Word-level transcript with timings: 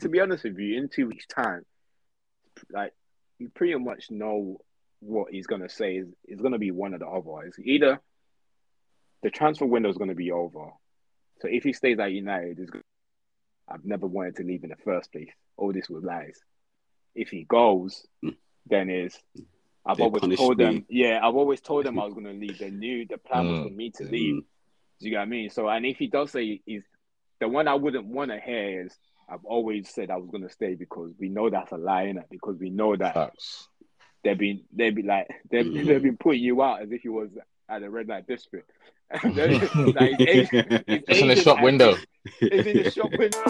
to 0.00 0.08
be 0.08 0.20
honest 0.20 0.44
with 0.44 0.58
you, 0.58 0.78
in 0.78 0.88
two 0.88 1.06
weeks' 1.08 1.26
time, 1.26 1.64
like 2.70 2.92
you 3.38 3.50
pretty 3.50 3.74
much 3.76 4.10
know 4.10 4.58
what 5.00 5.30
he's 5.30 5.46
gonna 5.46 5.68
say 5.68 5.96
is 5.96 6.08
is 6.26 6.40
gonna 6.40 6.58
be 6.58 6.70
one 6.70 6.94
of 6.94 7.00
the 7.00 7.06
other. 7.06 7.46
It's 7.46 7.58
either 7.58 8.00
the 9.22 9.30
transfer 9.30 9.66
window 9.66 9.88
is 9.88 9.98
gonna 9.98 10.14
be 10.14 10.32
over. 10.32 10.70
So 11.40 11.48
if 11.48 11.64
he 11.64 11.72
stays 11.72 11.98
at 11.98 12.12
United, 12.12 12.58
it's, 12.58 12.70
I've 13.68 13.84
never 13.84 14.06
wanted 14.06 14.36
to 14.36 14.44
leave 14.44 14.64
in 14.64 14.70
the 14.70 14.76
first 14.76 15.12
place. 15.12 15.30
All 15.56 15.72
this 15.72 15.88
was 15.88 16.02
lies. 16.02 16.40
If 17.14 17.28
he 17.28 17.44
goes, 17.44 18.06
hmm. 18.22 18.30
then 18.66 18.90
is 18.90 19.18
I've 19.84 19.98
They 19.98 20.02
always 20.02 20.36
told 20.36 20.58
me. 20.58 20.64
them, 20.64 20.86
yeah, 20.88 21.20
I've 21.22 21.36
always 21.36 21.60
told 21.60 21.86
them 21.86 21.98
I 22.00 22.04
was 22.04 22.14
gonna 22.14 22.32
leave. 22.32 22.58
They 22.58 22.70
knew 22.70 23.06
the 23.06 23.18
plan 23.18 23.48
was 23.48 23.60
for 23.60 23.72
oh, 23.72 23.76
me 23.76 23.90
to 23.96 24.04
leave. 24.04 24.42
Do 24.98 25.04
you 25.06 25.10
get 25.10 25.18
what 25.18 25.22
I 25.22 25.26
mean? 25.26 25.50
So, 25.50 25.68
and 25.68 25.84
if 25.84 25.98
he 25.98 26.06
does 26.06 26.32
say 26.32 26.62
he's 26.64 26.82
the 27.38 27.48
one 27.48 27.68
I 27.68 27.74
wouldn't 27.74 28.06
want 28.06 28.30
to 28.30 28.40
hear 28.40 28.86
is 28.86 28.96
I've 29.28 29.44
always 29.44 29.88
said 29.88 30.10
I 30.10 30.16
was 30.16 30.28
going 30.30 30.42
to 30.44 30.50
stay 30.50 30.74
because 30.74 31.12
we 31.18 31.28
know 31.28 31.50
that's 31.50 31.72
a 31.72 31.76
lie, 31.76 32.04
innit? 32.06 32.28
Because 32.30 32.56
we 32.58 32.70
know 32.70 32.94
that 32.96 33.14
Facts. 33.14 33.68
they've 34.22 34.38
been 34.38 34.62
they've 34.72 34.94
been 34.94 35.06
like 35.06 35.26
they've, 35.50 35.66
Mhm. 35.66 35.86
they've 35.86 36.02
been 36.02 36.16
putting 36.16 36.42
you 36.42 36.62
out 36.62 36.82
as 36.82 36.92
if 36.92 37.04
you 37.04 37.12
was 37.12 37.30
at 37.68 37.82
a 37.82 37.90
red 37.90 38.08
light 38.08 38.26
district. 38.26 38.70
Like, 39.24 40.18
his 40.18 40.28
age- 40.28 40.48
his 40.50 40.82
It's 40.86 41.20
in 41.20 41.28
the 41.28 41.36
shop 41.36 41.62
window. 41.68 41.94
It's 42.40 42.66
in 42.66 42.82
the 42.84 42.90
shop 42.90 43.10
window. 43.18 43.42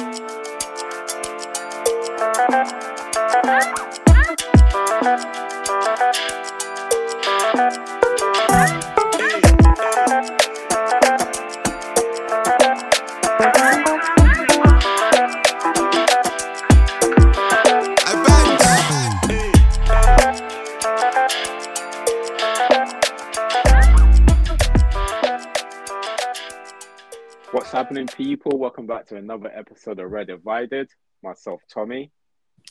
Happening, 27.86 28.08
people? 28.08 28.58
Welcome 28.58 28.88
back 28.88 29.06
to 29.06 29.16
another 29.16 29.48
episode 29.54 30.00
of 30.00 30.10
Red 30.10 30.26
Divided. 30.26 30.90
Myself, 31.22 31.60
Tommy. 31.72 32.10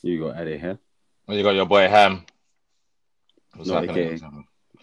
You 0.02 0.20
got 0.20 0.36
Eddie 0.36 0.58
here. 0.58 0.78
Well, 1.26 1.38
you 1.38 1.42
got 1.42 1.54
your 1.54 1.64
boy 1.64 1.88
Ham. 1.88 2.26
What's 3.54 3.70
No, 3.70 3.80
happening? 3.80 4.12
AK. 4.22 4.22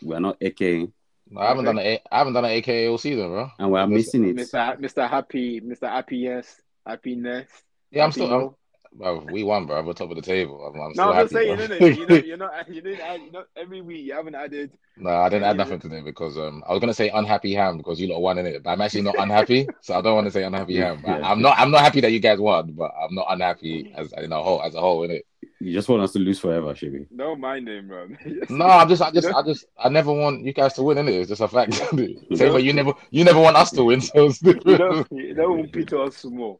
We're 0.01 0.19
not 0.19 0.37
AK, 0.41 0.89
No, 1.29 1.39
I 1.39 1.49
haven't 1.49 1.65
done 1.65 1.77
an 1.77 1.85
A- 1.85 2.01
I 2.11 2.17
haven't 2.17 2.33
done 2.33 2.45
an 2.45 2.49
AKA 2.51 2.87
all 2.87 2.97
season, 2.97 3.27
bro. 3.27 3.47
and 3.59 3.71
we're 3.71 3.85
missing 3.85 4.27
it. 4.27 4.35
Mr. 4.35 4.79
Mr. 4.79 5.07
Happy, 5.07 5.61
Mr. 5.61 5.87
Happiness, 5.87 6.59
happiness. 6.83 7.47
Yeah, 7.91 8.05
I'm 8.05 8.09
Happy 8.09 8.21
still. 8.21 8.57
Mo. 8.95 9.23
We 9.29 9.43
won, 9.43 9.65
bro. 9.65 9.81
We're 9.83 9.93
top 9.93 10.09
of 10.11 10.15
the 10.15 10.21
table. 10.21 10.65
I'm, 10.65 10.79
I'm 10.79 10.93
No, 10.95 11.11
I'm 11.13 11.23
just 11.23 11.33
saying, 11.33 11.55
bro. 11.57 11.67
innit? 11.67 11.97
You 11.97 12.05
know, 12.07 12.15
you're 12.25 12.37
not, 12.37 12.69
you 12.69 12.81
didn't 12.81 13.01
add, 13.01 13.21
you 13.21 13.31
know, 13.31 13.43
every 13.55 13.81
week 13.81 14.05
you 14.05 14.13
haven't 14.13 14.35
added. 14.35 14.71
no, 14.97 15.09
I 15.09 15.29
didn't 15.29 15.45
add 15.45 15.57
Yeah. 15.57 15.63
nothing 15.63 15.79
today 15.79 16.01
because 16.01 16.37
um, 16.37 16.63
I 16.67 16.71
was 16.71 16.79
gonna 16.79 16.93
say 16.93 17.09
unhappy 17.09 17.53
Ham 17.55 17.77
because 17.77 17.99
you 17.99 18.07
lot 18.07 18.21
won 18.21 18.37
in 18.37 18.45
it, 18.45 18.63
but 18.63 18.69
I'm 18.71 18.81
actually 18.81 19.01
not 19.01 19.15
unhappy, 19.17 19.67
so 19.81 19.95
I 19.95 20.01
don't 20.01 20.15
want 20.15 20.25
to 20.27 20.31
say 20.31 20.43
unhappy 20.43 20.75
Ham. 20.77 21.01
I, 21.05 21.17
Yeah. 21.19 21.31
I'm 21.31 21.41
not. 21.41 21.57
I'm 21.57 21.71
not 21.71 21.81
happy 21.81 22.01
that 22.01 22.11
you 22.11 22.19
guys 22.19 22.39
won, 22.39 22.73
but 22.73 22.91
I'm 23.01 23.15
not 23.15 23.25
unhappy 23.29 23.91
as 23.97 24.13
in 24.13 24.31
a 24.31 24.41
whole 24.41 24.61
as 24.61 24.75
a 24.75 24.79
whole, 24.81 25.01
innit? 25.07 25.21
You 25.59 25.71
just 25.73 25.87
want 25.87 26.03
us 26.03 26.11
to 26.13 26.19
lose 26.19 26.39
forever, 26.39 26.73
Shibi. 26.73 27.07
No, 27.09 27.35
my 27.37 27.59
name, 27.59 27.87
bro. 27.87 28.09
No, 28.49 28.65
I'm 28.65 28.89
just, 28.89 29.01
I 29.01 29.11
just, 29.11 29.27
I 29.29 29.41
just, 29.43 29.65
I 29.77 29.87
never 29.87 30.11
want 30.11 30.43
you 30.43 30.51
guys 30.51 30.73
to 30.73 30.83
win, 30.83 30.97
innit? 30.97 31.21
It's 31.21 31.29
just 31.29 31.41
a 31.41 31.47
fact. 31.47 31.73
Same 32.35 32.53
way 32.53 32.61
you 32.61 32.73
never, 32.73 32.93
you 33.11 33.23
never 33.23 33.39
want 33.39 33.55
us 33.55 33.71
to 33.71 33.83
win, 33.85 34.01
so 34.01 34.25
it's 34.25 34.41
you 34.43 34.53
know, 34.77 35.05
you 35.11 35.33
know, 35.33 35.65
Peter 35.71 36.01
us 36.03 36.17
small. 36.17 36.59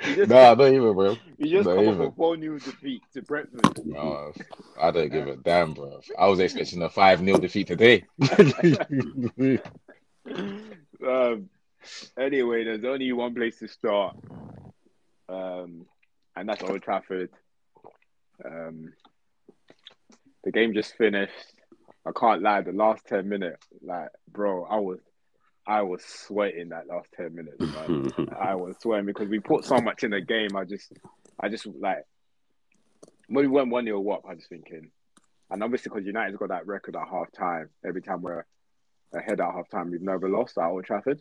Just, 0.00 0.30
Nah, 0.30 0.54
not 0.54 0.68
even, 0.68 0.94
bro. 0.94 1.16
you 1.38 1.50
just 1.50 1.68
not 1.68 1.76
come 1.76 1.84
even. 1.84 2.00
off 2.02 2.12
a 2.12 2.16
four 2.16 2.36
new 2.36 2.58
defeat 2.58 3.02
to 3.14 3.22
Brentford. 3.22 3.84
No, 3.84 4.32
I 4.80 4.90
don't 4.90 5.10
give 5.10 5.26
a 5.26 5.36
damn, 5.36 5.74
bro. 5.74 6.00
I 6.18 6.28
was 6.28 6.38
expecting 6.38 6.82
a 6.82 6.88
5 6.88 7.20
0 7.20 7.38
defeat 7.38 7.66
today. 7.66 8.04
um, 11.06 11.48
anyway, 12.18 12.64
there's 12.64 12.84
only 12.84 13.12
one 13.12 13.34
place 13.34 13.58
to 13.58 13.68
start, 13.68 14.16
um, 15.28 15.86
and 16.36 16.48
that's 16.48 16.62
Old 16.62 16.82
Trafford. 16.82 17.30
Um, 18.44 18.92
the 20.44 20.52
game 20.52 20.74
just 20.74 20.94
finished. 20.96 21.32
I 22.06 22.12
can't 22.18 22.42
lie. 22.42 22.60
The 22.60 22.72
last 22.72 23.06
ten 23.06 23.28
minutes, 23.28 23.66
like, 23.82 24.08
bro, 24.30 24.64
I 24.64 24.76
was, 24.76 25.00
I 25.68 25.82
was 25.82 26.02
sweating 26.02 26.70
that 26.70 26.86
last 26.88 27.08
ten 27.14 27.34
minutes. 27.34 27.60
Man. 27.60 28.28
I 28.40 28.54
was 28.54 28.76
sweating 28.80 29.04
because 29.04 29.28
we 29.28 29.38
put 29.38 29.66
so 29.66 29.78
much 29.78 30.02
in 30.02 30.12
the 30.12 30.22
game. 30.22 30.56
I 30.56 30.64
just, 30.64 30.90
I 31.38 31.50
just 31.50 31.66
like 31.66 32.04
when 33.28 33.44
we 33.44 33.48
went 33.48 33.68
one 33.68 33.84
0 33.84 34.08
up. 34.10 34.22
I 34.26 34.34
was 34.34 34.46
thinking, 34.48 34.90
and 35.50 35.62
obviously 35.62 35.90
because 35.90 36.06
United's 36.06 36.38
got 36.38 36.48
that 36.48 36.66
record 36.66 36.96
at 36.96 37.06
half 37.06 37.30
time. 37.32 37.68
Every 37.86 38.00
time 38.00 38.22
we're 38.22 38.46
ahead 39.14 39.40
at 39.40 39.52
half 39.52 39.68
time, 39.68 39.90
we've 39.90 40.00
never 40.00 40.28
lost 40.28 40.56
at 40.56 40.64
Old 40.64 40.84
Trafford. 40.84 41.20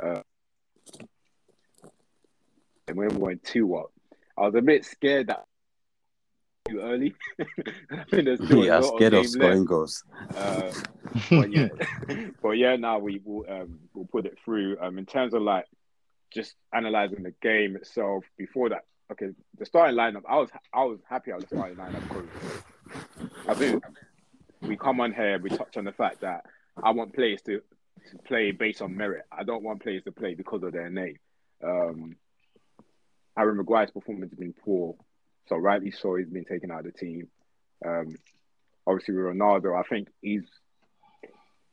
Uh, 0.00 0.20
and 2.86 2.96
when 2.96 3.08
we 3.08 3.16
went 3.16 3.42
two 3.42 3.74
up, 3.74 3.90
I 4.38 4.42
was 4.42 4.54
a 4.54 4.62
bit 4.62 4.84
scared 4.84 5.26
that 5.28 5.46
too 6.68 6.80
early. 6.80 7.14
I 7.90 8.04
think 8.10 8.24
there's 8.24 8.44
still 8.44 8.64
a 8.64 8.80
lot 8.80 8.96
scared 8.96 9.14
of 9.14 9.22
game 9.22 9.28
scoring 9.28 9.58
left. 9.58 9.68
goals. 9.68 10.04
Uh, 10.36 10.72
but 11.30 11.52
yeah, 11.52 11.68
but 12.42 12.50
yeah, 12.52 12.76
now 12.76 12.98
we 12.98 13.20
will 13.24 13.44
um, 13.48 13.80
we'll 13.92 14.06
put 14.06 14.26
it 14.26 14.38
through. 14.44 14.76
Um, 14.80 14.98
in 14.98 15.06
terms 15.06 15.34
of 15.34 15.42
like 15.42 15.66
just 16.32 16.54
analyzing 16.72 17.22
the 17.22 17.34
game 17.42 17.76
itself. 17.76 18.24
Before 18.36 18.68
that, 18.70 18.84
okay, 19.12 19.28
the 19.58 19.66
starting 19.66 19.96
lineup. 19.96 20.22
I 20.28 20.36
was 20.36 20.50
I 20.72 20.84
was 20.84 21.00
happy 21.08 21.30
at 21.30 21.40
the 21.40 21.46
starting 21.46 21.76
lineup 21.76 22.02
because 22.08 23.38
I 23.48 23.54
think 23.54 23.84
we 24.60 24.76
come 24.76 25.00
on 25.00 25.12
here. 25.12 25.38
We 25.38 25.50
touch 25.50 25.76
on 25.76 25.84
the 25.84 25.92
fact 25.92 26.20
that 26.22 26.44
I 26.82 26.90
want 26.90 27.14
players 27.14 27.42
to 27.42 27.60
to 28.10 28.18
play 28.26 28.50
based 28.50 28.82
on 28.82 28.96
merit. 28.96 29.24
I 29.32 29.44
don't 29.44 29.62
want 29.62 29.82
players 29.82 30.02
to 30.04 30.12
play 30.12 30.34
because 30.34 30.62
of 30.62 30.72
their 30.72 30.90
name. 30.90 31.16
Um, 31.62 32.16
Aaron 33.38 33.56
Maguire's 33.56 33.90
performance 33.90 34.30
has 34.30 34.38
been 34.38 34.54
poor, 34.64 34.94
so 35.48 35.56
rightly 35.56 35.90
so 35.90 36.16
he's 36.16 36.28
been 36.28 36.44
taken 36.44 36.70
out 36.70 36.86
of 36.86 36.92
the 36.92 36.92
team. 36.92 37.28
Um, 37.84 38.16
obviously 38.86 39.14
with 39.14 39.24
Ronaldo, 39.24 39.78
I 39.78 39.86
think 39.88 40.08
he's 40.20 40.44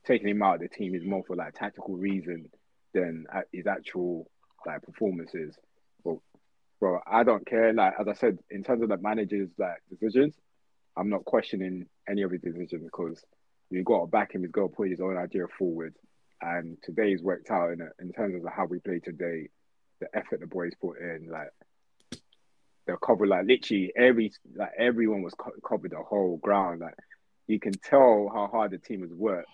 taking 0.06 0.28
him 0.28 0.42
out 0.42 0.56
of 0.56 0.60
the 0.62 0.68
team 0.68 0.94
is 0.94 1.04
more 1.04 1.22
for 1.26 1.36
like 1.36 1.54
tactical 1.54 1.96
reason 1.96 2.48
than 2.92 3.26
his 3.52 3.66
actual 3.66 4.28
like 4.66 4.82
performances. 4.82 5.54
But 6.04 6.16
bro, 6.80 7.00
I 7.06 7.22
don't 7.22 7.46
care. 7.46 7.72
Like 7.72 7.94
as 8.00 8.08
I 8.08 8.14
said, 8.14 8.38
in 8.50 8.62
terms 8.62 8.82
of 8.82 8.88
the 8.88 8.98
manager's 8.98 9.50
like 9.58 9.82
decisions, 9.90 10.34
I'm 10.96 11.08
not 11.08 11.24
questioning 11.24 11.86
any 12.08 12.22
of 12.22 12.30
his 12.30 12.42
decisions 12.42 12.82
because 12.84 13.24
we've 13.70 13.84
got 13.84 14.00
to 14.00 14.06
back 14.06 14.34
him. 14.34 14.42
He's 14.42 14.50
got 14.50 14.62
to 14.62 14.68
put 14.68 14.90
his 14.90 15.00
own 15.00 15.16
idea 15.16 15.46
forward. 15.58 15.94
And 16.40 16.76
today's 16.82 17.22
worked 17.22 17.50
out 17.50 17.70
in 17.70 17.88
in 18.00 18.12
terms 18.12 18.34
of 18.34 18.52
how 18.52 18.66
we 18.66 18.80
play 18.80 18.98
today, 18.98 19.48
the 20.00 20.08
effort 20.14 20.40
the 20.40 20.46
boys 20.46 20.72
put 20.80 20.98
in, 20.98 21.28
like 21.30 21.50
they'll 22.86 22.96
cover 22.96 23.26
like 23.26 23.46
literally 23.46 23.92
every 23.96 24.32
like 24.54 24.72
everyone 24.78 25.22
was 25.22 25.34
co- 25.34 25.52
covered 25.66 25.92
the 25.92 26.02
whole 26.02 26.36
ground. 26.38 26.80
Like 26.80 26.94
you 27.46 27.60
can 27.60 27.72
tell 27.72 28.30
how 28.32 28.48
hard 28.50 28.70
the 28.70 28.78
team 28.78 29.02
has 29.02 29.12
worked 29.12 29.48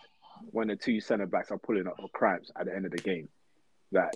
when 0.51 0.69
the 0.69 0.77
two 0.77 1.01
centre 1.01 1.27
backs 1.27 1.51
are 1.51 1.59
pulling 1.59 1.87
up 1.87 1.97
for 1.97 2.09
cramps 2.09 2.51
at 2.59 2.67
the 2.67 2.75
end 2.75 2.87
of 2.87 2.93
the 2.93 2.99
game. 2.99 3.29
That 3.93 4.15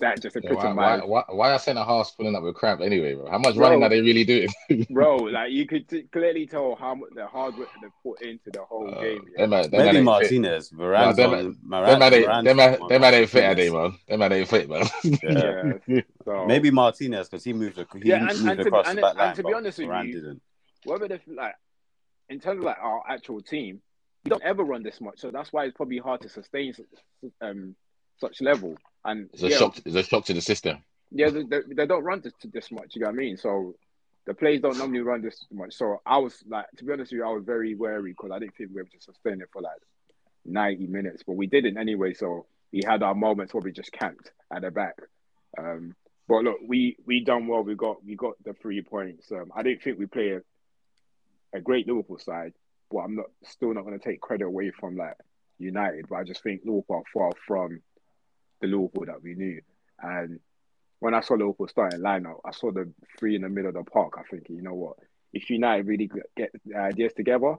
that 0.00 0.20
just 0.20 0.36
Yeah, 0.42 0.52
why, 0.52 0.72
why, 0.74 0.98
why, 1.04 1.24
why 1.28 1.52
are 1.52 1.58
centre 1.58 1.82
halves 1.84 2.10
pulling 2.12 2.34
up 2.34 2.42
with 2.42 2.54
cramp 2.54 2.80
anyway, 2.80 3.14
bro? 3.14 3.30
How 3.30 3.38
much 3.38 3.54
Bro. 3.54 3.66
running 3.68 3.82
are 3.82 3.88
they 3.88 4.00
really 4.00 4.24
doing? 4.24 4.48
bro. 4.90 5.16
Like 5.16 5.52
you 5.52 5.66
could 5.66 5.88
t- 5.88 6.02
clearly 6.12 6.46
tell 6.46 6.74
how 6.76 6.94
much 6.94 7.10
the 7.14 7.26
hard 7.26 7.56
work 7.56 7.68
they 7.82 7.88
put 8.02 8.22
into 8.22 8.50
the 8.52 8.62
whole 8.62 8.92
Uh, 8.94 9.00
game. 9.00 9.24
them 9.36 9.50
man- 9.50 9.70
them 9.70 9.84
man 9.84 9.94
Maybe. 9.94 10.04
Martinez. 10.04 10.70
Varane's 10.70 11.16
them- 11.16 11.30
on. 11.32 11.38
Them 11.44 11.54
Varane- 11.68 11.98
man 11.98 12.14
ain't, 12.14 12.26
Varane's 12.26 12.44
them 12.44 12.56
man, 12.56 12.74
on 12.80 12.88
them 12.88 13.04
ain't 13.04 13.30
fit, 13.30 13.44
are 13.44 13.54
they, 13.54 13.70
man? 13.70 13.98
Them 14.08 14.18
man 14.20 14.32
ain't 14.32 14.48
fit, 14.48 14.68
man. 14.68 14.86
Yeah. 15.04 15.72
Yeah. 15.86 16.00
So 16.24 16.44
Maybe 16.48 16.70
Martinez 16.70 17.28
because 17.28 17.44
he 17.44 17.52
moved. 17.52 17.76
He 17.78 18.08
Yeah, 18.08 18.16
and- 18.16 18.26
moved 18.26 18.40
and 18.48 18.58
to 18.58 18.64
be- 18.64 18.68
across 18.68 18.88
and- 18.88 18.98
the 18.98 19.02
back 19.02 19.10
and 19.12 19.18
line. 19.18 19.34
to 19.36 19.42
be 19.44 19.52
honest 19.54 19.78
with 19.78 19.88
Varane 19.88 20.06
you, 20.08 20.14
didn't. 20.14 20.42
whether 20.84 21.08
the 21.08 21.20
like 21.28 21.54
in 22.28 22.40
terms 22.40 22.58
of 22.58 22.64
like 22.64 22.78
our 22.80 23.02
actual 23.08 23.40
team, 23.40 23.80
we 24.24 24.30
don't 24.30 24.42
ever 24.42 24.64
run 24.64 24.82
this 24.82 25.00
much, 25.00 25.20
so 25.20 25.30
that's 25.30 25.52
why 25.52 25.64
it's 25.64 25.76
probably 25.76 25.98
hard 25.98 26.20
to 26.22 26.28
sustain 26.28 26.74
um 27.40 27.76
such 28.18 28.40
level. 28.40 28.76
And 29.06 29.30
It's 29.32 29.42
a 29.44 29.50
yeah, 29.50 29.58
shock. 29.58 29.78
It's 29.86 29.96
a 29.96 30.02
shock 30.02 30.26
to 30.26 30.34
the 30.34 30.42
system. 30.42 30.78
yeah, 31.10 31.30
they, 31.30 31.44
they, 31.44 31.60
they 31.76 31.86
don't 31.86 32.04
run 32.04 32.20
this 32.22 32.34
this 32.52 32.70
much. 32.72 32.96
You 32.96 33.02
know 33.02 33.08
what 33.08 33.14
I 33.14 33.24
mean? 33.24 33.36
So 33.38 33.76
the 34.26 34.34
players 34.34 34.60
don't 34.60 34.78
normally 34.78 35.00
run 35.00 35.22
this 35.22 35.46
much. 35.52 35.74
So 35.74 36.02
I 36.04 36.18
was 36.18 36.34
like, 36.48 36.66
to 36.78 36.84
be 36.84 36.92
honest 36.92 37.12
with 37.12 37.18
you, 37.20 37.24
I 37.26 37.32
was 37.32 37.44
very 37.44 37.74
wary 37.76 38.12
because 38.12 38.32
I 38.32 38.40
didn't 38.40 38.56
think 38.56 38.70
we 38.70 38.74
were 38.76 38.80
able 38.82 38.90
to 38.98 39.00
sustain 39.00 39.40
it 39.40 39.48
for 39.52 39.62
like 39.62 39.80
ninety 40.44 40.88
minutes, 40.88 41.22
but 41.26 41.36
we 41.36 41.46
didn't 41.46 41.78
anyway. 41.78 42.14
So 42.14 42.46
we 42.72 42.82
had 42.84 43.02
our 43.04 43.14
moments 43.14 43.54
where 43.54 43.62
we 43.62 43.72
just 43.72 43.92
camped 43.92 44.30
at 44.52 44.62
the 44.62 44.70
back. 44.72 44.96
Um, 45.58 45.94
but 46.28 46.42
look, 46.44 46.58
we 46.66 46.96
we 47.06 47.24
done 47.24 47.46
well. 47.46 47.62
We 47.62 47.76
got 47.76 48.04
we 48.04 48.16
got 48.16 48.34
the 48.44 48.54
three 48.54 48.82
points. 48.82 49.30
Um, 49.32 49.52
I 49.54 49.62
didn't 49.62 49.82
think 49.84 49.98
we 49.98 50.06
play 50.06 50.30
a, 50.32 50.40
a 51.56 51.60
great 51.60 51.86
Liverpool 51.86 52.18
side, 52.18 52.54
but 52.90 52.98
I'm 52.98 53.14
not 53.14 53.26
still 53.44 53.72
not 53.72 53.84
going 53.84 53.98
to 53.98 54.04
take 54.04 54.20
credit 54.20 54.46
away 54.46 54.72
from 54.72 54.96
like 54.96 55.16
United. 55.58 56.06
But 56.08 56.16
I 56.16 56.24
just 56.24 56.42
think 56.42 56.62
Liverpool 56.64 56.96
are 56.96 57.02
far 57.14 57.30
from 57.46 57.80
the 58.60 58.66
Liverpool 58.66 59.06
that 59.06 59.22
we 59.22 59.34
knew, 59.34 59.60
and 60.00 60.40
when 60.98 61.14
I 61.14 61.20
saw 61.20 61.34
Liverpool 61.34 61.68
starting 61.68 62.00
lineup, 62.00 62.40
I 62.44 62.52
saw 62.52 62.72
the 62.72 62.90
three 63.18 63.36
in 63.36 63.42
the 63.42 63.48
middle 63.48 63.68
of 63.68 63.74
the 63.74 63.90
park. 63.90 64.14
I 64.18 64.22
think 64.22 64.48
you 64.48 64.62
know 64.62 64.74
what, 64.74 64.96
if 65.32 65.50
United 65.50 65.86
really 65.86 66.10
get 66.36 66.50
the 66.64 66.76
ideas 66.76 67.12
together, 67.12 67.56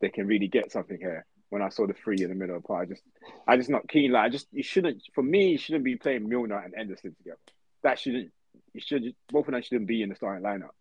they 0.00 0.08
can 0.10 0.26
really 0.26 0.48
get 0.48 0.72
something 0.72 0.98
here. 0.98 1.24
When 1.48 1.62
I 1.62 1.68
saw 1.68 1.86
the 1.86 1.94
three 1.94 2.18
in 2.20 2.28
the 2.28 2.34
middle 2.34 2.56
of 2.56 2.62
the 2.62 2.68
park, 2.68 2.88
I 2.88 2.92
just, 2.92 3.02
I 3.46 3.56
just 3.56 3.70
not 3.70 3.88
keen. 3.88 4.12
Like 4.12 4.26
I 4.26 4.28
just, 4.28 4.48
you 4.52 4.62
shouldn't. 4.62 5.02
For 5.14 5.22
me, 5.22 5.50
you 5.52 5.58
shouldn't 5.58 5.84
be 5.84 5.96
playing 5.96 6.28
Milner 6.28 6.58
and 6.58 6.74
Henderson 6.76 7.14
together. 7.14 7.38
That 7.82 7.98
shouldn't. 7.98 8.32
You 8.74 8.80
should 8.80 9.14
both 9.28 9.46
of 9.46 9.52
them 9.52 9.62
shouldn't 9.62 9.86
be 9.86 10.02
in 10.02 10.10
the 10.10 10.16
starting 10.16 10.44
lineup. 10.44 10.74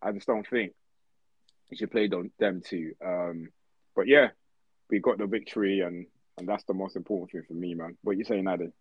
I 0.00 0.12
just 0.12 0.26
don't 0.26 0.46
think 0.46 0.72
you 1.68 1.76
should 1.76 1.90
play 1.90 2.06
them 2.06 2.30
them 2.38 2.62
two. 2.64 2.92
Um, 3.04 3.48
but 3.94 4.06
yeah, 4.06 4.28
we 4.88 5.00
got 5.00 5.18
the 5.18 5.26
victory, 5.26 5.80
and 5.80 6.06
and 6.38 6.48
that's 6.48 6.64
the 6.64 6.74
most 6.74 6.96
important 6.96 7.30
thing 7.30 7.42
for 7.46 7.54
me, 7.54 7.74
man. 7.74 7.96
What 8.02 8.16
you 8.16 8.24
saying, 8.24 8.46
Adam? 8.48 8.72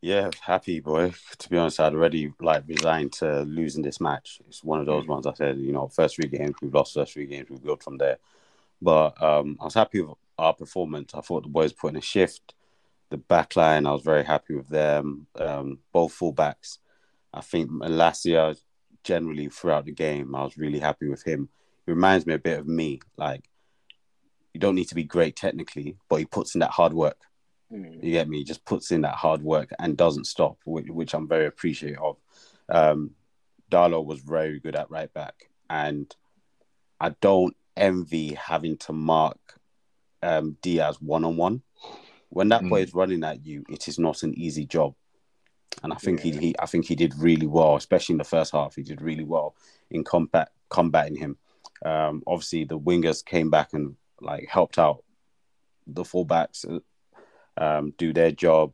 Yeah, 0.00 0.30
happy 0.40 0.78
boy. 0.78 1.12
To 1.38 1.48
be 1.48 1.58
honest, 1.58 1.80
I'd 1.80 1.92
already 1.94 2.32
like 2.40 2.64
resigned 2.68 3.12
to 3.14 3.42
losing 3.42 3.82
this 3.82 4.00
match. 4.00 4.40
It's 4.46 4.62
one 4.62 4.78
of 4.80 4.86
those 4.86 5.04
mm. 5.04 5.08
ones 5.08 5.26
I 5.26 5.34
said, 5.34 5.58
you 5.58 5.72
know, 5.72 5.88
first 5.88 6.16
three 6.16 6.28
games 6.28 6.54
we've 6.62 6.72
lost, 6.72 6.94
first 6.94 7.14
three 7.14 7.26
games 7.26 7.50
we've 7.50 7.62
built 7.62 7.82
from 7.82 7.98
there. 7.98 8.18
But 8.80 9.20
um, 9.20 9.58
I 9.60 9.64
was 9.64 9.74
happy 9.74 10.00
with 10.00 10.16
our 10.38 10.54
performance. 10.54 11.14
I 11.14 11.20
thought 11.20 11.42
the 11.42 11.48
boys 11.48 11.72
put 11.72 11.90
in 11.90 11.96
a 11.96 12.00
shift. 12.00 12.54
The 13.10 13.16
back 13.16 13.56
line, 13.56 13.86
I 13.86 13.92
was 13.92 14.02
very 14.02 14.24
happy 14.24 14.54
with 14.54 14.68
them. 14.68 15.26
Um, 15.36 15.78
both 15.92 16.16
fullbacks. 16.16 16.78
I 17.34 17.40
think 17.40 17.70
Malacia, 17.70 18.56
generally 19.02 19.48
throughout 19.48 19.86
the 19.86 19.92
game, 19.92 20.34
I 20.34 20.44
was 20.44 20.56
really 20.56 20.78
happy 20.78 21.08
with 21.08 21.24
him. 21.24 21.48
He 21.86 21.92
reminds 21.92 22.24
me 22.24 22.34
a 22.34 22.38
bit 22.38 22.60
of 22.60 22.68
me. 22.68 23.00
Like, 23.16 23.47
you 24.52 24.60
don't 24.60 24.74
need 24.74 24.88
to 24.88 24.94
be 24.94 25.04
great 25.04 25.36
technically, 25.36 25.96
but 26.08 26.16
he 26.16 26.24
puts 26.24 26.54
in 26.54 26.60
that 26.60 26.70
hard 26.70 26.92
work. 26.92 27.18
Mm. 27.72 28.02
You 28.02 28.12
get 28.12 28.28
me? 28.28 28.38
He 28.38 28.44
just 28.44 28.64
puts 28.64 28.90
in 28.90 29.02
that 29.02 29.14
hard 29.14 29.42
work 29.42 29.70
and 29.78 29.96
doesn't 29.96 30.26
stop, 30.26 30.58
which, 30.64 30.88
which 30.88 31.14
I'm 31.14 31.28
very 31.28 31.46
appreciative 31.46 31.98
of. 32.00 32.16
Um, 32.68 33.10
Dalot 33.70 34.06
was 34.06 34.20
very 34.20 34.60
good 34.60 34.76
at 34.76 34.90
right 34.90 35.12
back, 35.12 35.50
and 35.68 36.14
I 37.00 37.10
don't 37.20 37.54
envy 37.76 38.34
having 38.34 38.76
to 38.78 38.92
mark 38.92 39.38
um, 40.22 40.56
Diaz 40.62 41.00
one 41.00 41.24
on 41.24 41.36
one. 41.36 41.62
When 42.30 42.48
that 42.48 42.62
mm. 42.62 42.70
boy 42.70 42.82
is 42.82 42.94
running 42.94 43.24
at 43.24 43.44
you, 43.44 43.64
it 43.68 43.88
is 43.88 43.98
not 43.98 44.22
an 44.22 44.34
easy 44.36 44.66
job. 44.66 44.94
And 45.82 45.92
I 45.92 45.96
think 45.96 46.24
yeah. 46.24 46.32
he, 46.32 46.38
he, 46.38 46.54
I 46.58 46.66
think 46.66 46.86
he 46.86 46.94
did 46.94 47.14
really 47.18 47.46
well, 47.46 47.76
especially 47.76 48.14
in 48.14 48.18
the 48.18 48.24
first 48.24 48.52
half. 48.52 48.74
He 48.74 48.82
did 48.82 49.00
really 49.00 49.24
well 49.24 49.54
in 49.90 50.04
combat 50.04 50.50
combating 50.68 51.16
him. 51.16 51.36
Um, 51.84 52.22
obviously, 52.26 52.64
the 52.64 52.78
wingers 52.78 53.24
came 53.24 53.50
back 53.50 53.72
and 53.72 53.96
like 54.20 54.48
helped 54.48 54.78
out 54.78 55.04
the 55.86 56.02
fullbacks 56.02 56.64
um, 57.56 57.92
do 57.96 58.12
their 58.12 58.30
job. 58.30 58.72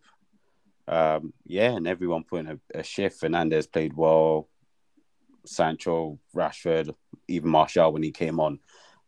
Um, 0.87 1.33
yeah, 1.47 1.71
and 1.71 1.87
everyone 1.87 2.25
put 2.25 2.41
in 2.41 2.47
a, 2.75 2.79
a 2.79 2.83
shift. 2.83 3.21
Fernandes 3.21 3.71
played 3.71 3.95
well. 3.95 4.49
Sancho, 5.47 6.19
Rashford, 6.35 6.95
even 7.29 7.51
Martial 7.51 7.93
when 7.93 8.03
he 8.03 8.13
came 8.13 8.41
on. 8.41 8.61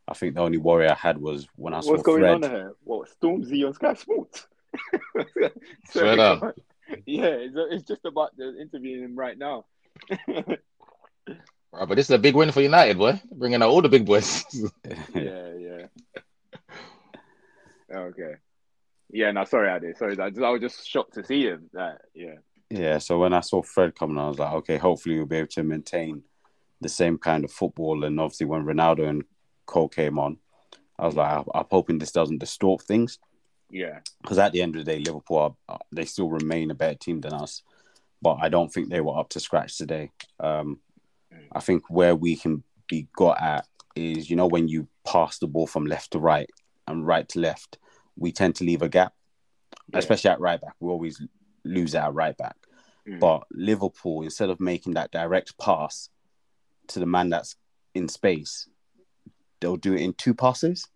I 0.09 0.15
think 0.15 0.35
the 0.35 0.43
only 0.43 0.59
worry 0.59 0.89
I 0.89 0.95
had 0.95 1.19
was 1.19 1.49
when 1.57 1.75
I 1.75 1.79
What's 1.79 1.87
saw 1.87 1.93
What's 1.93 2.03
going 2.05 2.21
Fred. 2.21 2.35
on 2.35 2.43
here? 2.43 2.73
What 2.85 3.09
Stormzy 3.21 3.67
on 3.67 3.75
Sky 3.75 3.95
Sports? 3.95 4.47
Straight 5.89 6.19
up. 6.19 6.57
Yeah, 7.05 7.27
it's, 7.27 7.57
it's 7.57 7.85
just 7.85 8.05
about 8.05 8.37
the 8.37 8.61
interviewing 8.61 9.03
him 9.03 9.17
right 9.17 9.37
now. 9.37 9.65
right, 10.29 10.59
but 11.73 11.97
this 11.97 12.07
is 12.07 12.11
a 12.11 12.19
big 12.19 12.37
win 12.37 12.53
for 12.53 12.61
United, 12.61 12.99
boy. 12.99 13.21
Bringing 13.33 13.63
out 13.63 13.71
all 13.71 13.83
the 13.83 13.89
big 13.89 14.07
boys. 14.07 14.45
yeah, 14.53 14.69
yeah. 15.15 15.26
Okay. 18.09 18.35
Yeah, 19.11 19.31
no, 19.33 19.45
sorry, 19.45 19.71
I 19.71 19.79
did. 19.79 19.97
Sorry, 19.97 20.19
I, 20.19 20.27
I 20.27 20.51
was 20.51 20.61
just 20.61 20.89
shocked 20.89 21.15
to 21.15 21.25
see 21.25 21.45
him. 21.45 21.71
That, 21.73 22.03
yeah. 22.15 22.37
Yeah, 22.71 22.99
so 22.99 23.19
when 23.19 23.33
I 23.33 23.41
saw 23.41 23.63
Fred 23.63 23.95
coming, 23.95 24.19
I 24.19 24.29
was 24.29 24.39
like, 24.39 24.53
okay, 24.55 24.77
hopefully 24.77 25.17
we'll 25.17 25.27
be 25.27 25.37
able 25.37 25.49
to 25.49 25.63
maintain 25.63 26.23
the 26.81 26.89
same 26.89 27.19
kind 27.19 27.45
of 27.45 27.53
football. 27.53 28.05
And 28.05 28.19
obviously, 28.19 28.47
when 28.47 28.65
Ronaldo 28.65 29.09
and 29.09 29.25
Cole 29.67 29.89
came 29.89 30.19
on, 30.19 30.39
I 30.99 31.07
was 31.07 31.15
like, 31.15 31.45
I'm 31.55 31.65
hoping 31.71 31.99
this 31.99 32.13
doesn't 32.13 32.39
distort 32.39 32.83
things. 32.83 33.19
Yeah. 33.71 34.01
Because 34.23 34.39
at 34.39 34.53
the 34.53 34.63
end 34.63 34.77
of 34.77 34.85
the 34.85 34.93
day, 34.93 34.99
Liverpool, 34.99 35.57
are, 35.69 35.79
they 35.93 36.05
still 36.05 36.29
remain 36.29 36.71
a 36.71 36.75
better 36.75 36.97
team 36.97 37.21
than 37.21 37.33
us. 37.33 37.63
But 38.21 38.39
I 38.41 38.49
don't 38.49 38.73
think 38.73 38.89
they 38.89 39.01
were 39.01 39.19
up 39.19 39.29
to 39.31 39.41
scratch 39.41 39.79
today. 39.79 40.11
Um. 40.41 40.81
I 41.53 41.61
think 41.61 41.89
where 41.89 42.15
we 42.15 42.37
can 42.37 42.65
be 42.89 43.09
got 43.17 43.41
at 43.41 43.67
is, 43.95 44.29
you 44.29 44.37
know, 44.37 44.47
when 44.47 44.69
you 44.69 44.89
pass 45.07 45.39
the 45.39 45.47
ball 45.47 45.67
from 45.67 45.87
left 45.87 46.11
to 46.13 46.19
right 46.19 46.51
and 46.87 47.07
right 47.07 47.29
to 47.31 47.41
left, 47.41 47.79
we 48.17 48.33
tend 48.33 48.57
to 48.57 48.65
leave 48.65 48.83
a 48.83 48.89
gap, 48.89 49.15
yeah. 49.93 49.99
especially 49.99 50.31
at 50.31 50.41
right 50.41 50.61
back. 50.61 50.75
We 50.81 50.91
always 50.91 51.21
lose 51.65 51.95
our 51.95 52.13
right 52.13 52.37
back. 52.37 52.57
Mm. 53.09 53.21
But 53.21 53.45
Liverpool, 53.53 54.23
instead 54.23 54.51
of 54.51 54.61
making 54.61 54.95
that 54.95 55.11
direct 55.11 55.59
pass 55.59 56.09
to 56.89 57.01
the 57.01 57.07
man 57.07 57.31
that's 57.31 57.57
in 57.95 58.09
space, 58.09 58.69
they'll 59.61 59.77
do 59.77 59.95
it 59.95 60.01
in 60.01 60.13
two 60.15 60.35
passes, 60.35 60.89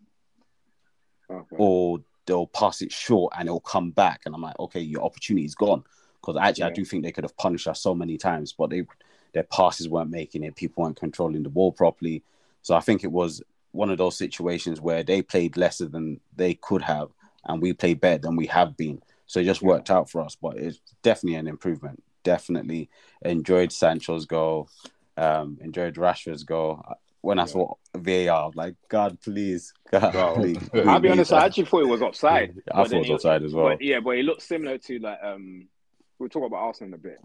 okay. 1.30 1.56
or 1.58 1.98
they'll 2.26 2.46
pass 2.46 2.82
it 2.82 2.92
short 2.92 3.32
and 3.36 3.48
it'll 3.48 3.60
come 3.60 3.90
back. 3.90 4.22
And 4.26 4.34
I'm 4.34 4.42
like, 4.42 4.58
okay, 4.58 4.80
your 4.80 5.02
opportunity 5.02 5.44
is 5.44 5.54
gone. 5.54 5.84
Because 6.20 6.36
actually, 6.36 6.62
yeah. 6.62 6.68
I 6.68 6.72
do 6.72 6.84
think 6.84 7.02
they 7.02 7.12
could 7.12 7.24
have 7.24 7.36
punished 7.36 7.66
us 7.66 7.80
so 7.80 7.94
many 7.94 8.18
times, 8.18 8.52
but 8.52 8.70
they 8.70 8.84
their 9.32 9.44
passes 9.44 9.88
weren't 9.88 10.10
making 10.10 10.42
it. 10.42 10.56
People 10.56 10.82
weren't 10.82 10.98
controlling 10.98 11.42
the 11.42 11.48
ball 11.48 11.72
properly. 11.72 12.22
So 12.62 12.74
I 12.74 12.80
think 12.80 13.04
it 13.04 13.12
was 13.12 13.42
one 13.72 13.90
of 13.90 13.98
those 13.98 14.16
situations 14.16 14.80
where 14.80 15.02
they 15.02 15.22
played 15.22 15.56
lesser 15.56 15.86
than 15.88 16.20
they 16.34 16.54
could 16.54 16.82
have, 16.82 17.08
and 17.44 17.62
we 17.62 17.72
played 17.72 18.00
better 18.00 18.18
than 18.18 18.36
we 18.36 18.46
have 18.46 18.76
been. 18.76 19.02
So 19.26 19.40
it 19.40 19.44
just 19.44 19.62
worked 19.62 19.90
out 19.90 20.10
for 20.10 20.22
us. 20.22 20.36
But 20.36 20.56
it's 20.56 20.80
definitely 21.02 21.36
an 21.38 21.46
improvement. 21.46 22.02
Definitely 22.24 22.90
enjoyed 23.22 23.72
Sancho's 23.72 24.26
goal. 24.26 24.68
Um, 25.16 25.58
enjoyed 25.60 25.94
Rashford's 25.94 26.44
goal. 26.44 26.82
When 27.22 27.38
I 27.38 27.44
saw 27.44 27.74
VAR, 27.94 28.50
like 28.54 28.76
God, 28.88 29.20
please, 29.20 29.74
God, 29.90 30.12
please, 30.36 30.56
please, 30.72 30.86
I'll 30.86 31.00
be 31.00 31.10
honest. 31.10 31.32
I 31.32 31.44
actually 31.44 31.66
thought 31.66 31.82
it 31.82 31.88
was 31.88 32.02
offside. 32.02 32.62
I 32.72 32.84
thought 32.84 32.92
it 32.92 32.98
was 32.98 33.10
offside 33.10 33.42
as 33.42 33.52
well. 33.52 33.68
But, 33.68 33.82
yeah, 33.82 34.00
but 34.00 34.16
it 34.16 34.24
looked 34.24 34.42
similar 34.42 34.78
to 34.78 34.98
like 35.00 35.18
um, 35.22 35.68
we'll 36.18 36.30
talk 36.30 36.46
about 36.46 36.60
Arsenal 36.60 36.88
in 36.88 36.94
a 36.94 36.98
bit. 36.98 37.20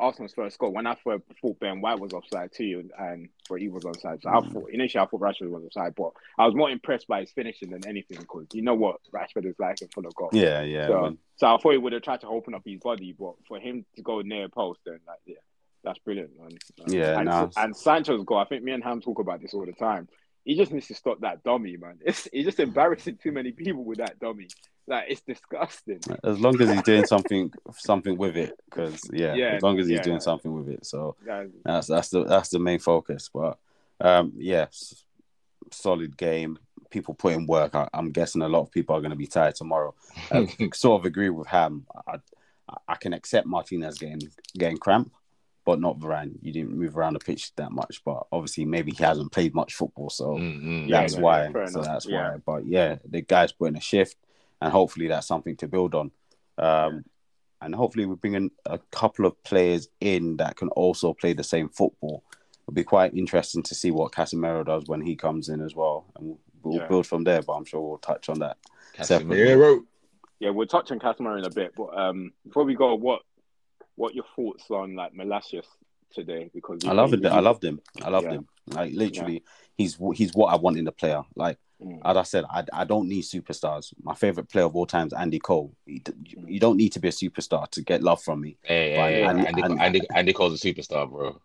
Arsenal's 0.00 0.32
first 0.32 0.58
goal, 0.58 0.72
when 0.72 0.86
I 0.86 0.94
thought 0.94 1.60
Ben 1.60 1.80
White 1.80 2.00
was 2.00 2.12
offside 2.12 2.52
too, 2.52 2.90
and 2.98 3.28
but 3.48 3.60
he 3.60 3.68
was 3.68 3.84
offside. 3.84 4.22
So 4.22 4.30
I 4.30 4.40
mm. 4.40 4.52
thought 4.52 4.70
initially 4.70 5.02
I 5.02 5.06
thought 5.06 5.20
Rashford 5.20 5.50
was 5.50 5.64
offside, 5.64 5.94
but 5.94 6.10
I 6.38 6.46
was 6.46 6.54
more 6.54 6.70
impressed 6.70 7.06
by 7.06 7.20
his 7.20 7.30
finishing 7.30 7.70
than 7.70 7.86
anything 7.86 8.18
because 8.18 8.46
you 8.52 8.62
know 8.62 8.74
what 8.74 8.96
Rashford 9.14 9.46
is 9.46 9.58
like 9.58 9.80
in 9.82 9.88
full 9.88 10.06
of 10.06 10.14
goals. 10.14 10.34
Yeah, 10.34 10.62
yeah. 10.62 10.86
So, 10.86 11.16
so 11.36 11.54
I 11.54 11.58
thought 11.58 11.72
he 11.72 11.78
would 11.78 11.92
have 11.92 12.02
tried 12.02 12.20
to 12.22 12.28
open 12.28 12.54
up 12.54 12.62
his 12.64 12.80
body, 12.80 13.14
but 13.18 13.34
for 13.46 13.58
him 13.58 13.84
to 13.96 14.02
go 14.02 14.20
near 14.20 14.48
post, 14.48 14.80
then 14.84 15.00
like 15.06 15.20
yeah, 15.26 15.36
that's 15.84 15.98
brilliant, 15.98 16.30
man. 16.38 16.58
Um, 16.86 16.92
yeah, 16.92 17.18
and, 17.18 17.26
nah. 17.26 17.48
and 17.56 17.76
Sancho's 17.76 18.24
goal. 18.24 18.38
I 18.38 18.44
think 18.44 18.62
me 18.62 18.72
and 18.72 18.82
Ham 18.82 19.00
talk 19.00 19.18
about 19.18 19.40
this 19.40 19.54
all 19.54 19.66
the 19.66 19.72
time. 19.72 20.08
He 20.44 20.56
just 20.56 20.72
needs 20.72 20.88
to 20.88 20.94
stop 20.94 21.20
that 21.20 21.42
dummy, 21.42 21.76
man. 21.76 21.98
It's 22.04 22.28
he's 22.32 22.46
just 22.46 22.60
embarrassing 22.60 23.18
too 23.22 23.32
many 23.32 23.52
people 23.52 23.84
with 23.84 23.98
that 23.98 24.18
dummy. 24.18 24.48
Like 24.86 25.06
it's 25.08 25.22
disgusting. 25.22 26.00
As 26.24 26.38
long 26.38 26.60
as 26.60 26.70
he's 26.70 26.82
doing 26.82 27.06
something, 27.06 27.50
something 27.72 28.16
with 28.18 28.36
it, 28.36 28.52
because 28.66 29.00
yeah, 29.12 29.34
yeah, 29.34 29.54
as 29.54 29.62
long 29.62 29.78
as 29.78 29.86
he's 29.86 29.96
yeah, 29.96 30.02
doing 30.02 30.20
something 30.20 30.52
with 30.52 30.68
it. 30.68 30.84
So 30.84 31.16
that's 31.64 31.86
that's 31.86 32.10
the 32.10 32.24
that's 32.24 32.50
the 32.50 32.58
main 32.58 32.78
focus. 32.78 33.30
But 33.32 33.58
um, 34.00 34.32
yeah, 34.36 34.66
solid 35.70 36.16
game. 36.16 36.58
People 36.90 37.14
put 37.14 37.32
in 37.32 37.46
work. 37.46 37.74
I, 37.74 37.88
am 37.94 38.10
guessing 38.10 38.42
a 38.42 38.48
lot 38.48 38.60
of 38.60 38.70
people 38.70 38.94
are 38.94 39.00
going 39.00 39.10
to 39.10 39.16
be 39.16 39.26
tired 39.26 39.54
tomorrow. 39.54 39.94
I 40.30 40.48
sort 40.74 41.00
of 41.00 41.06
agree 41.06 41.30
with 41.30 41.48
Ham. 41.48 41.86
I, 42.06 42.18
I 42.86 42.94
can 42.96 43.14
accept 43.14 43.46
Martinez 43.46 43.98
getting 43.98 44.20
getting 44.56 44.76
cramp, 44.76 45.12
but 45.64 45.80
not 45.80 45.98
Varane. 45.98 46.34
You 46.42 46.52
didn't 46.52 46.76
move 46.76 46.96
around 46.96 47.14
the 47.14 47.20
pitch 47.20 47.54
that 47.56 47.72
much, 47.72 48.02
but 48.04 48.26
obviously 48.30 48.64
maybe 48.64 48.92
he 48.92 49.02
hasn't 49.02 49.32
played 49.32 49.54
much 49.54 49.74
football, 49.74 50.10
so 50.10 50.34
mm-hmm. 50.34 50.90
that's 50.90 51.14
yeah, 51.14 51.20
why. 51.20 51.52
So 51.66 51.80
that's 51.80 52.06
yeah. 52.06 52.32
why. 52.32 52.36
But 52.44 52.66
yeah, 52.66 52.96
the 53.08 53.22
guys 53.22 53.52
put 53.52 53.68
in 53.68 53.76
a 53.76 53.80
shift 53.80 54.16
and 54.64 54.72
hopefully 54.72 55.08
that's 55.08 55.26
something 55.26 55.56
to 55.56 55.68
build 55.68 55.94
on. 55.94 56.10
Um, 56.56 57.04
and 57.60 57.74
hopefully 57.74 58.06
we 58.06 58.14
bring 58.14 58.32
in 58.32 58.50
a 58.64 58.78
couple 58.90 59.26
of 59.26 59.42
players 59.44 59.88
in 60.00 60.38
that 60.38 60.56
can 60.56 60.68
also 60.70 61.12
play 61.12 61.34
the 61.34 61.44
same 61.44 61.68
football. 61.68 62.24
It'll 62.62 62.72
be 62.72 62.82
quite 62.82 63.12
interesting 63.12 63.62
to 63.64 63.74
see 63.74 63.90
what 63.90 64.12
Casemiro 64.12 64.64
does 64.64 64.84
when 64.86 65.02
he 65.02 65.16
comes 65.16 65.50
in 65.50 65.60
as 65.60 65.74
well, 65.74 66.06
and 66.16 66.38
we'll 66.62 66.78
yeah. 66.78 66.88
build 66.88 67.06
from 67.06 67.24
there. 67.24 67.42
But 67.42 67.52
I'm 67.52 67.66
sure 67.66 67.82
we'll 67.82 67.98
touch 67.98 68.30
on 68.30 68.38
that. 68.38 68.56
Casemiro. 68.96 69.80
Yeah, 70.40 70.48
we'll 70.48 70.66
touch 70.66 70.90
on 70.90 70.98
Casemiro 70.98 71.38
in 71.38 71.44
a 71.44 71.50
bit, 71.50 71.72
but 71.76 71.96
um, 71.98 72.32
before 72.46 72.64
we 72.64 72.74
go, 72.74 72.94
what 72.94 73.20
what 73.96 74.14
your 74.14 74.24
thoughts 74.34 74.70
on 74.70 74.96
like 74.96 75.12
Malacia's 75.12 75.66
today? 76.10 76.50
Because 76.54 76.86
I 76.86 76.92
love 76.92 77.12
it. 77.12 77.26
I 77.26 77.40
loved 77.40 77.62
him. 77.62 77.82
I 78.02 78.08
loved 78.08 78.28
yeah. 78.28 78.32
him. 78.32 78.48
Like 78.68 78.94
literally, 78.94 79.34
yeah. 79.34 79.40
he's 79.76 79.98
he's 80.14 80.34
what 80.34 80.54
I 80.54 80.56
want 80.56 80.78
in 80.78 80.88
a 80.88 80.92
player. 80.92 81.22
Like 81.36 81.58
Mm. 81.84 82.00
As 82.04 82.16
I 82.16 82.22
said, 82.22 82.44
I, 82.50 82.64
I 82.72 82.84
don't 82.84 83.08
need 83.08 83.24
superstars. 83.24 83.92
My 84.02 84.14
favorite 84.14 84.48
player 84.48 84.64
of 84.64 84.74
all 84.74 84.86
time 84.86 85.08
is 85.08 85.12
Andy 85.12 85.38
Cole. 85.38 85.72
You, 85.86 86.00
you 86.46 86.58
don't 86.58 86.76
need 86.76 86.90
to 86.90 87.00
be 87.00 87.08
a 87.08 87.12
superstar 87.12 87.68
to 87.70 87.82
get 87.82 88.02
love 88.02 88.22
from 88.22 88.40
me. 88.40 88.56
Hey, 88.62 88.94
hey, 88.94 89.22
Andy, 89.24 89.46
Andy, 89.46 89.62
Andy, 89.80 90.00
Andy 90.14 90.32
Cole's 90.32 90.62
a 90.62 90.66
superstar, 90.66 91.10
bro. 91.10 91.40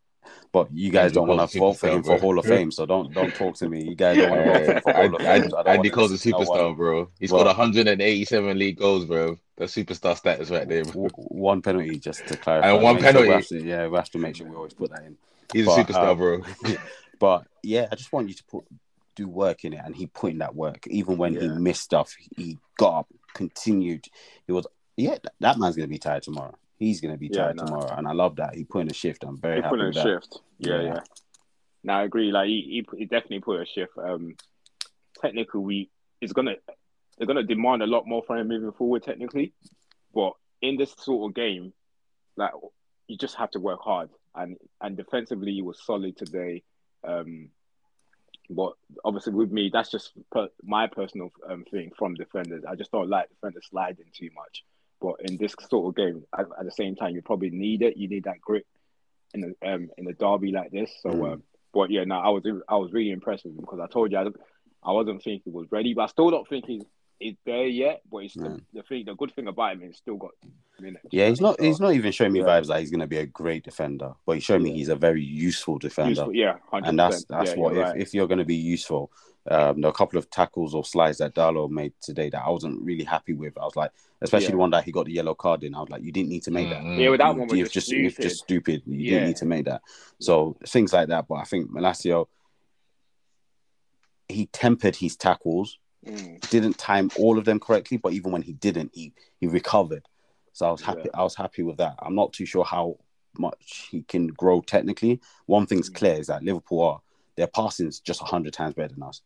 But 0.51 0.72
you 0.74 0.91
guys 0.91 1.05
Andy 1.05 1.15
don't 1.15 1.27
want 1.27 1.51
to 1.51 1.60
vote 1.60 1.74
for 1.74 1.89
him 1.89 2.01
bro. 2.01 2.15
for 2.15 2.22
Hall 2.22 2.39
of 2.39 2.46
Fame, 2.46 2.72
so 2.72 2.86
don't 2.86 3.13
don't 3.13 3.34
talk 3.36 3.55
to 3.58 3.69
me. 3.69 3.84
You 3.84 3.96
guys 3.96 4.17
don't 4.17 4.31
want 4.31 4.43
to 4.43 4.65
vote 4.65 4.65
for, 4.65 4.81
for 4.81 4.93
Hall 4.93 5.15
of 5.15 5.22
Fame. 5.22 5.53
Andy 5.67 5.89
Cole's 5.89 6.12
a 6.12 6.29
superstar, 6.29 6.75
bro. 6.75 7.10
He's 7.19 7.31
well, 7.31 7.43
got 7.43 7.58
187 7.58 8.58
league 8.58 8.77
goals, 8.77 9.05
bro. 9.05 9.38
the 9.58 9.65
superstar 9.65 10.17
status 10.17 10.50
right 10.50 10.67
there. 10.67 10.84
One 10.86 11.62
penalty 11.62 12.00
just 12.00 12.25
to 12.27 12.38
clarify. 12.38 12.72
And 12.72 12.81
one 12.81 12.98
penalty. 12.98 13.27
Sure 13.27 13.38
we 13.38 13.43
to, 13.43 13.67
yeah, 13.67 13.88
we 13.88 13.98
have 13.98 14.10
to 14.12 14.17
make 14.17 14.38
sure 14.38 14.48
we 14.48 14.55
always 14.55 14.74
put 14.74 14.91
that 14.91 15.03
in. 15.03 15.17
He's 15.53 15.65
but, 15.65 15.79
a 15.79 15.84
superstar, 15.84 16.10
um, 16.10 16.17
bro. 16.17 16.75
but 17.19 17.46
yeah, 17.62 17.88
I 17.91 17.96
just 17.96 18.12
want 18.12 18.29
you 18.29 18.36
to 18.36 18.43
put 18.46 18.65
do 19.20 19.28
work 19.28 19.66
in 19.66 19.74
it, 19.74 19.82
and 19.84 19.96
he 19.96 20.08
put 20.08 20.32
in 20.32 20.40
that 20.40 20.56
work. 20.56 20.88
Even 20.88 21.18
when 21.18 21.34
yeah. 21.34 21.42
he 21.42 21.50
missed 21.50 21.84
stuff, 21.84 22.16
he 22.38 22.58
got 22.78 23.00
up, 23.00 23.08
continued. 23.34 24.06
He 24.48 24.54
was 24.54 24.66
yeah, 24.98 25.18
that 25.40 25.58
man's 25.58 25.76
gonna 25.76 25.88
be 25.88 25.98
tired 25.98 26.24
tomorrow. 26.24 26.56
He's 26.78 27.02
gonna 27.02 27.18
be 27.18 27.30
tired 27.30 27.58
yeah, 27.58 27.64
no. 27.64 27.66
tomorrow, 27.66 27.96
and 27.98 28.08
I 28.08 28.14
love 28.14 28.38
that 28.38 28.56
he 28.56 28.64
put 28.64 28.82
in 28.82 28.90
a 28.90 28.94
shift. 28.94 29.24
I'm 29.24 29.38
very 29.38 29.58
he 29.58 29.62
happy 29.62 29.76
put 29.76 29.80
in 29.82 29.88
a 29.88 29.92
that. 29.92 30.04
shift. 30.04 30.40
Yeah, 30.60 30.82
yeah. 30.82 30.84
yeah. 30.84 31.00
No, 31.84 31.94
I 31.94 32.04
agree. 32.04 32.32
Like 32.32 32.48
he, 32.48 32.86
he, 32.92 32.98
he 32.98 33.06
definitely 33.06 33.40
put 33.40 33.62
a 33.62 33.66
shift. 33.66 33.94
Um, 33.98 34.36
technically, 35.22 35.62
we 35.62 35.90
is 36.22 36.34
gonna 36.34 36.56
they're 37.18 37.28
gonna 37.28 37.44
demand 37.44 37.84
a 37.84 37.88
lot 37.88 38.08
more 38.08 38.24
from 38.24 38.38
him 38.38 38.48
moving 38.48 38.72
forward. 38.72 39.04
Technically, 39.04 39.54
but 40.14 40.34
in 40.62 40.78
this 40.78 40.94
sort 40.98 41.30
of 41.30 41.36
game, 41.36 41.74
like 42.36 42.52
you 43.08 43.18
just 43.18 43.36
have 43.36 43.52
to 43.52 43.60
work 43.60 43.80
hard. 43.82 44.10
And 44.36 44.58
and 44.82 44.96
defensively, 44.96 45.54
he 45.54 45.62
was 45.62 45.84
solid 45.84 46.18
today. 46.18 46.64
Um, 47.08 47.50
but 48.50 48.74
obviously, 49.06 49.34
with 49.34 49.51
me, 49.51 49.70
that's 49.72 49.91
just 49.91 50.12
per, 50.32 50.50
my 50.63 50.88
personal 50.88 51.29
um, 51.48 51.65
thing 51.70 51.91
from 51.98 52.15
defenders. 52.15 52.63
I 52.68 52.75
just 52.75 52.91
don't 52.91 53.10
like 53.10 53.29
defenders 53.29 53.68
sliding 53.70 54.08
too 54.13 54.29
much. 54.36 54.63
But 55.01 55.15
in 55.22 55.38
this 55.38 55.56
sort 55.70 55.88
of 55.88 55.96
game, 55.96 56.24
at, 56.38 56.46
at 56.60 56.65
the 56.65 56.72
same 56.72 56.96
time, 56.96 57.15
you 57.15 57.22
probably 57.22 57.51
need 57.51 57.82
it. 57.84 57.96
You 57.96 58.08
need 58.08 58.25
that 58.25 58.41
grit 58.41 58.65
in 59.34 59.56
a 59.62 59.74
um, 59.74 59.89
in 59.98 60.08
a 60.08 60.13
derby 60.13 60.51
like 60.51 60.72
this. 60.72 60.91
So, 61.01 61.10
mm. 61.10 61.34
um, 61.34 61.44
but 61.74 61.91
yeah, 61.91 62.03
no, 62.06 62.15
I 62.15 62.29
was 62.29 62.44
I 62.68 62.75
was 62.75 62.91
really 62.91 63.12
impressed 63.12 63.46
with 63.46 63.53
him 63.53 63.62
because 63.62 63.79
I 63.79 63.88
told 63.88 64.12
you 64.12 64.18
I, 64.18 64.25
I 64.84 64.91
wasn't 64.91 65.24
thinking 65.24 65.41
he 65.46 65.51
was 65.51 65.68
ready, 65.72 65.94
but 65.94 66.03
I 66.03 66.08
still 66.08 66.32
don't 66.32 66.48
think 66.48 66.65
he's 66.65 66.84
is 67.20 67.36
there 67.46 67.66
yet, 67.66 68.02
but 68.10 68.20
it's 68.20 68.34
the, 68.34 68.62
the 68.74 68.84
thing. 68.84 69.06
The 69.06 69.16
good 69.16 69.34
thing 69.34 69.48
about 69.48 69.74
him 69.74 69.84
is 69.84 69.98
still 69.98 70.18
got 70.18 70.32
minutes. 70.80 71.06
Yeah, 71.12 71.28
he's 71.28 71.42
not. 71.42 71.58
So, 71.58 71.66
he's 71.66 71.80
not 71.80 71.94
even 71.94 72.12
showing 72.12 72.34
me 72.34 72.40
yeah. 72.40 72.46
vibes 72.46 72.68
that 72.68 72.80
he's 72.80 72.92
going 72.92 73.02
to 73.02 73.08
be 73.08 73.18
a 73.18 73.26
great 73.26 73.64
defender, 73.64 74.14
but 74.26 74.34
he's 74.34 74.44
showing 74.44 74.66
yeah. 74.66 74.74
me 74.74 74.78
he's 74.78 74.90
a 74.90 74.96
very 74.96 75.24
useful 75.24 75.78
defender. 75.78 76.10
Useful, 76.12 76.36
yeah, 76.36 76.58
100%. 76.72 76.88
and 76.88 77.00
that's 77.00 77.26
that's 77.26 77.52
yeah, 77.52 77.58
what 77.58 77.78
if, 77.78 77.84
right. 77.84 77.98
if 77.98 78.14
you're 78.14 78.28
going 78.28 78.40
to 78.40 78.46
be 78.46 78.56
useful. 78.56 79.12
Um, 79.50 79.82
there 79.82 79.88
are 79.88 79.92
a 79.92 79.96
couple 79.96 80.20
of 80.20 80.30
tackles 80.30 80.76
or 80.76 80.84
slides 80.84 81.20
that 81.20 81.34
Dalot 81.34 81.72
made 81.72 81.94
today 82.02 82.30
that 82.30 82.44
I 82.44 82.50
wasn't 82.50 82.82
really 82.84 83.06
happy 83.06 83.34
with. 83.34 83.58
I 83.58 83.64
was 83.64 83.76
like, 83.76 83.90
especially 84.22 84.52
the 84.52 84.58
one 84.58 84.70
that 84.72 84.84
he 84.84 84.92
got 84.92 85.06
the 85.06 85.14
yellow 85.14 85.34
card 85.34 85.64
in. 85.64 85.74
I 85.74 85.80
was 85.80 85.90
like, 85.90 86.04
you 86.04 86.12
didn't 86.12 86.30
need 86.30 86.44
to 86.44 86.52
make 86.52 86.70
that. 86.70 86.84
Mm-hmm. 86.84 87.00
Yeah, 87.00 87.10
with 87.10 87.20
that 87.20 87.36
one 87.36 87.48
was 87.48 87.58
just, 87.58 87.74
just 87.74 87.88
stupid. 87.88 88.22
just 88.22 88.44
stupid. 88.44 88.84
You 88.86 89.12
didn't 89.12 89.28
need 89.28 89.36
to 89.38 89.46
make 89.46 89.66
that. 89.66 89.82
So 90.20 90.56
things 90.68 90.94
like 90.94 91.08
that. 91.08 91.28
But 91.28 91.36
I 91.36 91.44
think 91.46 91.72
Malacia, 91.72 92.26
he 94.28 94.46
tempered 94.48 94.98
his 94.98 95.16
tackles 95.16 95.80
Mm. 96.06 96.50
Didn't 96.50 96.77
time 96.77 97.12
all 97.18 97.38
of 97.38 97.46
them 97.46 97.60
correctly, 97.60 97.98
but 97.98 98.13
even 98.13 98.32
when 98.32 98.41
he 98.41 98.53
didn't, 98.53 98.91
he 98.94 99.13
he 99.39 99.48
recovered. 99.48 100.08
So 100.53 100.68
I 100.68 100.72
was 100.72 100.82
happy. 100.82 101.03
Yeah. 101.06 101.12
I 101.20 101.24
was 101.24 101.36
happy 101.36 101.63
with 101.63 101.77
that. 101.77 101.96
I'm 102.00 102.15
not 102.15 102.34
too 102.34 102.46
sure 102.46 102.63
how 102.63 102.98
much 103.38 103.88
he 103.91 104.01
can 104.03 104.27
grow 104.27 104.62
technically. 104.62 105.22
One 105.46 105.65
thing's 105.65 105.89
mm. 105.89 105.96
clear 105.96 106.15
is 106.15 106.27
that 106.27 106.44
Liverpool 106.44 106.82
are 106.82 107.01
their 107.36 107.48
passing 107.48 107.88
is 107.88 108.00
just 108.00 108.22
hundred 108.22 108.53
times 108.53 108.75
better 108.75 108.94
than 108.94 109.03
us. 109.03 109.22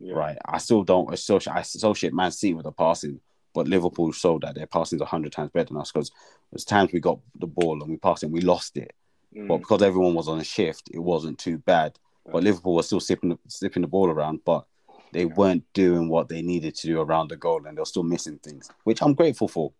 Yeah. 0.00 0.14
Right. 0.14 0.38
I 0.44 0.58
still 0.58 0.82
don't 0.82 1.12
associate 1.12 1.54
I 1.54 1.60
associate 1.60 2.12
Man 2.12 2.30
City 2.30 2.54
with 2.54 2.64
the 2.64 2.72
passing, 2.72 3.20
but 3.54 3.68
Liverpool 3.68 4.12
showed 4.12 4.42
that 4.42 4.54
their 4.54 4.66
passing 4.66 5.00
is 5.00 5.08
hundred 5.08 5.32
times 5.32 5.50
better 5.50 5.66
than 5.66 5.76
us 5.76 5.92
because 5.92 6.10
there's 6.50 6.64
times 6.64 6.92
we 6.92 7.00
got 7.00 7.20
the 7.38 7.46
ball 7.46 7.80
and 7.80 7.90
we 7.90 7.96
passed 7.96 8.22
it 8.22 8.26
and 8.26 8.34
we 8.34 8.40
lost 8.40 8.76
it. 8.76 8.92
Mm. 9.36 9.48
But 9.48 9.58
because 9.58 9.82
everyone 9.82 10.14
was 10.14 10.28
on 10.28 10.40
a 10.40 10.44
shift, 10.44 10.90
it 10.92 10.98
wasn't 10.98 11.38
too 11.38 11.58
bad. 11.58 11.98
But 12.30 12.42
Liverpool 12.42 12.74
was 12.74 12.86
still 12.86 13.00
sipping 13.00 13.38
sipping 13.48 13.82
the 13.82 13.88
ball 13.88 14.08
around. 14.10 14.40
But 14.44 14.66
they 15.14 15.24
weren't 15.24 15.64
doing 15.72 16.08
what 16.08 16.28
they 16.28 16.42
needed 16.42 16.74
to 16.74 16.86
do 16.88 17.00
around 17.00 17.28
the 17.28 17.36
goal 17.36 17.64
and 17.66 17.78
they're 17.78 17.84
still 17.84 18.02
missing 18.02 18.38
things, 18.38 18.68
which 18.82 19.00
I'm 19.00 19.14
grateful 19.14 19.48
for. 19.48 19.72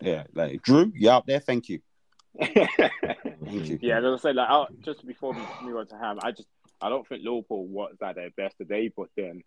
Yeah, 0.00 0.24
like 0.34 0.62
Drew, 0.62 0.92
you 0.94 1.10
out 1.10 1.26
there? 1.26 1.40
Thank 1.40 1.68
you. 1.68 1.80
Thank 2.40 3.68
you. 3.68 3.78
Yeah, 3.80 3.98
as 3.98 4.04
I 4.04 4.16
said, 4.18 4.36
like 4.36 4.48
I'll, 4.48 4.68
just 4.84 5.04
before 5.06 5.32
we 5.32 5.40
move 5.66 5.78
on 5.78 5.86
to 5.88 5.96
Ham, 5.96 6.18
I 6.22 6.30
just 6.30 6.46
I 6.80 6.90
don't 6.90 7.08
think 7.08 7.24
Liverpool 7.24 7.66
was 7.66 7.96
at 8.02 8.16
their 8.16 8.30
best 8.36 8.58
today, 8.58 8.92
but 8.94 9.08
then 9.16 9.42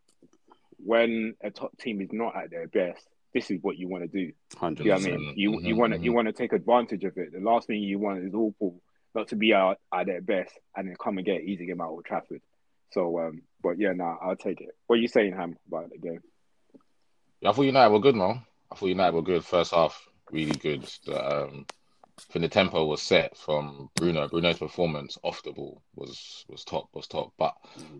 when 0.78 1.36
a 1.44 1.52
top 1.52 1.78
team 1.78 2.02
is 2.02 2.10
not 2.12 2.36
at 2.36 2.50
their 2.50 2.68
best, 2.68 3.06
this 3.34 3.52
is 3.52 3.60
what 3.62 3.78
you 3.78 3.88
want 3.88 4.04
to 4.04 4.08
do. 4.08 4.34
Hundred. 4.58 4.86
You 4.86 4.92
know 4.92 4.98
I 4.98 5.00
mean? 5.00 5.34
You 5.36 5.52
mm-hmm, 5.52 5.66
you 5.66 5.76
want 5.76 5.94
to 5.94 6.00
you 6.00 6.12
want 6.12 6.28
to 6.28 6.34
take 6.34 6.54
advantage 6.54 7.04
of 7.04 7.16
it. 7.18 7.32
The 7.32 7.40
last 7.40 7.68
thing 7.68 7.84
you 7.84 8.00
want 8.00 8.20
is 8.20 8.34
Liverpool 8.34 8.82
not 9.14 9.28
to 9.28 9.36
be 9.36 9.54
out 9.54 9.78
at 9.94 10.08
their 10.08 10.22
best 10.22 10.54
and 10.76 10.88
then 10.88 10.96
come 10.96 11.18
and 11.18 11.26
get 11.26 11.42
easy 11.42 11.68
game 11.68 11.82
out 11.82 11.96
of 11.96 12.04
Trafford. 12.04 12.42
So, 12.92 13.20
um, 13.20 13.42
but 13.62 13.80
yeah, 13.80 13.94
nah, 13.94 14.18
I'll 14.22 14.36
take 14.36 14.62
it. 14.62 14.70
What 14.88 14.98
are 14.98 15.02
you 15.02 15.08
saying, 15.08 15.34
Ham, 15.34 15.58
about 15.68 15.90
the 15.90 15.98
game? 15.98 16.22
Yeah, 17.42 17.50
I 17.50 17.54
thought 17.54 17.64
United 17.64 17.92
were 17.92 18.00
good, 18.00 18.16
man. 18.16 18.44
I 18.72 18.76
thought 18.76 18.88
United 18.88 19.16
were 19.16 19.22
good. 19.22 19.46
First 19.46 19.74
half, 19.74 20.08
really 20.32 20.58
good. 20.58 20.88
The, 21.06 21.44
um, 21.44 21.66
I 22.20 22.34
think 22.34 22.44
the 22.44 22.50
tempo 22.50 22.86
was 22.86 23.02
set 23.02 23.38
from 23.38 23.90
Bruno. 23.96 24.28
Bruno's 24.28 24.60
performance 24.60 25.18
off 25.24 25.42
the 25.44 25.54
ball 25.54 25.82
was 25.96 26.46
was 26.50 26.66
top, 26.66 26.90
was 26.94 27.08
top. 27.08 27.34
But 27.38 27.56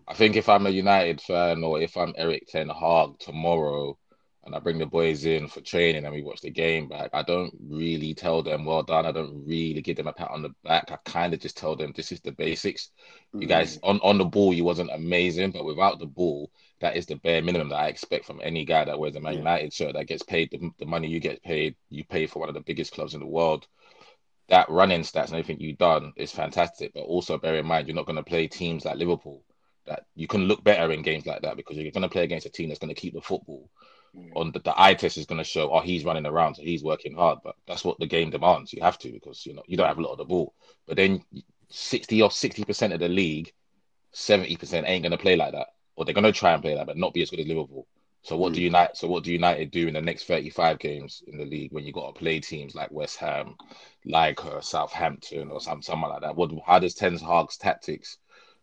I 0.08 0.14
think 0.14 0.36
if 0.36 0.50
I'm 0.50 0.68
a 0.68 0.72
United 0.72 1.22
fan 1.22 1.64
or 1.64 1.82
if 1.82 1.96
I'm 1.96 2.14
Erik 2.18 2.48
Ten 2.48 2.68
Hag 2.68 3.18
tomorrow, 3.20 3.98
and 4.50 4.56
I 4.56 4.60
bring 4.60 4.80
the 4.80 4.88
boys 4.88 5.26
in 5.26 5.48
for 5.48 5.62
training 5.62 6.06
and 6.06 6.14
we 6.14 6.24
watch 6.24 6.42
the 6.42 6.50
game 6.50 6.88
back, 6.88 7.12
I 7.14 7.22
don't 7.22 7.54
really 7.70 8.16
tell 8.16 8.42
them 8.42 8.66
well 8.66 8.82
done. 8.82 9.06
I 9.06 9.12
don't 9.12 9.46
really 9.46 9.80
give 9.80 9.96
them 9.96 10.08
a 10.08 10.14
pat 10.14 10.32
on 10.32 10.42
the 10.42 10.50
back. 10.64 10.92
I 10.92 10.98
kind 11.06 11.36
of 11.36 11.40
just 11.40 11.56
tell 11.56 11.76
them 11.76 11.94
this 11.96 12.12
is 12.12 12.20
the 12.22 12.32
basics. 12.32 12.90
Mm-hmm. 13.28 13.44
You 13.44 13.48
guys 13.48 13.78
mm. 13.78 13.82
on 13.84 14.00
on 14.00 14.18
the 14.18 14.26
ball, 14.26 14.52
you 14.52 14.64
wasn't 14.64 14.90
amazing, 14.92 15.52
but 15.52 15.66
without 15.66 16.00
the 16.00 16.08
ball, 16.08 16.50
that 16.82 16.98
is 16.98 17.06
the 17.06 17.18
bare 17.18 17.44
minimum 17.44 17.70
that 17.70 17.76
I 17.76 17.88
expect 17.90 18.26
from 18.26 18.42
any 18.42 18.66
guy 18.66 18.86
that 18.86 18.98
wears 18.98 19.16
a 19.16 19.22
Man 19.22 19.36
United 19.36 19.72
shirt 19.72 19.94
that 19.94 20.08
gets 20.08 20.24
paid 20.24 20.50
the, 20.50 20.72
the 20.80 20.88
money 20.88 21.08
you 21.08 21.20
get 21.20 21.44
paid. 21.44 21.76
You 21.92 22.04
pay 22.04 22.26
for 22.26 22.40
one 22.40 22.50
of 22.50 22.56
the 22.56 22.62
biggest 22.62 22.92
clubs 22.92 23.14
in 23.14 23.20
the 23.20 23.28
world. 23.28 23.68
That 24.48 24.72
running 24.72 25.02
stats 25.02 25.28
and 25.28 25.36
everything 25.36 25.60
you've 25.60 25.78
done 25.78 26.14
is 26.16 26.32
fantastic, 26.32 26.94
but 26.96 27.02
also 27.02 27.38
bear 27.38 27.58
in 27.58 27.68
mind 27.68 27.88
you're 27.88 27.96
not 27.96 28.08
going 28.08 28.16
to 28.16 28.24
play 28.24 28.48
teams 28.48 28.84
like 28.84 28.98
Liverpool. 28.98 29.44
That 29.86 30.06
you 30.16 30.28
can 30.28 30.46
look 30.46 30.64
better 30.64 30.92
in 30.92 31.04
games 31.04 31.28
like 31.28 31.44
that 31.44 31.56
because 31.56 31.78
you're 31.78 31.92
going 31.92 32.02
to 32.02 32.10
play 32.10 32.24
against 32.24 32.48
a 32.48 32.50
team 32.50 32.70
that's 32.70 32.80
going 32.80 32.94
to 32.94 33.00
keep 33.00 33.14
the 33.14 33.22
football 33.22 33.70
mm. 34.16 34.32
on 34.36 34.52
the, 34.52 34.60
the 34.60 34.74
eye 34.82 34.94
test 34.94 35.18
is 35.18 35.26
going 35.26 35.38
to 35.38 35.44
show, 35.44 35.72
oh, 35.72 35.80
he's 35.80 36.06
running 36.06 36.26
around, 36.26 36.56
so 36.56 36.64
he's 36.64 36.84
working 36.84 37.16
hard. 37.16 37.40
But 37.44 37.56
that's 37.68 37.84
what 37.84 38.00
the 38.00 38.08
game 38.08 38.30
demands. 38.30 38.74
You 38.74 38.82
have 38.82 38.98
to 39.00 39.12
because 39.12 39.46
you 39.46 39.54
know 39.54 39.64
you 39.68 39.78
don't 39.78 39.88
have 39.88 39.98
a 39.98 40.02
lot 40.02 40.14
of 40.14 40.18
the 40.18 40.26
ball. 40.26 40.54
But 40.88 40.98
then 40.98 41.24
sixty 41.70 42.22
or 42.22 42.32
sixty 42.32 42.64
percent 42.64 42.94
of 42.94 43.00
the 43.00 43.10
league, 43.10 43.54
seventy 44.12 44.58
percent 44.58 44.88
ain't 44.88 45.04
going 45.04 45.12
to 45.12 45.18
play 45.18 45.36
like 45.36 45.54
that, 45.54 45.68
or 45.96 46.06
they're 46.06 46.14
going 46.14 46.24
to 46.24 46.32
try 46.32 46.54
and 46.54 46.62
play 46.62 46.76
that, 46.76 46.88
but 46.88 46.98
not 46.98 47.14
be 47.14 47.22
as 47.22 47.30
good 47.30 47.40
as 47.40 47.48
Liverpool. 47.48 47.88
So 48.22 48.36
what 48.36 48.52
mm. 48.52 48.56
do 48.56 48.62
United? 48.62 48.98
So 48.98 49.08
what 49.08 49.24
do 49.24 49.32
United 49.32 49.72
do 49.72 49.88
in 49.88 49.94
the 49.94 50.02
next 50.02 50.26
thirty-five 50.26 50.80
games 50.80 51.24
in 51.28 51.38
the 51.38 51.46
league 51.46 51.72
when 51.72 51.86
you 51.86 51.94
got 51.94 52.14
to 52.14 52.20
play 52.20 52.40
teams 52.40 52.76
like 52.76 52.92
West 52.92 53.18
Ham, 53.18 53.56
like 54.06 54.44
uh, 54.46 54.62
Southampton, 54.62 55.50
or 55.52 55.62
some 55.62 55.82
someone 55.82 56.12
like 56.12 56.22
that? 56.22 56.36
What? 56.36 56.52
How 56.66 56.80
does 56.80 56.96
Ten 56.96 57.18
Hag's 57.18 57.58
tactics 57.58 58.18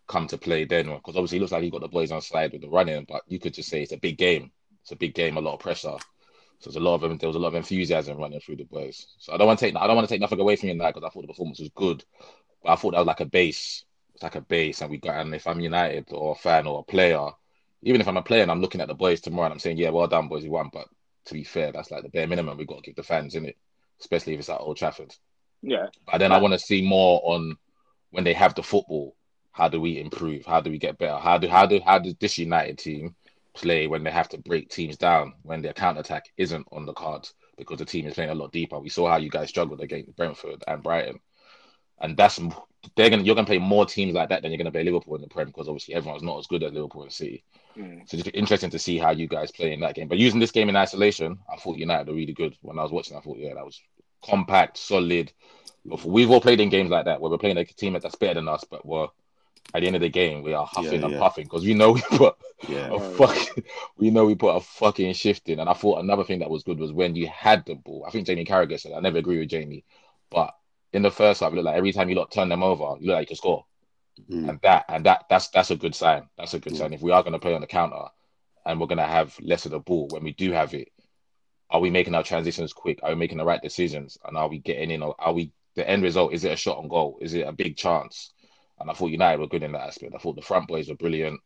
come 0.09 0.27
to 0.29 0.37
play 0.37 0.67
then? 0.67 0.89
Because 0.89 1.17
obviously 1.17 1.39
it 1.39 1.41
looks 1.41 1.53
like 1.53 1.63
he 1.63 1.71
got 1.71 1.81
the 1.81 1.89
boys 1.89 2.13
on 2.13 2.21
side 2.21 2.53
with 2.53 2.61
the 2.61 2.69
running, 2.69 3.07
but 3.09 3.23
you 3.29 3.39
could 3.39 3.55
just 3.55 3.71
say 3.71 3.83
it's 3.83 3.93
a 3.93 3.97
big 3.97 4.19
game. 4.19 4.51
It's 4.87 4.93
a 4.93 4.97
big 4.97 5.15
game, 5.15 5.37
a 5.37 5.41
lot 5.41 5.55
of 5.55 5.59
pressure. 5.59 5.97
So 6.61 6.71
there's 6.71 6.77
a 6.77 6.81
lot 6.81 6.95
of 6.95 7.01
them. 7.01 7.19
There 7.19 7.29
was 7.29 7.35
a 7.35 7.41
lot 7.41 7.49
of 7.49 7.57
enthusiasm 7.57 8.19
running 8.19 8.39
through 8.39 8.55
the 8.55 8.65
boys. 8.67 9.09
So 9.19 9.33
I 9.33 9.37
don't 9.37 9.49
want 9.49 9.59
to 9.59 9.67
take. 9.67 9.75
I 9.75 9.85
don't 9.85 9.97
want 9.97 10.07
to 10.07 10.15
take 10.15 10.21
nothing 10.21 10.39
away 10.39 10.55
from 10.55 10.69
you 10.69 10.79
that 10.79 10.95
because 10.95 11.05
I 11.05 11.11
thought 11.11 11.23
the 11.23 11.27
performance 11.27 11.59
was 11.59 11.71
good, 11.75 12.05
but 12.63 12.71
I 12.71 12.77
thought 12.77 12.93
that 12.93 13.01
was 13.01 13.07
like 13.09 13.19
a 13.19 13.25
base. 13.27 13.85
It's 14.15 14.23
like 14.23 14.37
a 14.37 14.41
base, 14.41 14.83
and 14.83 14.91
we 14.93 14.99
got. 14.99 15.17
And 15.17 15.35
if 15.35 15.49
I'm 15.49 15.59
United 15.59 16.07
or 16.13 16.37
a 16.37 16.39
fan 16.39 16.69
or 16.69 16.79
a 16.79 16.85
player, 16.85 17.31
even 17.83 18.01
if 18.01 18.07
I'm 18.07 18.17
a 18.17 18.23
player 18.23 18.43
and 18.43 18.51
I'm 18.53 18.61
looking 18.61 18.81
at 18.81 18.87
the 18.87 18.95
boys 18.95 19.21
tomorrow 19.21 19.47
and 19.47 19.55
I'm 19.55 19.59
saying, 19.59 19.77
yeah, 19.77 19.91
well 19.91 20.07
done, 20.07 20.29
boys, 20.29 20.45
you 20.45 20.53
won. 20.53 20.71
But 20.73 20.87
to 21.25 21.35
be 21.35 21.43
fair, 21.43 21.73
that's 21.73 21.91
like 21.91 22.05
the 22.05 22.09
bare 22.09 22.29
minimum 22.29 22.57
we've 22.57 22.69
got 22.69 22.77
to 22.77 22.83
give 22.83 22.95
the 22.95 23.03
fans 23.03 23.35
in 23.35 23.45
it, 23.45 23.57
especially 24.01 24.35
if 24.35 24.39
it's 24.39 24.49
at 24.49 24.61
Old 24.61 24.77
Trafford. 24.77 25.13
Yeah. 25.63 25.87
But 26.07 26.19
then 26.19 26.31
I 26.31 26.39
want 26.39 26.55
to 26.55 26.61
see 26.61 26.81
more 26.81 27.21
on 27.25 27.57
when 28.11 28.23
they 28.23 28.35
have 28.35 28.55
the 28.55 28.63
football. 28.63 29.17
How 29.51 29.69
do 29.69 29.81
we 29.81 29.99
improve? 29.99 30.47
How 30.47 30.61
do 30.61 30.71
we 30.71 30.79
get 30.79 30.97
better? 30.97 31.19
How 31.19 31.39
do 31.39 31.49
how 31.49 31.67
do 31.67 31.81
how 31.85 31.99
does 31.99 32.15
this 32.21 32.39
United 32.39 32.79
team 32.79 33.17
play 33.57 33.87
when 33.87 34.05
they 34.05 34.11
have 34.11 34.29
to 34.29 34.39
break 34.39 34.69
teams 34.69 34.97
down 34.97 35.35
when 35.43 35.63
their 35.63 35.73
counter 35.73 36.01
attack 36.01 36.27
isn't 36.37 36.67
on 36.71 36.87
the 36.87 36.93
cards 36.93 37.35
because 37.59 37.79
the 37.79 37.85
team 37.85 38.07
is 38.07 38.15
playing 38.15 38.31
a 38.31 38.35
lot 38.35 38.53
deeper. 38.53 38.79
We 38.79 38.89
saw 38.89 39.09
how 39.09 39.17
you 39.17 39.31
guys 39.31 39.49
struggled 39.49 39.81
against 39.81 40.15
Brentford 40.17 40.63
and 40.69 40.83
Brighton, 40.83 41.21
and 42.01 42.17
that's 42.17 42.39
they're 42.95 43.11
gonna 43.11 43.23
you're 43.23 43.35
gonna 43.35 43.47
play 43.47 43.59
more 43.59 43.87
teams 43.87 44.15
like 44.15 44.29
that 44.29 44.43
than 44.43 44.51
you're 44.53 44.59
gonna 44.59 44.71
play 44.71 44.85
Liverpool 44.85 45.17
in 45.17 45.23
the 45.23 45.29
Prem 45.29 45.49
because 45.49 45.69
obviously 45.69 45.95
everyone's 45.95 46.23
not 46.23 46.39
as 46.39 46.47
good 46.47 46.63
as 46.63 46.73
Liverpool 46.73 47.03
and 47.03 47.13
City. 47.13 47.43
Mm. 47.77 48.09
So 48.09 48.19
it's 48.19 48.29
interesting 48.29 48.71
to 48.71 48.79
see 48.79 48.99
how 48.99 49.11
you 49.11 49.27
guys 49.27 49.51
play 49.51 49.73
in 49.73 49.81
that 49.81 49.95
game. 49.95 50.09
But 50.09 50.19
using 50.19 50.41
this 50.41 50.53
game 50.53 50.69
in 50.69 50.77
isolation, 50.77 51.39
I 51.53 51.57
thought 51.57 51.79
United 51.79 52.09
were 52.09 52.15
really 52.15 52.33
good. 52.33 52.57
When 52.63 52.79
I 52.79 52.83
was 52.83 52.93
watching, 52.93 53.17
I 53.17 53.21
thought 53.21 53.39
yeah, 53.39 53.55
that 53.55 53.65
was 53.65 53.81
compact, 54.25 54.79
solid. 54.79 55.33
We've 56.05 56.31
all 56.31 56.41
played 56.41 56.61
in 56.61 56.69
games 56.69 56.91
like 56.91 57.05
that 57.05 57.21
where 57.21 57.31
we're 57.31 57.39
playing 57.39 57.59
a 57.59 57.65
team 57.65 57.95
that's 57.95 58.17
better 58.17 58.35
than 58.35 58.49
us, 58.49 58.65
but 58.69 58.85
we're 58.85 59.09
at 59.75 59.81
the 59.81 59.87
end 59.87 59.97
of 59.97 60.03
the 60.03 60.09
game, 60.09 60.43
we 60.43 60.55
are 60.55 60.67
huffing 60.67 61.01
yeah, 61.01 61.07
and 61.07 61.19
puffing 61.19 61.45
because 61.45 61.65
we 61.65 61.75
know 61.75 61.93
we 61.93 62.01
put 62.03 62.37
yeah. 62.69 62.89
a 62.93 62.99
fucking, 62.99 63.65
we 63.99 64.11
know 64.11 64.25
we 64.25 64.35
put 64.35 64.57
a 64.57 64.61
fucking 64.61 65.13
shift 65.13 65.49
in. 65.49 65.61
And 65.61 65.69
I 65.69 65.75
thought 65.75 66.01
another 66.01 66.25
thing 66.25 66.39
that 66.39 66.51
was 66.51 66.63
good 66.63 66.79
was 66.79 66.93
when 66.93 67.17
you 67.17 67.27
had 67.29 67.65
the 67.67 67.75
ball. 67.75 68.05
I 68.07 68.11
think 68.11 68.27
Jamie 68.27 68.45
Carragher 68.45 68.79
said 68.79 68.93
I 68.93 69.01
never 69.01 69.19
agree 69.19 69.39
with 69.39 69.49
Jamie, 69.49 69.85
but 70.31 70.55
in 70.93 71.03
the 71.03 71.11
first 71.11 71.41
half, 71.41 71.53
it 71.53 71.57
looked 71.57 71.67
like 71.67 71.77
every 71.77 71.93
time 71.93 72.09
you 72.09 72.15
lot 72.15 72.31
turn 72.31 72.49
them 72.49 72.63
over, 72.63 72.97
you 73.01 73.09
look 73.09 73.17
like 73.17 73.31
you 73.31 73.37
score. 73.37 73.65
Mm. 74.31 74.49
And 74.49 74.61
that 74.63 74.87
and 74.89 75.05
that 75.05 75.27
that's 75.29 75.49
that's 75.49 75.71
a 75.71 75.77
good 75.77 75.95
sign. 75.95 76.29
That's 76.39 76.55
a 76.55 76.59
good 76.59 76.73
mm. 76.73 76.79
sign. 76.79 76.93
If 76.95 77.03
we 77.03 77.13
are 77.13 77.23
going 77.23 77.35
to 77.35 77.39
play 77.39 77.55
on 77.55 77.61
the 77.61 77.67
counter 77.67 78.05
and 78.65 78.81
we're 78.81 78.87
going 78.87 78.99
to 78.99 79.05
have 79.05 79.37
less 79.41 79.67
of 79.67 79.73
the 79.73 79.79
ball 79.79 80.09
when 80.11 80.25
we 80.25 80.33
do 80.33 80.53
have 80.53 80.73
it, 80.73 80.89
are 81.69 81.81
we 81.81 81.91
making 81.91 82.15
our 82.15 82.23
transitions 82.23 82.73
quick? 82.73 83.01
Are 83.03 83.11
we 83.11 83.17
making 83.17 83.39
the 83.39 83.45
right 83.45 83.61
decisions? 83.61 84.17
And 84.25 84.39
are 84.39 84.49
we 84.49 84.59
getting 84.59 84.91
in? 84.91 85.03
Or 85.03 85.15
are 85.19 85.33
we 85.33 85.53
the 85.75 85.89
end 85.89 86.03
result? 86.03 86.33
Is 86.33 86.45
it 86.45 86.53
a 86.53 86.57
shot 86.57 86.79
on 86.79 86.89
goal? 86.89 87.19
Is 87.21 87.35
it 87.35 87.47
a 87.47 87.53
big 87.53 87.77
chance? 87.77 88.33
And 88.79 88.91
I 88.91 88.95
thought 88.95 89.11
United 89.11 89.41
were 89.41 89.47
good 89.47 89.63
in 89.63 89.73
that 89.73 89.89
aspect. 89.89 90.15
I 90.15 90.19
thought 90.19 90.37
the 90.37 90.43
front 90.43 90.69
boys 90.69 90.89
were 90.89 90.95
brilliant. 90.95 91.41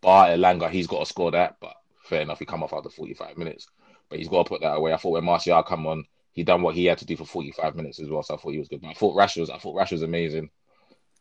Bar 0.00 0.28
Elanga, 0.28 0.70
he's 0.70 0.86
got 0.86 1.00
to 1.00 1.06
score 1.06 1.30
that, 1.32 1.56
but 1.60 1.74
fair 2.04 2.22
enough, 2.22 2.38
he 2.38 2.44
come 2.44 2.62
off 2.62 2.72
after 2.72 2.90
45 2.90 3.38
minutes. 3.38 3.66
But 4.08 4.18
he's 4.18 4.28
got 4.28 4.44
to 4.44 4.48
put 4.48 4.60
that 4.60 4.74
away. 4.74 4.92
I 4.92 4.96
thought 4.96 5.12
when 5.12 5.24
Martial 5.24 5.62
come 5.62 5.86
on, 5.86 6.04
he 6.32 6.44
done 6.44 6.62
what 6.62 6.74
he 6.74 6.86
had 6.86 6.98
to 6.98 7.06
do 7.06 7.16
for 7.16 7.24
45 7.24 7.76
minutes 7.76 8.00
as 8.00 8.08
well. 8.08 8.22
So 8.22 8.34
I 8.34 8.36
thought 8.36 8.52
he 8.52 8.58
was 8.58 8.68
good. 8.68 8.80
But 8.80 8.88
I 8.88 8.94
thought 8.94 9.16
Rash 9.16 9.36
was 9.36 9.50
I 9.50 9.58
thought 9.58 9.76
Rash 9.76 9.92
was 9.92 10.02
amazing 10.02 10.50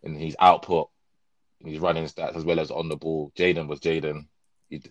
in 0.03 0.15
his 0.15 0.35
output, 0.39 0.89
in 1.59 1.69
his 1.69 1.79
running 1.79 2.05
stats 2.05 2.35
as 2.35 2.45
well 2.45 2.59
as 2.59 2.71
on 2.71 2.89
the 2.89 2.95
ball. 2.95 3.31
Jadon 3.35 3.67
was 3.67 3.79
Jadon 3.79 4.27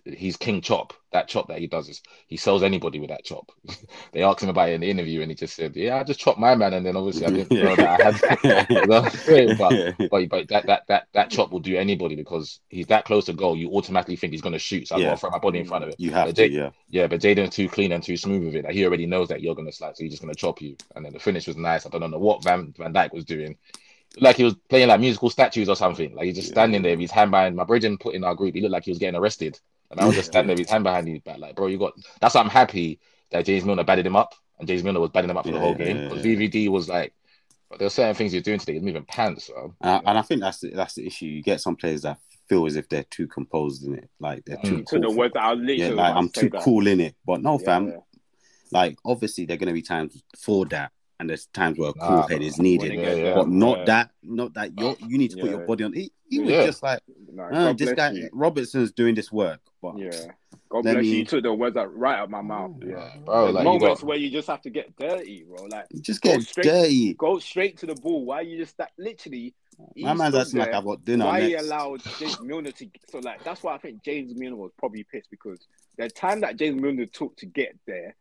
he's 0.05 0.37
king 0.37 0.61
chop. 0.61 0.93
That 1.11 1.27
chop 1.27 1.47
that 1.49 1.59
he 1.59 1.67
does 1.67 1.89
is 1.89 2.01
he 2.27 2.37
sells 2.37 2.63
anybody 2.63 2.99
with 2.99 3.09
that 3.09 3.25
chop. 3.25 3.51
they 4.13 4.23
asked 4.23 4.41
him 4.41 4.49
about 4.49 4.69
it 4.69 4.73
in 4.73 4.81
the 4.81 4.89
interview, 4.89 5.21
and 5.21 5.31
he 5.31 5.35
just 5.35 5.55
said, 5.55 5.75
"Yeah, 5.75 5.97
I 5.97 6.03
just 6.03 6.19
chopped 6.19 6.39
my 6.39 6.55
man." 6.55 6.73
And 6.73 6.85
then 6.85 6.95
obviously 6.95 7.25
I 7.25 7.29
didn't 7.31 7.51
know 7.51 7.75
that 7.75 7.99
I 7.99 8.11
had. 8.11 8.67
but, 9.57 10.09
but 10.09 10.29
but 10.29 10.47
that 10.49 10.65
that 10.67 10.83
that 10.87 11.07
that 11.13 11.29
chop 11.29 11.51
will 11.51 11.59
do 11.59 11.75
anybody 11.75 12.15
because 12.15 12.59
he's 12.69 12.87
that 12.87 13.05
close 13.05 13.25
to 13.25 13.33
goal. 13.33 13.57
You 13.57 13.71
automatically 13.71 14.15
think 14.15 14.31
he's 14.31 14.41
going 14.41 14.53
to 14.53 14.59
shoot. 14.59 14.87
So 14.87 14.95
I 14.95 15.01
got 15.01 15.11
to 15.11 15.17
throw 15.17 15.29
my 15.29 15.39
body 15.39 15.59
in 15.59 15.65
front 15.65 15.83
of 15.83 15.89
it. 15.89 15.95
You 15.97 16.11
have 16.11 16.27
but 16.27 16.35
to, 16.37 16.49
yeah, 16.49 16.69
yeah. 16.89 17.07
But 17.07 17.21
Jadon's 17.21 17.55
too 17.55 17.67
clean 17.67 17.91
and 17.91 18.03
too 18.03 18.17
smooth 18.17 18.45
with 18.45 18.55
it. 18.55 18.65
Like, 18.65 18.73
he 18.73 18.85
already 18.85 19.05
knows 19.05 19.27
that 19.29 19.41
you're 19.41 19.55
going 19.55 19.67
to 19.67 19.73
slide, 19.73 19.97
so 19.97 20.03
he's 20.03 20.13
just 20.13 20.21
going 20.21 20.33
to 20.33 20.39
chop 20.39 20.61
you. 20.61 20.77
And 20.95 21.05
then 21.05 21.13
the 21.13 21.19
finish 21.19 21.47
was 21.47 21.57
nice. 21.57 21.85
I 21.85 21.89
don't 21.89 22.11
know 22.11 22.19
what 22.19 22.43
Van 22.43 22.73
Van 22.77 22.93
Dijk 22.93 23.13
was 23.13 23.25
doing 23.25 23.57
like 24.19 24.35
he 24.35 24.43
was 24.43 24.55
playing 24.69 24.89
like 24.89 24.99
musical 24.99 25.29
statues 25.29 25.69
or 25.69 25.75
something. 25.75 26.13
Like 26.15 26.25
he's 26.25 26.35
just 26.35 26.49
standing 26.49 26.81
there 26.81 26.93
with 26.93 27.01
his 27.01 27.11
hand 27.11 27.31
behind 27.31 27.55
my 27.55 27.63
bridge 27.63 27.85
and 27.85 27.99
put 27.99 28.15
in 28.15 28.23
our 28.23 28.35
group. 28.35 28.55
He 28.55 28.61
looked 28.61 28.73
like 28.73 28.83
he 28.83 28.91
was 28.91 28.99
getting 28.99 29.19
arrested. 29.19 29.59
And 29.91 29.99
I 29.99 30.05
was 30.05 30.15
just 30.15 30.31
standing 30.31 30.47
there 30.47 30.53
with 30.55 30.65
his 30.67 30.71
hand 30.71 30.83
behind 30.83 31.07
his 31.07 31.19
back, 31.19 31.37
like, 31.37 31.55
bro, 31.55 31.67
you 31.67 31.77
got. 31.77 31.93
That's 32.21 32.35
why 32.35 32.41
I'm 32.41 32.49
happy 32.49 32.99
that 33.31 33.45
James 33.45 33.65
Milner 33.65 33.83
batted 33.83 34.05
him 34.05 34.15
up, 34.15 34.33
and 34.57 34.67
James 34.67 34.83
Milner 34.83 34.99
was 34.99 35.09
batting 35.09 35.29
him 35.29 35.37
up 35.37 35.45
for 35.45 35.51
yeah, 35.51 35.55
the 35.55 35.59
whole 35.59 35.75
game. 35.75 36.07
Because 36.07 36.25
yeah, 36.25 36.31
yeah. 36.31 36.49
VVD 36.49 36.69
was 36.69 36.87
like, 36.87 37.13
but 37.69 37.79
there 37.79 37.85
are 37.85 37.91
certain 37.91 38.15
things 38.15 38.33
you're 38.33 38.41
doing 38.41 38.59
today. 38.59 38.73
He's 38.73 38.81
moving 38.81 39.05
pants, 39.05 39.49
bro. 39.49 39.73
Uh, 39.81 40.01
and 40.05 40.17
I 40.17 40.21
think 40.21 40.41
that's 40.41 40.59
the, 40.59 40.71
that's 40.71 40.95
the 40.95 41.05
issue. 41.05 41.25
You 41.25 41.43
get 41.43 41.61
some 41.61 41.75
players 41.75 42.03
that 42.03 42.19
feel 42.47 42.65
as 42.65 42.75
if 42.75 42.87
they're 42.89 43.03
too 43.03 43.27
composed 43.27 43.85
in 43.85 43.95
it, 43.95 44.09
like 44.19 44.45
they're 44.45 44.57
too. 44.57 44.79
Mm. 44.79 44.89
Cool. 44.89 45.01
the 45.01 45.11
words 45.11 45.33
i 45.37 45.53
yeah, 45.53 45.89
like 45.89 46.15
I'm 46.15 46.29
too 46.29 46.49
that. 46.49 46.63
cool 46.63 46.87
in 46.87 47.01
it, 47.01 47.15
but 47.25 47.41
no, 47.41 47.57
fam. 47.57 47.93
Like 48.71 48.97
obviously, 49.03 49.45
there 49.45 49.55
are 49.55 49.57
going 49.57 49.67
to 49.67 49.73
be 49.73 49.81
times 49.81 50.23
for 50.37 50.65
that 50.67 50.91
and 51.21 51.29
there's 51.29 51.45
times 51.47 51.77
where 51.77 51.91
a 51.91 51.93
cool 51.93 52.09
nah, 52.09 52.27
head 52.27 52.41
is 52.41 52.57
needed, 52.57 52.93
yeah, 52.93 53.13
yeah, 53.13 53.35
but 53.35 53.47
not 53.47 53.77
yeah. 53.79 53.85
that, 53.85 54.11
not 54.23 54.55
that 54.55 54.77
you 54.77 54.97
you 55.07 55.19
need 55.19 55.29
to 55.29 55.37
put 55.37 55.51
your 55.51 55.59
body 55.67 55.83
on. 55.83 55.93
He, 55.93 56.11
he 56.27 56.39
was 56.39 56.65
just 56.65 56.81
like, 56.81 56.99
no, 57.31 57.43
uh, 57.43 57.73
this 57.73 57.93
guy 57.93 58.09
you. 58.09 58.29
Robertson's 58.33 58.91
doing 58.91 59.13
this 59.13 59.31
work, 59.31 59.59
but 59.83 59.99
yeah, 59.99 60.09
God 60.69 60.81
bless 60.81 60.95
me... 60.95 61.07
you. 61.09 61.15
You 61.17 61.25
took 61.25 61.43
the 61.43 61.53
words 61.53 61.77
out 61.77 61.95
right 61.95 62.17
out 62.17 62.31
my 62.31 62.41
mouth. 62.41 62.71
Yeah, 62.83 63.17
bro. 63.23 63.51
like, 63.51 63.63
moments 63.63 64.01
got... 64.01 64.07
where 64.07 64.17
you 64.17 64.31
just 64.31 64.47
have 64.47 64.63
to 64.63 64.71
get 64.71 64.95
dirty, 64.97 65.45
bro. 65.47 65.65
Like 65.65 65.85
just 66.01 66.23
get 66.23 66.41
straight, 66.41 66.63
dirty. 66.63 67.13
Go 67.13 67.37
straight 67.37 67.77
to 67.77 67.85
the 67.85 67.95
ball. 67.95 68.25
Why 68.25 68.41
you 68.41 68.57
just 68.57 68.75
that 68.79 68.89
literally? 68.97 69.53
My 69.95 70.15
man's 70.15 70.33
acting 70.33 70.59
like 70.59 70.73
I've 70.73 70.83
got 70.83 71.05
dinner. 71.05 71.25
Why 71.25 71.41
next. 71.41 71.47
he 71.49 71.53
allowed 71.55 72.01
James 72.17 72.41
Milner 72.43 72.71
to? 72.71 72.89
So 73.11 73.19
like 73.19 73.43
that's 73.43 73.61
why 73.61 73.75
I 73.75 73.77
think 73.77 74.03
James 74.03 74.33
Milner 74.35 74.55
was 74.55 74.71
probably 74.75 75.03
pissed 75.03 75.29
because 75.29 75.67
the 75.99 76.09
time 76.09 76.41
that 76.41 76.57
James 76.57 76.81
Milner 76.81 77.05
took 77.05 77.37
to 77.37 77.45
get 77.45 77.77
there 77.85 78.15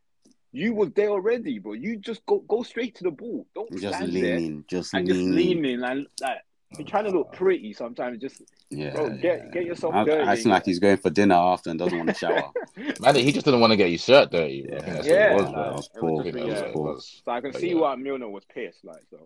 you 0.52 0.75
were 0.75 0.87
there 0.87 1.11
already, 1.11 1.59
bro. 1.59 1.75
You 1.75 1.97
just 1.97 2.25
go 2.26 2.40
go 2.49 2.62
straight 2.62 2.95
to 2.97 3.04
the 3.04 3.11
ball. 3.11 3.47
Don't 3.54 3.71
just 3.71 3.97
stand 3.97 4.12
leaning, 4.12 4.54
there 4.57 4.64
just 4.80 4.95
and 4.95 5.07
leaning. 5.07 5.26
just 5.26 5.37
leaning 5.37 5.83
and 5.83 6.07
like 6.21 6.38
you're 6.76 6.87
trying 6.87 7.04
to 7.04 7.11
look 7.11 7.33
pretty 7.33 7.73
sometimes. 7.73 8.21
Just 8.21 8.42
yeah, 8.71 8.90
bro, 8.90 9.11
get 9.11 9.23
yeah. 9.23 9.50
get 9.50 9.64
yourself 9.64 9.95
I, 9.95 10.04
dirty. 10.04 10.28
Acting 10.28 10.50
like 10.50 10.64
he's 10.64 10.78
going 10.78 10.97
for 10.97 11.11
dinner 11.11 11.35
after 11.35 11.71
and 11.71 11.78
doesn't 11.78 11.97
want 11.97 12.11
to 12.11 12.14
shower. 12.14 12.50
Man, 13.00 13.14
he 13.16 13.33
just 13.33 13.45
didn't 13.45 13.61
want 13.61 13.73
to 13.73 13.76
get 13.76 13.90
his 13.90 14.02
shirt 14.02 14.30
dirty. 14.30 14.66
Yeah, 14.69 14.78
yeah, 14.87 15.02
yeah. 15.04 15.35
Was, 15.35 15.45
that 15.45 15.54
was 15.54 15.88
poor. 15.99 16.23
Was, 16.23 16.35
yeah, 16.35 16.73
was, 16.75 17.23
so 17.25 17.33
I 17.33 17.40
can 17.40 17.52
see 17.52 17.75
why 17.75 17.97
Milner 17.97 18.28
was 18.28 18.45
pissed, 18.52 18.85
like 18.85 19.02
so. 19.11 19.19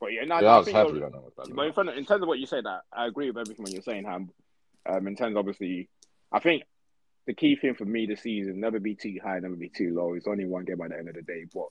But 0.00 0.12
yeah, 0.12 0.24
no, 0.24 0.40
yeah, 0.40 0.48
I, 0.48 0.58
was 0.58 0.68
happy. 0.68 1.02
But 1.54 1.66
in, 1.66 1.72
front 1.72 1.88
of, 1.88 1.96
in 1.96 2.06
terms 2.06 2.22
of 2.22 2.28
what 2.28 2.38
you 2.38 2.46
said, 2.46 2.64
that 2.64 2.82
I 2.92 3.06
agree 3.06 3.30
with 3.30 3.38
everything 3.38 3.66
you're 3.66 3.82
saying, 3.82 4.04
Ham. 4.04 4.30
Um, 4.86 5.06
in 5.06 5.16
terms, 5.16 5.32
of 5.32 5.38
obviously, 5.38 5.88
I 6.32 6.38
think 6.38 6.62
the 7.28 7.34
key 7.34 7.56
thing 7.56 7.74
for 7.74 7.84
me 7.84 8.06
this 8.06 8.22
season, 8.22 8.58
never 8.58 8.80
be 8.80 8.94
too 8.94 9.18
high, 9.22 9.38
never 9.38 9.54
be 9.54 9.68
too 9.68 9.94
low. 9.94 10.14
It's 10.14 10.26
only 10.26 10.46
one 10.46 10.64
game 10.64 10.80
at 10.80 10.88
the 10.88 10.96
end 10.96 11.10
of 11.10 11.14
the 11.14 11.20
day. 11.20 11.44
But 11.52 11.66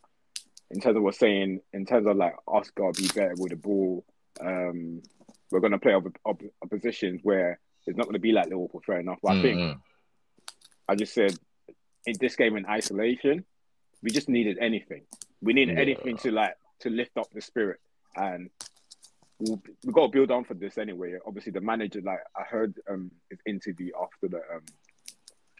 in 0.69 0.79
terms 0.79 0.95
of 0.95 1.01
what's 1.01 1.17
saying, 1.17 1.61
in 1.73 1.83
terms 1.87 2.05
of 2.05 2.15
like 2.15 2.35
Oscar 2.47 2.91
be 2.91 3.07
better 3.07 3.33
with 3.39 3.49
the 3.49 3.55
ball, 3.55 4.05
um, 4.39 5.01
we're 5.49 5.59
gonna 5.59 5.79
play 5.79 5.93
op- 5.93 6.15
op- 6.25 6.69
positions 6.69 7.21
where 7.23 7.59
it's 7.87 7.97
not 7.97 8.05
gonna 8.05 8.19
be 8.19 8.33
like 8.33 8.45
Liverpool, 8.45 8.83
fair 8.85 8.99
enough. 8.99 9.17
But 9.23 9.31
mm-hmm. 9.31 9.39
I 9.39 9.41
think 9.41 9.59
mm-hmm. 9.59 9.79
I 10.89 10.95
just 10.95 11.15
said 11.15 11.35
in 12.05 12.13
this 12.19 12.35
game 12.35 12.55
in 12.55 12.67
isolation, 12.67 13.43
we 14.03 14.11
just 14.11 14.29
needed 14.29 14.59
anything. 14.61 15.05
We 15.41 15.53
needed 15.53 15.77
yeah. 15.77 15.81
anything 15.81 16.17
to 16.17 16.31
like 16.31 16.53
to 16.81 16.91
lift 16.91 17.17
up 17.17 17.31
the 17.33 17.41
spirit. 17.41 17.79
And 18.15 18.51
we'll, 19.39 19.59
we 19.83 19.91
got 19.91 20.05
to 20.05 20.11
build 20.11 20.29
on 20.29 20.43
for 20.43 20.53
this 20.53 20.77
anyway. 20.77 21.15
Obviously, 21.25 21.51
the 21.51 21.61
manager, 21.61 22.01
like 22.05 22.19
I 22.35 22.43
heard 22.43 22.75
um 22.87 23.09
his 23.31 23.39
interview 23.47 23.89
after 23.99 24.27
the 24.27 24.37
um 24.37 24.61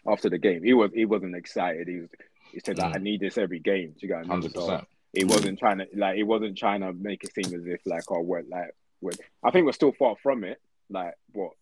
after 0.06 0.28
the 0.30 0.38
game. 0.38 0.62
He 0.62 0.74
was 0.74 0.90
he 0.94 1.04
wasn't 1.04 1.36
excited. 1.36 1.88
He 1.88 1.96
was 2.00 2.08
he 2.52 2.60
said 2.60 2.78
like, 2.78 2.92
mm. 2.92 2.96
I 2.96 2.98
need 2.98 3.20
this 3.20 3.38
every 3.38 3.58
game. 3.58 3.94
Do 3.98 4.06
you 4.06 4.14
I 4.14 4.22
mean? 4.22 4.50
So 4.50 4.82
he 5.12 5.24
wasn't 5.24 5.58
trying 5.58 5.78
to 5.78 5.86
like 5.94 6.16
he 6.16 6.22
wasn't 6.22 6.58
trying 6.58 6.80
to 6.80 6.92
make 6.92 7.24
it 7.24 7.34
seem 7.34 7.54
as 7.54 7.66
if 7.66 7.80
like 7.86 8.10
oh 8.10 8.20
we're 8.20 8.42
like 8.48 8.74
we're, 9.00 9.12
I 9.42 9.50
think 9.50 9.66
we're 9.66 9.72
still 9.72 9.92
far 9.92 10.16
from 10.22 10.44
it. 10.44 10.60
Like 10.90 11.14
what 11.32 11.52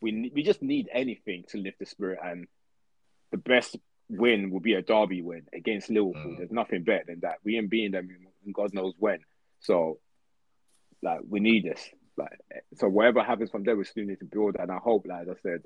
we 0.00 0.30
we 0.34 0.42
just 0.42 0.62
need 0.62 0.88
anything 0.92 1.44
to 1.48 1.58
lift 1.58 1.78
the 1.78 1.86
spirit 1.86 2.18
and 2.22 2.46
the 3.30 3.38
best 3.38 3.76
win 4.08 4.50
will 4.50 4.60
be 4.60 4.74
a 4.74 4.82
derby 4.82 5.22
win 5.22 5.46
against 5.54 5.88
Liverpool. 5.88 6.32
Mm. 6.32 6.38
There's 6.38 6.50
nothing 6.50 6.84
better 6.84 7.04
than 7.06 7.20
that. 7.20 7.36
We 7.44 7.56
ain't 7.56 7.70
beating 7.70 7.92
them 7.92 8.08
in 8.44 8.52
God 8.52 8.74
knows 8.74 8.94
when. 8.98 9.20
So 9.60 9.98
like 11.02 11.20
we 11.28 11.40
need 11.40 11.64
this. 11.64 11.80
Like 12.16 12.38
so 12.74 12.88
whatever 12.88 13.22
happens 13.22 13.50
from 13.50 13.64
there 13.64 13.76
we 13.76 13.84
still 13.84 14.04
need 14.04 14.20
to 14.20 14.26
build 14.26 14.56
and 14.58 14.70
I 14.70 14.76
hope 14.76 15.06
like 15.06 15.28
I 15.28 15.34
said 15.42 15.62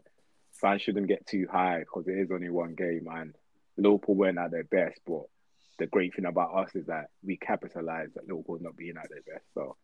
fans 0.60 0.82
shouldn't 0.82 1.08
get 1.08 1.26
too 1.26 1.46
high 1.50 1.80
because 1.80 2.08
it 2.08 2.18
is 2.18 2.30
only 2.30 2.50
one 2.50 2.74
game 2.74 3.06
and 3.10 3.34
Liverpool 3.76 4.14
weren't 4.14 4.38
at 4.38 4.50
their 4.50 4.64
best. 4.64 5.00
But 5.06 5.22
the 5.78 5.86
great 5.86 6.14
thing 6.14 6.24
about 6.24 6.54
us 6.54 6.74
is 6.74 6.86
that 6.86 7.06
we 7.22 7.36
capitalize 7.36 8.08
that 8.14 8.28
Liverpool 8.28 8.58
not 8.60 8.76
being 8.76 8.96
at 8.96 9.08
their 9.10 9.22
best. 9.22 9.44
So 9.54 9.76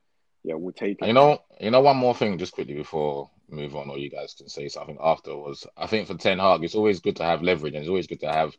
yeah, 0.44 0.54
we'll 0.54 0.72
take 0.72 1.00
it. 1.00 1.06
You 1.06 1.12
know, 1.12 1.38
you 1.61 1.70
know, 1.70 1.80
one 1.80 1.96
more 1.96 2.14
thing 2.14 2.38
just 2.38 2.52
quickly 2.52 2.74
before 2.74 3.30
move 3.48 3.76
on, 3.76 3.90
or 3.90 3.98
you 3.98 4.11
guys 4.11 4.35
can 4.35 4.48
say 4.48 4.68
something 4.68 4.98
after 5.00 5.37
was 5.37 5.66
I 5.76 5.87
think 5.87 6.08
for 6.08 6.14
Ten 6.14 6.38
Hag, 6.38 6.64
it's 6.64 6.74
always 6.74 7.00
good 7.00 7.16
to 7.16 7.24
have 7.24 7.42
leverage 7.42 7.74
and 7.74 7.82
it's 7.82 7.88
always 7.88 8.06
good 8.06 8.20
to 8.20 8.32
have 8.32 8.56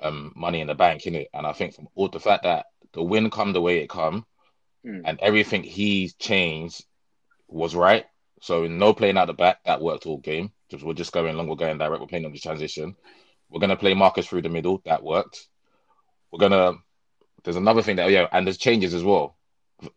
um, 0.00 0.32
money 0.34 0.60
in 0.60 0.66
the 0.66 0.74
bank, 0.74 1.06
in 1.06 1.14
it. 1.14 1.28
And 1.32 1.46
I 1.46 1.52
think 1.52 1.74
from 1.74 1.88
all 1.94 2.08
the 2.08 2.20
fact 2.20 2.44
that 2.44 2.66
the 2.92 3.02
win 3.02 3.30
come 3.30 3.52
the 3.52 3.60
way 3.60 3.78
it 3.78 3.88
come, 3.88 4.26
mm. 4.84 5.02
and 5.04 5.20
everything 5.20 5.62
he 5.62 6.10
changed 6.18 6.84
was 7.48 7.74
right. 7.74 8.06
So 8.42 8.66
no 8.66 8.94
playing 8.94 9.18
out 9.18 9.26
the 9.26 9.34
back, 9.34 9.62
that 9.64 9.82
worked 9.82 10.06
all 10.06 10.18
game. 10.18 10.52
Just 10.70 10.84
we're 10.84 10.94
just 10.94 11.12
going 11.12 11.36
long, 11.36 11.48
we're 11.48 11.56
going 11.56 11.78
direct, 11.78 12.00
we're 12.00 12.06
playing 12.06 12.26
on 12.26 12.32
the 12.32 12.38
transition. 12.38 12.94
We're 13.48 13.60
gonna 13.60 13.76
play 13.76 13.94
Marcus 13.94 14.26
through 14.26 14.42
the 14.42 14.48
middle, 14.48 14.80
that 14.84 15.02
worked. 15.02 15.48
We're 16.30 16.38
gonna 16.38 16.74
there's 17.44 17.56
another 17.56 17.82
thing 17.82 17.96
that 17.96 18.10
yeah, 18.10 18.26
and 18.32 18.46
there's 18.46 18.58
changes 18.58 18.94
as 18.94 19.02
well. 19.02 19.36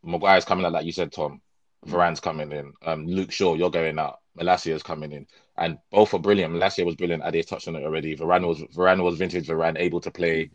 Maguire's 0.04 0.46
coming 0.46 0.66
out, 0.66 0.72
like 0.72 0.86
you 0.86 0.92
said, 0.92 1.12
Tom. 1.12 1.42
Varane's 1.86 2.22
coming 2.22 2.52
in. 2.52 2.74
Um, 2.86 3.06
Luke 3.06 3.32
Shaw, 3.32 3.56
you're 3.56 3.70
going 3.70 4.00
out. 4.00 4.20
Malacia's 4.40 4.84
coming 4.84 5.12
in, 5.12 5.28
and 5.58 5.78
both 5.92 6.14
are 6.14 6.20
brilliant. 6.20 6.54
Malacia 6.54 6.86
was 6.86 6.96
brilliant. 6.96 7.24
Ade 7.26 7.46
touched 7.46 7.68
on 7.68 7.76
it 7.76 7.84
already. 7.84 8.16
Varane 8.16 8.48
was 8.48 8.62
Varane 8.76 9.04
was 9.04 9.18
vintage. 9.18 9.48
Varane 9.48 9.78
able 9.78 10.02
to 10.02 10.12
play 10.12 10.50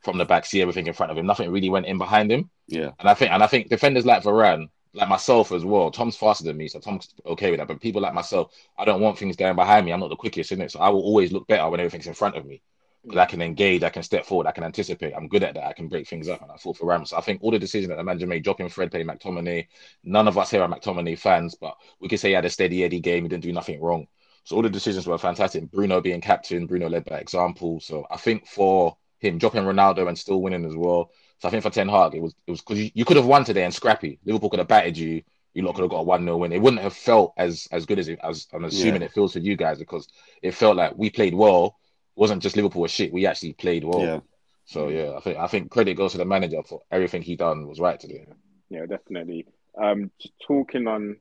from 0.00 0.18
the 0.18 0.24
back, 0.24 0.44
see 0.44 0.60
everything 0.60 0.86
in 0.86 0.92
front 0.92 1.10
of 1.10 1.16
him. 1.16 1.26
Nothing 1.26 1.50
really 1.50 1.70
went 1.70 1.86
in 1.86 1.96
behind 1.96 2.30
him. 2.30 2.50
Yeah, 2.66 2.90
and 2.98 3.08
I 3.08 3.14
think 3.14 3.30
and 3.30 3.42
I 3.42 3.46
think 3.46 3.68
defenders 3.68 4.04
like 4.04 4.24
Varane 4.24 4.68
like 4.94 5.08
myself 5.08 5.52
as 5.52 5.64
well. 5.64 5.90
Tom's 5.90 6.16
faster 6.16 6.44
than 6.44 6.56
me, 6.56 6.68
so 6.68 6.78
Tom's 6.78 7.12
okay 7.26 7.50
with 7.50 7.58
that. 7.58 7.68
But 7.68 7.80
people 7.80 8.00
like 8.00 8.14
myself, 8.14 8.52
I 8.78 8.84
don't 8.84 9.00
want 9.00 9.18
things 9.18 9.36
going 9.36 9.56
behind 9.56 9.84
me. 9.84 9.92
I'm 9.92 10.00
not 10.00 10.08
the 10.08 10.16
quickest 10.16 10.52
in 10.52 10.60
it, 10.60 10.70
so 10.70 10.80
I 10.80 10.88
will 10.88 11.02
always 11.02 11.32
look 11.32 11.46
better 11.46 11.68
when 11.68 11.80
everything's 11.80 12.06
in 12.06 12.14
front 12.14 12.36
of 12.36 12.46
me. 12.46 12.62
Because 13.02 13.18
I 13.18 13.26
can 13.26 13.42
engage, 13.42 13.82
I 13.82 13.90
can 13.90 14.02
step 14.02 14.24
forward, 14.24 14.46
I 14.46 14.52
can 14.52 14.64
anticipate. 14.64 15.12
I'm 15.14 15.28
good 15.28 15.42
at 15.42 15.54
that. 15.54 15.66
I 15.66 15.74
can 15.74 15.88
break 15.88 16.08
things 16.08 16.28
up, 16.28 16.40
and 16.40 16.50
I 16.50 16.56
fought 16.56 16.78
for 16.78 16.86
Rams. 16.86 17.10
So 17.10 17.18
I 17.18 17.20
think 17.20 17.42
all 17.42 17.50
the 17.50 17.58
decisions 17.58 17.88
that 17.88 17.96
the 17.96 18.04
manager 18.04 18.26
made, 18.26 18.44
dropping 18.44 18.70
Fred, 18.70 18.90
playing 18.90 19.08
McTominay, 19.08 19.66
none 20.04 20.26
of 20.26 20.38
us 20.38 20.50
here 20.50 20.62
are 20.62 20.68
McTominay 20.68 21.18
fans, 21.18 21.54
but 21.54 21.76
we 22.00 22.08
could 22.08 22.18
say 22.18 22.28
he 22.28 22.34
had 22.34 22.46
a 22.46 22.50
steady 22.50 22.82
Eddie 22.82 23.00
game. 23.00 23.24
He 23.24 23.28
didn't 23.28 23.42
do 23.42 23.52
nothing 23.52 23.80
wrong. 23.82 24.06
So 24.44 24.56
all 24.56 24.62
the 24.62 24.70
decisions 24.70 25.06
were 25.06 25.18
fantastic. 25.18 25.70
Bruno 25.70 26.00
being 26.00 26.20
captain, 26.20 26.66
Bruno 26.66 26.88
led 26.88 27.04
by 27.04 27.18
example. 27.18 27.80
So 27.80 28.06
I 28.10 28.16
think 28.16 28.46
for 28.46 28.96
him 29.18 29.38
dropping 29.38 29.64
Ronaldo 29.64 30.08
and 30.08 30.18
still 30.18 30.40
winning 30.40 30.64
as 30.64 30.76
well. 30.76 31.10
So 31.44 31.48
I 31.48 31.50
think 31.50 31.62
for 31.62 31.68
Ten 31.68 31.90
Hag, 31.90 32.14
it 32.14 32.22
was 32.22 32.34
it 32.46 32.52
was 32.52 32.62
because 32.62 32.78
you, 32.78 32.90
you, 32.94 33.04
could 33.04 33.18
have 33.18 33.26
won 33.26 33.44
today 33.44 33.64
and 33.64 33.74
scrappy. 33.74 34.18
Liverpool 34.24 34.48
could 34.48 34.60
have 34.60 34.68
battered 34.68 34.96
you 34.96 35.22
you 35.52 35.60
lot 35.60 35.74
could 35.74 35.82
have 35.82 35.90
got 35.90 35.98
a 35.98 36.02
one 36.02 36.24
0 36.24 36.38
win. 36.38 36.52
It 36.52 36.62
wouldn't 36.62 36.80
have 36.80 36.94
felt 36.94 37.34
as 37.36 37.68
as 37.70 37.84
good 37.84 37.98
as 37.98 38.08
it 38.08 38.18
as 38.24 38.46
I'm 38.54 38.64
assuming 38.64 39.02
yeah. 39.02 39.08
it 39.08 39.12
feels 39.12 39.34
for 39.34 39.40
you 39.40 39.54
guys 39.54 39.78
because 39.78 40.08
it 40.40 40.52
felt 40.52 40.78
like 40.78 40.96
we 40.96 41.10
played 41.10 41.34
well. 41.34 41.76
It 42.16 42.20
wasn't 42.20 42.42
just 42.42 42.56
Liverpool 42.56 42.80
was 42.80 42.92
shit. 42.92 43.12
We 43.12 43.26
actually 43.26 43.52
played 43.52 43.84
well. 43.84 44.00
Yeah. 44.00 44.20
So 44.64 44.88
yeah, 44.88 45.12
I 45.14 45.20
think 45.20 45.38
I 45.38 45.46
think 45.46 45.70
credit 45.70 45.98
goes 45.98 46.12
to 46.12 46.18
the 46.18 46.24
manager 46.24 46.62
for 46.62 46.80
everything 46.90 47.20
he 47.20 47.36
done 47.36 47.66
was 47.66 47.78
right 47.78 48.00
today. 48.00 48.26
Yeah, 48.70 48.86
definitely. 48.86 49.46
Um, 49.78 50.10
just 50.18 50.32
talking 50.46 50.86
on. 50.86 51.16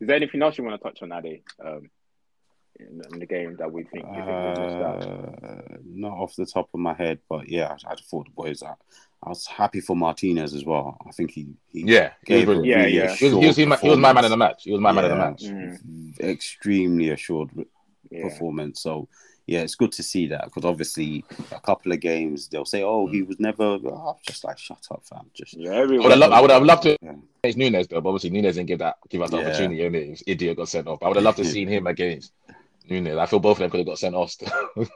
Is 0.00 0.08
there 0.08 0.16
anything 0.16 0.42
else 0.42 0.58
you 0.58 0.64
want 0.64 0.82
to 0.82 0.88
touch 0.88 1.00
on, 1.00 1.12
Ade? 1.12 1.42
Um, 1.64 1.90
in, 2.80 3.00
in 3.12 3.20
the 3.20 3.26
game 3.26 3.56
that 3.58 3.70
we 3.70 3.84
think 3.84 4.04
you 4.04 4.24
think 4.24 4.58
we 4.58 4.64
missed 4.64 4.82
out? 4.82 5.06
Uh, 5.06 5.76
not 5.84 6.12
off 6.12 6.34
the 6.34 6.46
top 6.46 6.68
of 6.74 6.80
my 6.80 6.94
head, 6.94 7.20
but 7.28 7.48
yeah, 7.48 7.76
I, 7.86 7.92
I 7.92 7.94
thought 7.94 8.26
the 8.26 8.32
boys. 8.32 8.62
I, 8.62 8.74
I 9.24 9.28
was 9.28 9.46
happy 9.46 9.80
for 9.80 9.94
Martinez 9.94 10.54
as 10.54 10.64
well. 10.64 10.96
I 11.06 11.12
think 11.12 11.30
he, 11.30 11.46
he 11.68 11.84
Yeah, 11.86 12.12
he 12.26 12.34
was 12.34 12.44
gave 12.44 12.48
a. 12.48 12.66
Yeah, 12.66 12.76
really 12.76 12.96
yeah. 12.96 13.14
He 13.14 13.24
was, 13.26 13.34
he, 13.34 13.46
was, 13.46 13.56
he, 13.80 13.88
was, 13.88 13.98
my 13.98 14.12
man 14.12 14.24
of 14.24 14.30
the 14.30 14.36
match. 14.36 14.64
He 14.64 14.72
was 14.72 14.80
my 14.80 14.90
man 14.92 15.04
of 15.04 15.10
the 15.10 15.16
match. 15.16 15.42
Mm, 15.44 16.20
extremely 16.20 17.10
assured 17.10 17.50
yeah. 18.10 18.22
performance. 18.24 18.82
So 18.82 19.08
yeah, 19.46 19.60
it's 19.60 19.74
good 19.76 19.92
to 19.92 20.02
see 20.02 20.26
that 20.28 20.44
because 20.46 20.64
obviously 20.64 21.24
a 21.52 21.60
couple 21.60 21.92
of 21.92 22.00
games 22.00 22.48
they'll 22.48 22.64
say, 22.64 22.82
"Oh, 22.82 23.06
he 23.06 23.22
was 23.22 23.38
never." 23.38 23.62
Oh, 23.62 24.16
just 24.26 24.44
like 24.44 24.58
shut 24.58 24.84
up, 24.90 25.04
fam. 25.04 25.30
Just 25.34 25.54
Yeah, 25.54 25.70
I 25.70 25.74
would 25.74 25.82
everyone. 25.84 26.10
have 26.10 26.18
loved, 26.18 26.32
I 26.32 26.40
would 26.40 26.50
have 26.50 26.62
loved 26.62 26.82
to 26.84 26.96
Yeah. 27.02 27.14
against 27.44 27.58
Núñez 27.58 27.88
though, 27.88 28.00
but 28.00 28.08
obviously 28.10 28.30
Núñez 28.30 28.54
didn't 28.54 28.66
give 28.66 28.78
that 28.80 28.96
give 29.08 29.22
us 29.22 29.30
the 29.30 29.38
Yeah. 29.38 29.46
opportunity. 29.48 29.84
And 29.84 29.94
this 29.94 30.22
idiot 30.26 30.56
got 30.56 30.68
sent 30.68 30.88
off. 30.88 31.02
I 31.02 31.08
would 31.08 31.16
have 31.16 31.24
loved 31.24 31.38
to 31.38 31.44
seen 31.56 31.68
him 31.68 31.86
against 31.86 32.32
Núñez. 32.88 33.18
I 33.18 33.26
feel 33.26 33.40
both 33.40 33.58
of 33.58 33.60
them 33.60 33.70
could 33.70 33.78
have 33.78 33.86
got 33.86 33.98
sent 33.98 34.14
off. 34.14 34.30
Still. 34.30 34.50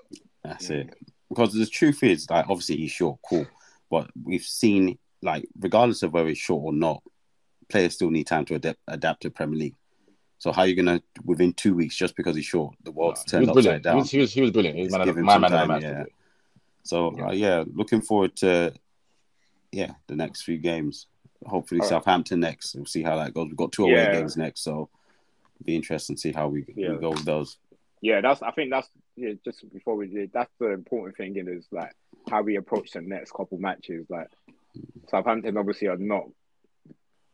That's 0.45 0.71
it. 0.71 0.95
Because 1.29 1.53
the 1.53 1.67
truth 1.67 2.05
is, 2.05 2.31
like, 2.31 2.45
obviously 2.49 2.77
he's 2.77 2.93
short, 2.93 3.19
cool, 3.29 3.47
but 3.91 4.11
we've 4.23 4.43
seen, 4.43 4.99
like, 5.23 5.47
regardless 5.61 6.03
of 6.03 6.13
whether 6.13 6.29
he's 6.29 6.39
short 6.39 6.63
or 6.65 6.73
not, 6.73 7.03
players 7.69 7.95
still 7.95 8.11
need 8.11 8.27
time 8.27 8.45
to 8.47 8.55
adapt, 8.55 8.79
adapt 8.89 9.23
to 9.23 9.31
Premier 9.31 9.59
League. 9.59 9.75
So 10.39 10.53
how 10.53 10.63
are 10.63 10.67
you 10.67 10.77
gonna 10.77 11.03
within 11.25 11.53
two 11.55 11.75
weeks 11.75 11.97
just 11.97 12.15
because 12.15 12.37
he's 12.37 12.45
short, 12.45 12.75
the 12.85 12.93
world's 12.93 13.23
he 13.23 13.31
turned 13.31 13.49
upside 13.49 13.55
brilliant. 13.55 13.85
He 13.85 13.89
down? 13.91 13.97
was, 13.99 14.11
he 14.11 14.19
was 14.19 14.33
he 14.33 14.41
was 14.43 14.51
brilliant. 14.51 14.77
He 14.77 14.83
was 14.85 14.93
Let's 14.93 14.99
man 15.01 15.09
of, 15.09 15.15
give 15.15 15.19
him 15.19 15.25
my 15.25 15.39
man 15.39 15.51
time, 15.51 15.69
match. 15.69 15.83
yeah. 15.83 16.05
So 16.83 17.15
Yeah. 17.17 17.27
uh, 17.29 17.33
yeah, 17.33 17.65
looking 17.75 18.03
forward 18.03 18.37
to 18.37 18.75
yeah 19.73 19.93
the 20.09 20.15
next 20.15 20.43
few 20.43 20.59
games. 20.59 21.07
Hopefully 21.47 21.81
All 21.81 21.87
right. 21.87 21.91
Southampton 21.91 22.41
next. 22.41 22.75
We'll 22.75 22.85
see 22.87 23.03
how 23.03 23.17
that 23.17 23.33
goes. 23.35 23.49
We've 23.49 23.57
got 23.57 23.73
two 23.73 23.85
away 23.85 23.95
Yeah. 23.95 24.13
games 24.13 24.37
next, 24.37 24.63
so 24.63 24.89
be 25.65 25.75
interesting 25.75 26.17
to 26.17 26.21
see 26.21 26.33
how 26.33 26.49
we, 26.49 26.65
Yeah. 26.77 26.93
we 26.93 26.99
go 26.99 27.11
with 27.11 27.25
those. 27.25 27.57
Yeah, 28.03 28.21
that's. 28.21 28.43
I 28.43 28.51
think 28.51 28.71
that's 28.71 28.89
yeah. 29.17 29.33
Just 29.43 29.73
before 29.73 29.97
we 29.97 30.07
did, 30.07 30.33
that's 30.35 30.53
the 30.61 30.67
important 30.73 31.17
thing. 31.17 31.35
In 31.37 31.49
is 31.49 31.67
like 31.73 31.95
how 32.29 32.43
we 32.43 32.57
approach 32.57 32.91
the 32.93 33.01
next 33.01 33.33
couple 33.33 33.59
matches. 33.59 34.07
Like 34.09 34.29
Southampton 35.09 35.57
obviously 35.57 35.89
are 35.89 35.97
not 35.97 36.25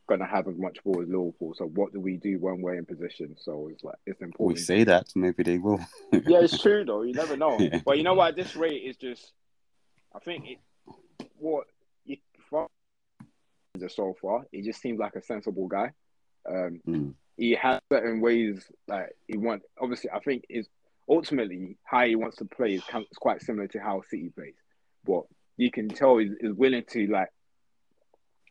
gonna 0.07 0.25
have 0.27 0.47
as 0.47 0.57
much 0.57 0.83
ball 0.83 1.01
as 1.01 1.07
Liverpool. 1.07 1.53
So 1.55 1.65
what 1.65 1.93
do 1.93 1.99
we 1.99 2.17
do 2.17 2.37
when 2.39 2.61
we're 2.61 2.75
in 2.75 2.85
position? 2.85 3.35
So 3.39 3.69
it's 3.71 3.83
like 3.83 3.95
it's 4.05 4.21
important. 4.21 4.57
We 4.57 4.63
say 4.63 4.83
that 4.83 5.07
maybe 5.15 5.43
they 5.43 5.57
will. 5.57 5.79
yeah, 6.11 6.39
it's 6.41 6.61
true 6.61 6.83
though. 6.85 7.03
You 7.03 7.13
never 7.13 7.37
know. 7.37 7.57
Yeah. 7.59 7.81
But 7.85 7.97
you 7.97 8.03
know 8.03 8.13
what? 8.13 8.29
At 8.29 8.35
this 8.35 8.55
rate, 8.55 8.83
is 8.83 8.97
just. 8.97 9.31
I 10.15 10.19
think 10.19 10.45
it. 10.47 10.57
What 11.37 11.65
you 12.05 12.17
from 12.49 12.67
so 13.89 14.15
far, 14.21 14.45
he 14.51 14.61
just 14.61 14.81
seems 14.81 14.99
like 14.99 15.15
a 15.15 15.21
sensible 15.21 15.67
guy. 15.67 15.91
Um, 16.47 16.81
Mm. 16.87 17.13
he 17.37 17.51
has 17.55 17.79
certain 17.91 18.21
ways 18.21 18.69
like 18.87 19.15
he 19.27 19.37
want. 19.37 19.63
Obviously, 19.81 20.09
I 20.11 20.19
think 20.19 20.43
is 20.49 20.67
ultimately 21.09 21.77
how 21.83 22.05
he 22.05 22.15
wants 22.15 22.37
to 22.37 22.45
play 22.45 22.75
is 22.75 22.83
quite 23.19 23.41
similar 23.41 23.67
to 23.69 23.79
how 23.79 24.01
City 24.09 24.29
plays, 24.35 24.53
but 25.05 25.23
you 25.57 25.71
can 25.71 25.89
tell 25.89 26.17
he's, 26.17 26.31
he's 26.39 26.53
willing 26.53 26.83
to 26.89 27.07
like 27.07 27.29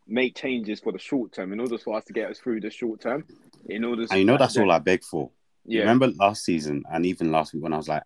make 0.06 0.36
changes 0.36 0.80
for 0.80 0.92
the 0.92 0.98
short 0.98 1.32
term 1.32 1.52
in 1.52 1.60
order 1.60 1.78
for 1.78 1.96
us 1.96 2.04
to 2.04 2.12
get 2.12 2.30
us 2.30 2.38
through 2.38 2.60
the 2.60 2.70
short 2.70 3.00
term. 3.00 3.24
In 3.68 3.84
order, 3.84 4.06
And 4.10 4.18
you 4.18 4.24
know 4.24 4.36
that's 4.36 4.56
all 4.56 4.70
I 4.70 4.78
beg 4.78 5.04
for. 5.04 5.30
Yeah, 5.64 5.80
Remember 5.80 6.08
last 6.08 6.44
season 6.44 6.82
and 6.90 7.06
even 7.06 7.30
last 7.30 7.54
week 7.54 7.62
when 7.62 7.72
I 7.72 7.76
was 7.76 7.88
like, 7.88 8.02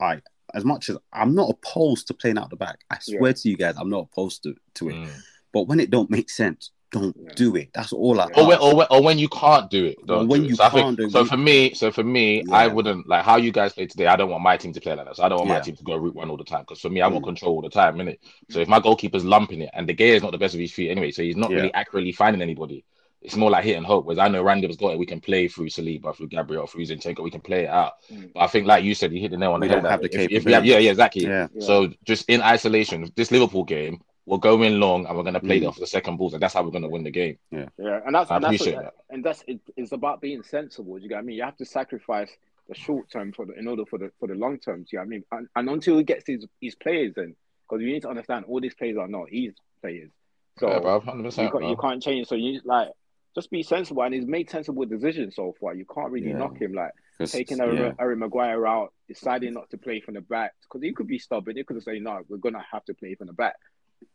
I 0.00 0.20
as 0.54 0.64
much 0.64 0.90
as 0.90 0.98
I'm 1.12 1.34
not 1.34 1.50
opposed 1.50 2.06
to 2.08 2.14
playing 2.14 2.38
out 2.38 2.50
the 2.50 2.56
back, 2.56 2.80
I 2.90 2.98
swear 3.00 3.32
to 3.32 3.48
you 3.48 3.56
guys, 3.56 3.74
I'm 3.78 3.88
not 3.88 4.08
opposed 4.12 4.42
to, 4.44 4.54
to 4.74 4.90
it. 4.90 4.94
Mm. 4.94 5.10
But 5.52 5.62
when 5.62 5.80
it 5.80 5.90
don't 5.90 6.10
make 6.10 6.30
sense, 6.30 6.70
don't 6.92 7.16
Yeah. 7.18 7.32
do 7.34 7.56
it. 7.56 7.70
That's 7.74 7.92
all 7.92 8.20
I. 8.20 8.26
Or 8.36 8.46
when, 8.46 8.58
or 8.58 8.76
when, 8.76 8.86
or 8.90 9.02
when 9.02 9.18
you 9.18 9.28
can't 9.28 9.70
do 9.70 9.86
it, 9.86 9.96
don't 10.06 10.28
when 10.28 10.40
do 10.40 10.46
it. 10.46 10.48
you 10.50 10.56
so 10.56 10.62
can't 10.70 10.74
think, 10.74 10.98
do 10.98 11.04
it, 11.06 11.10
so 11.12 11.24
for 11.24 11.36
me, 11.36 11.74
so 11.74 11.90
for 11.90 12.04
me, 12.04 12.44
I 12.52 12.68
wouldn't 12.68 13.08
like 13.08 13.24
how 13.24 13.36
you 13.36 13.50
guys 13.50 13.72
play 13.72 13.86
today. 13.86 14.06
I 14.06 14.16
don't 14.16 14.30
want 14.30 14.42
my 14.44 14.56
team 14.56 14.72
to 14.74 14.80
play 14.80 14.94
like 14.94 15.06
that. 15.06 15.16
So 15.16 15.24
I 15.24 15.28
don't 15.28 15.38
want 15.38 15.48
Yeah. 15.48 15.54
my 15.56 15.60
team 15.60 15.76
to 15.76 15.84
go 15.84 15.96
route 15.96 16.14
one 16.14 16.30
all 16.30 16.36
the 16.36 16.44
time 16.44 16.60
because 16.60 16.80
for 16.80 16.90
me, 16.90 17.00
I 17.00 17.08
want 17.08 17.24
Mm. 17.24 17.28
control 17.28 17.54
all 17.56 17.62
the 17.62 17.70
time, 17.70 17.96
innit? 17.96 18.18
So 18.50 18.60
if 18.60 18.68
my 18.68 18.78
goalkeeper's 18.80 19.24
lumping 19.24 19.62
it 19.62 19.70
and 19.72 19.86
De 19.88 19.94
Gea 19.94 20.14
is 20.16 20.22
not 20.22 20.32
the 20.32 20.38
best 20.38 20.54
of 20.54 20.60
his 20.60 20.72
feet 20.72 20.90
anyway, 20.90 21.10
so 21.10 21.22
he's 21.22 21.36
not 21.36 21.50
Yeah. 21.50 21.56
really 21.56 21.74
accurately 21.74 22.12
finding 22.12 22.42
anybody. 22.42 22.84
It's 23.22 23.36
more 23.36 23.50
like 23.50 23.62
hit 23.64 23.76
and 23.76 23.86
hope. 23.86 24.04
Whereas 24.04 24.18
I 24.18 24.26
know 24.26 24.42
Randy 24.42 24.66
has 24.66 24.76
got 24.76 24.92
it. 24.94 24.98
We 24.98 25.06
can 25.06 25.20
play 25.20 25.46
through 25.46 25.68
Saliba, 25.68 26.14
through 26.16 26.26
Gabriel, 26.26 26.66
through 26.66 26.84
Zinchenko. 26.86 27.22
We 27.22 27.30
can 27.30 27.40
play 27.40 27.64
it 27.64 27.68
out. 27.70 27.92
Mm. 28.12 28.32
But 28.34 28.40
I 28.40 28.46
think, 28.48 28.66
like 28.66 28.82
you 28.82 28.96
said, 28.96 29.12
you 29.12 29.20
hit 29.20 29.30
the 29.30 29.36
nail 29.36 29.52
on 29.52 29.60
We 29.60 29.68
the 29.68 29.74
don't 29.74 29.84
head. 29.84 29.90
have 29.92 30.00
the 30.02 30.12
if, 30.24 30.30
if 30.32 30.44
we 30.44 30.52
have, 30.52 30.66
yeah, 30.66 30.78
yeah, 30.78 30.90
exactly. 30.90 31.22
Yeah. 31.22 31.46
Yeah. 31.54 31.64
So 31.64 31.92
just 32.04 32.28
in 32.28 32.42
isolation, 32.42 33.08
this 33.14 33.30
Liverpool 33.30 33.62
game, 33.62 34.00
we'll 34.26 34.38
going 34.38 34.78
long 34.78 35.06
and 35.06 35.16
we're 35.16 35.22
going 35.24 35.34
to 35.34 35.40
play 35.40 35.58
Mm. 35.60 35.62
it 35.62 35.66
off 35.66 35.78
the 35.78 35.86
second 35.86 36.16
balls, 36.16 36.32
and 36.34 36.42
that's 36.42 36.54
how 36.54 36.62
we're 36.62 36.70
going 36.70 36.82
to 36.82 36.88
win 36.88 37.02
the 37.04 37.10
game. 37.10 37.38
Yeah, 37.50 37.68
and 37.78 38.14
that's 38.14 38.30
I 38.30 38.36
and 38.36 38.44
that's 38.44 38.54
appreciate 38.56 38.76
what- 38.76 38.84
that. 38.84 38.94
and 39.10 39.24
that's 39.24 39.42
it, 39.46 39.60
it's 39.76 39.92
about 39.92 40.20
being 40.20 40.42
sensible. 40.42 40.96
Do 40.96 41.02
you 41.02 41.08
get 41.08 41.16
what 41.16 41.20
I 41.22 41.24
mean? 41.24 41.36
You 41.36 41.44
have 41.44 41.56
to 41.56 41.64
sacrifice 41.66 42.30
the 42.68 42.74
short 42.76 43.10
term 43.10 43.32
for 43.32 43.44
the 43.46 43.54
in 43.58 43.66
order 43.66 43.84
for 43.84 43.98
the 43.98 44.10
for 44.20 44.28
the 44.28 44.34
long 44.34 44.58
term. 44.58 44.82
Do 44.82 44.88
you 44.92 44.98
get 44.98 44.98
what 44.98 45.04
I 45.04 45.08
mean? 45.08 45.24
And, 45.32 45.48
and 45.56 45.68
until 45.70 45.98
he 45.98 46.04
gets 46.04 46.24
his 46.26 46.46
his 46.60 46.74
players 46.76 47.14
in, 47.16 47.34
because 47.68 47.82
you 47.82 47.88
need 47.92 48.02
to 48.02 48.08
understand 48.08 48.44
all 48.46 48.60
these 48.60 48.74
players 48.74 48.96
are 48.96 49.08
not 49.08 49.28
his 49.30 49.54
players. 49.80 50.10
So 50.58 50.68
yeah, 50.68 50.78
bro, 50.80 51.00
hundred 51.00 51.36
you, 51.36 51.50
can't, 51.50 51.64
you 51.64 51.76
can't 51.76 52.02
change. 52.02 52.28
So 52.28 52.34
you 52.36 52.60
like 52.64 52.88
just 53.34 53.50
be 53.50 53.62
sensible, 53.62 54.02
and 54.02 54.14
he's 54.14 54.26
made 54.26 54.48
sensible 54.50 54.84
decisions 54.84 55.34
so 55.34 55.54
far. 55.58 55.74
You 55.74 55.86
can't 55.92 56.10
really 56.12 56.28
Yeah. 56.28 56.36
knock 56.38 56.60
him 56.60 56.72
like 56.74 56.92
taking 57.26 57.58
yeah. 57.58 57.64
Harry, 57.64 57.94
Harry 57.98 58.16
Maguire 58.16 58.66
out, 58.66 58.92
deciding 59.08 59.54
not 59.54 59.70
to 59.70 59.78
play 59.78 60.00
from 60.00 60.14
the 60.14 60.20
back 60.20 60.52
because 60.62 60.82
he 60.82 60.92
could 60.92 61.06
be 61.06 61.18
stubborn. 61.18 61.56
He 61.56 61.64
could 61.64 61.82
say, 61.82 61.98
"No, 61.98 62.20
we're 62.28 62.36
gonna 62.36 62.64
have 62.70 62.84
to 62.86 62.94
play 62.94 63.14
from 63.14 63.28
the 63.28 63.32
back," 63.32 63.56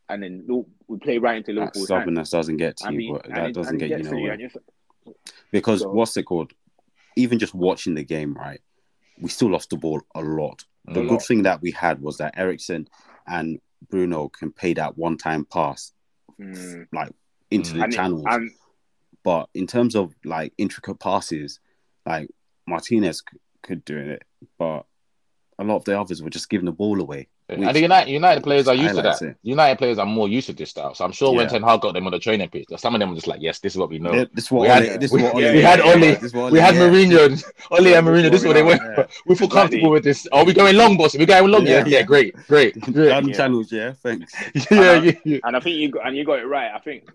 and 0.09 0.23
then 0.23 0.45
we 0.87 0.97
play 0.99 1.17
right 1.17 1.37
into 1.37 1.53
that 1.53 1.59
Liverpool's 1.59 1.85
stubbornness 1.87 2.29
doesn't 2.29 2.57
get 2.57 2.77
to 2.77 2.87
I 2.87 2.89
you, 2.91 2.97
mean, 2.97 3.13
but 3.13 3.27
that 3.29 3.49
it- 3.49 3.53
doesn't 3.55 3.77
get 3.77 3.89
you 3.89 4.03
nowhere. 4.03 4.33
it's- 4.33 4.55
Because 5.51 5.81
So- 5.81 5.89
what's 5.91 6.15
it 6.17 6.23
called? 6.23 6.51
Even 7.15 7.39
just 7.39 7.53
watching 7.55 7.95
the 7.95 8.03
game, 8.03 8.33
right? 8.33 8.61
We 9.19 9.29
still 9.29 9.49
lost 9.49 9.69
the 9.71 9.77
ball 9.77 10.01
a 10.15 10.21
lot. 10.21 10.65
The 10.85 10.91
A 11.01 11.03
good 11.03 11.11
lot. 11.11 11.23
thing 11.25 11.43
that 11.43 11.61
we 11.61 11.71
had 11.71 12.01
was 12.01 12.17
that 12.17 12.37
Eriksen 12.37 12.87
and 13.25 13.59
Bruno 13.89 14.29
can 14.29 14.51
pay 14.51 14.73
that 14.73 14.97
one 14.97 15.17
time 15.17 15.45
pass 15.45 15.93
Mm. 16.39 16.87
like 16.93 17.11
into 17.51 17.73
the 17.73 17.83
And, 17.83 17.93
it- 17.93 17.95
channels. 17.95 18.23
and 18.29 18.51
but 19.23 19.49
in 19.53 19.65
terms 19.67 19.95
of 19.95 20.13
like 20.23 20.53
intricate 20.57 20.99
passes, 20.99 21.59
like 22.05 22.29
Martinez 22.67 23.23
c- 23.29 23.37
could 23.63 23.83
do 23.83 23.97
it, 23.97 24.23
but 24.57 24.85
a 25.59 25.63
lot 25.63 25.77
of 25.77 25.85
the 25.85 25.99
others 25.99 26.21
were 26.21 26.29
just 26.29 26.49
giving 26.49 26.65
the 26.65 26.71
ball 26.71 26.99
away. 27.01 27.27
And 27.49 27.63
the 27.65 27.79
United, 27.79 28.11
United 28.11 28.43
players 28.43 28.67
are 28.67 28.75
used 28.75 28.95
to 28.95 29.01
that. 29.01 29.21
it. 29.21 29.37
United 29.41 29.77
players 29.77 29.97
are 29.97 30.05
more 30.05 30.27
used 30.27 30.47
to 30.47 30.53
this 30.53 30.69
style. 30.69 30.93
So 30.93 31.05
I'm 31.05 31.13
sure 31.13 31.31
when 31.33 31.45
Yeah. 31.45 31.49
Ten 31.53 31.63
Hag 31.63 31.81
got 31.81 31.93
them 31.93 32.05
on 32.05 32.11
the 32.11 32.19
training 32.19 32.49
pitch, 32.49 32.65
some 32.77 32.93
of 32.93 32.99
them 32.99 33.09
were 33.09 33.15
just 33.15 33.25
like, 33.27 33.41
"Yes, 33.41 33.59
this 33.59 33.73
is 33.73 33.77
what 33.77 33.89
we 33.89 33.99
know." 33.99 34.11
Th- 34.11 34.29
This 34.33 34.43
is 34.45 34.51
what 34.51 34.61
We 34.63 34.67
Ole- 34.67 34.73
had- 34.89 34.99
this 35.01 35.11
we- 35.11 35.23
what 35.23 35.33
Ole- 35.35 35.41
yeah, 35.41 35.51
we 35.53 35.61
had 35.61 35.79
yeah, 35.79 35.85
Ole- 35.93 35.99
this 36.01 36.23
is 36.23 36.33
what 36.33 36.51
we 36.51 36.59
had. 36.59 36.75
Mourinho, 36.75 37.43
Ole 37.71 37.87
and 37.95 38.05
Mourinho. 38.07 38.29
This 38.29 38.41
is 38.41 38.47
what 38.47 38.53
they 38.53 38.63
went. 38.63 38.81
Yeah. 38.83 39.07
We 39.25 39.35
feel 39.35 39.47
comfortable 39.47 39.91
with 39.91 40.03
this. 40.03 40.27
Are 40.31 40.43
we 40.45 40.53
going 40.53 40.75
long, 40.75 40.97
boss? 40.97 41.15
Are 41.15 41.19
we 41.19 41.25
going 41.25 41.49
long? 41.49 41.65
Yeah, 41.65 41.79
Yeah. 41.79 41.99
yeah, 41.99 42.01
great, 42.03 42.35
great, 42.47 42.79
great. 42.93 43.09
Down 43.09 43.27
Yeah. 43.29 43.33
channels, 43.35 43.71
yeah, 43.71 43.93
thanks. 43.93 44.33
yeah, 44.71 45.01
yeah, 45.01 45.11
yeah. 45.23 45.39
and 45.45 45.55
I 45.55 45.59
think 45.61 45.77
you 45.77 45.89
got 45.89 46.05
and 46.05 46.15
you 46.17 46.25
got 46.25 46.39
it 46.39 46.45
right. 46.45 46.69
I 46.75 46.79
think 46.79 47.09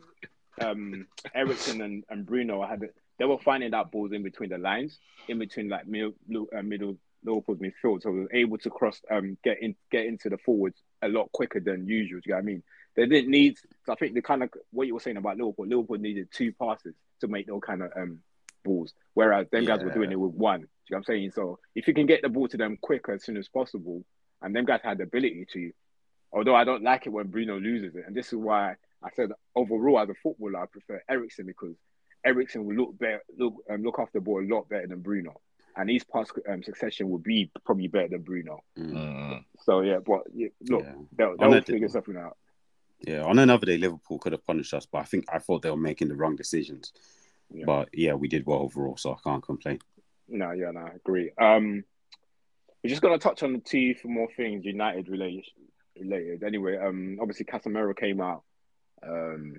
um 0.61 1.07
Eriksen 1.35 1.81
and, 1.83 2.05
and 2.11 2.27
Bruno 2.27 2.63
had 2.67 2.83
it, 2.83 2.95
they 3.19 3.25
were 3.25 3.39
finding 3.39 3.71
that 3.73 3.91
balls 3.91 4.13
in 4.13 4.23
between 4.23 4.51
the 4.51 4.59
lines, 4.59 4.99
in 5.29 5.39
between 5.39 5.69
like 5.69 5.87
middle 5.87 6.15
uh, 6.57 6.63
middle 6.63 6.97
Liverpool's 7.25 7.59
midfield, 7.59 8.03
so 8.03 8.11
we 8.11 8.21
were 8.21 8.33
able 8.33 8.59
to 8.59 8.71
cross 8.71 9.01
um 9.11 9.37
get 9.45 9.63
in 9.63 9.75
get 9.91 10.07
into 10.07 10.29
the 10.29 10.39
forwards 10.39 10.77
a 11.03 11.09
lot 11.09 11.31
quicker 11.33 11.61
than 11.61 11.87
usual. 11.87 12.21
Do 12.21 12.29
you 12.29 12.33
know 12.33 12.37
what 12.37 12.43
I 12.43 12.47
mean? 12.47 12.63
They 12.97 13.07
didn't 13.07 13.31
need. 13.31 13.59
So 13.87 13.93
I 13.93 13.97
think 13.97 14.15
the 14.15 14.23
kind 14.23 14.43
of 14.43 14.51
what 14.71 14.87
you 14.87 14.95
were 14.95 15.01
saying 15.01 15.17
about 15.17 15.39
Liverpool, 15.39 15.67
Liverpool 15.67 15.97
needed 15.99 16.29
two 16.33 16.53
passes 16.53 16.95
to 17.21 17.29
make 17.29 17.47
those 17.47 17.63
kind 17.65 17.83
of 17.83 17.91
um 17.97 18.21
balls, 18.65 18.93
whereas 19.15 19.49
them 19.51 19.65
guys 19.65 19.83
were 19.83 19.91
doing 19.91 20.13
it 20.13 20.21
with 20.21 20.35
one. 20.35 20.61
Do 20.61 20.67
you 20.67 20.69
know 20.95 20.97
what 20.97 20.99
I'm 20.99 21.05
saying? 21.05 21.33
So 21.33 21.59
if 21.75 21.89
you 21.89 21.95
can 21.95 22.07
get 22.07 22.23
the 22.23 22.29
ball 22.29 22.49
to 22.49 22.57
them 22.57 22.79
quicker 22.81 23.13
as 23.13 23.25
soon 23.25 23.37
as 23.37 23.49
possible, 23.49 24.05
and 24.41 24.55
them 24.55 24.65
guys 24.65 24.81
had 24.83 24.99
the 24.99 25.05
ability 25.05 25.47
to, 25.53 25.73
although 26.33 26.55
I 26.55 26.65
don't 26.65 26.83
like 26.83 27.07
it 27.07 27.11
when 27.11 27.29
Bruno 27.29 27.59
loses 27.59 27.95
it, 27.95 28.05
and 28.07 28.15
this 28.15 28.29
is 28.29 28.35
why 28.35 28.75
I 29.03 29.11
said 29.15 29.31
overall 29.55 30.01
as 30.01 30.09
a 30.09 30.15
footballer 30.23 30.63
I 30.63 30.67
prefer 30.67 31.03
Eriksen 31.09 31.47
because 31.47 31.75
Eriksen 32.25 32.65
will 32.65 32.77
look 32.77 32.99
better, 32.99 33.23
look 33.37 33.55
um, 33.71 33.83
look 33.83 33.99
after 33.99 34.19
the 34.19 34.21
ball 34.21 34.41
a 34.41 34.47
lot 34.47 34.69
better 34.69 34.87
than 34.87 35.01
Bruno, 35.01 35.41
and 35.77 35.89
his 35.91 36.05
past 36.05 36.33
um, 36.49 36.63
succession 36.63 37.09
would 37.11 37.23
be 37.23 37.51
probably 37.65 37.89
better 37.89 38.09
than 38.09 38.23
Bruno. 38.23 38.63
Mm, 38.79 38.93
Mm. 38.93 39.45
So 39.61 39.81
yeah, 39.81 39.99
but 40.05 40.23
yeah, 40.35 40.49
look, 40.69 40.83
yeah. 40.85 40.93
they'll, 41.17 41.37
they'll 41.37 41.55
a- 41.55 41.63
figure 41.63 41.89
something 41.89 42.17
out. 42.17 42.37
Yeah, 43.07 43.23
on 43.23 43.39
another 43.39 43.67
day, 43.67 43.79
Liverpool 43.79 44.19
could 44.19 44.33
have 44.33 44.47
punished 44.47 44.73
us, 44.75 44.87
but 44.87 44.99
I 44.99 45.05
think 45.05 45.25
I 45.33 45.39
thought 45.41 45.63
they 45.63 45.71
were 45.71 45.77
making 45.77 46.09
the 46.09 46.15
wrong 46.15 46.37
decisions. 46.37 46.93
Yeah. 47.51 47.65
But 47.67 47.89
yeah, 47.93 48.15
we 48.15 48.29
did 48.29 48.47
well 48.47 48.61
overall, 48.61 48.97
so 48.97 49.13
I 49.13 49.17
can't 49.25 49.43
complain. 49.43 49.81
No, 50.29 50.53
yeah, 50.53 50.71
no, 50.71 50.81
I 50.81 50.91
agree. 50.95 51.31
Um, 51.37 51.85
we're 52.83 52.91
just 52.91 53.03
gonna 53.03 53.19
touch 53.19 53.43
on 53.43 53.53
the 53.55 53.59
two 53.59 53.95
for 53.95 54.09
more 54.09 54.29
things 54.37 54.65
United 54.65 55.09
related. 55.09 55.45
Related, 55.99 56.43
anyway. 56.45 56.77
Um, 56.79 57.19
obviously 57.21 57.45
Casemiro 57.45 57.95
came 57.97 58.21
out. 58.21 58.43
Um, 59.07 59.57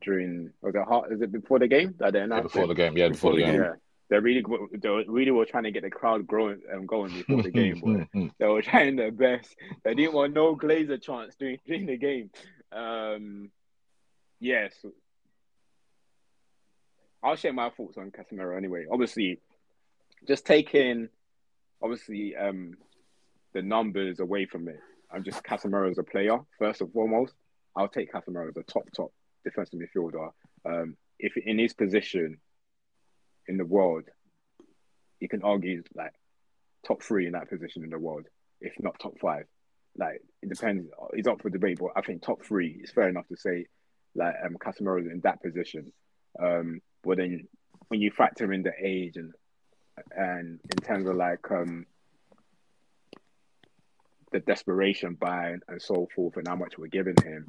during 0.00 0.50
was 0.60 0.74
it 0.74 0.82
hot? 0.82 1.12
Is 1.12 1.20
it 1.22 1.30
before 1.32 1.58
the 1.58 1.68
game 1.68 1.94
that 1.98 2.12
they 2.12 2.18
Yeah, 2.18 2.24
announced 2.24 2.44
before 2.44 2.64
it? 2.64 2.68
the 2.68 2.74
game, 2.74 2.96
yeah, 2.96 3.08
before, 3.08 3.32
Before 3.32 3.46
the 3.46 3.46
the 3.46 3.52
game. 3.52 3.62
Yeah, 3.62 3.74
they 4.08 4.18
really 4.18 4.44
they 4.72 4.88
really 5.06 5.30
were 5.30 5.46
trying 5.46 5.64
to 5.64 5.70
get 5.70 5.82
the 5.82 5.90
crowd 5.90 6.26
growing 6.26 6.60
um, 6.72 6.86
going 6.86 7.12
before 7.12 7.42
the 7.42 7.50
game. 7.50 7.80
Boy. 7.80 7.92
Mm, 7.92 8.08
mm. 8.14 8.30
they 8.38 8.46
were 8.46 8.62
trying 8.62 8.96
their 8.96 9.12
best. 9.12 9.54
They 9.84 9.94
didn't 9.94 10.14
want 10.14 10.34
no 10.34 10.56
Glazer 10.56 11.00
chance 11.00 11.34
during 11.36 11.58
during 11.66 11.86
the 11.86 11.96
game. 11.96 12.30
Um, 12.70 13.50
yes, 14.40 14.74
I'll 17.22 17.36
share 17.36 17.52
my 17.52 17.70
thoughts 17.70 17.96
on 17.96 18.10
Casemiro 18.10 18.56
anyway. 18.56 18.86
Obviously, 18.90 19.40
just 20.26 20.44
taking 20.44 21.08
obviously 21.82 22.36
um 22.36 22.74
the 23.54 23.62
numbers 23.62 24.20
away 24.20 24.46
from 24.46 24.68
it. 24.68 24.80
I'm 25.10 25.24
just 25.24 25.42
Casemiro 25.44 25.90
as 25.90 25.98
a 25.98 26.02
player 26.02 26.38
first 26.58 26.80
and 26.80 26.92
foremost. 26.92 27.34
I'll 27.76 27.88
take 27.88 28.12
Casemiro 28.12 28.48
as 28.48 28.56
a 28.56 28.62
top 28.62 28.84
top 28.94 29.12
defensive 29.44 29.80
midfielder. 29.80 30.30
Um, 30.64 30.96
if 31.18 31.36
in 31.36 31.58
his 31.58 31.72
position 31.72 32.38
in 33.48 33.56
the 33.56 33.64
world, 33.64 34.04
you 35.20 35.28
can 35.28 35.42
argue 35.42 35.82
like 35.94 36.12
top 36.86 37.02
three 37.02 37.26
in 37.26 37.32
that 37.32 37.48
position 37.48 37.84
in 37.84 37.90
the 37.90 37.98
world, 37.98 38.26
if 38.60 38.74
not 38.80 38.98
top 38.98 39.18
five. 39.20 39.44
Like 39.96 40.22
it 40.42 40.48
depends. 40.48 40.88
It's 41.12 41.28
up 41.28 41.42
for 41.42 41.50
debate, 41.50 41.78
but 41.80 41.90
I 41.96 42.02
think 42.02 42.22
top 42.22 42.44
three 42.44 42.80
is 42.82 42.90
fair 42.90 43.08
enough 43.08 43.28
to 43.28 43.36
say. 43.36 43.66
Like 44.14 44.34
um, 44.44 44.56
Casemiro 44.58 45.00
is 45.00 45.10
in 45.10 45.20
that 45.20 45.42
position. 45.42 45.92
Um, 46.42 46.80
but 47.02 47.18
then 47.18 47.48
when 47.88 48.00
you 48.00 48.10
factor 48.10 48.52
in 48.52 48.62
the 48.62 48.72
age 48.82 49.16
and 49.16 49.32
and 50.16 50.60
in 50.64 50.78
terms 50.84 51.08
of 51.08 51.16
like 51.16 51.50
um 51.50 51.86
the 54.32 54.40
desperation 54.40 55.14
buy 55.14 55.56
and 55.68 55.82
so 55.82 56.08
forth 56.14 56.36
and 56.36 56.48
how 56.48 56.56
much 56.56 56.78
we're 56.78 56.86
giving 56.86 57.16
him. 57.22 57.46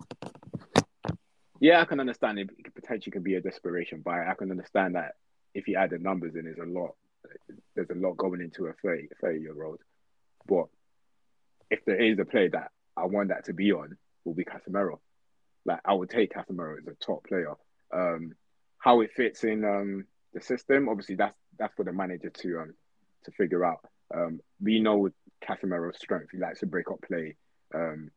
Yeah, 1.59 1.79
I 1.79 1.85
can 1.85 2.01
understand 2.01 2.39
it 2.39 2.49
potentially 2.75 3.11
can 3.11 3.23
be 3.23 3.35
a 3.35 3.41
desperation 3.41 4.01
buy. 4.01 4.27
I 4.27 4.33
can 4.33 4.51
understand 4.51 4.95
that 4.95 5.13
if 5.53 5.67
you 5.67 5.75
add 5.75 5.91
the 5.91 5.99
numbers 5.99 6.35
in, 6.35 6.45
there's 6.45 6.57
a 6.57 6.65
lot 6.65 6.95
there's 7.75 7.89
a 7.89 7.95
lot 7.95 8.17
going 8.17 8.41
into 8.41 8.65
a 8.67 8.73
30, 8.73 9.07
30 9.21 9.39
year 9.39 9.63
old. 9.63 9.79
But 10.47 10.65
if 11.69 11.83
there 11.85 12.01
is 12.01 12.19
a 12.19 12.25
player 12.25 12.49
that 12.49 12.71
I 12.95 13.05
want 13.05 13.29
that 13.29 13.45
to 13.45 13.53
be 13.53 13.71
on, 13.71 13.97
will 14.25 14.33
be 14.33 14.45
Casemiro. 14.45 14.99
Like 15.65 15.79
I 15.85 15.93
would 15.93 16.09
take 16.09 16.33
Casemiro 16.33 16.77
as 16.77 16.87
a 16.87 16.95
top 16.95 17.25
player. 17.25 17.53
Um, 17.93 18.33
how 18.77 19.01
it 19.01 19.11
fits 19.15 19.43
in 19.43 19.63
um, 19.63 20.05
the 20.33 20.41
system, 20.41 20.89
obviously 20.89 21.15
that's 21.15 21.37
that's 21.57 21.73
for 21.75 21.85
the 21.85 21.93
manager 21.93 22.29
to 22.29 22.59
um, 22.59 22.73
to 23.25 23.31
figure 23.31 23.63
out. 23.63 23.79
Um, 24.13 24.41
we 24.61 24.79
know 24.79 25.09
Casemiro's 25.43 25.97
strength, 25.97 26.31
he 26.31 26.37
likes 26.37 26.59
to 26.59 26.65
break 26.65 26.91
up 26.91 27.01
play. 27.01 27.35
Um, 27.73 28.11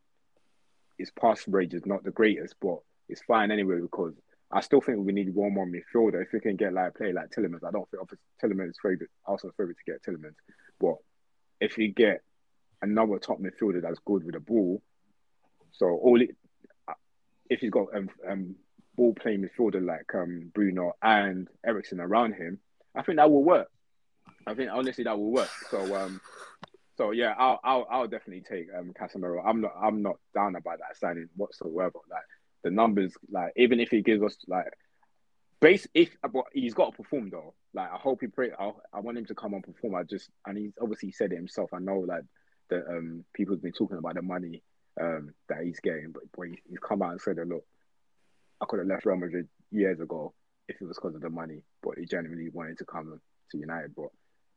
his 0.98 1.10
pass 1.10 1.46
range 1.46 1.74
is 1.74 1.86
not 1.86 2.04
the 2.04 2.10
greatest, 2.10 2.56
but 2.60 2.78
it's 3.08 3.22
fine 3.22 3.50
anyway 3.50 3.80
because 3.80 4.14
I 4.50 4.60
still 4.60 4.80
think 4.80 4.98
we 4.98 5.12
need 5.12 5.34
one 5.34 5.54
more 5.54 5.66
midfielder. 5.66 6.22
If 6.22 6.32
we 6.32 6.40
can 6.40 6.56
get 6.56 6.72
like 6.72 6.90
a 6.90 6.92
player 6.92 7.12
like 7.12 7.30
Tielemans, 7.30 7.64
I 7.66 7.72
don't 7.72 7.88
think 7.90 8.02
Tielemans 8.42 8.70
is 8.70 8.78
favorite, 8.82 9.10
also 9.24 9.50
favorite 9.56 9.76
to 9.84 9.92
get 9.92 10.02
Tielemans. 10.02 10.36
But 10.80 10.96
if 11.60 11.78
you 11.78 11.92
get 11.92 12.22
another 12.80 13.18
top 13.18 13.40
midfielder 13.40 13.82
that's 13.82 13.98
good 14.04 14.24
with 14.24 14.34
the 14.34 14.40
ball, 14.40 14.82
so 15.72 15.86
all 15.86 16.20
it, 16.20 16.36
if 17.50 17.60
he's 17.60 17.70
got 17.70 17.94
um, 17.94 18.08
um 18.28 18.54
ball 18.96 19.14
playing 19.14 19.42
midfielder 19.44 19.84
like 19.84 20.14
um 20.14 20.50
Bruno 20.54 20.92
and 21.02 21.48
Eriksen 21.64 22.00
around 22.00 22.34
him, 22.34 22.58
I 22.94 23.02
think 23.02 23.16
that 23.16 23.30
will 23.30 23.44
work. 23.44 23.68
I 24.46 24.54
think 24.54 24.70
honestly 24.72 25.04
that 25.04 25.18
will 25.18 25.32
work. 25.32 25.50
So 25.70 25.96
um, 25.96 26.20
so 26.96 27.10
yeah, 27.10 27.34
I'll 27.36 27.60
I'll, 27.64 27.86
I'll 27.90 28.08
definitely 28.08 28.44
take 28.48 28.68
um 28.76 28.92
Casemiro. 28.98 29.42
I'm 29.44 29.60
not 29.60 29.72
I'm 29.82 30.02
not 30.02 30.16
down 30.34 30.54
about 30.54 30.78
that 30.78 30.96
signing 30.96 31.28
whatsoever. 31.36 31.98
Like 32.08 32.22
the 32.66 32.70
numbers, 32.72 33.14
like 33.30 33.52
even 33.56 33.78
if 33.78 33.90
he 33.90 34.02
gives 34.02 34.22
us 34.24 34.36
like 34.48 34.66
base, 35.60 35.86
if 35.94 36.10
but 36.20 36.44
he's 36.52 36.74
got 36.74 36.90
to 36.90 36.96
perform 36.96 37.30
though. 37.30 37.54
Like 37.72 37.90
I 37.92 37.96
hope 37.96 38.20
he 38.20 38.26
pray. 38.26 38.50
I, 38.58 39.00
want 39.00 39.18
him 39.18 39.26
to 39.26 39.36
come 39.36 39.54
and 39.54 39.62
perform. 39.62 39.94
I 39.94 40.02
just 40.02 40.28
and 40.44 40.58
he's 40.58 40.72
obviously 40.82 41.12
said 41.12 41.32
it 41.32 41.36
himself. 41.36 41.70
I 41.72 41.78
know 41.78 42.00
like 42.00 42.22
the 42.68 42.84
um 42.88 43.24
people's 43.34 43.60
been 43.60 43.72
talking 43.72 43.98
about 43.98 44.16
the 44.16 44.22
money 44.22 44.64
um 45.00 45.32
that 45.48 45.62
he's 45.62 45.78
getting, 45.78 46.10
but, 46.12 46.24
but 46.36 46.48
he's 46.48 46.78
come 46.80 47.02
out 47.02 47.12
and 47.12 47.20
said 47.20 47.36
that 47.36 47.46
look, 47.46 47.64
I 48.60 48.64
could 48.68 48.80
have 48.80 48.88
left 48.88 49.06
Real 49.06 49.16
Madrid 49.16 49.46
years 49.70 50.00
ago 50.00 50.34
if 50.68 50.76
it 50.80 50.84
was 50.84 50.96
because 50.96 51.14
of 51.14 51.20
the 51.20 51.30
money, 51.30 51.62
but 51.84 51.96
he 51.96 52.04
genuinely 52.04 52.48
wanted 52.52 52.78
to 52.78 52.84
come 52.84 53.20
to 53.52 53.58
United. 53.58 53.94
But 53.94 54.08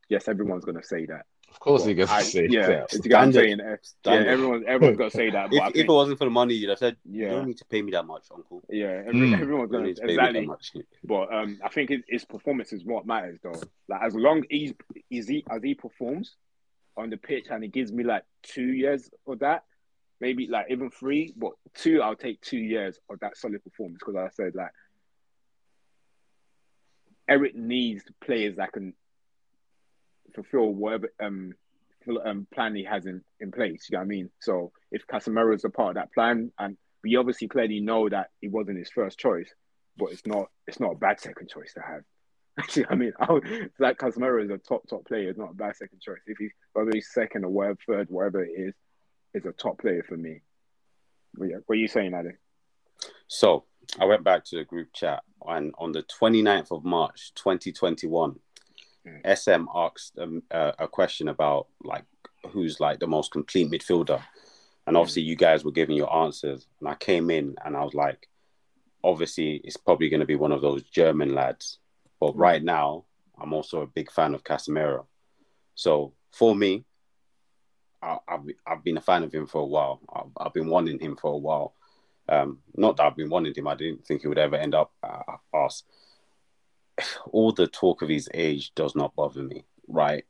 yes, 0.09 0.27
everyone's 0.27 0.65
gonna 0.65 0.83
say 0.83 1.05
that. 1.05 1.27
Of 1.51 1.59
course, 1.59 1.85
he 1.85 1.93
gets 1.93 2.11
to 2.13 2.23
say 2.23 2.47
yeah. 2.49 2.67
that. 2.67 2.93
It's 2.93 3.13
I'm 3.13 3.33
saying, 3.33 3.59
uh, 3.59 3.75
yeah, 4.05 4.11
Everyone's 4.13 4.97
got 4.97 5.11
to 5.11 5.17
say 5.17 5.29
that. 5.29 5.49
But 5.51 5.55
if, 5.55 5.63
think, 5.63 5.75
if 5.77 5.83
it 5.85 5.91
wasn't 5.91 6.17
for 6.17 6.25
the 6.25 6.31
money, 6.31 6.53
you'd 6.53 6.69
have 6.69 6.79
said, 6.79 6.95
"You 7.03 7.23
Yeah. 7.23 7.29
don't 7.31 7.47
need 7.47 7.57
to 7.57 7.65
pay 7.65 7.81
me 7.81 7.91
that 7.91 8.05
much, 8.05 8.27
Uncle." 8.33 8.61
yeah, 8.69 9.03
every, 9.05 9.29
Mm. 9.29 9.41
everyone's 9.41 9.71
gonna 9.71 9.85
need 9.87 9.97
pay 9.97 10.07
me 10.07 10.15
that 10.15 10.29
exactly. 10.35 10.45
much. 10.47 10.71
But 11.03 11.33
um, 11.33 11.59
I 11.63 11.69
think 11.69 11.89
his, 11.89 12.01
his 12.07 12.25
performance 12.25 12.71
is 12.71 12.85
what 12.85 13.05
matters, 13.05 13.39
though. 13.43 13.59
Like 13.87 14.01
as 14.03 14.15
long 14.15 14.43
he's 14.49 14.73
is 15.09 15.27
he 15.27 15.43
as 15.49 15.61
he 15.63 15.73
performs 15.75 16.35
on 16.95 17.09
the 17.09 17.17
pitch, 17.17 17.47
and 17.49 17.63
he 17.63 17.69
gives 17.69 17.91
me 17.91 18.03
like 18.03 18.23
two 18.43 18.67
years 18.67 19.09
of 19.27 19.39
that, 19.39 19.63
maybe 20.21 20.47
like 20.47 20.67
even 20.69 20.89
three, 20.89 21.33
but 21.35 21.51
two, 21.75 22.01
I'll 22.01 22.15
take 22.15 22.41
two 22.41 22.57
years 22.59 22.99
of 23.09 23.19
that 23.19 23.37
solid 23.37 23.63
performance 23.63 23.99
because 23.99 24.15
I 24.15 24.29
said 24.29 24.55
like 24.55 24.71
Erik 27.27 27.55
needs 27.55 28.03
players 28.23 28.55
that 28.57 28.71
can 28.71 28.93
fulfill 30.33 30.69
whatever 30.69 31.11
um 31.21 31.53
um 32.25 32.47
plan 32.53 32.75
he 32.75 32.83
has 32.83 33.05
in, 33.05 33.21
in 33.39 33.51
place. 33.51 33.87
You 33.89 33.97
know 33.97 33.99
what 33.99 34.05
I 34.05 34.07
mean? 34.07 34.29
So 34.39 34.71
if 34.91 35.05
Casemiro 35.07 35.55
is 35.55 35.65
a 35.65 35.69
part 35.69 35.89
of 35.89 35.95
that 35.95 36.13
plan, 36.13 36.51
and 36.57 36.77
we 37.03 37.15
obviously 37.15 37.47
clearly 37.47 37.79
know 37.79 38.09
that 38.09 38.29
he 38.41 38.47
wasn't 38.47 38.77
his 38.77 38.89
first 38.89 39.19
choice, 39.19 39.53
but 39.97 40.11
it's 40.11 40.25
not 40.25 40.47
it's 40.67 40.79
not 40.79 40.93
a 40.93 40.97
bad 40.97 41.19
second 41.19 41.49
choice 41.49 41.73
to 41.73 41.81
have. 41.81 42.01
Actually, 42.59 42.87
I 42.89 42.95
mean, 42.95 43.13
I 43.19 43.31
would, 43.31 43.71
like 43.79 43.97
Casemiro 43.97 44.43
is 44.43 44.49
a 44.49 44.57
top 44.57 44.87
top 44.89 45.05
player. 45.05 45.29
It's 45.29 45.39
not 45.39 45.51
a 45.51 45.55
bad 45.55 45.75
second 45.75 46.01
choice. 46.01 46.19
If 46.25 46.37
he 46.37 46.49
whether 46.73 46.91
he's 46.93 47.11
second 47.11 47.45
or 47.45 47.49
whatever, 47.49 47.77
third, 47.87 48.09
whatever 48.09 48.43
it 48.43 48.51
is, 48.51 48.73
is 49.33 49.45
a 49.45 49.51
top 49.51 49.79
player 49.79 50.03
for 50.07 50.17
me. 50.17 50.41
But 51.35 51.45
yeah, 51.45 51.57
what 51.65 51.75
are 51.75 51.79
you 51.79 51.87
saying, 51.87 52.13
Adam? 52.13 52.37
So 53.27 53.65
I 53.99 54.05
went 54.05 54.23
back 54.23 54.43
to 54.45 54.57
the 54.57 54.63
group 54.63 54.89
chat, 54.93 55.23
and 55.47 55.73
on 55.77 55.91
the 55.91 56.03
29th 56.03 56.71
of 56.71 56.83
March, 56.83 57.33
2021, 57.35 58.39
Mm. 59.07 59.37
SM 59.37 59.65
asked 59.73 60.17
um, 60.19 60.43
uh, 60.51 60.73
a 60.79 60.87
question 60.87 61.29
about 61.29 61.67
like 61.83 62.03
who's 62.51 62.79
like 62.79 62.99
the 62.99 63.07
most 63.07 63.31
complete 63.31 63.71
midfielder, 63.71 64.21
and 64.87 64.97
obviously 64.97 65.21
you 65.21 65.35
guys 65.35 65.63
were 65.63 65.71
giving 65.71 65.95
your 65.95 66.13
answers, 66.13 66.67
and 66.79 66.89
I 66.89 66.95
came 66.95 67.29
in 67.29 67.55
and 67.63 67.75
I 67.75 67.83
was 67.83 67.93
like, 67.93 68.27
obviously 69.03 69.61
it's 69.63 69.77
probably 69.77 70.09
going 70.09 70.19
to 70.19 70.25
be 70.25 70.35
one 70.35 70.51
of 70.51 70.61
those 70.61 70.83
German 70.83 71.33
lads, 71.33 71.79
but 72.19 72.35
right 72.35 72.63
now 72.63 73.05
I'm 73.39 73.53
also 73.53 73.81
a 73.81 73.87
big 73.87 74.11
fan 74.11 74.33
of 74.35 74.43
Casemiro, 74.43 75.05
so 75.75 76.13
for 76.31 76.55
me. 76.55 76.85
I, 78.01 78.17
I've, 78.29 78.45
I've 78.65 78.81
been 78.81 78.95
a 78.95 79.01
fan 79.01 79.23
of 79.23 79.33
him 79.33 79.45
for 79.45 79.59
a 79.59 79.65
while. 79.65 79.99
I've, 80.15 80.31
I've 80.37 80.53
been 80.53 80.69
wanting 80.69 80.99
him 80.99 81.17
for 81.17 81.33
a 81.33 81.37
while. 81.37 81.73
Um, 82.29 82.59
not 82.75 82.95
that 82.95 83.03
I've 83.03 83.17
been 83.17 83.29
wanting 83.29 83.53
him. 83.53 83.67
I 83.67 83.75
didn't 83.75 84.05
think 84.05 84.21
he 84.21 84.29
would 84.29 84.37
ever 84.37 84.55
end 84.55 84.73
up 84.73 84.93
us. 85.53 85.83
All 87.31 87.51
the 87.51 87.67
talk 87.67 88.01
of 88.01 88.09
his 88.09 88.29
age 88.33 88.73
does 88.75 88.95
not 88.95 89.15
bother 89.15 89.43
me, 89.43 89.65
right? 89.87 90.25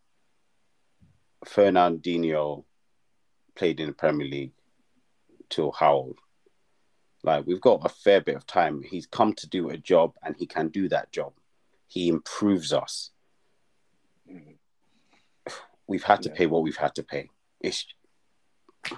Fernandinho 1.46 2.64
played 3.56 3.80
in 3.80 3.88
the 3.88 3.94
Premier 3.94 4.28
League 4.28 4.52
till 5.50 5.72
how 5.72 5.94
old? 5.94 6.20
Like 7.24 7.46
we've 7.46 7.62
got 7.62 7.86
a 7.86 7.90
fair 7.90 8.22
bit 8.22 8.36
of 8.36 8.46
time. 8.46 8.82
He's 8.82 9.06
come 9.06 9.34
to 9.34 9.48
do 9.48 9.70
a 9.70 9.78
job, 9.78 10.14
and 10.24 10.36
he 10.38 10.46
can 10.46 10.70
do 10.70 10.88
that 10.90 11.12
job. 11.12 11.34
He 11.88 12.08
improves 12.08 12.72
us. 12.72 13.12
We've 15.88 16.04
had 16.04 16.22
to 16.24 16.30
Yeah. 16.30 16.36
pay 16.36 16.46
what 16.46 16.62
we've 16.64 16.78
had 16.78 16.96
to 16.96 17.04
pay. 17.04 17.30
It's 17.60 17.86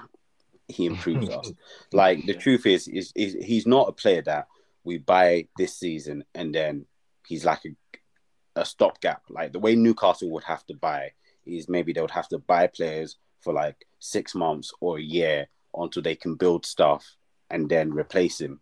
he 0.67 0.85
improves 0.85 1.29
us. 1.29 1.51
Like 1.93 2.25
the 2.25 2.33
truth 2.33 2.65
is, 2.65 2.87
is, 2.87 3.11
is 3.15 3.33
he's 3.33 3.65
not 3.65 3.89
a 3.89 3.93
player 3.93 4.21
that 4.23 4.47
we 4.83 4.97
buy 4.97 5.47
this 5.57 5.75
season 5.75 6.23
and 6.35 6.53
then 6.53 6.85
he's 7.31 7.45
like 7.45 7.61
a, 7.65 8.61
a 8.61 8.65
stopgap. 8.65 9.21
Like 9.29 9.53
the 9.53 9.59
way 9.59 9.75
Newcastle 9.75 10.29
would 10.31 10.43
have 10.43 10.65
to 10.67 10.73
buy 10.73 11.11
is 11.45 11.69
maybe 11.69 11.93
they 11.93 12.01
would 12.01 12.11
have 12.11 12.27
to 12.29 12.39
buy 12.39 12.67
players 12.67 13.17
for 13.39 13.53
like 13.53 13.87
six 13.99 14.35
months 14.35 14.73
or 14.81 14.97
a 14.97 15.01
year 15.01 15.47
until 15.73 16.01
they 16.03 16.15
can 16.15 16.35
build 16.35 16.65
stuff 16.65 17.05
and 17.49 17.69
then 17.69 17.93
replace 17.93 18.41
him. 18.41 18.59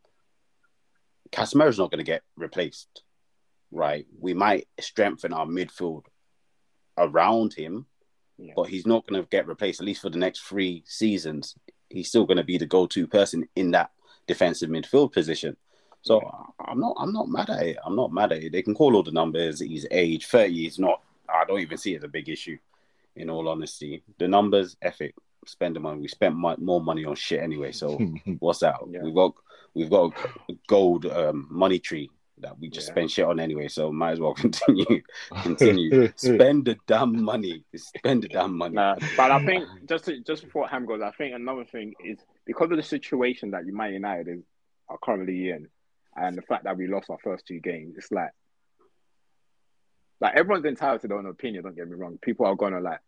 Casemiro's 1.31 1.79
not 1.79 1.89
going 1.91 2.03
to 2.05 2.11
get 2.11 2.21
replaced, 2.37 3.01
right? 3.71 4.05
We 4.19 4.33
might 4.35 4.67
strengthen 4.79 5.33
our 5.33 5.47
midfield 5.47 6.03
around 6.95 7.53
him, 7.53 7.87
Yeah. 8.37 8.53
but 8.55 8.69
he's 8.69 8.85
not 8.85 9.07
going 9.07 9.21
to 9.21 9.27
get 9.29 9.47
replaced 9.47 9.79
at 9.79 9.85
least 9.87 10.01
for 10.03 10.09
the 10.11 10.19
next 10.19 10.41
three 10.41 10.83
seasons. 10.85 11.55
He's 11.89 12.09
still 12.09 12.25
going 12.27 12.37
to 12.37 12.43
be 12.43 12.59
the 12.59 12.67
go-to 12.67 13.07
person 13.07 13.49
in 13.55 13.71
that 13.71 13.89
defensive 14.27 14.69
midfield 14.69 15.11
position. 15.11 15.57
So 16.01 16.21
I'm 16.65 16.79
not 16.79 16.95
I'm 16.97 17.11
not 17.13 17.27
mad 17.29 17.49
at 17.49 17.61
it. 17.63 17.77
I'm 17.85 17.95
not 17.95 18.11
mad 18.13 18.31
at 18.31 18.43
it. 18.43 18.51
They 18.51 18.61
can 18.61 18.73
call 18.73 18.95
all 18.95 19.03
the 19.03 19.11
numbers. 19.11 19.59
His 19.61 19.87
age, 19.91 20.25
30 20.27 20.65
is 20.67 20.79
not. 20.79 21.01
I 21.27 21.43
don't 21.45 21.59
even 21.59 21.77
see 21.77 21.93
it 21.93 21.97
as 21.97 22.03
a 22.03 22.07
big 22.07 22.29
issue. 22.29 22.57
In 23.15 23.29
all 23.29 23.49
honesty, 23.49 24.01
the 24.17 24.27
numbers, 24.27 24.77
ethic, 24.81 25.13
spend 25.45 25.75
the 25.75 25.79
money. 25.81 25.99
We 26.01 26.07
spent 26.07 26.35
mo- 26.35 26.55
more 26.57 26.79
money 26.81 27.03
on 27.05 27.15
shit 27.15 27.41
anyway. 27.41 27.71
So 27.73 27.97
what's 28.39 28.59
that? 28.59 28.75
Yeah. 28.89 29.01
We've 29.03 29.13
got 29.15 29.33
we've 29.73 29.89
got 29.89 30.13
a 30.49 30.53
gold 30.67 31.05
um, 31.05 31.47
money 31.49 31.79
tree 31.79 32.09
that 32.41 32.57
we 32.57 32.69
just 32.69 32.87
Yeah. 32.87 32.93
spend 32.93 33.11
shit 33.11 33.25
on 33.25 33.39
anyway. 33.41 33.67
So 33.67 33.91
might 33.91 34.11
as 34.13 34.19
well 34.21 34.33
continue 34.45 35.01
continue 35.41 36.11
spend 36.15 36.65
the 36.65 36.77
damn 36.87 37.21
money. 37.23 37.63
Spend 37.75 38.23
the 38.23 38.29
damn 38.29 38.57
money. 38.57 38.75
Nah, 38.75 38.95
but 39.17 39.31
I 39.31 39.45
think 39.45 39.65
just 39.87 40.05
to, 40.05 40.19
just 40.21 40.45
before 40.45 40.67
Ham 40.69 40.85
goes, 40.85 41.01
I 41.01 41.11
think 41.11 41.35
another 41.35 41.65
thing 41.65 41.93
is 42.03 42.19
because 42.45 42.71
of 42.71 42.77
the 42.77 42.83
situation 42.83 43.51
that 43.51 43.65
Man 43.65 43.93
United 43.93 44.27
is 44.29 44.43
are 44.87 44.97
currently 45.03 45.49
in, 45.49 45.67
and 46.19 46.37
the 46.37 46.41
fact 46.41 46.63
that 46.65 46.77
we 46.77 46.87
lost 46.87 47.09
our 47.09 47.17
first 47.23 47.45
two 47.47 47.59
games, 47.59 47.95
it's 47.97 48.11
like 48.11 48.31
like 50.21 50.35
everyone's 50.35 50.65
entitled 50.65 51.01
to 51.01 51.07
their 51.07 51.17
own 51.17 51.25
opinion. 51.27 51.63
Don't 51.63 51.75
get 51.75 51.87
me 51.87 51.95
wrong. 51.95 52.17
People 52.21 52.45
are 52.45 52.55
gonna 52.55 52.81
like 52.81 52.99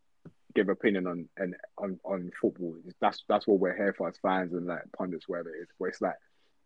give 0.56 0.70
opinion 0.70 1.08
on 1.08 1.28
and 1.38 1.56
on 1.78 2.00
on 2.04 2.32
football. 2.40 2.76
That's 3.00 3.24
that's 3.28 3.48
what 3.48 3.60
we're 3.60 3.76
here 3.76 3.94
for 3.98 4.08
as 4.08 4.18
fans 4.22 4.54
and 4.54 4.66
like 4.68 4.84
pundits, 4.98 5.28
whatever 5.28 5.54
it 5.54 5.62
is. 5.64 5.68
But 5.80 5.86
it's 5.90 6.02
like 6.02 6.16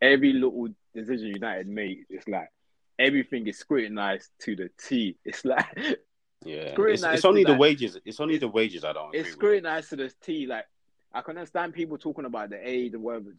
every 0.02 0.34
little 0.34 0.68
decision 0.94 1.28
United 1.28 1.68
made, 1.68 2.06
it's 2.10 2.28
like 2.28 2.50
everything 3.00 3.48
is 3.48 3.58
scrutinized 3.58 4.30
to 4.42 4.56
the 4.56 4.70
T. 4.78 5.18
It's 5.26 5.44
like 5.46 5.66
Yeah, 6.44 6.76
it's, 6.78 7.04
it's 7.04 7.26
only 7.26 7.44
the 7.44 7.54
that. 7.54 7.60
wages. 7.60 7.98
It's 8.06 8.20
only 8.20 8.38
the 8.38 8.48
wages 8.48 8.84
I 8.84 8.94
don't. 8.94 9.14
it's 9.16 9.26
with. 9.30 9.34
scrutinized 9.34 9.90
to 9.92 9.96
the 9.96 10.14
T. 10.22 10.46
Like 10.46 10.66
I 11.14 11.22
can 11.22 11.38
understand 11.38 11.74
people 11.74 11.98
talking 11.98 12.26
about 12.26 12.50
the 12.52 12.60
age 12.68 12.94
and 12.94 13.02
whatever, 13.02 13.34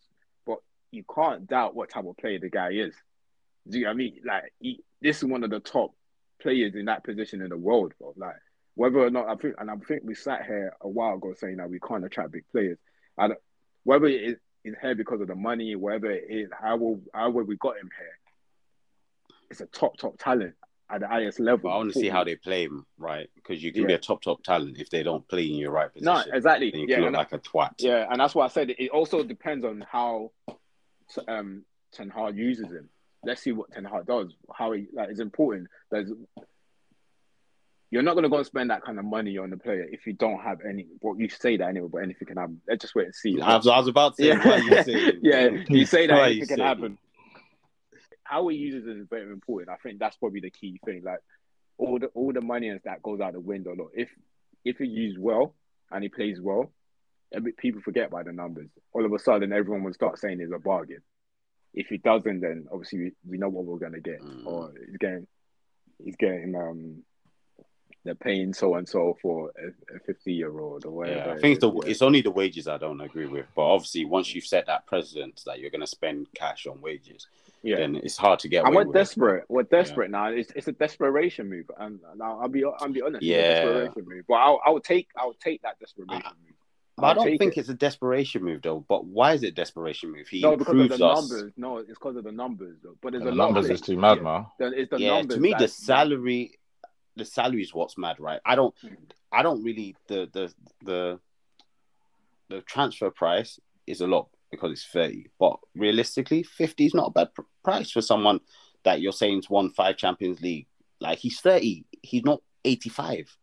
you 0.97 1.05
can't 1.15 1.47
doubt 1.47 1.77
what 1.77 1.91
type 1.91 2.07
of 2.07 2.17
player 2.17 2.39
the 2.39 2.51
guy 2.51 2.71
is. 2.71 2.95
Do 3.69 3.79
you 3.79 3.85
know 3.85 3.91
what 3.91 3.95
I 3.95 3.97
mean? 3.97 4.21
Like 4.25 4.53
he, 4.61 4.81
this 5.01 5.19
is 5.19 5.25
one 5.25 5.45
of 5.45 5.51
the 5.51 5.61
top 5.61 5.93
players 6.41 6.75
in 6.75 6.87
that 6.87 7.05
position 7.05 7.43
in 7.43 7.51
the 7.51 7.57
world, 7.57 7.93
bro. 7.99 8.15
Like 8.17 8.37
whether 8.75 8.99
or 8.99 9.11
not 9.11 9.29
I 9.29 9.35
think, 9.37 9.55
and 9.59 9.71
I 9.71 9.75
think 9.77 10.03
we 10.05 10.15
sat 10.15 10.47
here 10.47 10.75
a 10.81 10.89
while 10.89 11.15
ago 11.15 11.35
saying 11.37 11.57
that 11.59 11.71
we 11.71 11.79
can't 11.81 12.05
attract 12.05 12.33
big 12.33 12.45
players. 12.51 12.79
Don't, 13.19 13.35
whether 13.85 14.07
it 14.07 14.23
is 14.23 14.37
is 14.65 14.75
here 14.83 14.95
because 14.95 15.21
of 15.21 15.29
the 15.29 15.35
money, 15.35 15.77
whether 15.77 16.11
it 16.11 16.25
is 16.29 16.51
how 16.59 16.77
will 16.77 17.01
how 17.15 17.31
will 17.31 17.45
we 17.45 17.57
got 17.57 17.77
him 17.77 17.89
here. 17.97 18.19
It's 19.51 19.61
a 19.61 19.67
top 19.67 19.97
top 19.97 20.19
talent 20.19 20.55
at 20.91 21.01
the 21.01 21.09
highest 21.09 21.41
level. 21.41 21.59
But 21.65 21.71
I 21.71 21.77
want 21.77 21.93
to 21.93 21.99
see 21.99 22.09
how 22.09 22.25
they 22.25 22.37
play 22.37 22.65
him, 22.65 22.85
right? 22.99 23.29
Because 23.35 23.63
you 23.63 23.73
can 23.73 23.87
be 23.87 23.95
a 23.95 23.99
top 23.99 24.23
top 24.23 24.43
talent 24.43 24.79
if 24.79 24.91
they 24.91 25.03
don't 25.03 25.27
play 25.29 25.47
in 25.47 25.57
your 25.57 25.71
right 25.71 25.93
position. 25.93 26.13
No, 26.13 26.37
exactly. 26.37 26.71
then 26.71 26.81
you 26.81 26.87
Yeah, 26.89 27.01
look 27.01 27.15
like 27.15 27.33
a 27.33 27.39
twat. 27.39 27.75
Yeah, 27.79 28.07
and 28.11 28.21
that's 28.21 28.35
why 28.35 28.45
I 28.45 28.49
said 28.49 28.71
it 28.71 28.91
also 28.91 29.23
depends 29.23 29.65
on 29.65 29.85
how 29.91 30.33
um 31.29 31.65
Ten 31.93 32.11
Hag 32.11 32.37
uses 32.37 32.67
him. 32.67 32.89
Let's 33.25 33.43
see 33.43 33.53
what 33.53 33.73
Ten 33.73 33.85
Hag 33.85 34.07
does. 34.07 34.33
How 34.53 34.73
he 34.73 34.87
like 34.93 35.11
is 35.11 35.21
important. 35.21 35.69
There's 35.91 36.11
you're 37.91 38.03
not 38.03 38.15
gonna 38.15 38.29
go 38.29 38.39
and 38.39 38.47
spend 38.47 38.71
that 38.71 38.85
kind 38.85 38.99
of 38.99 39.05
money 39.05 39.39
on 39.39 39.51
the 39.51 39.57
player 39.57 39.87
if 39.91 40.07
you 40.07 40.13
don't 40.13 40.41
have 40.41 40.59
any. 40.69 40.87
Well, 41.01 41.17
you 41.19 41.29
say 41.29 41.57
that 41.57 41.69
anyway, 41.69 41.89
but 41.91 42.03
anything 42.03 42.27
can 42.27 42.37
happen. 42.37 42.61
Let's 42.69 42.83
just 42.83 42.95
wait 42.95 43.07
and 43.07 43.15
see. 43.15 43.41
I 43.41 43.57
was, 43.57 43.67
I 43.67 43.79
was 43.79 43.89
about 43.89 44.17
to 44.17 44.23
say, 44.23 44.29
yeah, 44.29 44.57
you 44.57 44.83
saying? 44.83 45.19
yeah. 45.23 45.49
You 45.69 45.87
say 45.87 46.07
that 46.07 46.19
anything 46.19 46.41
you 46.41 46.47
can 46.47 46.61
happen. 46.61 46.99
How 48.25 48.49
he 48.49 48.57
uses 48.57 48.89
it 48.89 48.97
is 48.97 49.07
very 49.09 49.31
important. 49.31 49.71
I 49.71 49.77
think 49.77 50.01
that's 50.01 50.17
probably 50.17 50.41
the 50.41 50.51
key 50.51 50.81
thing. 50.85 51.03
Like 51.05 51.21
all 51.79 51.99
the 51.99 52.07
all 52.09 52.33
the 52.33 52.41
money 52.41 52.77
that 52.85 53.03
goes 53.03 53.21
out 53.21 53.35
the 53.35 53.41
window. 53.41 53.75
Look, 53.77 53.93
if 53.95 54.09
if 54.65 54.79
he 54.79 54.87
used 54.87 55.19
well 55.19 55.55
and 55.91 56.03
he 56.03 56.09
plays 56.09 56.41
well, 56.41 56.73
people 57.57 57.81
forget 57.81 58.09
about 58.09 58.27
the 58.27 58.33
numbers. 58.33 58.69
All 58.93 59.05
of 59.05 59.13
a 59.13 59.19
sudden, 59.19 59.53
everyone 59.53 59.85
will 59.85 59.93
start 59.93 60.19
saying 60.19 60.41
it's 60.41 60.53
a 60.53 60.59
bargain. 60.59 61.03
If 61.75 61.89
he 61.89 61.99
doesn't, 61.99 62.41
then 62.41 62.67
obviously 62.73 62.99
we, 62.99 63.13
we 63.29 63.39
know 63.39 63.49
what 63.49 63.65
we're 63.65 63.79
gonna 63.79 64.01
get. 64.01 64.23
Mm. 64.23 64.47
Or 64.47 64.73
he's 64.87 64.97
getting 64.97 65.27
he's 66.03 66.17
getting 66.17 66.55
um 66.55 67.03
they're 68.05 68.15
paying 68.15 68.55
so 68.55 68.77
and 68.77 68.89
so 68.89 69.19
for 69.21 69.51
a, 69.59 69.97
a 69.97 69.99
fifty 70.01 70.33
year 70.33 70.59
old 70.59 70.87
or 70.87 70.93
whatever. 70.93 71.19
Yeah, 71.19 71.35
I 71.35 71.39
think 71.39 71.57
it's, 71.57 71.61
the, 71.61 71.73
yeah. 71.73 71.91
it's 71.91 72.03
only 72.03 72.23
the 72.23 72.31
wages 72.31 72.69
I 72.69 72.79
don't 72.79 73.01
agree 73.01 73.27
with. 73.27 73.47
But 73.55 73.63
obviously, 73.63 74.05
once 74.05 74.35
you've 74.35 74.47
set 74.47 74.67
that 74.67 74.87
precedent 74.87 75.43
that 75.45 75.59
you're 75.59 75.71
going 75.71 75.81
to 75.81 75.87
spend 75.87 76.29
cash 76.33 76.67
on 76.67 76.81
wages, 76.81 77.27
yeah. 77.63 77.77
then 77.77 77.97
it's 77.97 78.17
hard 78.17 78.39
to 78.41 78.49
get 78.49 78.65
And 78.65 78.69
away 78.69 78.85
we're 78.85 78.89
with 78.89 78.97
it. 78.97 78.99
desperate. 79.01 79.45
We're 79.49 79.63
desperate 79.65 80.11
now. 80.11 80.29
It's 80.29 80.53
it's 80.55 80.69
a 80.69 80.73
desperation 80.73 81.51
move, 81.51 81.69
and, 81.79 81.99
now 82.17 82.39
I'll, 82.41 82.49
be 82.49 82.65
I'll 82.65 82.89
be 82.89 83.03
honest. 83.03 83.25
Yeah. 83.25 83.37
it's 83.37 83.71
a 83.71 83.85
desperation 83.85 84.09
move. 84.09 84.25
But 84.29 84.35
I'll 84.35 84.61
I'll 84.65 84.81
take 84.81 85.09
I'll 85.19 85.35
take 85.35 85.63
that 85.63 85.79
desperation 85.81 86.23
move. 86.45 86.55
But 86.97 87.05
I 87.05 87.09
I'll 87.11 87.15
don't 87.17 87.39
think 87.39 87.57
it. 87.57 87.61
it's 87.61 87.69
a 87.69 87.75
desperation 87.75 88.43
move 88.43 88.63
though. 88.63 88.85
But 88.89 89.05
why 89.05 89.35
is 89.35 89.43
it 89.43 89.49
a 89.49 89.53
desperation 89.53 90.13
move? 90.13 90.29
He 90.29 90.41
no 90.41 90.57
because 90.57 90.81
of 90.93 90.99
the 90.99 91.07
us. 91.07 91.31
numbers. 91.31 91.53
No, 91.57 91.79
it's 91.79 91.89
because 91.91 92.17
of 92.17 92.25
the 92.25 92.33
numbers. 92.33 92.79
Though. 92.83 92.97
But 93.03 93.13
there's 93.13 93.25
the 93.25 93.31
a 93.31 93.33
lot 93.33 93.53
numbers 93.53 93.71
is 93.71 93.81
too 93.83 93.97
mad, 93.99 94.23
man. 94.23 94.47
Then 94.59 94.73
It's 94.75 94.91
the 94.91 94.99
yeah, 94.99 95.17
numbers. 95.19 95.35
to 95.37 95.41
me, 95.43 95.55
the 95.59 95.69
salary, 95.69 96.53
the 97.17 97.25
salary 97.27 97.63
is 97.63 97.75
what's 97.75 97.99
mad, 97.99 98.19
right? 98.19 98.41
I 98.47 98.55
don't, 98.55 98.75
Mm. 98.83 98.97
I 99.33 99.43
don't 99.43 99.63
really 99.63 99.95
the 100.09 100.29
the 100.33 100.55
the 100.85 101.21
the 102.49 102.61
transfer 102.63 103.11
price 103.11 103.59
is 103.87 104.01
a 104.01 104.07
lot 104.07 104.29
because 104.51 104.73
it's 104.73 104.87
thirty, 104.87 105.27
but 105.39 105.59
realistically, 105.75 106.45
fifty 106.45 106.87
is 106.87 106.95
not 106.95 107.09
a 107.09 107.11
bad 107.11 107.35
pr- 107.35 107.43
price 107.63 107.91
for 107.91 108.01
someone 108.01 108.41
that 108.85 109.01
you're 109.03 109.13
saying's 109.13 109.51
won 109.51 109.69
five 109.71 109.97
Champions 109.99 110.41
League. 110.41 110.67
Like 111.01 111.19
he's 111.19 111.41
thirty, 111.41 111.85
he's 112.03 112.25
not 112.25 112.41
eighty-five. 112.65 113.37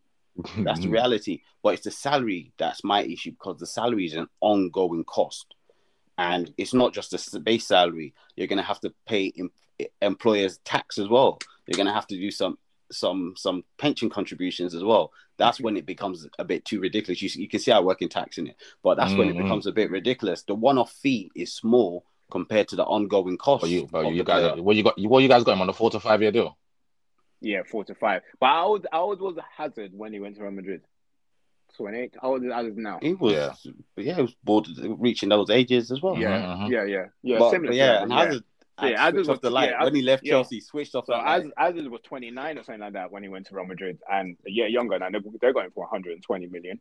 That's 0.58 0.80
the 0.82 0.90
reality. 1.00 1.42
But 1.62 1.76
it's 1.76 1.84
the 1.84 1.92
salary 1.92 2.52
that's 2.58 2.84
my 2.84 3.04
issue 3.04 3.32
because 3.32 3.58
the 3.60 3.68
salary 3.68 4.06
is 4.06 4.14
an 4.14 4.28
ongoing 4.42 5.04
cost. 5.04 5.56
And 6.18 6.54
it's 6.58 6.74
not 6.74 6.94
just 6.94 7.32
the 7.32 7.40
base 7.40 7.66
salary. 7.68 8.14
You're 8.36 8.48
going 8.48 8.58
to 8.58 8.64
have 8.64 8.80
to 8.82 8.94
pay 9.08 9.34
em- 9.38 9.52
employers 10.02 10.60
tax 10.64 10.98
as 11.00 11.08
well. 11.10 11.40
You're 11.68 11.78
going 11.78 11.88
to 11.88 11.94
have 11.94 12.08
to 12.08 12.16
do 12.16 12.30
some 12.32 12.58
some 12.92 13.34
some 13.36 13.64
pension 13.80 14.10
contributions 14.10 14.76
as 14.76 14.84
well. 14.84 15.12
That's 15.38 15.60
when 15.60 15.76
it 15.78 15.88
becomes 15.88 16.28
a 16.38 16.44
bit 16.44 16.64
too 16.66 16.80
ridiculous. 16.80 17.22
You, 17.24 17.30
you 17.42 17.48
can 17.48 17.60
see 17.60 17.72
our 17.72 17.82
working 17.84 18.10
tax 18.10 18.38
in 18.38 18.46
it, 18.48 18.56
but 18.84 18.96
that's 18.98 19.16
when 19.16 19.30
it 19.30 19.36
Mhm. 19.36 19.44
becomes 19.44 19.66
a 19.66 19.72
bit 19.72 19.90
ridiculous. 19.90 20.44
The 20.44 20.54
one-off 20.54 20.92
fee 20.92 21.32
is 21.36 21.52
small 21.56 22.06
compared 22.30 22.68
to 22.68 22.76
the 22.76 22.84
ongoing 22.84 23.38
cost. 23.38 23.62
But 23.62 23.70
you, 23.72 23.88
but 23.92 24.14
you 24.14 24.24
guys, 24.24 24.52
player. 24.52 24.62
what 24.62 24.76
you 24.76 24.84
got? 24.84 25.00
What 25.00 25.24
you 25.24 25.30
guys 25.30 25.44
got 25.44 25.54
him 25.54 25.62
on 25.62 25.70
a 25.70 25.74
four 25.74 25.90
to 25.90 26.00
five 26.00 26.22
year 26.22 26.32
deal? 26.32 26.56
Yeah, 27.44 27.62
four 27.70 27.84
to 27.86 27.94
five. 27.94 28.22
But 28.40 28.46
I 28.48 28.62
old, 28.62 28.88
how 28.92 29.04
old 29.04 29.22
was 29.22 29.36
Hazard 29.58 29.92
when 29.94 30.14
he 30.14 30.20
went 30.20 30.38
to 30.38 30.42
Real 30.44 30.52
Madrid? 30.52 30.82
28. 31.78 32.14
How 32.22 32.30
old 32.34 32.44
is 32.46 32.52
Hazard 32.52 32.78
now? 32.78 33.00
He 33.02 33.14
was, 33.14 33.34
Yeah. 33.34 33.72
yeah, 33.98 34.16
he 34.16 34.22
was 34.22 34.36
bored, 34.44 34.68
reaching 34.98 35.30
those 35.30 35.50
ages 35.50 35.92
as 35.92 36.02
well. 36.02 36.18
Yeah, 36.18 36.40
Mhm, 36.42 36.58
mhm. 36.60 36.70
yeah, 36.72 36.84
yeah, 36.86 37.06
yeah. 37.22 37.40
but, 37.40 37.52
similar 37.52 37.68
but 37.68 37.72
to 37.74 37.78
yeah, 37.78 37.86
Hazard, 37.86 38.02
and 38.04 38.12
yeah. 38.12 38.18
Hazard, 38.26 38.44
Yeah, 38.82 38.88
had 38.88 38.98
Hazard 38.98 39.20
off 39.22 39.28
was- 39.28 39.40
the 39.42 39.50
light 39.50 39.70
yeah, 39.72 39.84
when 39.84 39.96
he 39.96 40.02
left 40.02 40.24
yeah. 40.24 40.32
Chelsea. 40.32 40.60
Switched 40.62 40.96
off 40.96 41.06
So 41.06 41.12
the 41.14 41.18
light. 41.20 41.46
Az- 41.46 41.52
Hazard 41.58 41.88
was 41.92 42.02
29 42.02 42.58
or 42.58 42.64
something 42.64 42.80
like 42.82 42.94
that 42.94 43.12
when 43.12 43.24
he 43.24 43.30
went 43.30 43.46
to 43.48 43.56
Real 43.56 43.66
Madrid, 43.66 44.00
and 44.10 44.38
a 44.48 44.52
year 44.52 44.68
younger 44.68 44.98
now. 45.00 45.10
They're, 45.10 45.22
they're 45.42 45.54
going 45.54 45.70
for 45.72 45.82
120 45.84 46.48
million. 46.48 46.80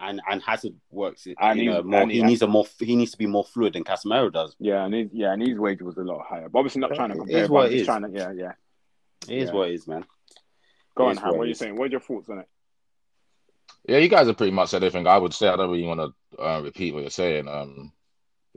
and 0.00 0.20
and 0.28 0.42
Hazard 0.42 0.74
works 0.90 1.26
in 1.26 1.34
And 1.40 1.60
in 1.60 1.68
a 1.68 1.82
more. 1.82 2.00
and 2.02 2.10
he- 2.10 2.16
He 2.18 2.22
needs 2.24 2.42
a 2.42 2.46
more. 2.48 2.66
He 2.80 2.96
needs 2.96 3.12
to 3.12 3.18
be 3.18 3.26
more 3.26 3.44
fluid 3.44 3.74
than 3.74 3.84
Casemiro 3.84 4.32
does. 4.32 4.56
Yeah, 4.58 4.84
and 4.84 4.92
his, 4.94 5.08
yeah, 5.12 5.32
and 5.32 5.40
his 5.40 5.56
wage 5.58 5.80
was 5.80 5.96
a 5.96 6.02
lot 6.02 6.26
higher. 6.26 6.48
But 6.48 6.58
obviously, 6.58 6.80
not 6.80 6.94
trying 6.94 7.10
to 7.10 7.14
It 7.14 7.18
compare. 7.18 7.42
is 7.42 7.48
but 7.48 7.54
what 7.54 7.60
I'm 7.66 7.66
it 7.66 7.70
just 7.70 7.80
is. 7.82 7.86
Trying 7.86 8.02
to, 8.02 8.10
yeah, 8.18 8.32
yeah. 8.32 8.52
It 9.28 9.38
is 9.38 9.48
Yeah. 9.48 9.52
what 9.52 9.68
it 9.68 9.74
is, 9.74 9.86
man. 9.86 10.04
Go 10.94 11.04
It 11.04 11.06
on, 11.08 11.12
is 11.12 11.18
Ham. 11.18 11.28
what 11.30 11.38
what 11.38 11.42
are 11.42 11.46
you 11.46 11.52
is. 11.52 11.58
saying? 11.58 11.76
What's 11.76 11.90
your 11.92 12.00
thoughts 12.00 12.28
on 12.28 12.38
it? 12.40 12.48
Yeah, 13.88 13.98
you 13.98 14.08
guys 14.08 14.26
have 14.26 14.36
pretty 14.36 14.52
much 14.52 14.68
said 14.70 14.82
everything 14.84 15.06
I 15.06 15.18
would 15.18 15.34
say. 15.34 15.48
I 15.48 15.56
don't 15.56 15.70
really 15.70 15.86
want 15.86 16.00
to 16.00 16.42
uh, 16.42 16.60
repeat 16.62 16.94
what 16.94 17.00
you're 17.00 17.10
saying. 17.10 17.48
Um, 17.48 17.92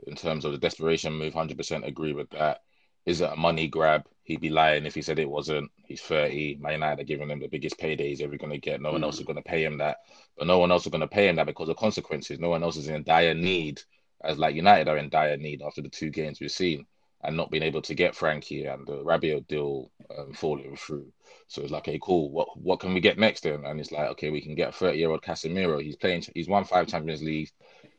in 0.06 0.14
terms 0.14 0.44
of 0.44 0.52
the 0.52 0.58
desperation 0.58 1.12
move, 1.14 1.34
hundred 1.34 1.56
percent 1.56 1.86
agree 1.86 2.12
with 2.12 2.30
that. 2.30 2.62
Is 3.06 3.20
it 3.20 3.32
a 3.32 3.36
money 3.36 3.68
grab? 3.68 4.04
He'd 4.24 4.40
be 4.40 4.50
lying 4.50 4.86
if 4.86 4.94
he 4.94 5.02
said 5.02 5.18
it 5.18 5.30
wasn't. 5.30 5.70
He's 5.86 6.02
30. 6.02 6.56
Man 6.60 6.72
United 6.74 7.02
are 7.02 7.04
giving 7.04 7.30
him 7.30 7.38
the 7.40 7.46
biggest 7.48 7.78
payday 7.78 8.08
he's 8.08 8.20
ever 8.20 8.36
going 8.36 8.52
to 8.52 8.58
get. 8.58 8.80
No 8.80 8.92
one 8.92 9.02
Mm. 9.02 9.04
else 9.04 9.18
is 9.20 9.24
going 9.24 9.36
to 9.36 9.42
pay 9.42 9.64
him 9.64 9.78
that. 9.78 9.98
But 10.36 10.48
no 10.48 10.58
one 10.58 10.72
else 10.72 10.86
is 10.86 10.90
going 10.90 11.00
to 11.02 11.06
pay 11.08 11.28
him 11.28 11.36
that 11.36 11.46
because 11.46 11.68
of 11.68 11.76
consequences. 11.76 12.40
No 12.40 12.48
one 12.48 12.64
else 12.64 12.76
is 12.76 12.88
in 12.88 13.04
dire 13.04 13.34
need, 13.34 13.80
as 14.24 14.38
like 14.38 14.56
United 14.56 14.88
are 14.88 14.96
in 14.96 15.08
dire 15.08 15.36
need 15.36 15.62
after 15.62 15.82
the 15.82 15.88
two 15.88 16.10
games 16.10 16.40
we've 16.40 16.50
seen 16.50 16.86
and 17.26 17.36
not 17.36 17.50
being 17.50 17.62
able 17.62 17.82
to 17.82 17.94
get 17.94 18.14
Frankie 18.14 18.64
and 18.64 18.86
the 18.86 19.02
Rabiot 19.04 19.46
deal 19.48 19.90
um, 20.16 20.32
falling 20.32 20.76
through. 20.76 21.12
So 21.48 21.62
it's 21.62 21.72
like, 21.72 21.82
okay, 21.82 21.98
cool. 22.00 22.30
What 22.30 22.48
what 22.58 22.80
can 22.80 22.94
we 22.94 23.00
get 23.00 23.18
next 23.18 23.42
then? 23.42 23.64
And 23.64 23.80
it's 23.80 23.92
like, 23.92 24.08
okay, 24.10 24.30
we 24.30 24.40
can 24.40 24.54
get 24.54 24.74
30 24.74 24.98
year 24.98 25.10
old 25.10 25.22
Casemiro. 25.22 25.82
He's 25.82 25.96
playing. 25.96 26.24
He's 26.34 26.48
won 26.48 26.64
five 26.64 26.86
Champions 26.86 27.22
League. 27.22 27.50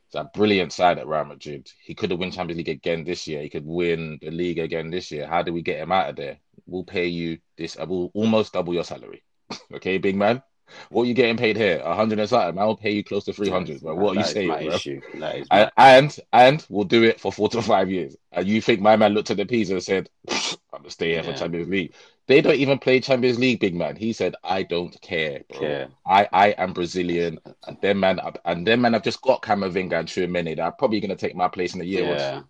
It's 0.08 0.16
a 0.16 0.30
brilliant 0.34 0.72
side 0.72 1.00
at 1.00 1.08
Real 1.08 1.26
Madrid. 1.26 1.70
He 1.84 1.94
could 1.94 2.12
have 2.12 2.20
won 2.20 2.32
Champions 2.32 2.58
League 2.58 2.70
again 2.70 3.04
this 3.04 3.28
year. 3.28 3.42
He 3.42 3.50
could 3.50 3.66
win 3.66 4.18
the 4.22 4.32
league 4.32 4.60
again 4.60 4.90
this 4.90 5.12
year. 5.12 5.28
How 5.28 5.44
do 5.44 5.52
we 5.52 5.62
get 5.62 5.80
him 5.80 5.92
out 5.92 6.10
of 6.10 6.16
there? 6.16 6.38
We'll 6.66 6.86
pay 6.86 7.08
you 7.08 7.40
this. 7.58 7.78
I 7.78 7.84
will 7.84 8.12
almost 8.14 8.54
double 8.54 8.74
your 8.74 8.86
salary. 8.86 9.24
okay, 9.74 9.98
big 9.98 10.16
man. 10.16 10.42
What 10.90 11.04
are 11.04 11.06
you 11.06 11.14
getting 11.14 11.38
paid 11.38 11.58
here? 11.58 11.82
A 11.84 11.96
hundred 11.96 12.20
and 12.20 12.30
something. 12.30 12.60
I'll 12.60 12.76
pay 12.76 12.92
you 12.92 13.04
close 13.04 13.26
to 13.26 13.34
three 13.34 13.50
hundred. 13.50 13.82
But 13.82 13.98
what 13.98 14.16
are 14.16 14.20
you 14.20 14.24
saying, 14.24 14.48
my 14.50 14.62
bro? 14.62 14.76
issue. 14.76 15.02
That 15.16 15.36
is 15.38 15.48
And, 15.50 15.72
and 15.78 16.20
and 16.34 16.66
we'll 16.70 16.86
do 16.86 17.04
it 17.04 17.20
for 17.20 17.32
four 17.32 17.50
to 17.50 17.62
five 17.62 17.90
years. 17.90 18.16
And 18.32 18.48
you 18.48 18.62
think 18.62 18.82
my 18.82 18.96
man 18.96 19.14
looked 19.14 19.32
at 19.32 19.38
the 19.38 19.46
P's 19.46 19.70
and 19.70 19.82
said, 19.82 20.10
"I'm 20.28 20.82
gonna 20.82 20.90
stay 20.90 21.12
here 21.12 21.24
for 21.24 21.32
Yeah. 21.32 21.36
Champions 21.38 21.70
League." 21.70 21.94
They 22.28 22.42
don't 22.42 22.56
even 22.56 22.78
play 22.80 23.00
Champions 23.00 23.40
League, 23.40 23.60
big 23.60 23.76
man. 23.76 23.96
He 23.96 24.12
said, 24.14 24.36
"I 24.44 24.64
don't 24.64 25.00
care, 25.02 25.44
bro. 25.50 25.60
Care. 25.60 25.90
I 26.06 26.28
I 26.32 26.48
am 26.50 26.74
Brazilian, 26.74 27.40
and 27.68 27.82
them 27.82 28.00
man 28.02 28.20
and 28.46 28.68
them 28.68 28.82
man 28.82 28.96
I've 28.96 29.04
just 29.04 29.22
got 29.22 29.42
Camavinga 29.42 30.00
and 30.00 30.08
Tchouameni 30.08 30.56
that 30.58 30.60
are 30.60 30.72
probably 30.72 31.00
gonna 31.00 31.16
take 31.16 31.36
my 31.36 31.48
place 31.48 31.74
in 31.76 31.82
a 31.82 31.86
year 31.86 32.06
or 32.06 32.16
two. 32.16 32.48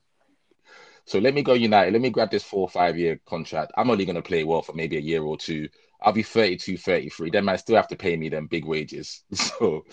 So 1.07 1.19
let 1.19 1.33
me 1.33 1.41
go 1.41 1.53
United. 1.53 1.93
Let 1.93 2.01
me 2.01 2.09
grab 2.09 2.29
this 2.29 2.43
four 2.43 2.63
or 2.63 2.69
five 2.69 2.97
year 2.97 3.21
contract. 3.25 3.71
I'm 3.77 3.89
only 3.89 4.03
going 4.03 4.17
to 4.17 4.21
play 4.21 4.43
well 4.43 4.61
for 4.61 4.73
maybe 4.73 4.97
a 4.97 5.01
year 5.01 5.23
or 5.23 5.37
two. 5.37 5.69
I'll 6.01 6.11
be 6.11 6.21
32, 6.21 6.77
33. 6.77 7.29
Then 7.29 7.45
man 7.45 7.57
still 7.57 7.77
have 7.77 7.87
to 7.87 7.95
pay 7.95 8.17
me 8.17 8.27
them 8.27 8.47
big 8.47 8.65
wages. 8.65 9.23
So, 9.33 9.85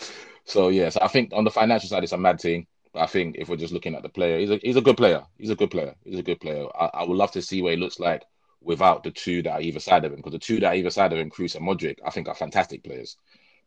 so 0.45 0.69
yeah. 0.69 0.89
So 0.89 0.99
I 1.03 1.09
think 1.09 1.31
on 1.33 1.45
the 1.45 1.53
financial 1.53 1.89
side, 1.89 2.03
it's 2.03 2.13
a 2.13 2.19
mad 2.19 2.41
thing. 2.41 2.67
I 2.97 3.07
think 3.07 3.37
if 3.39 3.49
we're 3.49 3.57
just 3.57 3.73
looking 3.73 3.95
at 3.95 4.03
the 4.03 4.09
player, 4.09 4.41
he's 4.41 4.51
a 4.51 4.57
he's 4.57 4.77
a 4.77 4.83
good 4.83 4.97
player. 4.97 5.23
He's 5.39 5.51
a 5.51 5.55
good 5.55 5.71
player. 5.71 5.95
He's 6.05 6.19
a 6.19 6.23
good 6.23 6.41
player. 6.41 6.67
I, 6.79 6.91
I 6.93 7.05
would 7.05 7.17
love 7.17 7.31
to 7.33 7.43
see 7.43 7.63
what 7.63 7.73
he 7.75 7.79
looks 7.79 8.01
like 8.01 8.25
without 8.61 9.05
the 9.05 9.13
two 9.13 9.43
that 9.43 9.53
are 9.53 9.61
either 9.61 9.81
side 9.81 10.05
of 10.05 10.13
him. 10.13 10.17
Because 10.17 10.33
the 10.33 10.39
two 10.41 10.59
that 10.61 10.67
are 10.67 10.75
either 10.75 10.91
side 10.91 11.13
of 11.13 11.19
him, 11.19 11.31
Kroos 11.31 11.55
and 11.55 11.67
Modric, 11.67 11.99
I 12.05 12.11
think 12.11 12.29
are 12.29 12.35
fantastic 12.35 12.83
players. 12.83 13.17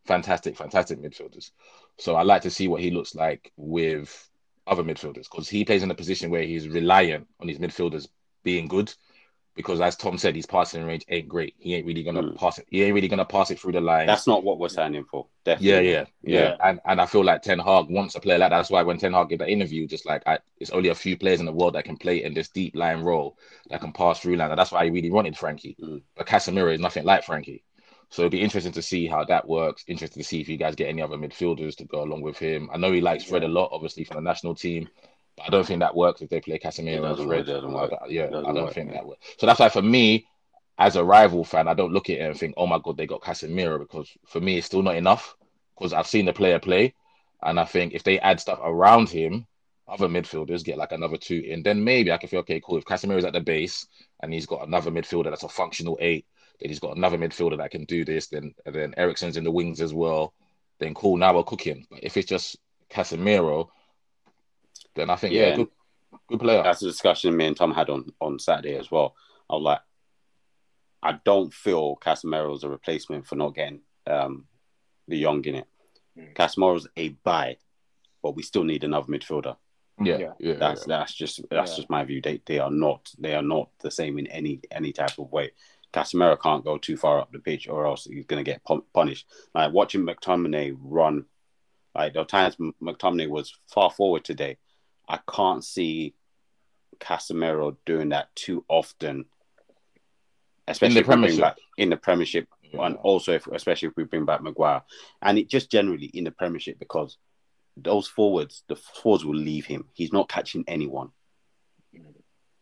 Fantastic, 0.06 0.58
fantastic 0.58 1.02
midfielders. 1.02 1.52
So 1.98 2.16
I 2.16 2.24
like 2.24 2.42
to 2.42 2.52
see 2.52 2.68
what 2.68 2.82
he 2.82 2.92
looks 2.92 3.16
like 3.16 3.52
with 3.56 4.30
other 4.68 4.84
midfielders 4.84 5.30
because 5.30 5.48
he 5.50 5.64
plays 5.66 5.84
in 5.84 5.92
a 5.92 5.96
position 5.96 6.30
where 6.30 6.44
he's 6.44 6.68
reliant 6.68 7.28
on 7.42 7.48
his 7.48 7.60
midfielders 7.60 8.08
being 8.44 8.68
good. 8.68 8.94
because 9.56 9.82
as 9.82 9.96
Tom 9.96 10.20
said, 10.20 10.36
his 10.36 10.46
passing 10.46 10.86
range 10.86 11.04
ain't 11.10 11.28
great. 11.28 11.56
He 11.58 11.74
ain't 11.74 11.88
really 11.88 12.04
gonna 12.04 12.22
Mm. 12.22 12.36
pass 12.38 12.60
it. 12.60 12.68
He 12.70 12.84
ain't 12.84 12.94
really 12.94 13.08
gonna 13.08 13.26
pass 13.26 13.50
it 13.50 13.60
through 13.60 13.72
the 13.72 13.82
line. 13.82 14.06
That's 14.06 14.28
not 14.28 14.44
what 14.44 14.60
we're 14.60 14.70
signing 14.70 15.04
for. 15.04 15.26
Yeah, 15.48 15.56
Definitely. 15.56 15.92
yeah, 15.92 16.06
yeah, 16.22 16.40
Yeah. 16.42 16.56
And 16.64 16.80
and 16.86 17.02
I 17.02 17.08
feel 17.08 17.24
like 17.24 17.42
Ten 17.42 17.58
Hag 17.58 17.90
wants 17.90 18.14
a 18.14 18.20
player 18.20 18.38
like 18.38 18.52
that. 18.52 18.56
That's 18.58 18.70
why 18.70 18.84
when 18.84 19.00
Ten 19.00 19.14
Hag 19.14 19.30
gave 19.30 19.40
that 19.40 19.50
interview, 19.50 19.88
just 19.88 20.06
like 20.06 20.22
I, 20.28 20.38
it's 20.60 20.70
only 20.70 20.90
a 20.90 20.96
few 20.96 21.18
players 21.18 21.40
in 21.40 21.48
the 21.48 21.52
world 21.52 21.74
that 21.74 21.86
can 21.86 21.98
play 21.98 22.22
in 22.24 22.36
this 22.36 22.50
deep 22.50 22.76
line 22.76 23.02
role 23.02 23.40
that 23.72 23.82
can 23.82 23.94
pass 23.94 24.20
through 24.20 24.36
line. 24.36 24.52
And 24.52 24.60
that's 24.60 24.72
why 24.72 24.86
he 24.86 24.92
really 24.92 25.10
wanted 25.10 25.36
Frankie. 25.36 25.76
Mm. 25.82 26.04
But 26.16 26.28
Casemiro 26.28 26.72
is 26.72 26.80
nothing 26.80 27.04
like 27.04 27.24
Frankie. 27.24 27.64
So 28.10 28.22
it'd 28.22 28.32
be 28.32 28.42
interesting 28.42 28.74
to 28.74 28.82
see 28.82 29.06
how 29.06 29.26
that 29.26 29.48
works. 29.48 29.84
Interesting 29.88 30.24
to 30.24 30.28
see 30.28 30.40
if 30.40 30.48
you 30.48 30.58
guys 30.58 30.76
get 30.76 30.88
any 30.88 31.02
other 31.02 31.18
midfielders 31.18 31.76
to 31.78 31.86
go 31.86 32.04
along 32.04 32.22
with 32.22 32.38
him. 32.38 32.70
I 32.74 32.78
know 32.78 32.92
he 32.92 33.02
likes 33.02 33.26
Fred 33.26 33.44
a 33.44 33.48
lot, 33.48 33.70
obviously 33.72 34.06
from 34.06 34.16
the 34.16 34.22
national 34.22 34.56
team. 34.56 34.88
But 35.36 35.48
I 35.48 35.50
don't 35.50 35.66
think 35.66 35.82
that 35.82 35.96
works 35.96 36.22
if 36.22 36.30
they 36.30 36.40
play 36.40 36.58
Casemiro 36.58 37.12
It 37.14 37.20
and 37.20 37.28
Fred. 37.28 37.48
work, 37.48 37.92
yeah, 38.10 38.26
I 38.26 38.30
don't 38.30 38.56
work, 38.56 38.74
think 38.74 38.90
yeah. 38.90 38.98
that 38.98 39.06
works. 39.08 39.28
So 39.38 39.46
that's 39.46 39.60
why 39.60 39.70
for 39.70 39.82
me, 39.82 40.26
as 40.80 40.96
a 40.96 41.04
rival 41.04 41.44
fan, 41.44 41.68
I 41.68 41.74
don't 41.74 41.92
look 41.92 42.10
at 42.10 42.18
it 42.18 42.22
and 42.22 42.38
think, 42.38 42.54
oh 42.58 42.68
my 42.68 42.80
god, 42.80 42.98
they 42.98 43.08
got 43.08 43.22
Casemiro 43.22 43.80
because 43.80 44.10
for 44.26 44.40
me 44.40 44.58
it's 44.58 44.68
still 44.68 44.84
not 44.84 44.96
enough 44.96 45.36
because 45.76 45.94
I've 45.94 46.08
seen 46.08 46.26
the 46.26 46.34
player 46.34 46.60
play, 46.60 46.94
and 47.44 47.60
I 47.60 47.66
think 47.66 47.94
if 47.94 48.04
they 48.04 48.20
add 48.20 48.40
stuff 48.40 48.60
around 48.64 49.10
him, 49.10 49.46
other 49.88 50.08
midfielders 50.08 50.64
get 50.64 50.78
like 50.78 50.92
another 50.92 51.18
two 51.18 51.44
in, 51.46 51.64
then 51.64 51.84
maybe 51.84 52.12
I 52.12 52.18
can 52.18 52.30
feel 52.30 52.40
okay, 52.42 52.62
cool. 52.64 52.78
If 52.78 52.86
Casemiro's 52.86 53.26
at 53.26 53.34
the 53.34 53.42
base 53.42 53.88
and 54.22 54.34
he's 54.34 54.46
got 54.46 54.68
another 54.68 54.92
midfielder 54.92 55.30
that's 55.30 55.44
a 55.44 55.50
functional 55.50 55.98
eight, 56.02 56.26
then 56.60 56.70
he's 56.70 56.80
got 56.80 56.98
another 56.98 57.18
midfielder 57.18 57.58
that 57.58 57.72
can 57.72 57.86
do 57.86 58.04
this, 58.06 58.28
then 58.28 58.54
then 58.66 58.94
Eriksen's 58.98 59.38
in 59.38 59.44
the 59.44 59.52
wings 59.52 59.82
as 59.82 59.94
well, 59.94 60.34
then 60.80 60.94
cool. 60.94 61.18
Now 61.18 61.36
we're 61.36 61.44
cooking. 61.44 61.86
But 61.90 62.04
if 62.04 62.18
it's 62.18 62.28
just 62.28 62.58
Casemiro, 62.90 63.70
then 64.96 65.10
I 65.10 65.16
think 65.16 65.34
yeah, 65.34 65.50
Yeah. 65.50 65.56
good, 65.58 65.68
good 66.30 66.40
player. 66.40 66.64
That's 66.64 66.82
a 66.82 66.88
discussion 66.88 67.36
me 67.38 67.46
and 67.48 67.56
Tom 67.58 67.74
had 67.74 67.90
on 67.90 68.12
on 68.20 68.40
Saturday 68.40 68.76
as 68.78 68.90
well. 68.90 69.16
I 69.50 69.54
was 69.54 69.64
like, 69.64 69.80
I 71.04 71.20
don't 71.24 71.54
feel 71.54 71.96
Casemiro's 71.98 72.64
a 72.64 72.70
replacement 72.70 73.28
for 73.28 73.36
not 73.36 73.56
getting 73.56 73.82
um, 74.08 74.48
de 75.08 75.22
Jong 75.22 75.44
in 75.46 75.56
it. 75.56 75.68
Mm. 76.18 76.34
Casemiro's 76.34 76.88
a 76.98 77.10
buy, 77.10 77.58
but 78.24 78.36
we 78.36 78.42
still 78.44 78.64
need 78.64 78.84
another 78.84 79.08
midfielder. 79.08 79.56
yeah, 80.04 80.18
Yeah. 80.18 80.34
yeah, 80.40 80.54
That's 80.56 80.86
that's 80.86 81.14
just 81.14 81.42
that's 81.50 81.72
Yeah. 81.72 81.78
just 81.78 81.90
my 81.90 82.04
view. 82.04 82.22
They 82.22 82.42
they 82.46 82.60
are 82.60 82.72
not 82.72 83.10
they 83.20 83.36
are 83.36 83.44
not 83.44 83.70
the 83.80 83.92
same 83.92 84.18
in 84.18 84.28
any 84.28 84.60
any 84.72 84.92
type 84.92 85.18
of 85.20 85.32
way. 85.32 85.52
Casemiro 85.94 86.40
can't 86.40 86.64
go 86.66 86.78
too 86.78 86.98
far 86.98 87.20
up 87.20 87.32
the 87.32 87.40
pitch, 87.40 87.68
or 87.68 87.86
else 87.86 88.06
he's 88.06 88.26
gonna 88.26 88.44
get 88.44 88.64
pun- 88.64 88.84
punished. 88.94 89.26
Like 89.56 89.74
watching 89.74 90.02
McTominay 90.06 90.76
run, 90.80 91.26
like 91.96 92.14
the 92.14 92.24
times 92.26 92.56
McTominay 92.82 93.30
was 93.30 93.58
far 93.68 93.90
forward 93.92 94.24
today. 94.24 94.58
I 95.08 95.20
can't 95.30 95.64
see 95.64 96.14
Casemiro 97.00 97.78
doing 97.86 98.10
that 98.10 98.36
too 98.36 98.66
often, 98.68 99.26
especially 100.68 101.02
we 101.02 101.04
bring 101.04 101.20
Premiership. 101.20 101.42
back 101.42 101.58
in 101.78 101.90
the 101.90 101.98
Premiership, 101.98 102.48
Yeah. 102.62 102.86
and 102.86 102.98
also 102.98 103.34
if 103.34 103.48
especially 103.48 103.88
if 103.90 103.96
we 103.96 104.04
bring 104.04 104.26
back 104.26 104.42
Maguire, 104.42 104.82
and 105.22 105.38
it 105.38 105.48
just 105.50 105.72
generally 105.72 106.08
in 106.08 106.26
the 106.26 106.32
Premiership 106.32 106.80
because 106.80 107.18
those 107.78 108.08
forwards, 108.08 108.64
the 108.68 108.76
forwards 108.76 109.24
will 109.24 109.36
leave 109.36 109.66
him. 109.66 109.88
He's 109.94 110.12
not 110.12 110.28
catching 110.30 110.64
anyone. 110.68 111.12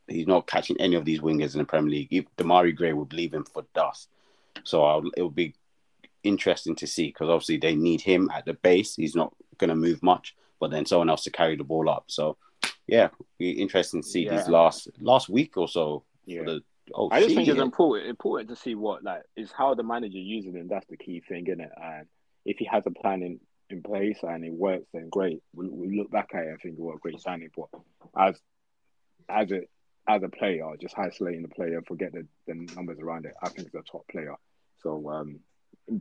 He's 0.08 0.28
not 0.28 0.48
catching 0.48 0.80
any 0.80 0.96
of 0.96 1.06
these 1.06 1.20
wingers 1.20 1.54
in 1.54 1.60
the 1.60 1.66
Premier 1.66 1.92
League. 1.92 2.10
If 2.12 2.26
Demarai 2.38 2.76
Gray 2.76 2.94
would 2.94 3.14
leave 3.14 3.34
him 3.34 3.44
for 3.46 3.66
dust. 3.74 4.10
So 4.64 4.84
I'll, 4.84 5.04
it 5.18 5.22
will 5.22 5.30
be 5.30 5.56
interesting 6.24 6.76
to 6.76 6.88
see 6.88 7.08
because 7.08 7.30
obviously 7.30 7.58
they 7.58 7.76
need 7.76 8.02
him 8.02 8.30
at 8.34 8.46
the 8.46 8.54
base. 8.54 8.96
He's 8.96 9.16
not 9.16 9.34
going 9.58 9.70
to 9.70 9.76
move 9.76 10.02
much, 10.04 10.36
but 10.60 10.72
then 10.72 10.86
someone 10.86 11.10
else 11.10 11.24
to 11.24 11.32
carry 11.32 11.56
the 11.56 11.64
ball 11.64 11.90
up. 11.90 12.06
So 12.08 12.38
yeah, 12.88 13.10
be 13.40 13.52
interesting 13.52 14.02
to 14.02 14.08
see 14.08 14.26
Yeah. 14.26 14.38
these 14.38 14.48
last 14.48 14.90
last 15.00 15.30
week 15.30 15.58
or 15.58 15.68
so. 15.68 16.04
Yeah. 16.26 16.40
For 16.40 16.46
the, 16.46 16.64
oh, 16.94 17.10
I 17.12 17.22
just 17.22 17.36
think 17.36 17.48
it's 17.48 17.60
important 17.60 18.08
important 18.10 18.50
to 18.50 18.56
see 18.56 18.76
what 18.76 19.04
like 19.04 19.24
is 19.36 19.52
how 19.52 19.74
the 19.74 19.84
manager 19.84 20.18
uses 20.18 20.54
him. 20.54 20.68
That's 20.68 20.88
the 20.88 20.98
key 20.98 21.22
thing, 21.28 21.48
isn't 21.48 21.62
it? 21.62 21.72
And 21.82 22.08
if 22.46 22.58
he 22.58 22.66
has 22.66 22.84
a 22.86 22.92
plan 22.92 23.24
in, 23.24 23.40
in 23.70 23.82
place 23.82 24.20
and 24.22 24.46
it 24.46 24.54
works, 24.54 24.86
then 24.94 25.10
great. 25.10 25.42
We, 25.56 25.68
we 25.68 25.98
look 25.98 26.12
back 26.12 26.30
at 26.34 26.44
it 26.44 26.50
and 26.50 26.62
think, 26.62 26.76
what 26.78 26.96
a 26.96 27.00
great 27.00 27.20
signing. 27.20 27.50
But 27.56 27.70
as 28.16 28.40
as 29.28 29.52
a 29.52 29.62
as 30.08 30.24
a 30.24 30.30
player, 30.30 30.66
just 30.80 30.98
isolating 30.98 31.42
the 31.42 31.48
player, 31.48 31.82
forget 31.88 32.14
the, 32.14 32.28
the 32.48 32.54
numbers 32.76 33.00
around 33.00 33.26
it. 33.26 33.34
I 33.42 33.50
think 33.50 33.68
he's 33.68 33.80
a 33.80 33.84
top 33.84 34.08
player. 34.08 34.36
So 34.82 35.10
um, 35.10 35.40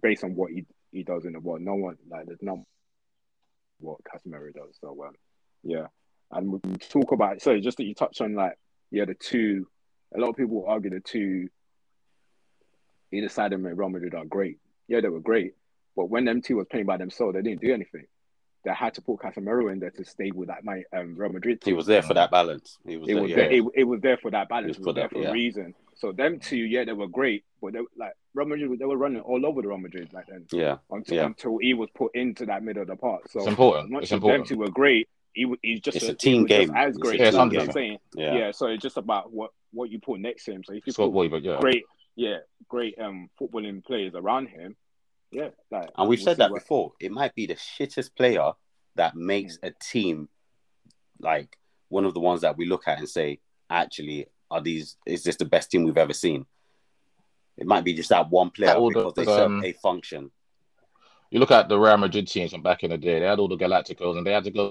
based 0.03 0.25
on 0.25 0.35
what 0.35 0.51
he 0.51 0.67
he 0.93 1.03
does 1.03 1.25
in 1.25 1.33
the 1.33 1.41
world, 1.41 1.63
no 1.63 1.75
one 1.75 1.97
like 2.09 2.27
there's 2.27 2.43
not 2.43 2.59
what 3.81 3.99
Casemiro 4.05 4.53
does. 4.53 4.77
So 4.81 5.05
um, 5.07 5.15
yeah, 5.63 5.87
and 6.31 6.53
we 6.53 6.61
talk 6.89 7.13
about 7.13 7.41
so 7.41 7.59
just 7.59 7.79
that 7.79 7.85
you 7.85 7.95
touched 7.95 8.21
on 8.21 8.35
like 8.35 8.59
yeah 8.91 9.05
the 9.05 9.15
two. 9.15 9.67
A 10.15 10.21
lot 10.21 10.29
of 10.29 10.37
people 10.37 10.65
argue 10.69 10.91
the 10.91 11.01
two 11.01 11.49
either 13.13 13.29
side 13.29 13.53
of 13.53 13.63
Real 13.63 13.89
Madrid 13.89 14.15
are 14.15 14.25
great. 14.25 14.59
Yeah, 14.87 15.01
they 15.01 15.09
were 15.09 15.21
great, 15.21 15.55
but 15.97 16.11
when 16.11 16.25
them 16.25 16.43
two 16.43 16.57
was 16.57 16.67
playing 16.71 16.87
by 16.87 16.99
themselves, 16.99 17.35
they 17.35 17.43
didn't 17.43 17.63
do 17.63 17.73
anything. 17.73 18.07
They 18.65 18.73
had 18.73 18.95
to 18.95 19.03
put 19.03 19.21
Casemiro 19.21 19.71
in 19.73 19.79
there 19.81 19.91
to 19.91 20.05
stay 20.05 20.31
with 20.31 20.49
that 20.49 20.65
my 20.65 20.83
um, 20.97 21.15
Real 21.17 21.31
Madrid. 21.33 21.61
Team. 21.61 21.73
he 21.73 21.77
was 21.77 21.87
there 21.87 22.03
for 22.03 22.15
that 22.15 22.31
balance. 22.31 22.79
He 22.87 22.97
was 22.97 23.09
It 23.09 23.13
there. 23.15 23.23
was 23.23 23.31
yeah. 23.31 23.37
there, 23.37 23.53
it, 23.53 23.65
it 23.75 23.85
was 23.85 24.01
there 24.01 24.17
for 24.17 24.31
that 24.31 24.49
balance. 24.49 24.77
It 24.79 24.79
was 24.79 24.79
It 24.79 24.81
was 24.81 24.87
for 24.87 24.93
there 24.95 25.05
that, 25.09 25.13
for 25.13 25.23
yeah. 25.23 25.29
a 25.29 25.33
reason. 25.33 25.75
So 25.97 26.13
them 26.13 26.41
two, 26.41 26.57
yeah, 26.57 26.85
they 26.85 26.93
were 26.93 27.07
great, 27.07 27.45
but 27.61 27.73
they 27.75 27.81
like 27.97 28.15
Real 28.35 28.47
Madrid, 28.49 28.79
they 28.79 28.85
were 28.85 28.97
running 28.97 29.21
all 29.21 29.45
over 29.47 29.63
the 29.63 29.69
Real 29.69 29.79
Madrid 29.79 30.09
like 30.13 30.27
then 30.29 30.47
yeah, 30.51 30.79
until 30.91 31.17
Yeah. 31.17 31.27
until 31.27 31.59
he 31.59 31.75
was 31.75 31.89
put 31.95 32.15
into 32.17 32.47
that 32.47 32.63
middle 32.65 32.83
of 32.83 32.89
the 32.89 32.97
park. 32.97 33.29
So 33.31 33.41
It's 33.41 33.49
important. 33.49 33.85
as 33.87 33.91
much 33.91 34.03
It's 34.05 34.13
important. 34.13 34.49
them 34.49 34.57
two 34.57 34.61
were 34.61 34.71
great, 34.71 35.09
he 35.35 35.45
wa- 35.45 35.57
he's 35.63 35.81
just 35.81 35.97
It's 35.99 36.09
a, 36.09 36.13
a 36.13 36.15
team 36.15 36.43
he 36.43 36.49
game. 36.49 36.73
as 36.75 36.89
It's 36.91 36.97
a 36.97 37.01
great. 37.01 37.19
team 37.33 37.49
game. 37.51 37.61
I'm 37.61 37.71
saying. 37.73 37.99
yeah. 38.17 38.35
Yeah. 38.35 38.51
so 38.53 38.67
it's 38.69 38.83
just 38.83 38.97
about 38.97 39.33
what 39.33 39.51
what 39.73 39.91
you 39.91 40.01
put 40.01 40.21
next 40.21 40.45
to 40.47 40.53
him. 40.53 40.65
So 40.65 40.73
if 40.73 40.87
you 40.87 40.93
Scott 40.93 41.13
put 41.13 41.31
Boy, 41.31 41.37
yeah. 41.39 41.59
great, 41.61 41.85
yeah, 42.17 42.39
great 42.69 42.99
um 42.99 43.29
footballing 43.41 43.85
players 43.85 44.15
around 44.15 44.47
him, 44.49 44.77
yeah, 45.35 45.49
like 45.71 45.91
And 45.97 46.09
we've 46.09 46.19
we'll 46.19 46.25
said 46.25 46.37
that 46.39 46.51
what- 46.51 46.61
before. 46.63 46.93
It 47.01 47.13
might 47.13 47.35
be 47.35 47.47
the 47.47 47.55
shittest 47.57 48.15
player 48.17 48.53
that 48.97 49.15
makes 49.17 49.59
Mm. 49.59 49.69
a 49.69 49.73
team 49.93 50.29
like 51.21 51.59
one 51.89 52.05
of 52.05 52.15
the 52.15 52.21
ones 52.21 52.41
that 52.43 52.57
we 52.57 52.67
look 52.67 52.89
at 52.89 52.99
and 52.99 53.09
say, 53.09 53.41
actually, 53.69 54.27
are 54.51 54.61
these 54.61 54.97
is 55.07 55.23
this 55.25 55.37
the 55.37 55.45
best 55.45 55.71
team 55.71 55.85
we've 55.85 55.99
ever 55.99 56.13
seen? 56.13 56.47
It 57.57 57.67
might 57.67 57.85
be 57.85 57.95
just 57.95 58.09
that 58.11 58.31
one 58.31 58.51
player 58.51 58.75
All 58.75 58.91
the- 58.91 58.95
because 59.01 59.15
they 59.15 59.25
serve 59.25 59.47
um, 59.51 59.65
a 59.65 59.73
function. 59.75 60.31
You 61.31 61.41
look 61.41 61.51
at 61.51 61.69
the 61.69 61.79
Real 61.79 61.97
Madrid 61.97 62.29
teams 62.29 62.53
from 62.53 62.63
back 62.63 62.85
in 62.85 62.91
the 62.91 62.99
day, 62.99 63.19
they 63.19 63.27
had 63.27 63.39
all 63.41 63.49
the 63.49 63.57
Galacticos 63.57 64.17
and 64.17 64.27
they 64.27 64.33
had 64.33 64.45
to 64.45 64.51
go. 64.53 64.71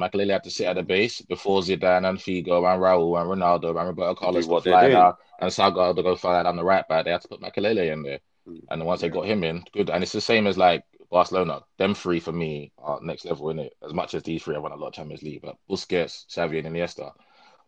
Makelele 0.00 0.30
had 0.32 0.44
to 0.44 0.50
sit 0.50 0.66
at 0.66 0.74
the 0.76 0.82
base 0.82 1.20
before 1.22 1.60
Zidane 1.60 2.08
and 2.08 2.18
Figo 2.18 2.58
and 2.72 2.80
Raul 2.82 3.20
and 3.20 3.28
Ronaldo 3.28 3.76
and 3.78 3.88
Roberto 3.88 4.14
Carlos 4.14 4.46
what 4.46 4.62
to 4.62 4.70
they're 4.70 4.78
fly 4.80 4.88
doing. 4.90 5.12
and 5.40 5.50
Salgado 5.50 5.94
to 5.96 6.02
go 6.04 6.14
fly 6.16 6.42
down 6.44 6.56
the 6.56 6.64
right 6.64 6.86
back. 6.88 7.04
They 7.04 7.10
had 7.10 7.20
to 7.22 7.28
put 7.28 7.40
Makelele 7.40 7.92
in 7.92 8.02
there. 8.04 8.20
Mm. 8.48 8.64
And 8.70 8.86
once 8.86 9.00
they 9.00 9.08
got 9.08 9.26
him 9.26 9.44
in, 9.44 9.64
good. 9.72 9.90
And 9.90 10.02
it's 10.02 10.12
the 10.12 10.20
same 10.20 10.46
as 10.46 10.56
like 10.56 10.84
Barcelona. 11.10 11.60
Them 11.78 11.94
three 11.94 12.20
for 12.20 12.32
me 12.32 12.72
are 12.78 12.98
next 13.02 13.24
level 13.24 13.50
in 13.50 13.58
it. 13.58 13.74
As 13.84 13.94
much 13.94 14.14
as 14.14 14.22
these 14.22 14.42
three 14.42 14.54
have 14.54 14.62
won 14.62 14.72
a 14.72 14.76
lot 14.76 14.88
of 14.88 14.94
Champions 14.94 15.22
League, 15.22 15.42
but 15.42 15.56
Busquets, 15.70 16.26
Xavi, 16.28 16.64
and 16.64 16.74
Iniesta, 16.74 17.12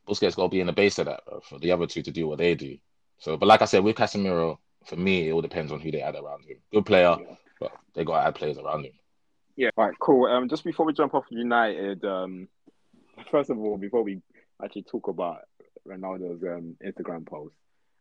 Busquets 0.08 0.36
got 0.36 0.44
to 0.44 0.48
be 0.48 0.60
in 0.60 0.66
the 0.66 0.72
base 0.72 0.98
of 0.98 1.06
that 1.06 1.24
bro, 1.26 1.40
for 1.40 1.58
the 1.58 1.72
other 1.72 1.86
two 1.86 2.02
to 2.02 2.10
do 2.10 2.26
what 2.26 2.38
they 2.38 2.54
do. 2.54 2.76
So, 3.18 3.36
but 3.36 3.46
like 3.46 3.62
I 3.62 3.66
said, 3.66 3.84
with 3.84 3.96
Casemiro, 3.96 4.58
for 4.86 4.96
me, 4.96 5.28
it 5.28 5.32
all 5.32 5.42
depends 5.42 5.72
on 5.72 5.80
who 5.80 5.90
they 5.90 6.00
add 6.00 6.16
around 6.16 6.44
him. 6.44 6.56
Good 6.72 6.86
player, 6.86 7.16
Yeah. 7.20 7.34
but 7.60 7.72
they 7.94 8.04
got 8.04 8.20
to 8.20 8.26
add 8.26 8.34
players 8.34 8.58
around 8.58 8.86
him. 8.86 8.92
Yeah. 9.56 9.70
All 9.76 9.86
right. 9.86 9.94
Cool. 10.00 10.26
Um, 10.26 10.48
just 10.48 10.64
before 10.64 10.86
we 10.86 10.94
jump 10.94 11.14
off 11.14 11.24
United, 11.30 12.04
um, 12.04 12.48
first 13.30 13.50
of 13.50 13.58
all, 13.58 13.76
before 13.76 14.02
we 14.02 14.22
actually 14.62 14.84
talk 14.84 15.08
about 15.08 15.42
Ronaldo's 15.86 16.42
um 16.42 16.76
Instagram 16.84 17.26
post, 17.26 17.54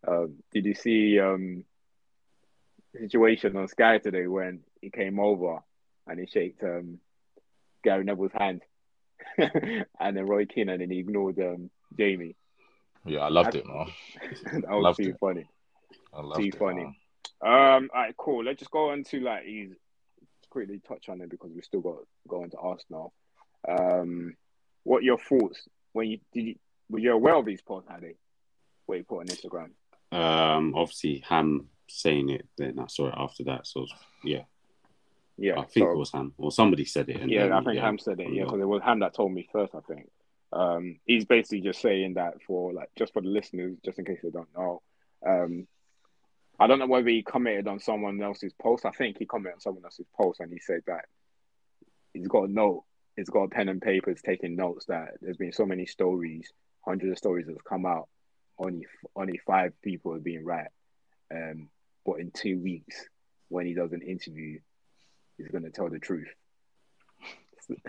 um, 0.08 0.36
did 0.54 0.66
you 0.66 0.74
see 0.74 1.20
um 1.20 1.66
situation 2.98 3.56
on 3.56 3.68
Sky 3.68 3.98
today 4.00 4.28
when 4.28 4.62
he 4.82 4.90
came 4.90 5.20
over 5.20 5.60
and 6.08 6.20
he 6.20 6.26
shaked 6.26 6.64
um 6.64 7.00
Gary 7.84 8.04
Neville's 8.04 8.32
hand, 8.34 8.62
and 9.38 10.18
then 10.18 10.26
Roy 10.26 10.46
Keane, 10.46 10.70
and 10.70 10.82
then 10.82 10.90
he 10.90 11.00
ignored 11.00 11.40
um 11.40 11.70
Jamie. 11.98 12.36
Yeah, 13.06 13.20
I 13.20 13.30
loved 13.30 13.56
it, 13.56 13.66
man. 13.66 13.88
that 14.54 14.70
was 14.70 14.84
Loved 14.84 14.98
too 14.98 15.10
it. 15.10 15.18
funny. 15.20 15.46
I 16.14 16.22
loved 16.22 16.42
Too 16.42 16.48
it. 16.50 16.58
funny. 16.58 16.84
man. 16.84 16.96
Um, 17.42 17.90
all 17.94 18.02
right, 18.02 18.18
cool. 18.18 18.44
Let's 18.44 18.60
just 18.60 18.72
go 18.72 18.90
on 18.90 19.04
to 19.06 19.20
like 19.22 19.46
he's 19.46 19.72
quickly 20.50 20.82
touch 20.86 21.08
on 21.10 21.22
it 21.22 21.30
because 21.30 21.52
we 21.56 21.62
still 21.62 21.80
got 21.82 21.98
going 22.28 22.50
to 22.50 22.58
Arsenal. 22.58 23.14
Um, 23.68 24.36
what 24.84 25.04
your 25.04 25.18
thoughts 25.18 25.62
when 25.94 26.08
you 26.10 26.20
did 26.34 26.46
you 26.46 26.56
were 26.90 27.00
you 27.00 27.14
aware 27.14 27.36
of 27.36 27.46
these 27.46 27.62
posts, 27.62 27.90
Harry? 27.90 28.18
What 28.86 28.98
he 28.98 29.04
put 29.04 29.20
on 29.20 29.28
Instagram? 29.28 29.70
Um, 30.12 30.74
obviously, 30.76 31.24
Ham 31.30 31.70
saying 31.90 32.30
it, 32.30 32.48
then 32.58 32.80
I 32.80 32.88
saw 32.88 33.08
it 33.08 33.16
after 33.18 33.44
that. 33.46 33.68
So 33.68 33.86
yeah, 34.24 34.44
Yeah, 35.38 35.60
I 35.60 35.64
think 35.66 35.86
so- 35.88 35.92
it 35.92 35.98
was 35.98 36.12
Ham 36.12 36.34
or 36.38 36.52
somebody 36.52 36.86
said 36.86 37.10
it. 37.10 37.22
and 37.22 37.30
yeah, 37.32 37.44
then, 37.44 37.54
I 37.54 37.64
think 37.64 37.80
Ham 37.80 37.98
said 38.00 38.20
it. 38.20 38.32
Yeah, 38.34 38.44
because 38.46 38.62
it 38.62 38.68
was 38.68 38.82
Ham 38.84 39.00
that 39.00 39.14
told 39.14 39.32
me 39.32 39.48
first. 39.52 39.74
I 39.76 39.82
think 39.82 40.10
um, 40.52 41.00
he's 41.06 41.26
basically 41.26 41.62
just 41.62 41.82
saying 41.82 42.16
that 42.16 42.42
for 42.44 42.74
like 42.74 42.90
just 42.96 43.14
for 43.14 43.22
the 43.22 43.28
listeners, 43.30 43.78
just 43.84 44.00
in 44.00 44.06
case 44.06 44.20
they 44.24 44.30
don't 44.32 44.54
know. 44.56 44.82
Um, 45.26 45.68
I 46.60 46.68
don't 46.68 46.80
know 46.80 46.88
whether 46.88 47.08
he 47.10 47.24
commented 47.24 47.68
on 47.68 47.80
someone 47.80 48.22
else's 48.22 48.54
post. 48.54 48.86
I 48.86 48.92
think 48.92 49.18
he 49.18 49.26
commented 49.26 49.56
on 49.56 49.62
someone 49.62 49.86
else's 49.86 50.08
post, 50.16 50.40
and 50.42 50.52
he 50.52 50.60
said 50.60 50.82
that 50.88 51.06
he's 52.14 52.28
got 52.28 52.50
a 52.50 52.52
note. 52.52 52.84
He's 53.16 53.30
got 53.30 53.44
a 53.44 53.50
pen 53.50 53.70
and 53.70 53.82
paper. 53.82 54.10
He's 54.12 54.22
taking 54.22 54.56
notes 54.56 54.86
that 54.88 55.16
there's 55.22 55.38
been 55.38 55.52
so 55.54 55.66
many 55.66 55.86
stories, 55.86 56.52
hundreds 56.86 57.12
of 57.12 57.18
stories 57.18 57.46
that 57.48 57.54
have 57.54 57.64
come 57.64 57.86
out 57.86 58.10
only 58.58 58.86
only 59.16 59.40
five 59.48 59.72
people 59.82 60.14
have 60.14 60.24
been 60.24 60.44
right. 60.44 60.68
Um, 61.34 61.70
but 62.06 62.20
in 62.20 62.32
two 62.32 62.60
weeks, 62.60 62.96
when 63.50 63.66
he 63.66 63.74
does 63.74 63.92
an 63.94 64.02
interview, 64.02 64.60
he's 65.38 65.48
gonna 65.50 65.70
tell 65.70 65.90
the 65.90 66.00
truth. 66.00 66.28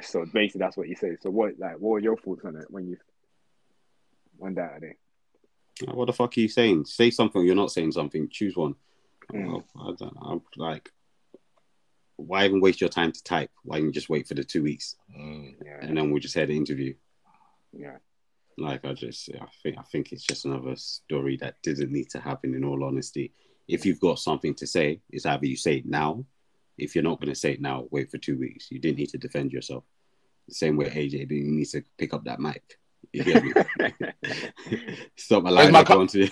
So 0.03 0.27
basically, 0.27 0.59
that's 0.59 0.77
what 0.77 0.89
you 0.89 0.95
say. 0.95 1.17
So 1.23 1.31
what, 1.31 1.59
like, 1.59 1.79
what 1.79 1.93
were 1.93 1.99
your 2.01 2.19
thoughts 2.19 2.45
on 2.45 2.55
it 2.55 2.67
when 2.69 2.87
you 2.87 2.99
on 4.43 4.55
that? 4.57 4.73
I 4.77 4.79
think. 4.79 4.99
What 5.95 6.05
the 6.05 6.13
fuck 6.13 6.37
are 6.37 6.41
you 6.41 6.49
saying? 6.49 6.85
Say 6.85 7.11
something. 7.11 7.43
You're 7.43 7.55
not 7.55 7.73
saying 7.73 7.93
something. 7.93 8.29
Choose 8.31 8.55
one. 8.57 8.75
Mm. 9.33 9.65
I 9.81 9.85
don't 9.99 10.15
know. 10.15 10.23
I'm 10.23 10.43
like, 10.57 10.91
why 12.17 12.45
even 12.45 12.61
waste 12.61 12.81
your 12.81 12.91
time 12.91 13.13
to 13.13 13.23
type? 13.25 13.51
Why 13.65 13.79
don't 13.79 13.87
you 13.87 13.93
just 13.93 14.11
wait 14.11 14.29
for 14.29 14.35
the 14.35 14.45
two 14.45 14.63
weeks 14.63 14.97
Mm. 15.19 15.55
Yeah, 15.65 15.79
and 15.81 15.97
then 15.97 16.11
we'll 16.11 16.21
just 16.21 16.35
hear 16.35 16.47
the 16.47 16.57
interview? 16.57 16.95
yeah, 17.73 17.97
Like 18.59 18.85
I 18.85 18.93
just, 18.93 19.31
I 19.41 19.47
think, 19.63 19.79
I 19.79 19.83
think 19.83 20.13
it's 20.13 20.25
just 20.25 20.45
another 20.45 20.77
story 20.77 21.37
that 21.39 21.57
didn't 21.63 21.93
need 21.93 22.11
to 22.11 22.21
happen. 22.21 22.55
In 22.55 22.65
all 22.65 22.85
honesty, 22.85 23.33
if 23.69 23.87
you've 23.87 24.01
got 24.01 24.19
something 24.19 24.55
to 24.57 24.67
say, 24.67 25.01
it's 25.11 25.27
either 25.27 25.47
you 25.47 25.57
say 25.57 25.77
it 25.77 25.87
now. 25.87 26.25
If 26.79 26.95
you're 26.95 27.05
not 27.05 27.21
going 27.21 27.33
to 27.33 27.39
say 27.39 27.53
it 27.53 27.61
now, 27.61 27.87
wait 27.91 28.11
for 28.11 28.19
two 28.19 28.39
weeks. 28.39 28.71
You 28.71 28.79
didn't 28.79 28.99
need 28.99 29.11
to 29.11 29.19
defend 29.19 29.53
yourself. 29.53 29.85
The 30.49 30.55
same 30.55 30.77
way 30.77 30.87
AJ 30.87 31.29
didn't 31.29 31.57
need 31.57 31.67
to 31.67 31.83
pick 31.99 32.15
up 32.15 32.25
that 32.25 32.41
mic. 32.41 32.79
You 33.13 33.25
get 33.25 33.45
me? 33.45 33.53
Stop 35.17 35.45
Where's 35.45 35.53
allowing 35.53 35.73
my 35.73 35.81
it 35.81 35.87
co- 35.87 36.07
to. 36.07 36.27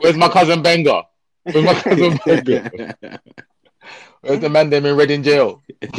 Where's 0.00 0.16
my 0.16 0.28
cousin 0.28 0.62
Benga? 0.62 1.04
Where's 1.44 1.64
my 1.64 1.74
cousin 1.74 2.18
Benga? 2.26 3.20
Where's 4.22 4.40
the 4.40 4.48
man 4.48 4.70
them 4.70 4.86
in 4.86 4.96
Reading 4.96 5.22
jail? 5.22 5.62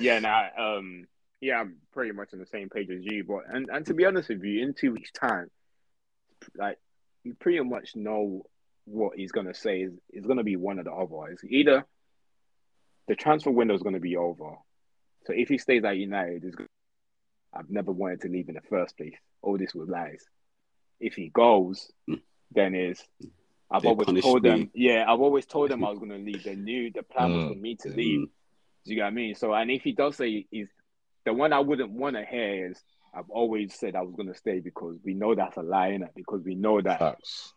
yeah, 0.00 0.18
nah, 0.18 0.48
um, 0.58 1.06
yeah, 1.40 1.60
I'm 1.60 1.76
pretty 1.92 2.12
much 2.12 2.32
on 2.32 2.40
the 2.40 2.46
same 2.46 2.68
page 2.68 2.90
as 2.90 3.04
you. 3.04 3.24
But 3.24 3.44
and, 3.48 3.68
and 3.72 3.86
to 3.86 3.94
be 3.94 4.04
honest 4.04 4.28
with 4.28 4.42
you, 4.42 4.64
in 4.64 4.74
two 4.74 4.92
weeks' 4.92 5.12
time, 5.12 5.48
like 6.56 6.78
you 7.26 7.34
pretty 7.34 7.60
much 7.60 7.96
know 7.96 8.44
what 8.84 9.16
he's 9.16 9.32
gonna 9.32 9.54
say 9.54 9.80
is 9.82 9.92
is 10.12 10.26
gonna 10.26 10.44
be 10.44 10.56
one 10.56 10.78
of 10.78 10.84
the 10.84 10.92
other. 10.92 11.30
It's 11.32 11.44
either 11.44 11.84
the 13.08 13.16
transfer 13.16 13.50
window 13.50 13.74
is 13.74 13.82
gonna 13.82 14.00
be 14.00 14.16
over. 14.16 14.50
So 15.24 15.32
if 15.32 15.48
he 15.48 15.58
stays 15.58 15.84
at 15.84 15.96
United, 15.96 16.44
is 16.44 16.54
I've 17.52 17.70
never 17.70 17.90
wanted 17.92 18.20
to 18.22 18.28
leave 18.28 18.48
in 18.48 18.54
the 18.54 18.60
first 18.68 18.96
place. 18.96 19.16
All 19.42 19.58
this 19.58 19.74
was 19.74 19.88
lies. 19.88 20.24
If 21.00 21.14
he 21.14 21.28
goes, 21.30 21.90
Mm. 22.08 22.20
then 22.52 22.74
is 22.74 23.02
I've 23.70 23.82
They 23.82 23.88
always 23.88 24.22
told 24.22 24.44
me. 24.44 24.50
them, 24.50 24.70
yeah, 24.74 25.04
I've 25.12 25.20
always 25.20 25.46
told 25.46 25.70
them 25.70 25.84
I 25.84 25.90
was 25.90 25.98
gonna 26.02 26.18
leave. 26.18 26.44
They 26.44 26.54
knew 26.54 26.90
the 26.92 27.02
plan 27.02 27.32
was 27.32 27.48
for 27.48 27.58
me 27.58 27.74
to 27.82 27.88
leave. 27.88 28.20
Mm. 28.20 28.30
Do 28.84 28.90
you 28.90 28.96
get 28.96 29.02
what 29.02 29.08
I 29.08 29.10
mean? 29.10 29.34
So, 29.34 29.52
and 29.52 29.68
if 29.70 29.82
he 29.82 29.92
does 29.92 30.16
say 30.16 30.46
he's 30.50 30.68
the 31.24 31.32
one 31.32 31.52
I 31.52 31.58
wouldn't 31.58 31.90
want 31.90 32.14
to 32.14 32.24
hear 32.24 32.70
is 32.70 32.80
I've 33.16 33.30
always 33.30 33.74
said 33.74 33.96
I 33.96 34.02
was 34.02 34.14
going 34.14 34.28
to 34.28 34.34
stay 34.38 34.60
because 34.60 34.96
we 35.04 35.14
know 35.14 35.34
that's 35.34 35.56
a 35.56 35.62
lie, 35.62 35.90
innit? 35.92 36.10
Because 36.14 36.42
we 36.44 36.54
know 36.54 36.80
that 36.82 36.98
Facts. 36.98 37.54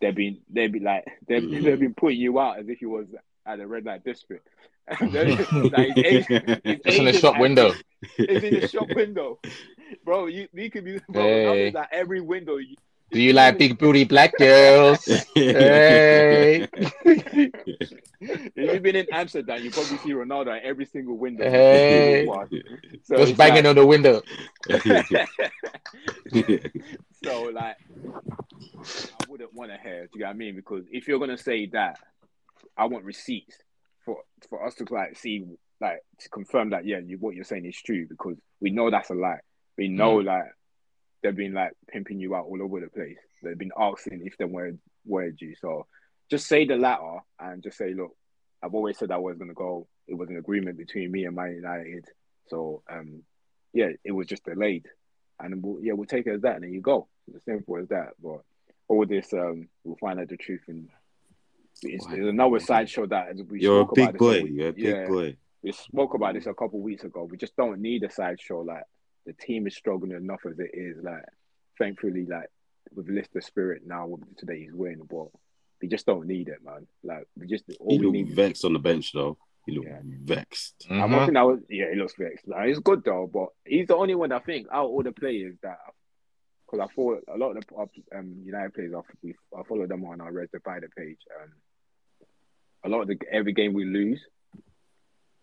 they've 0.00 0.14
been 0.14 0.38
they've 0.50 0.70
been 0.70 0.84
like 0.84 1.04
they've, 1.26 1.42
Mm. 1.42 1.62
they've 1.64 1.80
been 1.80 1.94
putting 1.94 2.18
you 2.20 2.38
out 2.38 2.58
as 2.58 2.68
if 2.68 2.82
you 2.82 2.90
was 2.90 3.06
at 3.46 3.58
a 3.60 3.66
red 3.66 3.84
light 3.86 4.04
district. 4.04 4.46
Like, 5.00 5.96
age- 5.98 6.26
his 6.26 6.46
It's 6.64 6.96
in 6.98 7.04
the 7.06 7.12
shop 7.12 7.38
window. 7.38 7.72
It's 8.18 8.44
in 8.44 8.60
the 8.60 8.68
shop 8.68 8.88
window, 8.94 9.38
bro. 10.04 10.26
You 10.26 10.48
we 10.52 10.70
could 10.70 10.84
be 10.84 11.00
bro. 11.08 11.22
Hey. 11.22 11.70
Like 11.70 11.88
every 11.92 12.20
window. 12.20 12.56
You, 12.56 12.76
Do 13.10 13.20
you 13.20 13.32
like 13.32 13.58
big 13.58 13.78
booty 13.78 14.04
black 14.04 14.36
girls? 14.36 15.04
Hey. 15.34 16.68
if 17.04 18.50
you've 18.54 18.82
been 18.82 18.96
in 18.96 19.06
Amsterdam, 19.10 19.62
you 19.62 19.70
probably 19.70 19.96
see 19.98 20.10
Ronaldo 20.10 20.56
at 20.56 20.62
every 20.62 20.84
single 20.84 21.16
window. 21.16 21.48
Hey. 21.48 22.26
So 23.04 23.16
Just 23.16 23.36
banging 23.36 23.64
like- 23.64 23.66
on 23.66 23.76
the 23.76 23.86
window. 23.86 24.22
so 27.24 27.42
like 27.44 27.76
I 28.84 29.24
wouldn't 29.28 29.54
want 29.54 29.70
to 29.70 29.78
hear, 29.78 30.02
do 30.02 30.10
you 30.14 30.18
get 30.18 30.26
what 30.26 30.30
I 30.30 30.34
mean? 30.34 30.56
Because 30.56 30.84
if 30.90 31.08
you're 31.08 31.18
gonna 31.18 31.38
say 31.38 31.66
that, 31.66 31.98
I 32.76 32.86
want 32.86 33.04
receipts 33.04 33.56
for 34.04 34.18
for 34.50 34.66
us 34.66 34.74
to 34.76 34.86
like 34.90 35.16
see 35.16 35.46
like 35.80 36.00
to 36.20 36.28
confirm 36.28 36.70
that 36.70 36.84
yeah, 36.84 36.98
you 36.98 37.16
what 37.18 37.34
you're 37.34 37.44
saying 37.44 37.64
is 37.64 37.80
true 37.80 38.06
because 38.06 38.36
we 38.60 38.70
know 38.70 38.90
that's 38.90 39.10
a 39.10 39.14
lie. 39.14 39.40
We 39.76 39.88
know 39.88 40.16
mm. 40.16 40.26
like 40.26 40.50
they've 41.22 41.36
been 41.36 41.54
like 41.54 41.72
pimping 41.88 42.20
you 42.20 42.34
out 42.34 42.46
all 42.46 42.62
over 42.62 42.80
the 42.80 42.88
place. 42.88 43.18
They've 43.42 43.58
been 43.58 43.72
asking 43.78 44.22
if 44.24 44.36
they 44.36 44.44
wanted 44.44 44.78
wanted 45.04 45.40
you. 45.40 45.54
So 45.60 45.86
just 46.30 46.46
say 46.46 46.66
the 46.66 46.76
latter 46.76 47.18
and 47.40 47.62
just 47.62 47.78
say, 47.78 47.94
look, 47.94 48.16
I've 48.62 48.74
always 48.74 48.98
said 48.98 49.10
I 49.10 49.18
was 49.18 49.38
gonna 49.38 49.54
go. 49.54 49.86
It 50.06 50.14
was 50.14 50.28
an 50.30 50.38
agreement 50.38 50.78
between 50.78 51.10
me 51.10 51.24
and 51.24 51.36
Man 51.36 51.54
United. 51.54 52.06
So 52.48 52.82
um 52.90 53.22
yeah, 53.72 53.88
it 54.04 54.12
was 54.12 54.26
just 54.26 54.44
delayed. 54.44 54.86
And 55.40 55.62
we'll, 55.62 55.80
yeah, 55.80 55.92
we'll 55.92 56.06
take 56.06 56.26
it 56.26 56.34
as 56.34 56.40
that, 56.42 56.56
and 56.56 56.64
then 56.64 56.72
you 56.72 56.80
go. 56.80 57.06
It's 57.28 57.36
as 57.36 57.44
simple 57.44 57.76
as 57.78 57.88
that. 57.88 58.08
But 58.20 58.40
all 58.88 59.06
this, 59.06 59.32
um, 59.32 59.68
we'll 59.84 59.96
find 59.96 60.18
out 60.18 60.28
the 60.28 60.36
truth, 60.36 60.62
and 60.66 60.88
it's, 61.82 62.06
Why? 62.06 62.16
there's 62.16 62.28
another 62.28 62.58
sideshow 62.58 63.06
that 63.06 63.28
as 63.28 63.42
we 63.48 63.60
You're 63.60 63.82
a 63.82 63.84
spoke 63.84 63.94
big 63.94 64.08
about 64.08 64.12
this 64.14 64.18
boy. 64.18 64.48
You're 64.48 64.68
a 64.68 64.72
big 64.72 64.84
yeah, 64.84 65.06
boy. 65.06 65.36
we 65.62 65.72
spoke 65.72 66.14
about 66.14 66.34
this 66.34 66.46
a 66.46 66.54
couple 66.54 66.80
of 66.80 66.84
weeks 66.84 67.04
ago. 67.04 67.24
We 67.30 67.36
just 67.36 67.56
don't 67.56 67.80
need 67.80 68.02
a 68.02 68.10
sideshow. 68.10 68.62
Like 68.62 68.82
the 69.28 69.34
team 69.34 69.66
is 69.66 69.76
struggling 69.76 70.12
enough 70.12 70.40
as 70.50 70.58
it 70.58 70.70
is. 70.74 70.96
Like 71.02 71.22
thankfully, 71.78 72.24
like 72.26 72.48
with 72.94 73.08
Lister 73.08 73.40
Spirit 73.42 73.82
now 73.86 74.06
with 74.06 74.22
today's 74.38 74.70
win, 74.72 75.02
but 75.10 75.26
we 75.82 75.86
just 75.88 76.06
don't 76.06 76.26
need 76.26 76.48
it, 76.48 76.64
man. 76.64 76.86
Like 77.04 77.26
we 77.38 77.46
just 77.46 77.64
all 77.78 77.90
He 77.92 77.98
we 77.98 78.06
looked 78.06 78.14
need. 78.30 78.36
vexed 78.36 78.64
on 78.64 78.72
the 78.72 78.78
bench 78.78 79.12
though. 79.12 79.36
He 79.66 79.72
looked 79.76 79.88
Yeah. 79.88 80.00
vexed. 80.04 80.86
I'm 80.88 81.10
Mhm. 81.10 81.18
hoping 81.18 81.34
that 81.34 81.42
was 81.46 81.60
yeah, 81.68 81.90
he 81.92 81.96
looks 81.96 82.14
vexed. 82.16 82.48
Like, 82.48 82.70
it's 82.70 82.78
good 82.80 83.04
though, 83.04 83.26
but 83.32 83.50
he's 83.66 83.86
the 83.86 83.96
only 83.96 84.14
one 84.14 84.32
I 84.32 84.38
think 84.40 84.66
out 84.72 84.86
of 84.86 84.90
all 84.92 85.02
the 85.02 85.12
players 85.12 85.56
that 85.62 85.76
because 86.64 86.88
I 86.90 86.94
follow 86.94 87.20
a 87.28 87.36
lot 87.38 87.56
of 87.56 87.64
the 87.66 88.18
um, 88.18 88.42
United 88.44 88.74
players. 88.74 88.92
I, 88.94 89.00
we, 89.22 89.34
I 89.56 89.62
follow 89.68 89.86
them 89.86 90.04
on 90.04 90.20
our 90.20 90.32
Red 90.32 90.50
Divider 90.52 90.90
page. 90.96 91.18
Um, 91.40 91.52
a 92.84 92.88
lot 92.88 93.02
of 93.02 93.08
the 93.08 93.18
every 93.30 93.52
game 93.52 93.72
we 93.74 93.84
lose, 93.84 94.20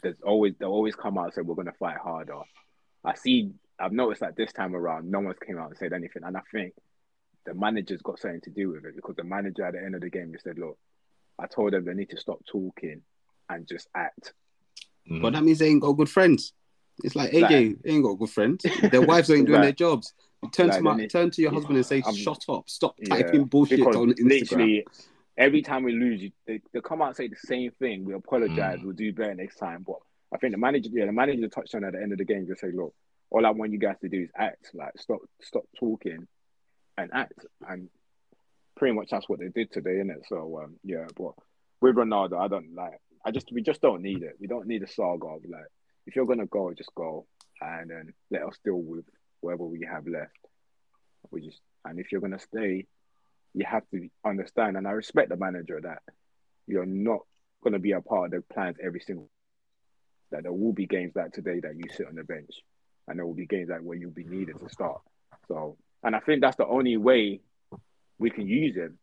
there's 0.04 0.20
always 0.22 0.54
they 0.60 0.66
always 0.66 0.96
come 0.96 1.18
out 1.18 1.26
and 1.26 1.34
say 1.34 1.42
we're 1.42 1.56
going 1.56 1.66
to 1.68 1.74
fight 1.74 1.98
harder. 1.98 2.40
I 3.04 3.14
see. 3.16 3.52
I've 3.80 3.92
noticed 3.92 4.22
that 4.22 4.36
this 4.36 4.54
time 4.54 4.76
around, 4.76 5.10
no 5.10 5.20
one's 5.20 5.38
came 5.46 5.58
out 5.58 5.70
and 5.70 5.78
said 5.78 5.94
anything, 5.94 6.24
and 6.24 6.38
I 6.38 6.42
think 6.52 6.74
the 7.46 7.54
manager's 7.54 8.02
got 8.02 8.20
something 8.20 8.42
to 8.42 8.50
do 8.50 8.72
with 8.72 8.86
it 8.86 8.96
because 8.96 9.16
the 9.16 9.24
manager 9.24 9.66
at 9.66 9.74
the 9.74 9.84
end 9.84 9.96
of 9.96 10.02
the 10.02 10.10
game 10.10 10.32
he 10.32 10.40
said, 10.40 10.58
"Look, 10.58 10.78
I 11.38 11.48
told 11.48 11.74
them 11.74 11.86
they 11.86 11.94
need 11.94 12.10
to 12.12 12.18
stop 12.18 12.40
talking 12.46 13.02
and 13.50 13.68
just 13.68 13.88
act." 13.96 14.34
Mhm. 15.10 15.22
But 15.22 15.34
that 15.34 15.44
means 15.44 15.60
they 15.60 15.68
ain't 15.68 15.82
got 15.82 15.94
good 15.94 16.10
friends. 16.10 16.54
It's 17.04 17.16
like 17.16 17.32
AJ 17.34 17.42
Like- 17.42 17.82
they 17.84 17.90
ain't 17.92 18.04
got 18.04 18.14
good 18.16 18.30
friends. 18.30 18.66
Their 18.92 19.02
wives 19.02 19.30
ain't 19.30 19.46
doing 19.48 19.60
Like- 19.60 19.78
their 19.78 19.88
jobs. 19.88 20.14
You 20.42 20.50
turn 20.50 20.68
like 20.68 20.78
to 20.78 20.84
my, 20.84 20.96
need- 20.96 21.10
turn 21.10 21.30
to 21.32 21.42
your 21.42 21.52
Yeah, 21.52 21.56
husband 21.56 21.76
and 21.78 21.86
say, 21.86 22.02
I'm- 22.02 22.16
"Shut 22.16 22.46
up! 22.50 22.70
Stop 22.70 22.96
Yeah, 23.00 23.10
typing 23.10 23.46
bullshit 23.46 23.80
because 23.80 23.96
on 23.96 24.14
Instagram." 24.14 24.30
literally 24.30 24.88
every 25.38 25.62
time 25.62 25.84
we 25.84 25.92
lose, 25.92 26.22
you, 26.24 26.32
they, 26.48 26.62
they 26.72 26.80
come 26.82 27.02
out 27.02 27.10
and 27.10 27.16
say 27.18 27.28
the 27.28 27.36
same 27.36 27.72
thing. 27.72 28.06
We 28.06 28.14
apologize. 28.14 28.80
Mm. 28.80 28.84
We'll 28.86 28.94
do 28.96 29.12
better 29.12 29.36
next 29.36 29.58
time. 29.58 29.84
But 29.86 29.98
I 30.32 30.38
think 30.38 30.54
the 30.54 30.58
manager, 30.58 30.90
yeah, 30.94 31.06
the 31.08 31.12
manager 31.12 31.48
touched 31.50 31.76
on 31.76 31.84
at 31.84 31.92
the 31.94 32.02
end 32.02 32.14
of 32.14 32.18
the 32.18 32.26
game. 32.26 32.48
Just 32.48 32.62
say, 32.62 32.72
look, 32.72 32.96
all 33.32 33.46
I 33.46 33.52
want 33.52 33.72
you 33.72 33.80
guys 33.80 33.98
to 34.02 34.10
do 34.10 34.22
is 34.22 34.30
act. 34.38 34.70
Like 34.74 34.98
stop, 34.98 35.20
stop 35.42 35.64
talking, 35.80 36.28
and 36.98 37.12
act. 37.14 37.46
And 37.68 37.90
pretty 38.76 38.96
much 38.96 39.10
that's 39.12 39.28
what 39.28 39.40
they 39.40 39.50
did 39.50 39.72
today, 39.72 39.96
innit? 39.96 40.26
So 40.28 40.62
um, 40.64 40.76
yeah, 40.84 41.06
but 41.18 41.34
with 41.82 41.96
Ronaldo, 41.96 42.40
I 42.40 42.48
don't 42.48 42.74
like. 42.76 43.00
I 43.26 43.32
just 43.32 43.52
we 43.52 43.62
just 43.62 43.82
don't 43.82 44.02
need 44.02 44.24
it. 44.24 44.36
We 44.40 44.48
don't 44.48 44.68
need 44.68 44.84
a 44.84 44.88
saga. 44.88 45.28
Of, 45.28 45.42
like 45.50 45.66
if 46.06 46.16
you're 46.16 46.26
gonna 46.26 46.46
go, 46.46 46.74
just 46.74 46.94
go, 46.96 47.26
and 47.62 47.90
then 47.90 48.14
let 48.32 48.44
us 48.44 48.58
deal 48.64 48.82
with 48.82 49.06
whatever 49.42 49.66
we 49.66 49.88
have 49.90 50.08
left. 50.08 50.32
We 51.32 51.42
just 51.42 51.62
and 51.84 52.00
if 52.00 52.12
you're 52.12 52.22
gonna 52.22 52.40
stay, 52.40 52.86
you 53.54 53.66
have 53.66 53.84
to 53.92 54.10
understand, 54.26 54.78
and 54.78 54.88
I 54.88 54.92
respect 54.92 55.30
the 55.30 55.38
manager 55.38 55.80
that 55.82 56.02
you're 56.68 56.86
not 56.86 57.22
to 57.72 57.80
be 57.80 57.94
a 57.94 58.02
part 58.02 58.26
of 58.26 58.32
the 58.32 58.54
plans 58.54 58.78
every 58.84 59.00
single. 59.00 59.30
That 60.32 60.44
there 60.44 60.54
will 60.54 60.74
be 60.74 60.88
games 60.88 61.14
like 61.16 61.32
today 61.32 61.60
that 61.62 61.76
you 61.76 61.84
sit 61.92 62.08
on 62.08 62.16
the 62.16 62.24
bench, 62.24 62.62
and 63.08 63.20
there 63.20 63.26
will 63.26 63.34
be 63.34 63.46
games 63.46 63.70
like 63.70 63.82
where 63.82 63.98
you'll 63.98 64.12
be 64.12 64.24
needed 64.24 64.60
to 64.60 64.70
start. 64.70 65.02
So, 65.48 65.78
and 66.04 66.16
I 66.16 66.20
think 66.20 66.42
that's 66.42 66.58
the 66.58 66.66
only 66.66 66.98
way 66.98 67.42
we 68.18 68.30
can 68.30 68.48
use 68.48 68.76
him. 68.76 68.98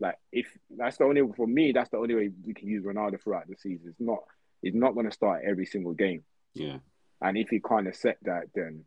Like, 0.00 0.18
if 0.32 0.46
that's 0.76 0.98
the 0.98 1.04
only 1.04 1.22
for 1.36 1.46
me, 1.46 1.72
that's 1.72 1.90
the 1.90 1.96
only 1.98 2.14
way 2.14 2.30
we 2.44 2.54
can 2.54 2.68
use 2.68 2.84
Ronaldo 2.84 3.22
throughout 3.22 3.48
the 3.48 3.56
season. 3.56 3.88
It's 3.88 4.00
not, 4.00 4.18
he's 4.62 4.74
not 4.74 4.94
going 4.94 5.06
to 5.06 5.12
start 5.12 5.42
every 5.44 5.66
single 5.66 5.92
game, 5.92 6.22
yeah, 6.54 6.78
and 7.20 7.36
if 7.36 7.48
he 7.48 7.60
can't 7.60 7.88
accept 7.88 8.24
that, 8.24 8.44
then 8.54 8.84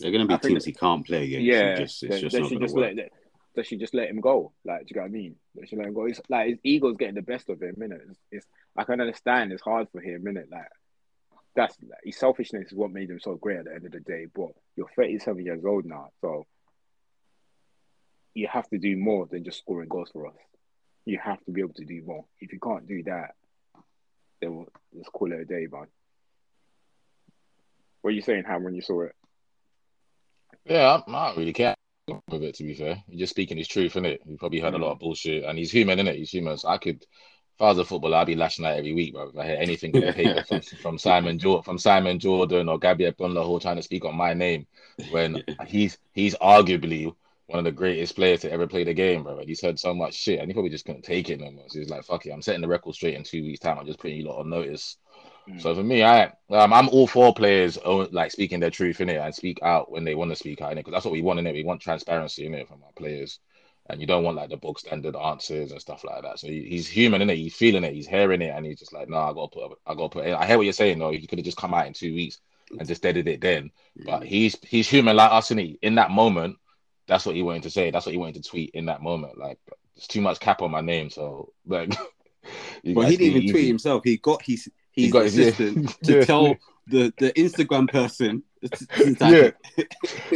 they're 0.00 0.12
gonna 0.12 0.26
be 0.26 0.34
I 0.34 0.38
teams 0.38 0.64
he 0.64 0.72
can't 0.72 1.04
play 1.04 1.24
against. 1.24 1.44
yeah, 1.44 1.76
just, 1.76 2.02
it's 2.02 2.14
they, 2.14 2.20
just 2.20 2.32
they 2.32 2.40
not 2.40 2.48
should 2.48 2.54
gonna 2.56 2.66
just 2.66 2.76
work. 2.76 2.92
let 2.96 3.10
they 3.54 3.62
should 3.62 3.80
just 3.80 3.94
let 3.94 4.08
him 4.08 4.20
go. 4.20 4.52
Like, 4.64 4.80
do 4.80 4.86
you 4.90 4.94
get 4.94 5.00
what 5.00 5.06
I 5.06 5.10
mean? 5.10 5.34
They 5.54 5.66
should 5.66 5.78
let 5.78 5.88
him 5.88 5.94
go. 5.94 6.04
It's 6.04 6.20
like 6.28 6.48
his 6.48 6.58
ego's 6.62 6.96
getting 6.96 7.16
the 7.16 7.22
best 7.22 7.48
of 7.48 7.60
him, 7.60 7.74
innit? 7.80 8.00
It's, 8.08 8.18
it's 8.30 8.46
I 8.76 8.84
can 8.84 9.00
understand 9.00 9.52
it's 9.52 9.62
hard 9.62 9.88
for 9.90 10.00
him, 10.00 10.24
innit? 10.24 10.50
Like 10.50 10.68
that's 11.58 11.76
his 12.04 12.16
selfishness 12.16 12.68
is 12.68 12.78
what 12.78 12.92
made 12.92 13.10
him 13.10 13.18
so 13.18 13.34
great 13.34 13.58
at 13.58 13.64
the 13.64 13.74
end 13.74 13.84
of 13.84 13.90
the 13.90 13.98
day. 13.98 14.26
But 14.32 14.50
you're 14.76 14.88
37 14.94 15.44
years 15.44 15.64
old 15.64 15.84
now, 15.86 16.10
so 16.20 16.46
you 18.32 18.46
have 18.46 18.68
to 18.68 18.78
do 18.78 18.96
more 18.96 19.26
than 19.26 19.42
just 19.42 19.58
scoring 19.58 19.88
goals 19.88 20.10
for 20.12 20.28
us. 20.28 20.36
You 21.04 21.18
have 21.20 21.44
to 21.46 21.50
be 21.50 21.60
able 21.60 21.74
to 21.74 21.84
do 21.84 22.00
more. 22.06 22.24
If 22.38 22.52
you 22.52 22.60
can't 22.60 22.86
do 22.86 23.02
that, 23.04 23.34
then 24.40 24.54
we'll, 24.54 24.68
let's 24.94 25.08
call 25.08 25.32
it 25.32 25.40
a 25.40 25.44
day, 25.44 25.66
man. 25.68 25.86
What 28.02 28.10
are 28.10 28.14
you 28.14 28.22
saying, 28.22 28.44
Ham, 28.46 28.62
when 28.62 28.76
you 28.76 28.82
saw 28.82 29.02
it? 29.02 29.16
Yeah, 30.64 31.00
I, 31.08 31.10
don't 31.10 31.36
really 31.36 31.52
care 31.52 31.74
with 32.30 32.44
it. 32.44 32.54
To 32.54 32.62
be 32.62 32.74
fair, 32.74 33.02
he's 33.08 33.18
just 33.18 33.30
speaking 33.30 33.56
his 33.56 33.66
truth, 33.66 33.94
innit? 33.94 34.18
He 34.24 34.36
probably 34.36 34.60
heard 34.60 34.74
a 34.74 34.78
lot 34.78 34.92
of 34.92 35.00
bullshit, 35.00 35.42
and 35.42 35.58
he's 35.58 35.72
human, 35.72 35.98
innit? 35.98 36.14
He's 36.14 36.30
human. 36.30 36.56
So 36.56 36.68
I 36.68 36.78
could, 36.78 37.04
if 37.58 37.62
I 37.62 37.70
was 37.70 37.78
a 37.78 37.84
footballer, 37.84 38.18
I'd 38.18 38.28
be 38.28 38.36
lashing 38.36 38.64
out 38.64 38.76
every 38.76 38.92
week, 38.92 39.14
bro. 39.14 39.30
If 39.30 39.36
I 39.36 39.44
hear 39.44 39.56
anything 39.58 39.92
on 39.96 40.12
paper 40.12 40.44
from, 40.44 40.60
from 40.80 40.96
Simon 40.96 41.40
Jordan, 41.40 41.64
from 41.64 41.76
Simon 41.76 42.20
Jordan 42.20 42.68
or 42.68 42.78
Gabby 42.78 43.10
Agbonlahor 43.10 43.60
trying 43.60 43.74
to 43.74 43.82
speak 43.82 44.04
on 44.04 44.14
my 44.14 44.32
name, 44.32 44.64
when 45.10 45.42
he's 45.66 45.98
he's 46.12 46.36
arguably 46.36 47.12
one 47.46 47.58
of 47.58 47.64
the 47.64 47.72
greatest 47.72 48.14
players 48.14 48.42
to 48.42 48.52
ever 48.52 48.68
play 48.68 48.84
the 48.84 48.94
game, 48.94 49.24
bro. 49.24 49.40
He's 49.44 49.60
heard 49.60 49.80
so 49.80 49.92
much 49.92 50.14
shit, 50.14 50.38
and 50.38 50.48
he 50.48 50.52
probably 50.52 50.70
just 50.70 50.84
couldn't 50.84 51.02
take 51.02 51.30
it 51.30 51.40
no 51.40 51.50
more. 51.50 51.64
So 51.66 51.80
he's 51.80 51.90
like, 51.90 52.04
"Fuck 52.04 52.26
it, 52.26 52.30
I'm 52.30 52.42
setting 52.42 52.60
the 52.60 52.68
record 52.68 52.94
straight 52.94 53.14
in 53.14 53.24
two 53.24 53.42
weeks' 53.42 53.58
time. 53.58 53.76
I'm 53.76 53.86
just 53.86 53.98
putting 53.98 54.18
you 54.18 54.28
lot 54.28 54.38
on 54.38 54.50
notice." 54.50 54.96
Mm. 55.48 55.60
So 55.60 55.74
for 55.74 55.82
me, 55.82 56.04
I 56.04 56.26
um, 56.50 56.72
I'm 56.72 56.88
all 56.90 57.08
for 57.08 57.34
players 57.34 57.76
oh, 57.84 58.08
like 58.12 58.30
speaking 58.30 58.60
their 58.60 58.70
truth 58.70 59.00
in 59.00 59.08
it 59.08 59.16
and 59.16 59.34
speak 59.34 59.58
out 59.64 59.90
when 59.90 60.04
they 60.04 60.14
want 60.14 60.30
to 60.30 60.36
speak 60.36 60.62
out 60.62 60.70
in 60.70 60.78
it 60.78 60.82
because 60.82 60.92
that's 60.92 61.04
what 61.04 61.12
we 61.12 61.22
want 61.22 61.40
in 61.40 61.46
it. 61.48 61.54
We 61.54 61.64
want 61.64 61.80
transparency 61.80 62.46
in 62.46 62.54
it 62.54 62.68
from 62.68 62.84
our 62.84 62.92
players, 62.94 63.40
and 63.88 64.00
you 64.00 64.06
don't 64.06 64.22
want 64.24 64.36
like 64.36 64.50
the 64.50 64.56
book 64.56 64.78
standard 64.78 65.16
answers 65.16 65.72
and 65.72 65.80
stuff 65.80 66.04
like 66.04 66.22
that. 66.22 66.38
So 66.38 66.46
he, 66.48 66.62
he's 66.64 66.86
human 66.88 67.22
in 67.22 67.30
it. 67.30 67.36
He's 67.36 67.54
feeling 67.54 67.84
it. 67.84 67.94
He's 67.94 68.06
hearing 68.08 68.42
it, 68.42 68.54
and 68.54 68.64
he's 68.66 68.78
just 68.78 68.92
like, 68.92 69.08
"No, 69.08 69.16
I 69.18 69.32
got 69.32 69.52
to 69.52 69.58
put. 69.68 69.78
I 69.86 69.94
got 69.94 70.12
to 70.12 70.18
put." 70.20 70.26
I 70.26 70.46
hear 70.46 70.56
what 70.56 70.64
you're 70.64 70.72
saying. 70.72 70.98
though. 70.98 71.10
he 71.10 71.26
could 71.26 71.38
have 71.38 71.44
just 71.46 71.56
come 71.56 71.74
out 71.74 71.86
in 71.86 71.92
two 71.92 72.14
weeks 72.14 72.38
and 72.78 72.86
just 72.86 73.02
deaded 73.02 73.26
it 73.28 73.40
then. 73.40 73.70
But 74.04 74.24
he's 74.24 74.56
he's 74.62 74.88
human 74.88 75.16
like 75.16 75.32
us, 75.32 75.50
and 75.50 75.58
he 75.60 75.78
in 75.82 75.94
that 75.96 76.10
moment, 76.10 76.56
that's 77.06 77.24
what 77.26 77.34
he 77.34 77.42
wanted 77.42 77.62
to 77.64 77.70
say. 77.70 77.90
That's 77.90 78.04
what 78.06 78.12
he 78.12 78.18
wanted 78.18 78.42
to 78.42 78.48
tweet 78.50 78.70
in 78.74 78.86
that 78.86 79.02
moment. 79.02 79.38
Like, 79.38 79.58
it's 79.96 80.06
too 80.06 80.20
much 80.20 80.38
cap 80.40 80.60
on 80.62 80.70
my 80.70 80.80
name, 80.82 81.10
so 81.10 81.52
like. 81.66 81.94
But 82.84 83.10
he 83.10 83.16
didn't 83.16 83.36
even 83.36 83.50
tweet 83.50 83.66
himself. 83.66 84.02
He 84.04 84.16
got 84.16 84.40
his 84.42 84.70
his 84.92 85.12
got 85.12 85.24
his- 85.24 85.36
yeah. 85.36 85.46
assistant 85.48 86.02
to 86.04 86.14
Yeah. 86.18 86.24
tell 86.24 86.56
the, 86.86 87.12
the 87.18 87.32
Instagram 87.32 87.90
person. 87.90 88.42
Yeah. 89.20 89.50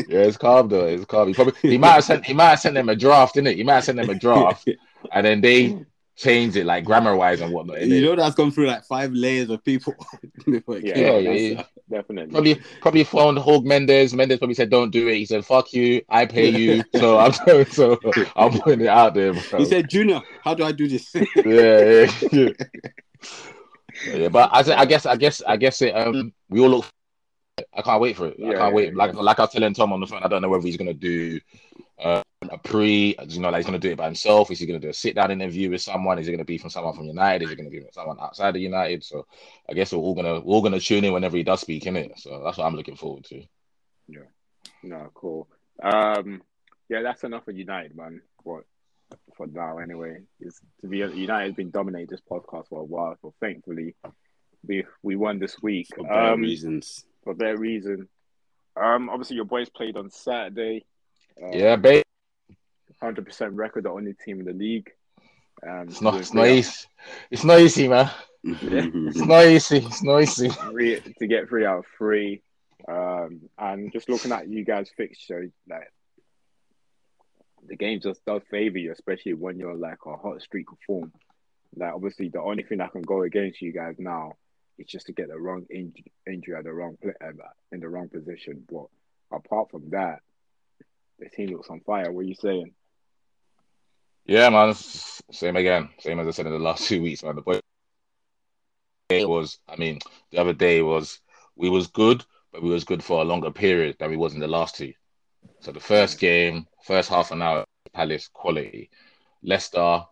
Yeah, 0.08 0.20
it's 0.20 0.36
calm 0.36 0.68
though. 0.68 0.86
It's 0.86 1.04
calm. 1.04 1.28
He 1.28 1.34
probably 1.34 1.54
he 1.62 1.78
might 1.78 1.92
have 1.92 2.04
sent 2.04 2.24
he 2.24 2.34
might 2.34 2.50
have 2.50 2.60
sent 2.60 2.74
them 2.74 2.88
a 2.88 2.96
draft, 2.96 3.34
didn't 3.34 3.48
it? 3.48 3.56
He 3.56 3.64
might 3.64 3.74
have 3.76 3.84
sent 3.84 3.96
them 3.96 4.10
a 4.10 4.14
draft, 4.14 4.68
and 5.12 5.26
then 5.26 5.40
they 5.40 5.84
changed 6.16 6.56
it 6.56 6.66
like 6.66 6.84
grammar 6.84 7.16
wise 7.16 7.40
and 7.40 7.52
whatnot. 7.52 7.78
innit? 7.78 7.88
you 7.88 8.02
know 8.02 8.14
that's 8.14 8.34
gone 8.34 8.50
through 8.50 8.66
like 8.66 8.84
five 8.84 9.12
layers 9.12 9.48
of 9.50 9.64
people 9.64 9.94
before 10.46 10.76
it 10.76 10.84
Yeah, 10.84 10.94
came 10.94 11.24
Yeah, 11.24 11.32
yeah, 11.32 11.62
Definitely. 11.90 12.32
Probably 12.32 12.54
probably 12.80 13.04
phoned 13.04 13.38
Jorge 13.38 13.66
Mendes. 13.66 14.14
Mendes 14.14 14.38
probably 14.38 14.54
said, 14.54 14.70
"Don't 14.70 14.90
do 14.90 15.08
it." 15.08 15.16
He 15.16 15.26
said, 15.26 15.44
"Fuck 15.44 15.72
you, 15.72 16.02
I 16.08 16.26
pay 16.26 16.48
you." 16.48 16.82
So 16.94 17.18
I'm 17.18 17.32
so 17.66 17.98
I'm 18.36 18.52
putting 18.60 18.82
it 18.82 18.88
out 18.88 19.14
there. 19.14 19.32
Bro. 19.32 19.58
He 19.58 19.66
said, 19.66 19.90
Junior, 19.90 20.20
how 20.42 20.54
do 20.54 20.64
I 20.64 20.72
do 20.72 20.88
this? 20.88 21.14
yeah, 21.14 21.22
yeah, 21.44 22.12
yeah. 22.32 22.48
yeah 24.14 24.28
but 24.28 24.50
I, 24.52 24.80
I 24.80 24.84
guess, 24.86 25.04
I 25.04 25.16
guess, 25.16 25.42
I 25.46 25.56
guess 25.56 25.82
it. 25.82 25.90
Um, 25.90 26.32
we 26.48 26.60
all 26.60 26.70
look. 26.70 26.86
I 27.58 27.82
can't 27.82 28.00
wait 28.00 28.16
for 28.16 28.28
it. 28.28 28.36
I 28.42 28.54
can't 28.54 28.74
wait. 28.74 28.92
yeah, 28.92 28.96
Like, 28.96 29.14
like 29.14 29.38
I 29.38 29.42
was 29.42 29.50
telling 29.50 29.74
Tom 29.74 29.92
on 29.92 30.00
the 30.00 30.06
phone, 30.06 30.22
I 30.22 30.28
don't 30.28 30.40
know 30.40 30.48
whether 30.48 30.62
he's 30.62 30.78
gonna 30.78 30.94
do 30.94 31.38
uh, 32.02 32.22
a 32.50 32.58
pre. 32.58 33.14
You 33.28 33.40
know, 33.40 33.50
like 33.50 33.58
he's 33.58 33.66
gonna 33.66 33.78
do 33.78 33.90
it 33.90 33.98
by 33.98 34.06
himself. 34.06 34.50
Is 34.50 34.58
he 34.58 34.66
gonna 34.66 34.78
do 34.78 34.88
a 34.88 34.94
sit 34.94 35.14
down 35.14 35.30
interview 35.30 35.70
with 35.70 35.82
someone? 35.82 36.18
Is 36.18 36.28
it 36.28 36.32
gonna 36.32 36.44
be 36.44 36.56
from 36.56 36.70
someone 36.70 36.94
from 36.94 37.04
United? 37.04 37.44
Is 37.44 37.52
it 37.52 37.56
gonna 37.56 37.70
be 37.70 37.80
with 37.80 37.92
someone 37.92 38.18
outside 38.20 38.56
of 38.56 38.62
United? 38.62 39.04
So 39.04 39.26
I 39.68 39.74
guess 39.74 39.92
we're 39.92 39.98
all 39.98 40.14
gonna 40.14 40.40
we're 40.40 40.54
all 40.54 40.62
gonna 40.62 40.80
tune 40.80 41.04
in 41.04 41.12
whenever 41.12 41.36
he 41.36 41.42
does 41.42 41.60
speak, 41.60 41.86
in 41.86 41.96
it. 41.96 42.18
So 42.18 42.42
that's 42.42 42.56
what 42.56 42.64
I'm 42.64 42.76
looking 42.76 42.96
forward 42.96 43.24
to. 43.24 43.42
Yeah. 44.08 44.20
No, 44.82 45.10
cool. 45.14 45.48
Um, 45.82 46.42
yeah, 46.88 47.02
that's 47.02 47.24
enough 47.24 47.48
of 47.48 47.56
United, 47.56 47.94
man. 47.94 48.22
For 48.42 48.64
for 49.36 49.46
now, 49.46 49.76
anyway. 49.76 50.22
Is 50.40 50.58
to 50.80 50.86
be 50.86 50.98
United 50.98 51.48
has 51.48 51.54
been 51.54 51.70
dominating 51.70 52.08
this 52.08 52.22
podcast 52.22 52.68
for 52.68 52.80
a 52.80 52.84
while, 52.84 53.16
so 53.20 53.34
thankfully 53.40 53.94
we 54.66 54.84
we 55.02 55.16
won 55.16 55.38
this 55.38 55.60
week 55.62 55.88
For 55.94 56.04
better 56.04 56.32
um, 56.32 56.40
reasons. 56.40 57.04
For 57.24 57.34
their 57.34 57.56
reason. 57.56 58.08
Um, 58.76 59.10
obviously 59.10 59.36
your 59.36 59.44
boys 59.44 59.68
played 59.68 59.96
on 59.96 60.10
Saturday. 60.10 60.84
Um, 61.42 61.52
Yeah, 61.52 61.76
babe. 61.76 62.04
hundred 63.00 63.26
percent 63.26 63.52
record, 63.54 63.84
the 63.84 63.90
only 63.90 64.14
team 64.24 64.40
in 64.40 64.46
the 64.46 64.52
league. 64.52 64.90
Um, 65.66 65.88
It's 65.88 66.00
not. 66.00 66.14
It's 66.16 66.34
not 66.34 66.48
easy. 66.48 66.86
It's 67.30 67.44
not 67.44 67.60
easy, 67.60 67.88
man. 67.88 68.10
It's 68.44 69.24
not 69.24 69.44
easy. 69.46 69.78
It's 69.78 70.02
not 70.02 70.18
easy. 70.22 70.48
three 70.48 71.00
to 71.00 71.26
get 71.26 71.48
three 71.48 71.64
out 71.64 71.78
of 71.80 71.84
three. 71.96 72.42
Um, 72.88 73.42
and 73.58 73.92
just 73.92 74.08
looking 74.08 74.32
at 74.32 74.48
you 74.48 74.64
guys' 74.64 74.90
fixture, 74.96 75.48
like 75.68 75.92
the 77.68 77.76
game 77.76 78.00
just 78.00 78.24
does 78.24 78.42
favor 78.50 78.78
you, 78.78 78.90
especially 78.90 79.34
when 79.34 79.58
you're 79.58 79.76
like 79.76 79.98
a 80.06 80.16
hot 80.16 80.42
streak 80.42 80.70
of 80.72 80.78
form. 80.86 81.12
Like 81.76 81.92
obviously, 81.94 82.28
the 82.28 82.40
only 82.42 82.64
thing 82.64 82.78
that 82.78 82.90
can 82.92 83.02
go 83.02 83.22
against 83.22 83.62
you 83.62 83.72
guys 83.72 83.94
now 83.98 84.32
is 84.82 84.88
just 84.88 85.06
to 85.06 85.12
get 85.12 85.28
the 85.28 85.38
wrong 85.38 85.66
in- 85.70 85.94
injury 86.26 86.56
at 86.56 86.64
the 86.64 86.72
wrong 86.72 86.96
play, 87.02 87.12
in 87.72 87.80
the 87.80 87.88
wrong 87.88 88.08
position. 88.08 88.64
But 88.70 88.86
apart 89.32 89.70
from 89.70 89.90
that, 89.90 90.20
the 91.18 91.28
team 91.28 91.50
looks 91.50 91.70
on 91.70 91.80
fire. 91.80 92.10
What 92.10 92.24
are 92.24 92.28
you 92.28 92.34
saying? 92.34 92.72
Yeah, 94.24 94.50
man. 94.50 94.74
Same 94.74 95.56
again. 95.56 95.90
Same 95.98 96.20
as 96.20 96.28
I 96.28 96.30
said 96.30 96.46
in 96.46 96.52
the 96.52 96.58
last 96.58 96.86
two 96.88 97.02
weeks, 97.02 97.22
man. 97.22 97.36
The 97.36 97.42
boy 97.42 97.60
it 99.10 99.28
was. 99.28 99.58
I 99.68 99.76
mean, 99.76 99.98
the 100.30 100.38
other 100.38 100.54
day 100.54 100.82
was 100.82 101.20
we 101.56 101.68
was 101.68 101.88
good, 101.88 102.24
but 102.52 102.62
we 102.62 102.70
was 102.70 102.84
good 102.84 103.02
for 103.02 103.20
a 103.20 103.24
longer 103.24 103.50
period 103.50 103.96
than 103.98 104.10
we 104.10 104.16
was 104.16 104.34
in 104.34 104.40
the 104.40 104.48
last 104.48 104.76
two. 104.76 104.92
So 105.60 105.72
the 105.72 105.80
first 105.80 106.16
mm. 106.16 106.20
game, 106.20 106.66
first 106.84 107.08
half 107.08 107.30
an 107.30 107.42
hour, 107.42 107.64
Palace 107.92 108.28
quality. 108.32 108.90
Leicester, 109.42 110.04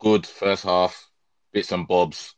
good 0.00 0.26
first 0.26 0.64
half, 0.64 1.10
bits 1.52 1.70
and 1.70 1.86
bobs, 1.86 2.34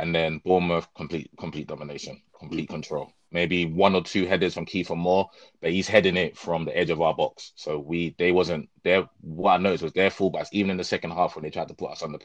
and 0.00 0.14
then 0.14 0.40
Bournemouth 0.44 0.88
complete 0.94 1.30
complete 1.38 1.68
domination, 1.68 2.22
complete 2.38 2.68
control. 2.68 3.12
Maybe 3.30 3.66
one 3.66 3.94
or 3.94 4.02
two 4.02 4.26
headers 4.26 4.54
from 4.54 4.66
Kiefer 4.66 4.96
Moore, 4.96 5.28
but 5.60 5.70
he's 5.70 5.86
heading 5.86 6.16
it 6.16 6.36
from 6.36 6.64
the 6.64 6.76
edge 6.76 6.90
of 6.90 7.00
our 7.00 7.14
box. 7.14 7.52
So 7.54 7.78
we 7.78 8.14
they 8.18 8.32
wasn't 8.32 8.70
their 8.82 9.08
what 9.20 9.52
I 9.52 9.58
noticed 9.58 9.84
was 9.84 9.92
their 9.92 10.10
fullbacks, 10.10 10.48
even 10.52 10.70
in 10.70 10.78
the 10.78 10.84
second 10.84 11.10
half 11.10 11.36
when 11.36 11.44
they 11.44 11.50
tried 11.50 11.68
to 11.68 11.74
put 11.74 11.92
us 11.92 12.02
on 12.02 12.12
the 12.12 12.20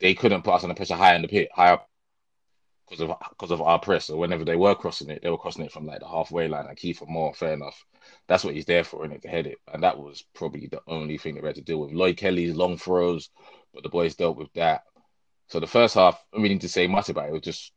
they 0.00 0.14
couldn't 0.14 0.42
put 0.42 0.54
us 0.54 0.62
under 0.64 0.74
pressure 0.74 0.96
higher 0.96 1.16
in 1.16 1.22
the 1.22 1.28
pit, 1.28 1.48
higher 1.52 1.78
because 2.88 3.00
of 3.00 3.16
because 3.30 3.50
of 3.50 3.62
our 3.62 3.78
press. 3.78 4.06
So 4.06 4.16
whenever 4.16 4.44
they 4.44 4.56
were 4.56 4.74
crossing 4.74 5.08
it, 5.10 5.22
they 5.22 5.30
were 5.30 5.38
crossing 5.38 5.64
it 5.64 5.72
from 5.72 5.86
like 5.86 6.00
the 6.00 6.08
halfway 6.08 6.46
line. 6.48 6.66
And 6.66 6.76
Kiefer 6.76 7.08
Moore, 7.08 7.32
fair 7.32 7.54
enough. 7.54 7.84
That's 8.28 8.44
what 8.44 8.54
he's 8.54 8.66
there 8.66 8.84
for, 8.84 9.04
in 9.04 9.12
it 9.12 9.22
to 9.22 9.28
head 9.28 9.46
it. 9.46 9.58
And 9.72 9.82
that 9.82 9.98
was 9.98 10.24
probably 10.34 10.66
the 10.66 10.82
only 10.86 11.16
thing 11.16 11.34
that 11.34 11.42
we 11.42 11.48
had 11.48 11.56
to 11.56 11.62
deal 11.62 11.80
with. 11.80 11.92
Lloyd 11.92 12.16
Kelly's 12.16 12.54
long 12.54 12.76
throws, 12.76 13.30
but 13.72 13.82
the 13.82 13.88
boys 13.88 14.16
dealt 14.16 14.36
with 14.36 14.52
that. 14.54 14.82
So 15.50 15.58
the 15.58 15.66
first 15.66 15.96
half, 15.96 16.22
I 16.32 16.38
need 16.38 16.60
to 16.60 16.68
say 16.68 16.86
much 16.86 17.08
about 17.08 17.26
it. 17.26 17.30
It 17.30 17.32
was 17.32 17.42
just 17.42 17.72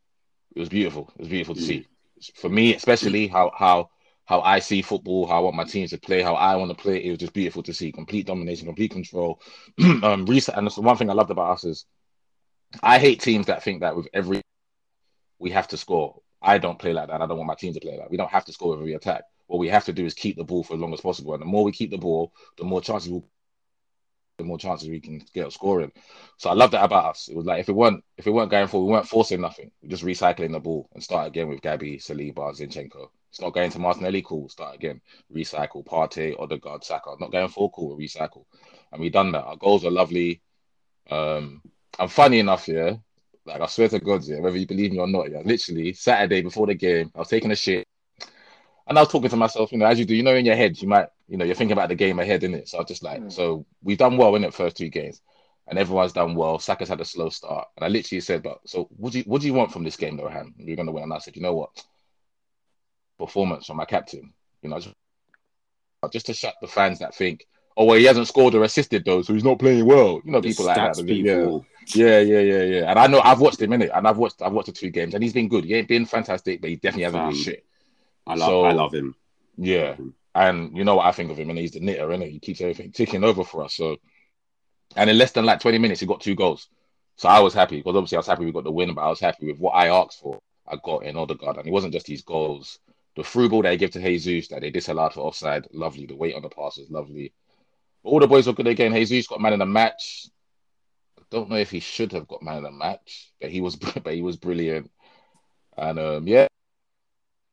it 0.55 0.59
was 0.59 0.69
beautiful. 0.69 1.11
It 1.15 1.21
was 1.21 1.30
beautiful 1.30 1.55
to 1.55 1.61
see. 1.61 1.88
For 2.36 2.47
me, 2.47 2.76
especially 2.76 3.28
how 3.28 3.51
how 3.57 3.89
how 4.26 4.41
I 4.41 4.59
see 4.59 4.84
football, 4.84 5.26
how 5.26 5.38
I 5.38 5.39
want 5.39 5.55
my 5.55 5.63
teams 5.63 5.89
to 5.89 5.97
play, 5.97 6.21
how 6.21 6.36
I 6.36 6.55
want 6.55 6.69
to 6.69 6.78
play. 6.82 7.03
It 7.03 7.09
was 7.09 7.19
just 7.19 7.34
beautiful 7.34 7.63
to 7.63 7.74
see. 7.74 7.91
Complete 7.91 8.28
domination, 8.28 8.67
complete 8.67 8.91
control. 8.91 9.41
um, 10.03 10.26
reset. 10.28 10.55
And 10.55 10.67
that's 10.67 10.76
the 10.76 10.82
one 10.82 10.97
thing 10.97 11.09
I 11.09 11.13
loved 11.13 11.32
about 11.32 11.51
us 11.51 11.63
is 11.63 11.86
I 12.84 12.99
hate 12.99 13.21
teams 13.21 13.47
that 13.47 13.63
think 13.63 13.82
that 13.82 13.95
with 13.95 14.07
every 14.13 14.43
we 15.39 15.49
have 15.49 15.67
to 15.69 15.78
score. 15.78 16.21
I 16.43 16.59
don't 16.59 16.78
play 16.78 16.93
like 16.93 17.07
that. 17.07 17.21
I 17.21 17.26
don't 17.26 17.38
want 17.38 17.47
my 17.47 17.55
team 17.55 17.74
to 17.74 17.80
play 17.80 17.93
like 17.93 18.01
that. 18.01 18.11
We 18.11 18.17
don't 18.17 18.30
have 18.30 18.45
to 18.45 18.53
score 18.53 18.76
every 18.76 18.93
attack. 18.93 19.24
What 19.47 19.57
we 19.57 19.69
have 19.69 19.86
to 19.86 19.93
do 19.93 20.05
is 20.05 20.13
keep 20.13 20.38
the 20.38 20.43
ball 20.43 20.63
for 20.63 20.76
as 20.76 20.80
long 20.80 20.93
as 20.93 21.01
possible. 21.01 21.34
And 21.34 21.41
the 21.41 21.47
more 21.47 21.63
we 21.63 21.71
keep 21.71 21.89
the 21.89 21.97
ball, 21.97 22.34
the 22.57 22.65
more 22.65 22.82
chances 22.82 23.09
we'll 23.09 23.26
the 24.38 24.43
more 24.43 24.57
chances 24.57 24.89
we 24.89 24.99
can 24.99 25.21
get 25.34 25.45
of 25.45 25.53
scoring. 25.53 25.91
So 26.38 26.49
I 26.49 26.53
love 26.53 26.71
that 26.71 26.84
about 26.84 27.11
us. 27.11 27.27
It 27.27 27.36
was 27.36 27.45
like 27.45 27.59
if 27.59 27.69
it 27.69 27.75
weren't 27.75 28.03
if 28.17 28.27
it 28.27 28.31
weren't 28.31 28.51
going 28.51 28.67
for, 28.67 28.84
we 28.84 28.91
weren't 28.91 29.07
forcing 29.07 29.41
nothing. 29.41 29.71
We're 29.81 29.89
just 29.89 30.03
recycling 30.03 30.51
the 30.51 30.59
ball 30.59 30.89
and 30.93 31.03
start 31.03 31.27
again 31.27 31.49
with 31.49 31.61
Gabby, 31.61 31.97
Saliba, 31.97 32.53
Zinchenko. 32.57 33.09
It's 33.29 33.41
not 33.41 33.53
going 33.53 33.71
to 33.71 33.79
Martinelli, 33.79 34.21
cool. 34.21 34.49
Start 34.49 34.75
again. 34.75 35.01
Recycle. 35.36 35.84
Partey, 35.84 36.39
Odegaard, 36.39 36.84
Saka. 36.84 37.15
Not 37.19 37.31
going 37.31 37.47
for, 37.47 37.71
cool. 37.71 37.95
We 37.95 38.07
recycle. 38.07 38.45
And 38.91 39.01
we 39.01 39.09
done 39.09 39.31
that. 39.31 39.43
Our 39.43 39.57
goals 39.57 39.86
are 39.86 39.91
lovely. 39.91 40.41
Um, 41.09 41.61
and 41.97 42.11
funny 42.11 42.39
enough, 42.39 42.67
yeah, 42.67 42.93
like 43.45 43.61
I 43.61 43.65
swear 43.65 43.89
to 43.89 43.99
God, 43.99 44.23
yeah, 44.23 44.39
whether 44.39 44.57
you 44.57 44.67
believe 44.67 44.91
me 44.91 44.99
or 44.99 45.07
not, 45.07 45.31
yeah, 45.31 45.41
literally 45.43 45.93
Saturday 45.93 46.41
before 46.41 46.67
the 46.67 46.75
game, 46.75 47.11
I 47.15 47.19
was 47.19 47.27
taking 47.27 47.51
a 47.51 47.55
shit, 47.55 47.88
and 48.88 48.97
I 48.97 49.01
was 49.01 49.09
talking 49.09 49.29
to 49.29 49.36
myself, 49.36 49.71
you 49.71 49.77
know, 49.77 49.86
as 49.86 49.97
you 49.99 50.05
do, 50.05 50.15
you 50.15 50.23
know, 50.23 50.36
in 50.36 50.45
your 50.45 50.55
head, 50.55 50.81
you 50.81 50.88
might, 50.88 51.07
you 51.27 51.38
know, 51.38 51.45
you're 51.45 51.55
thinking 51.55 51.73
about 51.73 51.89
the 51.89 51.95
game 51.95 52.19
ahead, 52.19 52.41
innit? 52.41 52.67
So 52.67 52.77
I 52.77 52.81
was 52.81 52.88
just 52.88 53.03
like, 53.03 53.21
Mm. 53.21 53.31
so 53.31 53.65
we've 53.84 53.97
done 53.97 54.17
well 54.17 54.36
in 54.36 54.43
it 54.43 54.53
first 54.53 54.75
two 54.77 54.89
games, 54.89 55.21
and 55.67 55.79
everyone's 55.79 56.13
done 56.13 56.36
well. 56.36 56.59
Saka's 56.59 56.89
had 56.89 57.01
a 57.01 57.05
slow 57.05 57.29
start, 57.29 57.67
and 57.77 57.86
I 57.86 57.88
literally 57.88 58.19
said, 58.21 58.43
but 58.43 58.59
so 58.65 58.88
what 58.97 59.13
do 59.13 59.19
you 59.19 59.23
what 59.25 59.41
do 59.41 59.47
you 59.47 59.53
want 59.53 59.71
from 59.71 59.84
this 59.84 59.95
game, 59.97 60.17
though, 60.17 60.29
Han? 60.29 60.53
We're 60.59 60.75
gonna 60.75 60.91
win, 60.91 61.03
and 61.03 61.13
I 61.13 61.19
said, 61.19 61.36
you 61.36 61.41
know 61.41 61.53
what, 61.55 61.69
performance 63.17 63.65
from 63.67 63.77
my 63.77 63.86
captain, 63.86 64.34
you 64.61 64.69
know, 64.69 64.79
just, 64.79 64.95
just 66.11 66.25
to 66.27 66.34
shut 66.34 66.55
the 66.61 66.67
fans 66.67 66.99
that 66.99 67.15
think. 67.15 67.45
Oh 67.75 67.86
well, 67.86 67.97
he 67.97 68.03
hasn't 68.05 68.27
scored 68.27 68.53
or 68.53 68.63
assisted 68.63 69.03
though, 69.03 69.21
so 69.23 69.34
he's 69.34 69.43
not 69.43 69.57
playing 69.57 69.86
well. 69.86 70.21
You 70.23 70.31
know, 70.31 70.41
The 70.41 70.49
people 70.49 70.65
like 70.65 70.75
that. 70.75 70.95
stats 70.95 71.07
Yeah. 71.07 71.36
people. 71.36 71.65
Yeah, 71.95 72.19
yeah, 72.19 72.39
yeah, 72.39 72.63
yeah. 72.63 72.89
And 72.89 72.99
I 72.99 73.07
know 73.07 73.19
I've 73.21 73.39
watched 73.39 73.61
him 73.61 73.73
in 73.73 73.81
it, 73.81 73.91
and 73.93 74.07
I've 74.07 74.17
watched 74.17 74.41
I've 74.41 74.53
watched 74.53 74.67
the 74.67 74.73
two 74.73 74.89
games, 74.91 75.15
and 75.15 75.23
he's 75.23 75.34
been 75.34 75.47
good. 75.47 75.63
He 75.63 75.73
ain't 75.73 75.88
been 75.88 76.05
fantastic, 76.05 76.61
but 76.61 76.69
he 76.69 76.75
definitely 76.75 77.03
hasn't 77.05 77.23
been 77.23 77.36
shit. 77.43 77.65
I 78.26 78.36
love 78.36 78.49
So- 78.49 78.65
I 78.65 78.71
love 78.71 78.93
him. 78.93 79.15
Yeah, 79.57 79.97
and 80.34 80.76
you 80.76 80.84
know 80.84 80.95
what 80.95 81.05
I 81.05 81.11
think 81.11 81.30
of 81.30 81.38
him, 81.38 81.49
and 81.51 81.59
he's 81.59 81.71
the 81.71 81.80
knitter, 81.80 82.11
and 82.11 82.24
he 82.24 82.39
keeps 82.39 82.59
everything 82.61 82.91
ticking 82.91 83.24
over 83.24 83.43
for 83.43 83.63
us. 83.63 83.76
So, 83.76 83.97
and 84.95 85.09
in 85.09 85.17
less 85.17 85.32
than 85.32 85.45
like 85.45 85.59
twenty 85.59 85.78
minutes, 85.78 85.99
he 85.99 86.07
got 86.07 86.21
two 86.21 86.36
goals. 86.36 86.67
So 87.17 87.30
I 87.30 87.39
was 87.39 87.53
happy 87.53 87.78
because 87.78 87.95
obviously 87.95 88.17
I 88.17 88.19
was 88.19 88.28
happy 88.28 88.45
we 88.45 88.51
got 88.51 88.63
the 88.63 88.71
win, 88.71 88.93
but 88.95 89.01
I 89.01 89.09
was 89.09 89.19
happy 89.19 89.45
with 89.45 89.59
what 89.59 89.71
I 89.71 89.89
asked 89.89 90.19
for. 90.19 90.39
I 90.67 90.78
got 90.84 91.03
in 91.03 91.17
Odegaard, 91.17 91.57
and 91.57 91.67
it 91.67 91.71
wasn't 91.71 91.93
just 91.93 92.07
his 92.07 92.24
goals. 92.24 92.80
The 93.15 93.24
through 93.24 93.49
ball 93.49 93.61
they 93.61 93.78
give 93.78 93.91
to 93.91 94.01
Jesus 94.01 94.47
that 94.47 94.61
they 94.61 94.71
disallowed 94.71 95.13
for 95.13 95.21
offside, 95.21 95.67
lovely. 95.71 96.07
The 96.07 96.15
weight 96.15 96.34
on 96.34 96.41
the 96.41 96.49
pass 96.49 96.78
was 96.78 96.89
lovely. 96.89 97.32
All 98.03 98.19
the 98.19 98.28
boys 98.28 98.47
were 98.47 98.53
good 98.53 98.67
again. 98.67 98.93
Jesus 98.93 99.28
got 99.28 99.39
man 99.41 99.53
in 99.53 99.59
the 99.59 99.67
match. 99.67 100.28
I 101.19 101.24
don't 101.30 101.49
know 101.49 101.57
if 101.57 101.69
he 101.69 101.80
should 101.80 102.11
have 102.13 102.28
got 102.28 102.41
man 102.41 102.57
in 102.57 102.63
the 102.63 102.71
match, 102.71 103.32
but 103.39 103.51
he 103.51 103.61
was 103.61 103.76
but 104.03 104.13
he 104.13 104.24
was 104.24 104.38
brilliant. 104.38 104.89
And 105.78 105.99
um, 105.99 106.28
yeah, 106.28 106.47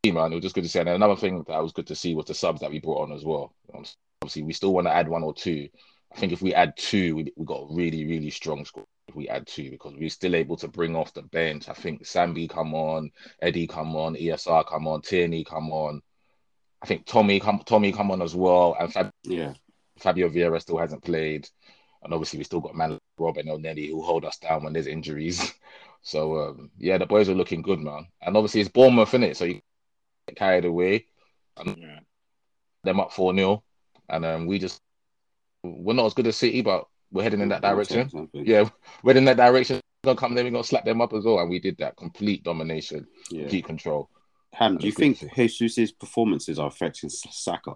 man, 0.08 0.32
it 0.32 0.36
was 0.36 0.42
just 0.42 0.54
good 0.54 0.64
to 0.64 0.70
see. 0.70 0.78
And 0.78 0.88
another 0.88 1.16
thing 1.16 1.44
that 1.46 1.62
was 1.62 1.72
good 1.72 1.86
to 1.88 1.94
see 1.94 2.14
was 2.14 2.24
the 2.26 2.34
subs 2.34 2.60
that 2.60 2.70
we 2.70 2.80
brought 2.80 3.02
on 3.02 3.12
as 3.12 3.24
well. 3.24 3.52
Obviously, 4.22 4.42
we 4.42 4.52
still 4.52 4.72
want 4.72 4.86
to 4.86 4.94
add 4.94 5.08
one 5.08 5.22
or 5.22 5.34
two. 5.34 5.68
I 6.12 6.18
think 6.18 6.32
if 6.32 6.42
we 6.42 6.54
add 6.54 6.76
two, 6.76 7.14
we 7.16 7.32
we 7.36 7.44
got 7.44 7.68
a 7.70 7.74
really 7.74 8.06
really 8.06 8.30
strong 8.30 8.64
score. 8.64 8.84
If 9.08 9.14
we 9.14 9.28
add 9.28 9.46
two, 9.46 9.70
because 9.70 9.94
we're 9.96 10.08
still 10.08 10.34
able 10.34 10.56
to 10.58 10.68
bring 10.68 10.96
off 10.96 11.12
the 11.12 11.22
bench. 11.22 11.68
I 11.68 11.74
think 11.74 12.04
Sambi 12.04 12.48
come 12.48 12.74
on, 12.74 13.10
Eddie 13.42 13.66
come 13.66 13.94
on, 13.94 14.14
ESR 14.14 14.66
come 14.66 14.88
on, 14.88 15.02
Tierney 15.02 15.44
come 15.44 15.70
on. 15.70 16.00
I 16.82 16.86
think 16.86 17.04
Tommy 17.04 17.38
come 17.38 17.60
Tommy 17.64 17.92
come 17.92 18.10
on 18.10 18.22
as 18.22 18.34
well, 18.34 18.76
and 18.80 18.92
Fab- 18.92 19.12
Yeah. 19.24 19.54
Fabio 19.98 20.30
Vieira 20.30 20.60
still 20.60 20.78
hasn't 20.78 21.04
played, 21.04 21.46
and 22.02 22.14
obviously 22.14 22.38
we 22.38 22.44
still 22.44 22.60
got 22.60 22.74
man 22.74 22.92
like 22.92 23.00
Rob 23.18 23.36
and 23.36 23.48
Elneny 23.48 23.90
who 23.90 24.02
hold 24.02 24.24
us 24.24 24.38
down 24.38 24.64
when 24.64 24.72
there's 24.72 24.86
injuries. 24.86 25.52
So 26.02 26.38
um, 26.40 26.70
yeah, 26.78 26.96
the 26.96 27.04
boys 27.04 27.28
are 27.28 27.34
looking 27.34 27.60
good, 27.60 27.78
man. 27.78 28.06
And 28.22 28.34
obviously 28.34 28.62
it's 28.62 28.70
Bournemouth 28.70 29.12
in 29.12 29.22
it, 29.22 29.36
so 29.36 29.44
you 29.44 29.60
carried 30.36 30.64
away. 30.64 31.06
Yeah. 31.64 32.00
Them 32.84 33.00
up 33.00 33.12
four 33.12 33.34
0 33.34 33.62
and 34.08 34.24
um, 34.24 34.46
we 34.46 34.58
just 34.58 34.80
we're 35.62 35.94
not 35.94 36.06
as 36.06 36.14
good 36.14 36.26
as 36.26 36.36
City, 36.36 36.62
but 36.62 36.84
we're 37.12 37.22
heading 37.22 37.40
in 37.40 37.48
that 37.48 37.62
direction. 37.62 38.28
Yeah, 38.32 38.68
we're 39.02 39.16
in 39.16 39.24
that 39.26 39.36
direction. 39.36 39.80
We're 40.02 40.14
gonna 40.14 40.20
come 40.20 40.34
there, 40.34 40.44
we're 40.44 40.50
gonna 40.50 40.64
slap 40.64 40.84
them 40.84 41.00
up 41.00 41.12
as 41.12 41.24
well, 41.24 41.40
and 41.40 41.50
we 41.50 41.58
did 41.58 41.76
that. 41.78 41.96
Complete 41.96 42.42
domination, 42.42 43.06
Yeah. 43.30 43.42
complete 43.42 43.64
control. 43.64 44.08
Ham, 44.54 44.78
do 44.78 44.86
you 44.86 44.92
think 44.92 45.22
Jesus' 45.36 45.92
performances 45.92 46.58
are 46.58 46.68
affecting 46.68 47.10
Saka? 47.10 47.74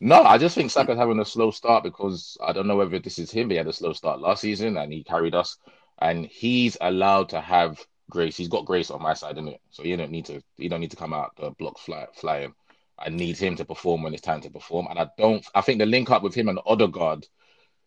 No, 0.00 0.22
I 0.22 0.38
just 0.38 0.54
think 0.54 0.70
Saka's 0.70 0.96
having 0.96 1.20
a 1.20 1.24
slow 1.24 1.50
start 1.50 1.84
because 1.84 2.38
I 2.42 2.52
don't 2.52 2.66
know 2.66 2.76
whether 2.76 2.98
this 2.98 3.18
is 3.18 3.30
him. 3.30 3.48
But 3.48 3.52
he 3.52 3.58
had 3.58 3.66
a 3.68 3.72
slow 3.72 3.92
start 3.92 4.20
last 4.20 4.40
season 4.40 4.78
and 4.78 4.92
he 4.92 5.04
carried 5.04 5.34
us, 5.34 5.58
and 6.00 6.26
he's 6.26 6.76
allowed 6.80 7.28
to 7.30 7.40
have 7.40 7.78
grace. 8.10 8.36
He's 8.36 8.48
got 8.48 8.66
grace 8.66 8.90
on 8.90 9.00
my 9.02 9.14
side, 9.14 9.36
isn't 9.36 9.48
it? 9.48 9.60
So 9.70 9.82
you 9.84 9.96
don't 9.96 10.10
need 10.10 10.26
to. 10.26 10.42
You 10.58 10.68
don't 10.68 10.80
need 10.80 10.90
to 10.90 10.96
come 10.96 11.14
out 11.14 11.34
the 11.36 11.50
block 11.52 11.78
fly, 11.78 12.06
flying. 12.14 12.52
I 12.98 13.08
need 13.08 13.38
him 13.38 13.56
to 13.56 13.64
perform 13.64 14.02
when 14.02 14.12
it's 14.12 14.22
time 14.22 14.42
to 14.42 14.50
perform, 14.50 14.88
and 14.90 14.98
I 14.98 15.08
don't. 15.16 15.44
I 15.54 15.62
think 15.62 15.78
the 15.78 15.86
link 15.86 16.10
up 16.10 16.22
with 16.22 16.34
him 16.34 16.48
and 16.48 16.58
Odegaard 16.66 17.26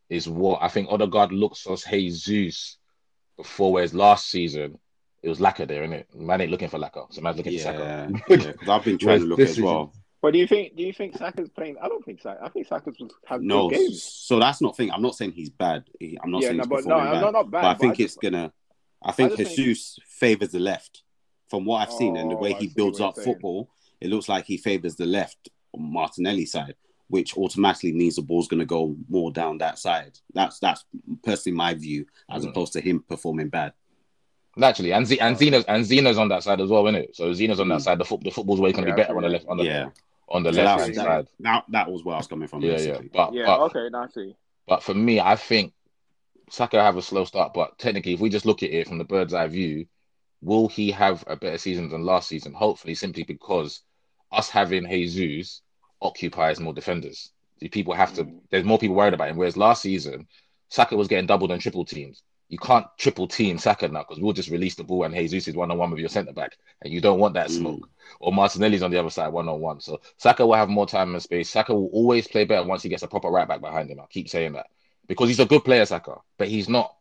is 0.10 0.28
what 0.28 0.64
I 0.64 0.70
think. 0.70 0.90
Odegaard 0.90 1.32
looks 1.32 1.68
as 1.68 1.84
Jesus 2.24 2.78
before, 3.38 3.74
whereas 3.74 3.94
last 3.94 4.30
season 4.30 4.80
it 5.22 5.30
was 5.30 5.40
Laca 5.40 5.68
there, 5.68 5.84
isn't 5.84 5.94
it? 5.94 6.16
Man 6.16 6.42
ain't 6.42 6.52
looking 6.52 6.70
for 6.70 6.80
Laca, 6.80 7.06
so 7.14 7.22
man's 7.22 7.38
looking 7.38 7.58
for 7.58 7.64
Yeah, 7.64 7.64
Saka. 7.64 8.12
yeah. 8.30 8.52
'cause 8.54 8.70
I've 8.70 8.84
been 8.84 8.98
trying 8.98 9.20
to 9.20 9.26
look 9.26 9.40
as 9.40 9.50
season- 9.50 9.66
well. 9.66 9.94
But 10.22 10.32
do 10.32 10.40
you 10.40 10.48
think? 10.48 10.76
Do 10.78 10.84
you 10.84 10.94
think 10.94 11.18
Saka's 11.18 11.50
playing? 11.50 11.76
I 11.82 11.90
don't 11.90 12.04
think 12.06 12.22
Saka. 12.22 12.40
I 12.44 12.48
think 12.50 12.66
Saka's 12.68 12.96
has 13.26 13.42
No, 13.42 13.70
good 13.70 13.76
games. 13.78 14.04
so 14.04 14.40
that's 14.40 14.62
not 14.62 14.76
thing. 14.78 14.90
I'm 14.90 15.02
not 15.02 15.16
saying 15.16 15.34
he's 15.34 15.50
bad. 15.50 15.84
I'm 16.24 16.32
not 16.32 16.42
yeah, 16.42 16.48
saying 16.48 16.58
no, 16.58 16.64
he's 16.64 16.70
but 16.70 16.76
no, 16.86 16.96
performing 16.96 17.08
I'm 17.08 17.14
bad. 17.14 17.22
not, 17.22 17.34
not 17.34 17.52
bad. 17.52 17.62
but 17.62 17.68
I 17.68 17.74
think 17.76 17.98
just- 17.98 18.16
it's 18.16 18.18
gonna. 18.18 18.54
I 19.06 19.12
think 19.12 19.32
just 19.36 19.44
think- 19.44 19.56
Jesus 19.56 20.00
favors 20.24 20.50
the 20.52 20.60
left. 20.60 21.04
From 21.50 21.66
what 21.66 21.82
I've 21.82 21.92
seen 21.92 22.16
and 22.18 22.32
the 22.32 22.36
Oh, 22.36 22.40
way 22.40 22.54
I 22.56 22.58
he 22.58 22.68
builds 22.68 23.00
up 23.02 23.16
football, 23.16 23.70
it 24.02 24.10
looks 24.10 24.28
like 24.30 24.46
he 24.46 24.58
favors 24.58 24.96
the 24.96 25.06
left 25.06 25.50
on 25.74 25.92
Martinelli's 25.94 26.52
side, 26.52 26.76
which 27.10 27.38
automatically 27.38 27.92
means 27.94 28.16
the 28.16 28.22
ball's 28.24 28.48
going 28.48 28.60
to 28.62 28.66
go 28.66 28.96
more 29.10 29.32
down 29.32 29.58
that 29.60 29.78
side. 29.78 30.18
That's 30.34 30.60
that's 30.60 30.86
personally 31.24 31.56
my 31.58 31.74
view, 31.74 32.06
as 32.32 32.46
Mm. 32.46 32.50
opposed 32.50 32.74
to 32.74 32.82
him 32.82 33.04
performing 33.08 33.50
bad. 33.50 33.74
Naturally, 34.56 34.94
and 34.94 35.06
Z- 35.06 35.20
and 35.20 35.38
Zeno's 35.38 35.66
and 35.66 35.86
Zeno's 35.86 36.18
on 36.18 36.30
that 36.30 36.44
side 36.44 36.62
as 36.62 36.70
well, 36.70 36.88
isn't 36.88 37.02
it? 37.02 37.16
So 37.16 37.34
Zeno's 37.34 37.60
on 37.60 37.68
that 37.70 37.80
Mm. 37.82 37.84
side. 37.84 37.98
The 38.00 38.06
foot, 38.06 38.24
the 38.24 38.32
football's 38.32 38.62
way 38.62 38.72
can 38.72 38.86
Yeah, 38.86 38.92
be 38.96 39.02
better 39.02 39.16
on 39.16 39.24
the 39.24 39.30
left, 39.30 39.46
on 39.48 39.58
the 39.58 39.64
Yeah, 39.66 39.90
on 40.30 40.44
the 40.44 40.54
So 40.54 40.64
left 40.64 40.80
that, 40.80 40.96
that, 40.96 41.04
side. 41.04 41.28
that, 41.42 41.64
that 41.70 41.92
was 41.92 42.04
where 42.06 42.16
I 42.16 42.20
was 42.20 42.28
coming 42.28 42.48
from. 42.48 42.62
Yeah, 42.62 42.80
yeah. 42.80 43.00
But 43.12 43.34
Yeah. 43.34 43.46
but 43.46 43.60
okay. 43.66 43.90
Now 43.92 44.04
I 44.04 44.08
see. 44.08 44.36
but 44.68 44.82
for 44.84 44.94
me, 44.94 45.20
I 45.20 45.36
think 45.36 45.74
Saka 46.50 46.82
have 46.82 46.98
a 46.98 47.02
slow 47.02 47.26
start. 47.26 47.54
But 47.54 47.78
technically, 47.78 48.14
if 48.14 48.20
we 48.20 48.30
just 48.30 48.46
look 48.46 48.64
at 48.64 48.72
it 48.72 48.88
from 48.88 48.98
the 49.00 49.04
bird's 49.06 49.34
eye 49.34 49.48
view, 49.48 49.86
will 50.44 50.68
he 50.68 50.92
have 50.92 51.24
a 51.28 51.36
better 51.36 51.58
season 51.58 51.90
than 51.90 52.04
last 52.04 52.28
season? 52.28 52.54
Hopefully, 52.54 52.96
simply 52.96 53.24
because 53.24 53.82
us 54.32 54.50
having 54.50 54.88
Jesus 54.88 55.62
occupies 56.02 56.60
more 56.60 56.74
defenders. 56.74 57.32
The 57.60 57.70
people 57.70 57.94
have 57.94 58.14
to. 58.16 58.26
Mm. 58.26 58.40
There's 58.50 58.66
more 58.66 58.78
people 58.78 58.96
worried 58.96 59.14
about 59.14 59.30
him. 59.30 59.38
Whereas 59.38 59.56
last 59.56 59.82
season, 59.82 60.28
Saka 60.70 60.96
was 60.96 61.08
getting 61.08 61.28
doubled 61.28 61.52
and 61.52 61.62
triple 61.62 61.86
teams. 61.86 62.24
You 62.50 62.58
can't 62.58 62.86
triple 63.00 63.28
team 63.28 63.58
Saka 63.58 63.88
now 63.88 64.04
because 64.04 64.20
we'll 64.20 64.34
just 64.34 64.50
release 64.50 64.76
the 64.76 64.84
ball 64.84 65.06
and 65.06 65.16
Jesus 65.16 65.48
is 65.48 65.56
one 65.56 65.72
on 65.72 65.78
one 65.78 65.90
with 65.90 66.00
your 66.00 66.10
centre 66.10 66.34
back, 66.34 66.58
and 66.82 66.92
you 66.92 67.00
don't 67.00 67.20
want 67.20 67.36
that 67.36 67.48
Mm. 67.48 67.58
smoke. 67.58 67.90
Or 68.20 68.34
Martinelli's 68.34 68.84
on 68.84 68.92
the 68.92 69.00
other 69.00 69.10
side 69.10 69.30
one 69.30 69.48
on 69.48 69.62
one. 69.62 69.80
So 69.80 70.02
Saka 70.18 70.46
will 70.46 70.56
have 70.56 70.70
more 70.70 70.86
time 70.86 71.14
and 71.14 71.24
space. 71.24 71.50
Saka 71.50 71.74
will 71.74 71.90
always 71.94 72.28
play 72.28 72.44
better 72.44 72.68
once 72.68 72.84
he 72.84 72.90
gets 72.90 73.04
a 73.04 73.08
proper 73.08 73.30
right 73.30 73.48
back 73.48 73.62
behind 73.62 73.90
him. 73.90 74.00
I 74.00 74.06
keep 74.10 74.30
saying 74.30 74.54
that 74.54 74.68
because 75.08 75.30
he's 75.30 75.40
a 75.40 75.46
good 75.46 75.64
player, 75.64 75.86
Saka, 75.86 76.18
but 76.38 76.48
he's 76.50 76.68
not. 76.68 76.94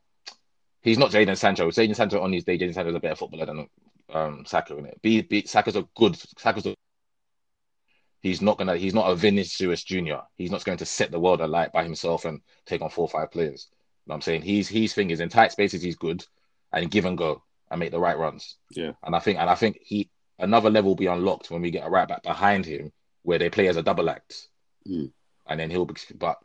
He's 0.82 0.98
not 0.98 1.10
Jadon 1.10 1.36
Sancho. 1.36 1.70
Jadon 1.70 1.96
Sancho 1.96 2.20
on 2.20 2.32
his 2.32 2.44
day, 2.44 2.58
Jadon 2.58 2.74
Sancho's 2.74 2.94
a 2.94 3.00
better 3.00 3.14
footballer 3.16 3.46
than 3.46 3.68
um, 4.12 4.44
Saka 4.46 4.76
in 4.76 4.86
it. 4.86 5.00
Be, 5.02 5.22
be, 5.22 5.46
Saka's 5.46 5.76
a 5.76 5.86
good. 5.94 6.16
Saka's 6.38 6.66
a 6.66 6.74
He's 8.20 8.40
not 8.40 8.56
gonna. 8.56 8.76
He's 8.76 8.94
not 8.94 9.10
a 9.10 9.16
Vinicius 9.16 9.82
Junior. 9.82 10.20
He's 10.36 10.50
not 10.52 10.64
going 10.64 10.78
to 10.78 10.86
set 10.86 11.10
the 11.10 11.18
world 11.18 11.40
alight 11.40 11.72
by 11.72 11.82
himself 11.82 12.24
and 12.24 12.40
take 12.66 12.80
on 12.80 12.88
four 12.90 13.02
or 13.02 13.08
five 13.08 13.32
players. 13.32 13.68
You 13.70 13.76
know 14.10 14.12
what 14.12 14.14
I'm 14.16 14.20
saying 14.22 14.42
he's 14.42 14.68
his 14.68 14.94
thing 14.94 15.10
is 15.10 15.20
in 15.20 15.28
tight 15.28 15.52
spaces. 15.52 15.82
He's 15.82 15.96
good 15.96 16.24
and 16.72 16.90
give 16.90 17.04
and 17.04 17.18
go 17.18 17.42
and 17.70 17.80
make 17.80 17.90
the 17.90 17.98
right 17.98 18.16
runs. 18.16 18.56
Yeah. 18.70 18.92
And 19.02 19.16
I 19.16 19.18
think 19.18 19.38
and 19.40 19.50
I 19.50 19.56
think 19.56 19.78
he 19.82 20.08
another 20.38 20.70
level 20.70 20.90
will 20.90 20.96
be 20.96 21.06
unlocked 21.06 21.50
when 21.50 21.62
we 21.62 21.72
get 21.72 21.86
a 21.86 21.90
right 21.90 22.06
back 22.06 22.22
behind 22.22 22.64
him 22.64 22.92
where 23.22 23.38
they 23.38 23.50
play 23.50 23.66
as 23.68 23.76
a 23.76 23.82
double 23.82 24.08
act, 24.10 24.48
Mm. 24.88 25.12
and 25.46 25.60
then 25.60 25.70
he'll 25.70 25.84
be. 25.84 25.94
But 26.14 26.38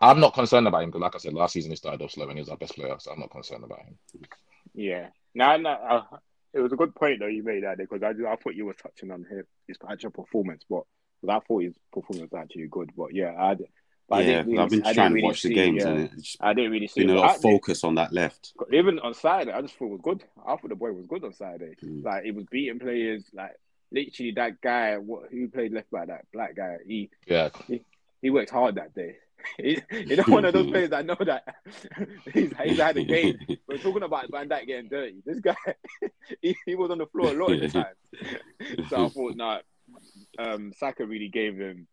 I'm 0.00 0.20
not 0.20 0.34
concerned 0.34 0.66
about 0.66 0.82
him 0.82 0.90
because, 0.90 1.02
like 1.02 1.14
I 1.14 1.18
said, 1.18 1.34
last 1.34 1.52
season 1.52 1.70
he 1.70 1.76
started 1.76 2.02
off 2.02 2.12
slow 2.12 2.28
and 2.28 2.34
he 2.34 2.40
was 2.40 2.48
our 2.48 2.56
best 2.56 2.74
player, 2.74 2.96
so 2.98 3.10
I'm 3.10 3.20
not 3.20 3.30
concerned 3.30 3.64
about 3.64 3.80
him. 3.80 3.98
Yeah. 4.74 5.08
Now, 5.34 5.56
no, 5.56 5.70
uh, 5.70 6.16
it 6.52 6.60
was 6.60 6.72
a 6.72 6.76
good 6.76 6.94
point 6.94 7.20
though 7.20 7.26
you 7.26 7.42
made 7.42 7.64
that 7.64 7.78
because 7.78 8.02
I, 8.02 8.10
I 8.10 8.36
thought 8.36 8.54
you 8.54 8.66
were 8.66 8.74
touching 8.74 9.10
on 9.10 9.26
his, 9.28 9.44
his 9.68 9.76
actual 9.88 10.10
performance, 10.10 10.64
but 10.68 10.82
I 11.28 11.40
thought 11.40 11.62
his 11.62 11.74
performance 11.92 12.30
was 12.30 12.40
actually 12.40 12.68
good. 12.68 12.90
But 12.96 13.14
yeah, 13.14 13.34
I, 13.38 13.56
but 14.08 14.16
I 14.16 14.20
yeah, 14.20 14.26
didn't 14.26 14.46
really, 14.46 14.58
I've 14.58 14.70
been 14.70 14.82
I 14.82 14.84
didn't 14.84 14.94
trying 14.94 15.08
to 15.10 15.14
really 15.14 15.26
watch 15.26 15.42
the 15.42 15.54
games 15.54 15.82
yeah. 15.82 15.90
and 15.90 16.10
it's 16.16 16.36
I 16.40 16.54
didn't 16.54 16.70
really 16.70 16.86
see 16.86 17.00
been 17.00 17.10
a 17.10 17.20
lot 17.20 17.36
of 17.36 17.42
focus 17.42 17.84
on 17.84 17.96
that 17.96 18.12
left. 18.12 18.54
Even 18.72 18.98
on 19.00 19.14
Saturday, 19.14 19.52
I 19.52 19.60
just 19.60 19.74
thought 19.74 19.86
it 19.86 19.90
was 19.90 20.00
good. 20.02 20.24
I 20.46 20.56
thought 20.56 20.68
the 20.68 20.76
boy 20.76 20.92
was 20.92 21.06
good 21.06 21.24
on 21.24 21.32
Saturday. 21.32 21.74
Mm. 21.84 22.04
Like 22.04 22.24
he 22.24 22.30
was 22.30 22.46
beating 22.50 22.78
players. 22.78 23.24
Like 23.32 23.56
literally, 23.90 24.32
that 24.32 24.60
guy 24.60 24.96
what 24.96 25.30
who 25.30 25.48
played 25.48 25.72
left 25.72 25.90
back, 25.90 26.06
that 26.08 26.26
black 26.32 26.56
guy. 26.56 26.76
He 26.86 27.10
Yeah, 27.26 27.50
he 28.22 28.30
worked 28.30 28.50
hard 28.50 28.76
that 28.76 28.94
day. 28.94 29.16
He, 29.58 29.80
you 29.90 30.16
know, 30.16 30.24
one 30.26 30.44
of 30.44 30.52
those 30.52 30.66
players 30.66 30.92
I 30.92 31.02
know 31.02 31.16
that 31.24 31.56
he's, 32.32 32.52
he's 32.62 32.78
had 32.78 32.96
a 32.96 33.04
game. 33.04 33.38
We're 33.68 33.78
talking 33.78 34.02
about 34.02 34.30
Van 34.30 34.48
Dijk 34.48 34.66
getting 34.66 34.88
dirty. 34.88 35.22
This 35.24 35.40
guy, 35.40 35.54
he, 36.42 36.56
he 36.66 36.74
was 36.74 36.90
on 36.90 36.98
the 36.98 37.06
floor 37.06 37.28
a 37.28 37.34
lot 37.34 37.52
of 37.52 37.60
the 37.60 37.68
time. 37.68 38.86
so 38.88 39.06
I 39.06 39.08
thought, 39.08 39.36
nah, 39.36 39.58
um, 40.38 40.72
Saka 40.76 41.06
really 41.06 41.28
gave 41.28 41.56
him 41.56 41.86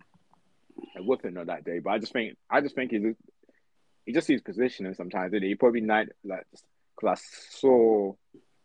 a 0.97 1.03
whooping 1.03 1.37
on 1.37 1.47
that 1.47 1.63
day. 1.63 1.79
But 1.79 1.91
I 1.91 1.99
just 1.99 2.13
think, 2.13 2.37
I 2.49 2.61
just 2.61 2.75
think 2.75 2.91
he's, 2.91 3.15
he 4.05 4.11
just 4.11 4.27
sees 4.27 4.41
positioning 4.41 4.93
sometimes. 4.93 5.31
Didn't 5.31 5.43
he? 5.43 5.49
he 5.49 5.55
probably 5.55 5.81
night 5.81 6.09
like 6.23 6.45
because 6.95 7.19
I 7.19 7.21
saw, 7.59 8.13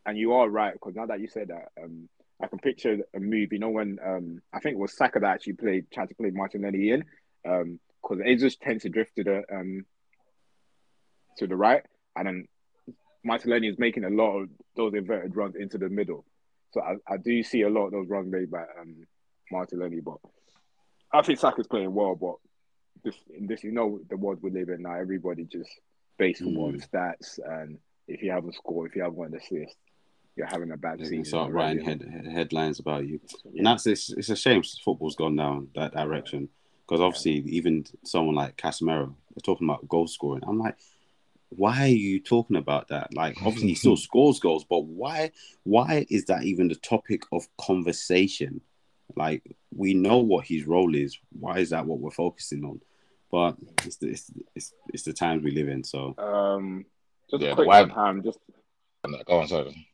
and 0.07 0.19
you 0.19 0.33
are 0.35 0.49
right 0.49 0.73
because 0.73 0.95
now 0.97 1.07
that 1.07 1.21
you 1.21 1.29
said 1.29 1.49
that, 1.49 1.69
um, 1.83 2.09
I 2.43 2.47
can 2.47 2.59
picture 2.59 2.99
a 3.15 3.21
move. 3.21 3.53
You 3.53 3.59
know 3.59 3.71
when 3.71 3.99
um, 4.05 4.43
I 4.53 4.61
think 4.61 4.75
it 4.75 4.81
was 4.81 4.97
Saka 4.97 5.21
that 5.21 5.35
actually 5.35 5.55
played, 5.55 5.91
tried 5.91 6.09
to 6.09 6.15
play 6.15 6.31
Martinelli 6.31 6.91
in, 6.91 7.05
um, 7.49 7.81
because 8.03 8.19
it 8.25 8.37
just 8.39 8.61
tends 8.61 8.83
to 8.85 8.89
drift 8.89 9.17
to 9.17 9.25
the 9.25 9.43
um 9.53 9.85
to 11.39 11.47
the 11.47 11.57
right, 11.57 11.83
and 12.17 12.27
then 12.27 12.49
Martinelli 13.25 13.69
is 13.69 13.79
making 13.79 14.05
a 14.05 14.11
lot 14.11 14.39
of 14.39 14.49
those 14.77 14.95
inverted 14.95 15.37
runs 15.37 15.55
into 15.57 15.79
the 15.79 15.89
middle. 15.89 16.25
So 16.73 16.81
I, 16.83 16.97
I 17.13 17.17
do 17.17 17.43
see 17.43 17.63
a 17.63 17.69
lot 17.71 17.87
of 17.87 17.93
those 17.93 18.09
runs 18.09 18.31
made 18.31 18.51
by 18.51 18.63
um, 18.81 19.07
Martinelli, 19.51 20.01
but 20.01 20.17
I 21.13 21.23
think 21.23 21.39
Saka's 21.39 21.67
playing 21.67 21.95
well. 21.95 22.15
But 22.15 22.35
this, 23.05 23.15
in 23.37 23.47
this, 23.47 23.65
you 23.65 23.73
know, 23.73 24.01
the 24.11 24.17
world 24.17 24.39
we 24.43 24.51
live 24.51 24.69
in 24.69 24.83
now, 24.83 24.95
everybody 24.95 25.45
just 25.45 25.71
based 26.19 26.43
on 26.43 26.49
Mm. 26.55 26.59
on 26.65 26.81
stats, 26.81 27.39
and 27.45 27.79
if 28.07 28.23
you 28.23 28.31
haven't 28.33 28.55
scored, 28.55 28.91
if 28.91 28.97
you 28.97 29.03
haven't 29.03 29.35
assist, 29.35 29.77
you're 30.37 30.47
having 30.47 30.71
a 30.73 30.77
bad 30.77 30.99
season. 31.01 31.25
start 31.25 31.51
already. 31.51 31.79
writing 31.81 31.85
head, 31.85 32.03
head- 32.25 32.33
headlines 32.33 32.79
about 32.81 33.07
you. 33.07 33.21
Yeah. 33.45 33.59
And 33.59 33.67
that's 33.67 33.87
it's, 33.87 34.11
it's 34.11 34.29
a 34.29 34.37
shame 34.37 34.63
football's 34.85 35.17
gone 35.17 35.37
down 35.37 35.69
that 35.75 35.93
direction 35.95 36.49
because 36.89 37.01
obviously 37.03 37.33
even 37.51 37.85
someone 38.05 38.35
like 38.35 38.57
Casemiro, 38.57 39.13
they're 39.35 39.43
talking 39.45 39.69
about 39.69 39.89
goal 39.89 40.07
scoring. 40.07 40.43
I'm 40.47 40.59
like, 40.59 40.77
why 41.51 41.83
are 41.85 41.87
you 41.89 42.19
talking 42.21 42.57
about 42.57 42.89
that? 42.89 43.15
Like 43.15 43.37
obviously 43.39 43.69
he 43.69 43.75
still 43.75 43.97
scores 44.09 44.41
goals, 44.41 44.65
but 44.65 44.85
why 44.85 45.33
why 45.65 46.07
is 46.09 46.25
that 46.27 46.45
even 46.45 46.69
the 46.69 46.77
topic 46.77 47.23
of 47.33 47.47
conversation? 47.59 48.63
Like 49.17 49.43
we 49.75 49.95
know 49.95 50.19
what 50.19 50.47
his 50.47 50.67
role 50.67 50.95
is. 50.95 51.19
Why 51.39 51.59
is 51.59 51.71
that 51.71 51.87
what 51.87 52.01
we're 52.01 52.11
focusing 52.11 52.65
on? 52.65 52.81
But 53.31 53.57
it's 53.85 53.97
the, 53.97 54.09
it's, 54.09 54.31
it's, 54.55 54.73
it's 54.95 55.03
the 55.03 55.13
times 55.13 55.45
we 55.45 55.51
live 55.51 55.69
in. 55.69 55.85
So 55.85 56.15
Um, 56.19 56.87
just 57.31 57.43
Yeah, 57.43 57.51
a 57.51 57.55
quick 57.55 57.69
wide- 57.69 57.91
one, 57.91 58.07
Ham, 58.07 58.23
just 58.23 58.39
go 59.27 59.41
on, 59.41 59.49
sorry. 59.49 59.87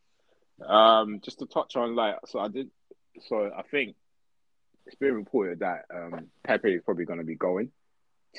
Um, 0.65 1.21
just 1.25 1.41
to 1.41 1.47
touch 1.47 1.75
on 1.75 1.97
like, 1.97 2.15
so 2.27 2.39
I 2.39 2.47
did 2.49 2.71
so 3.29 3.51
I 3.57 3.63
think 3.63 3.97
it's 4.87 4.97
been 4.97 5.15
reported 5.15 5.61
that 5.61 5.85
um, 5.95 6.27
Pepe 6.43 6.75
is 6.75 6.83
probably 6.85 7.05
going 7.05 7.19
to 7.19 7.25
be 7.25 7.35
going 7.35 7.71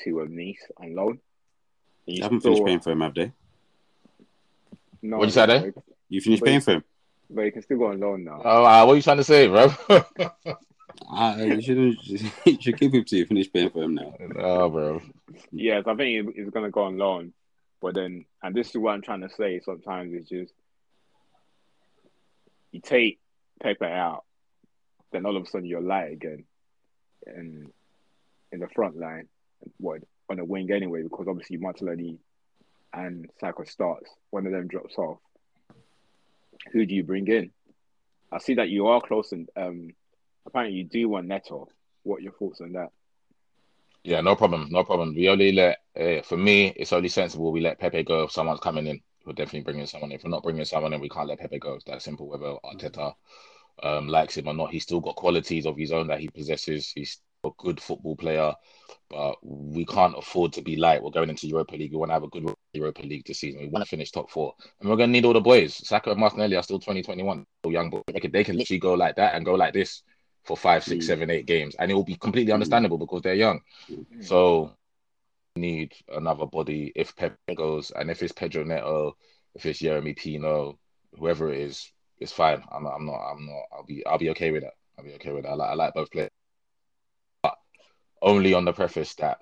to 0.04 0.20
um, 0.22 0.36
Nice 0.36 0.58
on 0.76 0.94
loan. 0.94 1.18
You 2.06 2.22
haven't 2.22 2.40
finished 2.40 2.64
paying 2.64 2.80
for 2.80 2.90
him, 2.90 3.00
have 3.00 3.14
they? 3.14 3.32
No, 5.02 5.18
What'd 5.18 5.34
you 5.34 5.40
say 5.40 5.46
there? 5.46 5.72
You 6.08 6.20
finished 6.20 6.40
But 6.40 6.46
paying 6.46 6.60
for 6.60 6.72
him? 6.72 6.84
but 7.28 7.44
he 7.44 7.50
can 7.50 7.62
still 7.62 7.78
go 7.78 7.86
on 7.86 7.98
loan 7.98 8.24
now. 8.24 8.40
Oh, 8.44 8.64
uh, 8.64 8.84
what 8.84 8.92
are 8.92 8.96
you 8.96 9.02
trying 9.02 9.16
to 9.16 9.24
say, 9.24 9.48
bro? 9.48 9.72
Uh, 11.08 11.36
you 11.38 11.60
shouldn't. 11.60 11.98
You 12.46 12.58
should 12.60 12.78
keep 12.80 12.92
him 12.92 13.04
to 13.04 13.16
you 13.16 13.26
finish 13.26 13.52
paying 13.52 13.70
for 13.70 13.82
him 13.82 13.94
now. 13.94 14.14
no, 14.18 14.70
bro. 14.70 15.02
Yes, 15.52 15.84
I 15.86 15.94
think 15.94 16.34
he's 16.34 16.48
going 16.50 16.64
to 16.64 16.70
go 16.70 16.82
on 16.84 16.96
loan. 16.96 17.32
But 17.82 17.94
then, 17.94 18.24
and 18.42 18.54
this 18.54 18.70
is 18.70 18.76
what 18.76 18.92
I'm 18.94 19.02
trying 19.02 19.20
to 19.20 19.28
say. 19.28 19.60
Sometimes 19.64 20.14
it's 20.14 20.28
just 20.28 20.52
you 22.72 22.80
take 22.80 23.20
Pepe 23.62 23.84
out, 23.84 24.24
then 25.12 25.26
all 25.26 25.36
of 25.36 25.42
a 25.42 25.46
sudden 25.46 25.66
you're 25.66 25.80
light 25.80 26.12
again, 26.12 26.44
and 27.26 27.70
in 28.52 28.60
the 28.60 28.68
front 28.68 28.96
line, 28.96 29.28
what 29.78 30.02
on 30.28 30.36
the 30.36 30.44
wing 30.44 30.70
anyway, 30.72 31.02
because 31.02 31.26
obviously 31.28 31.56
Martinelli 31.56 32.18
and 32.92 33.28
Saka 33.40 33.66
starts. 33.66 34.10
One 34.30 34.46
of 34.46 34.52
them 34.52 34.68
drops 34.68 34.96
off. 34.98 35.18
Who 36.72 36.86
do 36.86 36.94
you 36.94 37.04
bring 37.04 37.28
in? 37.28 37.50
I 38.32 38.38
see 38.38 38.54
that 38.54 38.68
you 38.68 38.88
are 38.88 39.00
close, 39.00 39.32
and 39.32 39.48
um, 39.56 39.90
apparently 40.46 40.78
you 40.78 40.84
do 40.84 41.08
want 41.08 41.28
Neto. 41.28 41.68
What 42.02 42.18
are 42.18 42.22
your 42.22 42.32
thoughts 42.32 42.60
on 42.60 42.72
that? 42.72 42.90
Yeah, 44.02 44.20
no 44.20 44.36
problem, 44.36 44.68
no 44.70 44.84
problem. 44.84 45.14
We 45.14 45.28
only 45.28 45.52
let, 45.52 45.78
uh, 45.98 46.22
for 46.22 46.36
me, 46.36 46.72
it's 46.76 46.92
only 46.92 47.08
sensible 47.08 47.50
we 47.50 47.60
let 47.60 47.78
Pepe 47.78 48.04
go 48.04 48.24
if 48.24 48.32
someone's 48.32 48.60
coming 48.60 48.86
in. 48.86 49.00
We're 49.24 49.32
definitely 49.32 49.62
bringing 49.62 49.86
someone 49.86 50.12
in. 50.12 50.16
If 50.16 50.24
we're 50.24 50.30
not 50.30 50.44
bringing 50.44 50.64
someone 50.64 50.92
in, 50.92 51.00
we 51.00 51.08
can't 51.08 51.26
let 51.28 51.40
Pepe 51.40 51.58
go. 51.58 51.74
It's 51.74 51.84
that 51.84 52.02
simple. 52.02 52.28
Whether 52.28 52.54
Arteta 52.64 53.14
um, 53.82 54.08
likes 54.08 54.36
him 54.36 54.48
or 54.48 54.54
not, 54.54 54.70
he's 54.72 54.82
still 54.82 55.00
got 55.00 55.16
qualities 55.16 55.66
of 55.66 55.76
his 55.76 55.92
own 55.92 56.08
that 56.08 56.20
he 56.20 56.28
possesses. 56.28 56.92
He's 56.94 57.20
a 57.44 57.50
good 57.58 57.80
football 57.80 58.16
player, 58.16 58.52
but 59.10 59.36
we 59.42 59.84
can't 59.84 60.16
afford 60.16 60.52
to 60.54 60.62
be 60.62 60.76
light. 60.76 61.02
We're 61.02 61.10
going 61.10 61.30
into 61.30 61.46
Europa 61.46 61.76
League. 61.76 61.92
We 61.92 61.98
want 61.98 62.10
to 62.10 62.14
have 62.14 62.22
a 62.24 62.28
good 62.28 62.52
Europa 62.72 63.02
League 63.02 63.24
this 63.26 63.40
season. 63.40 63.60
We 63.60 63.68
want 63.68 63.84
to 63.84 63.88
finish 63.88 64.10
top 64.10 64.30
four, 64.30 64.54
and 64.80 64.88
we're 64.88 64.96
going 64.96 65.10
to 65.10 65.12
need 65.12 65.24
all 65.24 65.32
the 65.32 65.40
boys. 65.40 65.74
Saka 65.86 66.10
and 66.10 66.20
Martinelli 66.20 66.56
are 66.56 66.62
still 66.62 66.78
2021, 66.78 67.44
still 67.60 67.72
young 67.72 67.90
boys. 67.90 68.02
They 68.06 68.20
can, 68.20 68.32
they 68.32 68.44
can 68.44 68.56
literally 68.56 68.80
go 68.80 68.94
like 68.94 69.16
that 69.16 69.34
and 69.34 69.44
go 69.44 69.54
like 69.54 69.74
this 69.74 70.02
for 70.44 70.56
five, 70.56 70.84
six, 70.84 71.04
Mm. 71.04 71.08
seven, 71.08 71.30
eight 71.30 71.46
games, 71.46 71.74
and 71.78 71.90
it 71.90 71.94
will 71.94 72.04
be 72.04 72.16
completely 72.16 72.50
Mm. 72.50 72.54
understandable 72.54 72.98
because 72.98 73.22
they're 73.22 73.34
young. 73.34 73.60
Mm. 73.90 74.24
So 74.24 74.72
need 75.56 75.94
another 76.08 76.46
body 76.46 76.92
if 76.94 77.16
Pep 77.16 77.36
goes, 77.56 77.90
and 77.90 78.10
if 78.10 78.22
it's 78.22 78.32
Pedro 78.32 78.64
Neto, 78.64 79.16
if 79.54 79.64
it's 79.66 79.78
Jeremy 79.78 80.14
Pino, 80.14 80.78
whoever 81.18 81.52
it 81.52 81.60
is, 81.60 81.90
it's 82.18 82.32
fine. 82.32 82.62
I'm, 82.72 82.86
I'm 82.86 83.06
not. 83.06 83.32
I'm 83.32 83.46
not. 83.46 83.62
I'll 83.72 83.84
be. 83.84 84.04
I'll 84.06 84.18
be 84.18 84.30
okay 84.30 84.50
with 84.50 84.62
that. 84.62 84.74
I'll 84.98 85.04
be 85.04 85.14
okay 85.14 85.32
with 85.32 85.44
that. 85.44 85.50
I 85.50 85.54
like. 85.54 85.70
I 85.70 85.74
like 85.74 85.94
both 85.94 86.10
players, 86.10 86.30
but 87.42 87.54
only 88.22 88.54
on 88.54 88.64
the 88.64 88.72
preface 88.72 89.14
that 89.16 89.38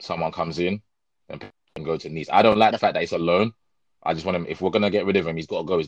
someone 0.00 0.32
comes 0.32 0.58
in 0.58 0.82
and 1.28 1.50
go 1.84 1.96
to 1.96 2.08
Nice. 2.08 2.28
I 2.30 2.42
don't 2.42 2.58
like 2.58 2.72
the 2.72 2.78
fact 2.78 2.94
that 2.94 3.02
it's 3.02 3.12
a 3.12 3.18
loan. 3.18 3.52
I 4.02 4.14
just 4.14 4.26
want 4.26 4.36
him. 4.36 4.46
If 4.48 4.60
we're 4.60 4.70
gonna 4.70 4.90
get 4.90 5.06
rid 5.06 5.16
of 5.16 5.26
him, 5.26 5.36
he's 5.36 5.46
got 5.46 5.62
to 5.62 5.64
go. 5.64 5.82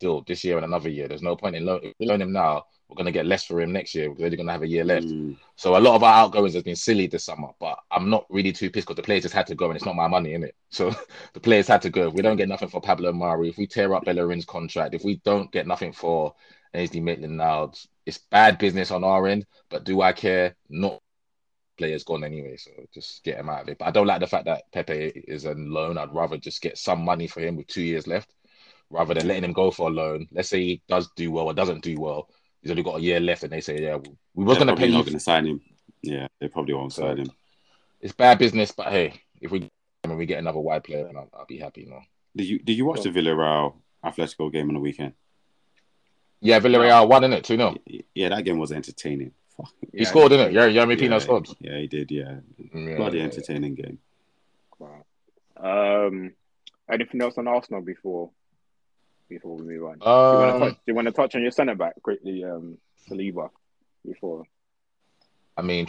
Still 0.00 0.22
this 0.26 0.42
year 0.44 0.56
and 0.56 0.64
another 0.64 0.88
year. 0.88 1.08
There's 1.08 1.20
no 1.22 1.36
point 1.36 1.56
in 1.56 1.66
loan. 1.66 1.80
If 1.82 1.92
we 2.00 2.06
loan 2.06 2.22
him 2.22 2.32
now, 2.32 2.64
we're 2.88 2.96
gonna 2.96 3.12
get 3.12 3.26
less 3.26 3.44
for 3.44 3.60
him 3.60 3.70
next 3.72 3.94
year. 3.94 4.10
We're 4.10 4.24
only 4.24 4.36
gonna 4.38 4.50
have 4.52 4.62
a 4.62 4.68
year 4.68 4.82
left. 4.82 5.08
Mm, 5.08 5.36
So 5.56 5.76
a 5.76 5.78
lot 5.78 5.94
of 5.94 6.02
our 6.02 6.14
outgoings 6.24 6.54
has 6.54 6.62
been 6.62 6.74
silly 6.74 7.06
this 7.06 7.24
summer, 7.24 7.48
but 7.60 7.78
I'm 7.90 8.08
not 8.08 8.24
really 8.30 8.50
too 8.52 8.70
pissed 8.70 8.86
because 8.86 8.96
the 8.96 9.02
players 9.02 9.24
just 9.24 9.34
had 9.34 9.46
to 9.48 9.54
go 9.54 9.66
and 9.66 9.76
it's 9.76 9.84
not 9.84 9.96
my 9.96 10.08
money, 10.08 10.32
in 10.32 10.42
it. 10.44 10.56
So 10.70 10.90
the 11.34 11.40
players 11.40 11.68
had 11.68 11.82
to 11.82 11.90
go. 11.90 12.08
If 12.08 12.14
we 12.14 12.22
don't 12.22 12.36
get 12.38 12.48
nothing 12.48 12.68
for 12.70 12.80
Pablo 12.80 13.12
Mari, 13.12 13.50
if 13.50 13.58
we 13.58 13.66
tear 13.66 13.94
up 13.94 14.04
Bellerin's 14.06 14.46
contract, 14.46 14.94
if 14.94 15.04
we 15.04 15.16
don't 15.24 15.52
get 15.52 15.66
nothing 15.66 15.92
for 15.92 16.34
Ainsley 16.74 17.00
Maitland 17.00 17.36
now, 17.36 17.72
it's 18.06 18.18
bad 18.30 18.58
business 18.58 18.90
on 18.90 19.04
our 19.04 19.26
end. 19.26 19.46
But 19.68 19.84
do 19.84 20.00
I 20.00 20.12
care? 20.12 20.56
Not 20.70 21.02
players 21.78 22.04
gone 22.04 22.24
anyway, 22.24 22.56
so 22.56 22.70
just 22.92 23.22
get 23.24 23.38
him 23.38 23.48
out 23.48 23.62
of 23.62 23.68
it. 23.68 23.78
But 23.78 23.86
I 23.86 23.90
don't 23.90 24.06
like 24.06 24.20
the 24.20 24.26
fact 24.26 24.46
that 24.46 24.64
Pepe 24.72 25.12
is 25.28 25.44
a 25.44 25.54
loan. 25.54 25.98
I'd 25.98 26.14
rather 26.14 26.36
just 26.36 26.62
get 26.62 26.78
some 26.78 27.04
money 27.04 27.26
for 27.26 27.40
him 27.40 27.56
with 27.56 27.68
two 27.68 27.82
years 27.82 28.06
left, 28.06 28.34
rather 28.90 29.14
than 29.14 29.26
letting 29.28 29.44
him 29.44 29.52
go 29.52 29.70
for 29.70 29.88
a 29.88 29.92
loan. 29.92 30.26
Let's 30.32 30.48
say 30.48 30.60
he 30.60 30.82
does 30.88 31.08
do 31.16 31.30
well 31.30 31.46
or 31.46 31.54
doesn't 31.54 31.82
do 31.82 31.98
well. 31.98 32.28
He's 32.60 32.70
only 32.70 32.82
got 32.82 32.98
a 32.98 33.02
year 33.02 33.20
left, 33.20 33.42
and 33.44 33.52
they 33.52 33.60
say, 33.60 33.80
"Yeah, 33.80 33.96
we 33.96 34.10
we 34.34 34.44
were 34.44 34.54
they're 34.54 34.64
going 34.64 34.66
to 34.68 34.72
probably 34.72 34.84
pay 34.84 34.90
you 34.90 34.98
not 34.98 35.04
going 35.04 35.14
to 35.14 35.20
sign 35.20 35.46
him. 35.46 35.60
Yeah, 36.02 36.26
they 36.40 36.48
probably 36.48 36.74
won't 36.74 36.92
So- 36.92 37.02
sign 37.02 37.18
him. 37.18 37.32
it's 38.00 38.12
bad 38.12 38.38
business, 38.38 38.72
but 38.72 38.88
hey, 38.88 39.14
if 39.40 39.50
we 39.50 39.68
and 40.04 40.16
we 40.16 40.26
get 40.26 40.38
another 40.38 40.58
wide 40.60 40.84
player, 40.84 41.04
then 41.04 41.16
I'll, 41.16 41.28
I'll 41.32 41.46
be 41.46 41.58
happy. 41.58 41.86
No. 41.88 42.00
Did 42.36 42.46
you 42.48 42.58
Did 42.58 42.76
you 42.76 42.84
watch 42.84 43.02
the 43.02 43.10
Villarreal 43.10 43.74
Atletico 44.04 44.52
game 44.52 44.68
on 44.68 44.74
the 44.74 44.80
weekend? 44.80 45.14
Yeah, 46.40 46.60
Villarreal 46.60 47.08
won 47.08 47.24
in 47.24 47.32
it 47.32 47.44
two 47.44 47.56
0 47.56 47.76
Yeah, 48.14 48.30
that 48.30 48.44
game 48.44 48.58
was 48.58 48.72
entertaining. 48.72 49.32
Fuck. 49.56 49.72
He 49.92 50.04
scored 50.04 50.32
in 50.32 50.40
it. 50.40 50.52
Yeah, 50.52 50.70
Jeremy 50.70 50.96
Pino 50.96 51.16
yeah, 51.16 51.18
scored. 51.18 51.48
Yeah, 51.60 51.76
he 51.78 51.86
did. 51.86 52.10
Yeah, 52.10 52.36
Yeah, 52.74 52.96
bloody 52.96 53.18
yeah. 53.18 53.24
entertaining 53.24 53.74
game. 53.74 53.98
Wow. 54.78 55.04
Um, 55.56 56.32
anything 56.90 57.20
else 57.20 57.36
on 57.36 57.46
Arsenal 57.46 57.82
before 57.82 58.30
before 59.30 59.56
we 59.56 59.62
move 59.62 59.84
on? 59.84 59.98
do, 59.98 60.04
you 60.04 60.38
want 60.38 60.50
to 60.50 60.54
Um, 60.54 60.60
touch, 60.60 60.74
do 60.74 60.82
you 60.86 60.94
want 60.94 61.06
to 61.06 61.12
touch 61.12 61.34
on 61.36 61.42
your 61.42 61.52
centre 61.52 61.74
back 61.74 61.94
quickly, 62.02 62.44
um, 62.44 62.76
Saliba, 63.08 63.48
before? 64.04 64.44
I 65.56 65.62
mean, 65.62 65.86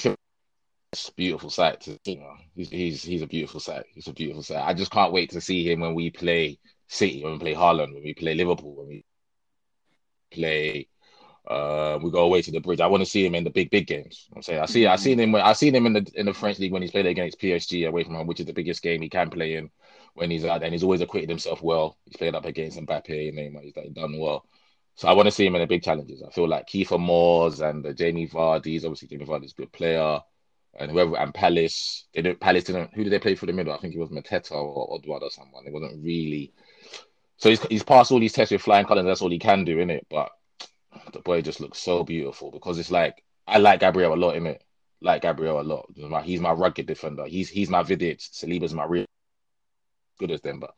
it's 0.93 1.09
a 1.09 1.13
beautiful 1.13 1.49
sight. 1.49 1.81
To, 1.81 1.99
you 2.05 2.19
know, 2.19 2.35
he's, 2.55 2.69
he's 2.69 3.03
he's 3.03 3.21
a 3.21 3.27
beautiful 3.27 3.59
sight. 3.59 3.85
He's 3.93 4.07
a 4.07 4.13
beautiful 4.13 4.43
sight. 4.43 4.65
I 4.65 4.73
just 4.73 4.91
can't 4.91 5.11
wait 5.11 5.31
to 5.31 5.41
see 5.41 5.69
him 5.69 5.81
when 5.81 5.95
we 5.95 6.09
play 6.11 6.59
City, 6.87 7.23
when 7.23 7.33
we 7.33 7.39
play 7.39 7.53
Haaland, 7.55 7.93
when 7.93 8.03
we 8.03 8.13
play 8.13 8.35
Liverpool, 8.35 8.75
when 8.75 8.87
we 8.87 9.05
play. 10.31 10.87
Uh, 11.47 11.97
we 12.01 12.11
go 12.11 12.25
away 12.25 12.41
to 12.41 12.51
the 12.51 12.59
bridge. 12.59 12.79
I 12.79 12.87
want 12.87 13.01
to 13.01 13.09
see 13.09 13.25
him 13.25 13.33
in 13.33 13.43
the 13.43 13.49
big, 13.49 13.71
big 13.71 13.87
games. 13.87 14.27
I'm 14.35 14.43
saying 14.43 14.61
I 14.61 14.65
see, 14.67 14.85
I 14.85 14.95
seen 14.95 15.19
him. 15.19 15.31
When, 15.31 15.41
I 15.41 15.53
seen 15.53 15.73
him 15.73 15.87
in 15.87 15.93
the 15.93 16.11
in 16.13 16.27
the 16.27 16.33
French 16.33 16.59
league 16.59 16.71
when 16.71 16.83
he's 16.83 16.91
played 16.91 17.07
against 17.07 17.39
PSG 17.39 17.87
away 17.87 18.03
from 18.03 18.13
home, 18.13 18.27
which 18.27 18.39
is 18.39 18.45
the 18.45 18.53
biggest 18.53 18.83
game 18.83 19.01
he 19.01 19.09
can 19.09 19.29
play 19.31 19.55
in. 19.55 19.71
When 20.13 20.29
he's 20.29 20.45
out 20.45 20.59
there, 20.59 20.67
and 20.67 20.73
he's 20.73 20.83
always 20.83 21.01
acquitted 21.01 21.29
himself 21.29 21.61
well. 21.61 21.97
He's 22.05 22.17
played 22.17 22.35
up 22.35 22.45
against 22.45 22.77
Mbappe 22.77 23.29
and 23.29 23.37
Neymar. 23.37 23.63
He's 23.63 23.73
done- 23.73 24.19
well. 24.19 24.45
So 24.95 25.07
I 25.07 25.13
want 25.13 25.27
to 25.27 25.31
see 25.31 25.45
him 25.45 25.55
in 25.55 25.61
the 25.61 25.67
big 25.67 25.83
challenges. 25.83 26.21
I 26.21 26.31
feel 26.31 26.47
like 26.47 26.67
Kiefer 26.67 26.99
Moores 26.99 27.61
and 27.61 27.85
uh, 27.85 27.93
Jamie 27.93 28.27
Vardy's 28.27 28.83
obviously 28.83 29.07
Jamie 29.07 29.25
Vardy's 29.25 29.53
a 29.53 29.61
good 29.61 29.71
player, 29.71 30.19
and 30.77 30.91
whoever 30.91 31.17
and 31.17 31.33
Palace. 31.33 32.05
They 32.13 32.21
didn't 32.21 32.39
Palace 32.39 32.65
didn't. 32.65 32.93
Who 32.93 33.03
did 33.03 33.11
they 33.11 33.19
play 33.19 33.35
for 33.35 33.45
the 33.45 33.53
middle? 33.53 33.73
I 33.73 33.77
think 33.77 33.95
it 33.95 33.99
was 33.99 34.09
Mateta 34.09 34.51
or 34.51 34.99
Edouard 34.99 35.23
or 35.23 35.31
someone. 35.31 35.65
It 35.65 35.73
wasn't 35.73 36.03
really. 36.03 36.53
So 37.37 37.49
he's 37.49 37.61
he's 37.67 37.83
passed 37.83 38.11
all 38.11 38.19
these 38.19 38.33
tests 38.33 38.51
with 38.51 38.61
flying 38.61 38.85
colours. 38.85 39.05
That's 39.05 39.21
all 39.21 39.31
he 39.31 39.39
can 39.39 39.63
do, 39.63 39.79
in 39.79 39.89
it. 39.89 40.05
But 40.09 40.29
the 41.13 41.19
boy 41.19 41.41
just 41.41 41.61
looks 41.61 41.79
so 41.79 42.03
beautiful 42.03 42.51
because 42.51 42.77
it's 42.77 42.91
like 42.91 43.23
I 43.47 43.57
like 43.57 43.79
Gabriel 43.79 44.13
a 44.13 44.15
lot, 44.15 44.35
innit? 44.35 44.59
Like 45.01 45.23
Gabriel 45.23 45.59
a 45.59 45.63
lot. 45.63 45.87
He's 45.95 46.05
my, 46.05 46.21
he's 46.21 46.41
my 46.41 46.51
rugged 46.51 46.85
defender. 46.85 47.25
He's 47.25 47.49
he's 47.49 47.69
my 47.69 47.81
Vidic. 47.81 48.21
Saliba's 48.31 48.73
my 48.73 48.85
real 48.85 49.05
good 50.21 50.31
as 50.31 50.41
them, 50.41 50.59
but 50.59 50.73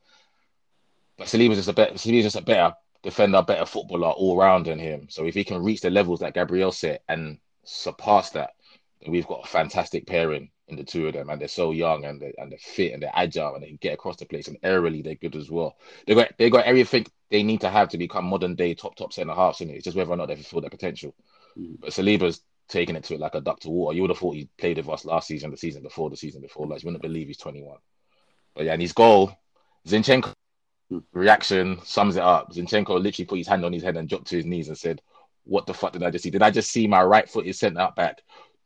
but 1.18 1.28
Saliba's 1.28 1.58
just 1.58 1.70
a 1.70 1.74
better. 1.74 1.94
Saliba's 1.94 2.24
just 2.24 2.36
a 2.36 2.42
better 2.42 2.76
defender, 3.04 3.42
better 3.44 3.66
footballer 3.66 4.10
all 4.10 4.38
round 4.38 4.66
than 4.66 4.80
him. 4.80 5.08
So 5.10 5.26
if 5.26 5.36
he 5.36 5.44
can 5.44 5.64
reach 5.64 5.82
the 5.82 5.90
levels 5.90 6.22
that 6.22 6.34
Gabriel 6.34 6.72
set 6.72 7.04
and 7.08 7.38
surpass 7.64 8.32
that, 8.32 8.52
then 9.02 9.12
we've 9.12 9.28
got 9.28 9.44
a 9.44 9.48
fantastic 9.48 10.08
pairing 10.08 10.50
in 10.68 10.78
the 10.78 10.84
two 10.84 11.08
of 11.08 11.14
them. 11.14 11.30
And 11.30 11.40
they're 11.40 11.48
so 11.48 11.72
young 11.72 12.06
and 12.06 12.20
they 12.20 12.34
and 12.38 12.52
they're 12.52 12.60
fit 12.60 12.94
and 12.94 13.04
they're 13.04 13.12
agile 13.14 13.54
and 13.54 13.64
they 13.64 13.68
can 13.68 13.78
get 13.78 13.94
across 13.94 14.18
the 14.18 14.26
place 14.26 14.48
and 14.48 14.60
aerially 14.62 15.04
they're 15.04 15.16
good 15.16 15.36
as 15.36 15.52
well. 15.52 15.78
They 16.08 16.16
got 16.16 16.32
they 16.38 16.50
got 16.50 16.66
everything 16.66 17.06
they 17.30 17.44
need 17.44 17.62
to 17.62 17.70
have 17.70 17.90
to 17.90 17.98
become 17.98 18.26
modern 18.26 18.56
day 18.56 18.74
top 18.74 18.96
top 18.96 19.14
centre 19.14 19.36
halves. 19.36 19.62
In 19.62 19.70
it, 19.70 19.76
it's 19.76 19.86
just 19.86 19.98
whether 19.98 20.12
or 20.12 20.18
not 20.18 20.28
they 20.28 20.36
fulfill 20.36 20.62
their 20.62 20.70
potential. 20.70 21.14
Mm. 21.58 21.80
But 21.82 21.92
Saliba's 21.92 22.42
taking 22.70 22.96
it 22.96 23.04
to 23.04 23.16
it 23.16 23.20
like 23.20 23.36
a 23.36 23.42
duck 23.42 23.60
to 23.60 23.70
water. 23.70 23.96
You 23.96 24.02
would 24.02 24.12
have 24.12 24.18
thought 24.18 24.36
he 24.36 24.50
played 24.58 24.78
with 24.78 24.90
us 24.90 25.06
last 25.06 25.28
season, 25.28 25.52
the 25.52 25.58
season 25.58 25.84
before, 25.84 26.10
the 26.10 26.18
season 26.18 26.42
before. 26.42 26.66
Like 26.66 26.82
you 26.82 26.88
wouldn't 26.88 27.04
believe 27.04 27.28
he's 27.28 27.38
21. 27.38 27.78
But 28.56 28.66
yeah, 28.66 28.74
and 28.74 28.82
his 28.82 28.94
goal, 28.94 29.32
Zinchenko 29.88 30.34
Hmm. 30.90 31.00
reaction 31.14 31.80
sums 31.86 32.18
it 32.18 32.24
up. 32.24 32.52
Zinchenko 32.52 33.02
literally 33.02 33.26
put 33.26 33.38
his 33.38 33.48
hand 33.48 33.64
on 33.64 33.72
his 33.74 33.84
head 33.84 33.96
and 33.98 34.08
dropped 34.10 34.28
to 34.28 34.36
his 34.36 34.46
knees 34.46 34.68
and 34.68 34.78
said, 34.78 35.02
What 35.46 35.66
the 35.66 35.74
fuck 35.74 35.94
did 35.94 36.04
I 36.04 36.10
just 36.12 36.24
see? 36.24 36.30
Did 36.30 36.44
I 36.44 36.52
just 36.52 36.72
see 36.72 36.88
my 36.88 37.04
right 37.04 37.30
foot 37.30 37.46
is 37.48 37.58
sent 37.58 37.78
out 37.78 37.96
back, 37.96 38.22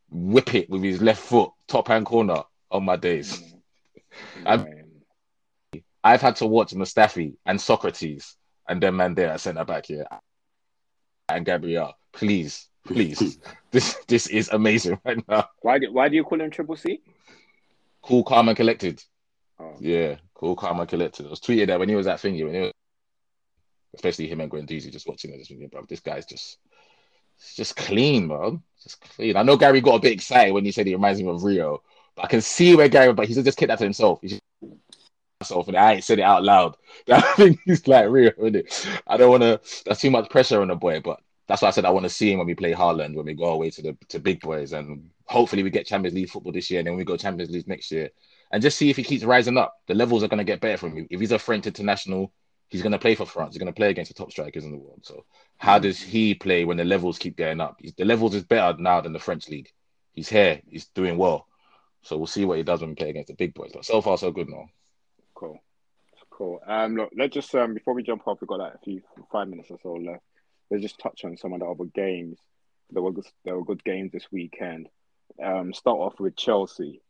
whip 0.09 0.53
it 0.55 0.69
with 0.69 0.83
his 0.83 1.01
left 1.01 1.21
foot, 1.21 1.51
top 1.67 1.87
hand 1.89 2.05
corner 2.07 2.43
on 2.71 2.83
my 2.85 2.95
days? 2.95 3.53
I'm- 4.45 4.63
Right. 4.65 5.83
I've 6.03 6.21
had 6.21 6.37
to 6.37 6.47
watch 6.47 6.71
Mustafi 6.73 7.35
and 7.45 7.59
Socrates 7.59 8.35
and 8.69 8.81
then 8.81 8.95
man 8.95 9.13
there 9.13 9.29
at 9.31 9.41
centre 9.41 9.65
back 9.65 9.85
here. 9.87 10.05
And 11.29 11.45
Gabriel, 11.45 11.93
please, 12.13 12.67
please. 12.85 13.39
this 13.71 13.97
this 14.07 14.27
is 14.27 14.49
amazing 14.49 14.99
right 15.03 15.21
now. 15.27 15.49
Why 15.61 15.79
do 15.79 15.91
why 15.91 16.07
do 16.07 16.15
you 16.15 16.23
call 16.23 16.39
him 16.39 16.49
Triple 16.49 16.77
C? 16.77 17.01
Cool, 18.01 18.23
calm, 18.23 18.47
and 18.47 18.55
collected. 18.55 19.03
Oh, 19.59 19.75
Yeah, 19.79 20.17
cool, 20.33 20.55
calm, 20.55 20.79
and 20.79 20.89
collected. 20.89 21.25
I 21.25 21.29
was 21.29 21.39
tweeted 21.39 21.67
that 21.67 21.79
when 21.79 21.89
he 21.89 21.95
was 21.95 22.05
that 22.05 22.19
thingy, 22.19 22.45
when 22.45 22.53
he 22.53 22.61
was, 22.61 22.71
especially 23.95 24.27
him 24.27 24.41
and 24.41 24.51
Guendouzi 24.51 24.91
just 24.91 25.07
watching 25.07 25.33
it, 25.33 25.37
just 25.37 25.49
thinking, 25.49 25.67
bro, 25.69 25.83
this 25.87 25.99
guy's 25.99 26.25
just, 26.25 26.57
just 27.55 27.75
clean, 27.75 28.27
bro. 28.27 28.61
Just 28.83 29.01
clean. 29.01 29.35
I 29.35 29.43
know 29.43 29.57
Gary 29.57 29.81
got 29.81 29.95
a 29.95 29.99
bit 29.99 30.13
excited 30.13 30.53
when 30.53 30.65
he 30.65 30.71
said 30.71 30.87
he 30.87 30.93
reminds 30.93 31.19
him 31.19 31.27
of 31.27 31.43
Rio, 31.43 31.81
but 32.15 32.25
I 32.25 32.27
can 32.27 32.41
see 32.41 32.75
where 32.75 32.89
Gary, 32.89 33.13
but 33.13 33.27
he's 33.27 33.43
just 33.43 33.57
kept 33.57 33.69
that 33.69 33.79
to 33.79 33.83
himself. 33.83 34.19
He's 34.21 34.31
just 34.31 34.43
and 35.67 35.77
I 35.77 35.93
ain't 35.93 36.03
said 36.03 36.19
it 36.19 36.23
out 36.23 36.43
loud. 36.43 36.75
I 37.11 37.21
think 37.35 37.59
he's 37.65 37.87
like 37.87 38.09
Rio, 38.09 38.31
isn't 38.37 38.55
it? 38.55 38.87
I 39.05 39.17
don't 39.17 39.29
want 39.29 39.43
to. 39.43 39.61
That's 39.85 40.01
too 40.01 40.11
much 40.11 40.29
pressure 40.29 40.61
on 40.61 40.69
the 40.69 40.75
boy, 40.75 40.99
but 40.99 41.19
that's 41.47 41.61
why 41.61 41.67
I 41.67 41.71
said 41.71 41.85
I 41.85 41.91
want 41.91 42.05
to 42.05 42.09
see 42.09 42.31
him 42.31 42.39
when 42.39 42.47
we 42.47 42.55
play 42.55 42.73
Haaland 42.73 43.15
when 43.15 43.25
we 43.25 43.33
go 43.33 43.45
away 43.45 43.69
to 43.71 43.81
the 43.81 43.97
to 44.09 44.19
big 44.19 44.41
boys, 44.41 44.73
and 44.73 45.09
hopefully 45.25 45.63
we 45.63 45.69
get 45.69 45.85
Champions 45.85 46.15
League 46.15 46.29
football 46.29 46.51
this 46.51 46.69
year, 46.69 46.79
and 46.79 46.87
then 46.87 46.95
we 46.95 47.03
go 47.03 47.17
Champions 47.17 47.51
League 47.51 47.67
next 47.67 47.91
year, 47.91 48.09
and 48.51 48.61
just 48.61 48.77
see 48.77 48.89
if 48.89 48.97
he 48.97 49.03
keeps 49.03 49.23
rising 49.23 49.57
up. 49.57 49.75
The 49.87 49.95
levels 49.95 50.23
are 50.23 50.27
going 50.27 50.39
to 50.39 50.43
get 50.43 50.61
better 50.61 50.77
from 50.77 50.95
him. 50.95 51.07
If 51.09 51.19
he's 51.19 51.31
a 51.31 51.39
French 51.39 51.67
international, 51.67 52.31
he's 52.69 52.81
going 52.81 52.91
to 52.91 52.99
play 52.99 53.15
for 53.15 53.25
France. 53.25 53.53
He's 53.53 53.59
going 53.59 53.73
to 53.73 53.77
play 53.77 53.89
against 53.89 54.13
the 54.13 54.17
top 54.17 54.31
strikers 54.31 54.65
in 54.65 54.71
the 54.71 54.77
world. 54.77 55.01
So 55.03 55.25
how 55.57 55.79
does 55.79 55.99
he 55.99 56.33
play 56.33 56.65
when 56.65 56.77
the 56.77 56.85
levels 56.85 57.17
keep 57.17 57.37
going 57.37 57.61
up? 57.61 57.79
The 57.97 58.05
levels 58.05 58.35
is 58.35 58.43
better 58.43 58.77
now 58.79 59.01
than 59.01 59.13
the 59.13 59.19
French 59.19 59.49
league. 59.49 59.69
He's 60.13 60.29
here. 60.29 60.61
He's 60.69 60.87
doing 60.87 61.17
well. 61.17 61.47
So 62.01 62.17
we'll 62.17 62.27
see 62.27 62.45
what 62.45 62.57
he 62.57 62.63
does 62.63 62.81
when 62.81 62.91
we 62.91 62.95
play 62.95 63.09
against 63.09 63.27
the 63.27 63.33
big 63.33 63.53
boys. 63.53 63.71
But 63.73 63.85
so 63.85 64.01
far, 64.01 64.17
so 64.17 64.31
good 64.31 64.49
now. 64.49 64.69
Cool. 65.35 65.59
Cool. 66.29 66.59
Um, 66.67 66.95
look, 66.95 67.09
let's 67.17 67.33
just 67.33 67.53
um 67.55 67.73
before 67.73 67.95
we 67.95 68.03
jump 68.03 68.27
off, 68.27 68.37
we've 68.39 68.47
got 68.47 68.59
like 68.59 68.75
a 68.75 68.79
few 68.83 69.01
five 69.31 69.47
minutes 69.47 69.71
or 69.71 69.79
so 69.81 69.93
left. 69.93 70.23
Let's 70.69 70.83
just 70.83 70.99
touch 70.99 71.25
on 71.25 71.35
some 71.35 71.53
of 71.53 71.61
the 71.61 71.65
other 71.65 71.85
games. 71.85 72.37
There 72.91 73.01
were 73.01 73.11
there 73.43 73.55
were 73.55 73.65
good 73.65 73.83
games 73.83 74.11
this 74.11 74.27
weekend. 74.31 74.87
Um, 75.43 75.73
start 75.73 75.97
off 75.97 76.19
with 76.19 76.35
Chelsea. 76.35 77.01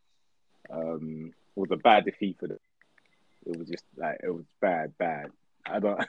Um, 0.69 1.33
it 1.55 1.59
was 1.59 1.71
a 1.71 1.77
bad 1.77 2.05
defeat 2.05 2.37
for 2.39 2.47
them. 2.47 2.59
It 3.45 3.57
was 3.57 3.67
just 3.67 3.83
like 3.95 4.19
it 4.23 4.29
was 4.29 4.45
bad, 4.61 4.97
bad. 4.97 5.27
I 5.65 5.79
don't 5.79 5.99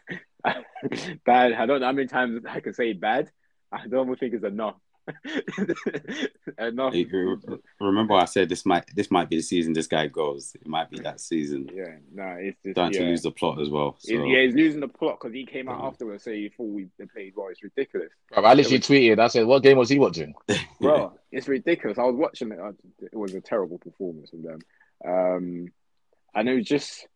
bad. 1.24 1.52
I 1.52 1.66
don't 1.66 1.80
know 1.80 1.86
how 1.86 1.92
many 1.92 2.08
times 2.08 2.44
I 2.48 2.60
can 2.60 2.74
say 2.74 2.92
bad. 2.92 3.30
I 3.70 3.86
don't 3.86 4.18
think 4.18 4.34
it's 4.34 4.44
enough. 4.44 4.76
enough. 6.58 6.94
remember, 7.80 8.14
I 8.14 8.24
said 8.24 8.48
this 8.48 8.64
might 8.66 8.84
this 8.94 9.10
might 9.10 9.28
be 9.28 9.36
the 9.36 9.42
season 9.42 9.72
this 9.72 9.86
guy 9.86 10.06
goes. 10.06 10.54
It 10.54 10.66
might 10.66 10.90
be 10.90 11.00
that 11.00 11.20
season. 11.20 11.68
Yeah, 11.72 11.96
no, 12.12 12.36
it's 12.38 12.58
just 12.62 12.74
starting 12.74 12.94
yeah. 12.94 13.06
to 13.06 13.10
lose 13.10 13.22
the 13.22 13.30
plot 13.30 13.60
as 13.60 13.70
well. 13.70 13.96
So. 13.98 14.24
yeah, 14.24 14.42
he's 14.42 14.54
losing 14.54 14.80
the 14.80 14.88
plot 14.88 15.18
because 15.20 15.34
he 15.34 15.46
came 15.46 15.68
out 15.68 15.84
afterwards 15.84 16.24
saying 16.24 16.42
he 16.42 16.48
thought 16.48 16.64
we 16.64 16.88
played 17.12 17.34
well. 17.36 17.48
It's 17.48 17.62
ridiculous. 17.62 18.10
Bro, 18.32 18.44
I 18.44 18.54
literally 18.54 18.80
tweeted. 18.80 19.18
I 19.18 19.28
said, 19.28 19.46
"What 19.46 19.62
game 19.62 19.78
was 19.78 19.88
he 19.88 19.98
watching?" 19.98 20.34
Bro, 20.80 21.18
it's 21.32 21.48
ridiculous. 21.48 21.98
I 21.98 22.04
was 22.04 22.16
watching 22.16 22.52
it. 22.52 22.58
It 23.00 23.16
was 23.16 23.34
a 23.34 23.40
terrible 23.40 23.78
performance 23.78 24.30
from 24.30 24.42
them. 24.42 24.60
Um, 25.06 25.72
and 26.34 26.48
it 26.48 26.54
was 26.54 26.66
just 26.66 27.06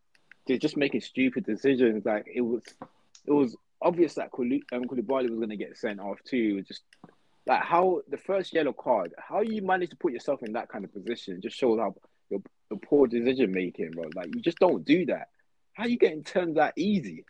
they're 0.47 0.59
just 0.59 0.77
making 0.77 1.01
stupid 1.01 1.45
decisions. 1.45 2.05
Like 2.05 2.27
it 2.33 2.41
was, 2.41 2.63
it 3.27 3.33
was 3.33 3.57
obvious 3.81 4.15
that 4.15 4.31
um, 4.33 4.85
Koulibaly 4.85 5.31
was 5.31 5.39
going 5.39 5.51
to 5.51 5.57
get 5.57 5.77
sent 5.77 6.01
off 6.01 6.19
too. 6.25 6.51
It 6.53 6.57
was 6.57 6.67
just 6.67 6.83
like 7.47 7.63
how 7.63 8.03
the 8.09 8.17
first 8.17 8.55
yellow 8.55 8.73
card, 8.73 9.15
how 9.19 9.41
you 9.41 9.63
manage 9.63 9.91
to 9.91 9.97
put 9.97 10.13
yourself 10.13 10.43
in 10.43 10.53
that 10.53 10.69
kind 10.69 10.85
of 10.85 10.93
position 10.93 11.41
just 11.41 11.57
shows 11.57 11.79
how 11.79 11.95
your, 12.31 12.41
your 12.71 12.79
poor 12.81 13.07
decision 13.07 13.53
making, 13.53 13.91
bro. 13.91 14.05
Like 14.15 14.35
you 14.35 14.41
just 14.41 14.59
don't 14.59 14.85
do 14.85 15.07
that. 15.07 15.29
How 15.73 15.87
you 15.87 15.99
getting 15.99 16.23
turned 16.23 16.57
that 16.57 16.75
easy? 16.77 17.25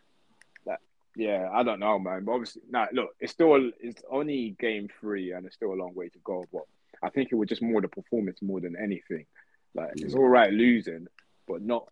Like, 0.65 0.79
yeah, 1.15 1.49
I 1.51 1.63
don't 1.63 1.79
know, 1.79 1.97
man. 1.97 2.25
But 2.25 2.33
obviously, 2.33 2.61
nah, 2.69 2.87
look, 2.91 3.09
it's 3.19 3.31
still 3.31 3.71
it's 3.79 4.03
only 4.09 4.55
game 4.59 4.87
three 4.99 5.31
and 5.31 5.45
it's 5.45 5.55
still 5.55 5.73
a 5.73 5.75
long 5.75 5.95
way 5.95 6.09
to 6.09 6.19
go. 6.23 6.45
But 6.51 6.63
I 7.01 7.09
think 7.09 7.29
it 7.31 7.35
was 7.35 7.49
just 7.49 7.61
more 7.61 7.81
the 7.81 7.87
performance 7.87 8.39
more 8.41 8.61
than 8.61 8.75
anything. 8.75 9.25
Like 9.73 9.93
it's 9.95 10.13
all 10.13 10.27
right 10.27 10.53
losing, 10.53 11.07
but 11.47 11.63
not 11.63 11.87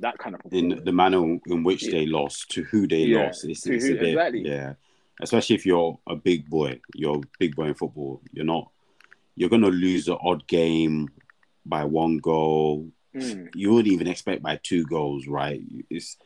that 0.00 0.18
kind 0.18 0.34
of 0.34 0.40
in 0.50 0.82
the 0.84 0.90
manner 0.90 1.38
in 1.46 1.62
which 1.62 1.84
yeah. 1.84 1.92
they 1.92 2.06
lost 2.06 2.50
to 2.50 2.64
who 2.64 2.88
they 2.88 3.04
yeah. 3.04 3.26
lost. 3.26 3.44
It's, 3.44 3.64
it's 3.66 3.84
who, 3.84 3.94
a 3.94 3.98
bit, 3.98 4.08
exactly. 4.08 4.42
yeah 4.44 4.72
especially 5.20 5.56
if 5.56 5.66
you're 5.66 5.98
a 6.06 6.16
big 6.16 6.48
boy, 6.48 6.80
you're 6.94 7.18
a 7.18 7.28
big 7.38 7.56
boy 7.56 7.66
in 7.66 7.74
football. 7.74 8.20
You're 8.32 8.44
not. 8.44 8.70
You're 9.34 9.50
gonna 9.50 9.68
lose 9.68 10.08
an 10.08 10.18
odd 10.20 10.46
game 10.46 11.08
by 11.64 11.84
one 11.84 12.18
goal. 12.18 12.90
Mm. 13.14 13.48
You 13.54 13.72
wouldn't 13.72 13.92
even 13.92 14.06
expect 14.06 14.42
by 14.42 14.58
two 14.62 14.84
goals, 14.84 15.26
right? 15.26 15.60
It's 15.90 16.16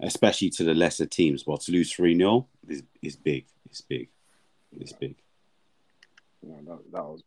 especially 0.00 0.50
to 0.50 0.64
the 0.64 0.74
lesser 0.74 1.06
teams. 1.06 1.42
But 1.42 1.60
to 1.62 1.72
lose 1.72 1.92
three 1.92 2.16
0 2.16 2.46
is 2.68 2.82
is 3.02 3.16
big. 3.16 3.46
It's 3.70 3.80
big. 3.80 4.08
It's 4.78 4.92
big. 4.92 5.16
Yeah, 6.42 6.56
that, 6.66 6.78
that 6.92 7.04
was 7.04 7.22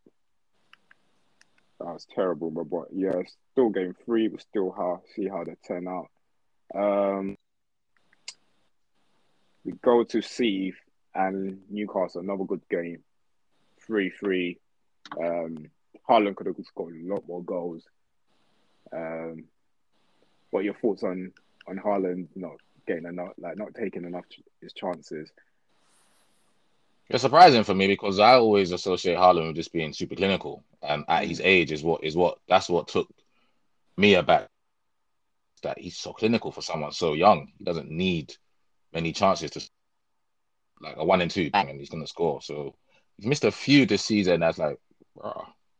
that 1.79 1.93
was 1.93 2.07
terrible, 2.13 2.51
but, 2.51 2.69
but 2.69 2.87
yeah, 2.93 3.21
still 3.51 3.69
game 3.69 3.95
three. 4.05 4.27
But 4.27 4.41
still 4.41 4.71
how 4.71 5.01
see 5.15 5.27
how 5.27 5.43
they 5.43 5.55
turn 5.67 5.87
out. 5.87 6.09
Um, 6.75 7.37
we 9.63 9.73
go 9.81 10.03
to 10.03 10.21
see 10.21 10.73
and 11.15 11.59
Newcastle, 11.69 12.21
another 12.21 12.43
good 12.43 12.61
game. 12.69 13.03
3 13.85 14.09
3. 14.09 14.57
Um, 15.19 15.69
Haaland 16.07 16.35
could 16.35 16.47
have 16.47 16.55
scored 16.65 16.95
a 16.95 17.13
lot 17.13 17.27
more 17.27 17.43
goals. 17.43 17.83
Um, 18.91 19.45
what 20.49 20.61
are 20.61 20.63
your 20.63 20.73
thoughts 20.75 21.03
on 21.03 21.31
on 21.67 21.77
Haaland 21.77 22.27
not 22.35 22.57
getting 22.87 23.05
enough, 23.05 23.33
like 23.37 23.57
not 23.57 23.75
taking 23.75 24.05
enough 24.05 24.25
his 24.61 24.73
chances? 24.73 25.29
It's 27.09 27.23
surprising 27.23 27.63
for 27.63 27.73
me 27.73 27.87
because 27.87 28.19
I 28.19 28.33
always 28.33 28.71
associate 28.71 29.17
Haaland 29.17 29.47
with 29.47 29.55
just 29.55 29.73
being 29.73 29.93
super 29.93 30.15
clinical, 30.15 30.63
and 30.81 31.05
at 31.07 31.25
his 31.25 31.41
age 31.41 31.71
is 31.71 31.83
what 31.83 32.03
is 32.03 32.15
what 32.15 32.37
that's 32.47 32.69
what 32.69 32.87
took 32.87 33.09
me 33.97 34.15
aback. 34.15 34.47
That 35.63 35.79
he's 35.79 35.97
so 35.97 36.13
clinical 36.13 36.51
for 36.51 36.61
someone 36.61 36.91
so 36.91 37.13
young. 37.13 37.51
He 37.57 37.65
doesn't 37.65 37.89
need 37.89 38.35
many 38.93 39.11
chances 39.11 39.51
to 39.51 39.69
like 40.81 40.95
a 40.97 41.05
one 41.05 41.21
and 41.21 41.31
two, 41.31 41.49
and 41.53 41.79
he's 41.79 41.89
gonna 41.89 42.07
score. 42.07 42.41
So 42.41 42.75
he's 43.17 43.25
missed 43.25 43.43
a 43.43 43.51
few 43.51 43.85
this 43.85 44.03
season. 44.03 44.39
That's 44.39 44.57
like, 44.57 44.79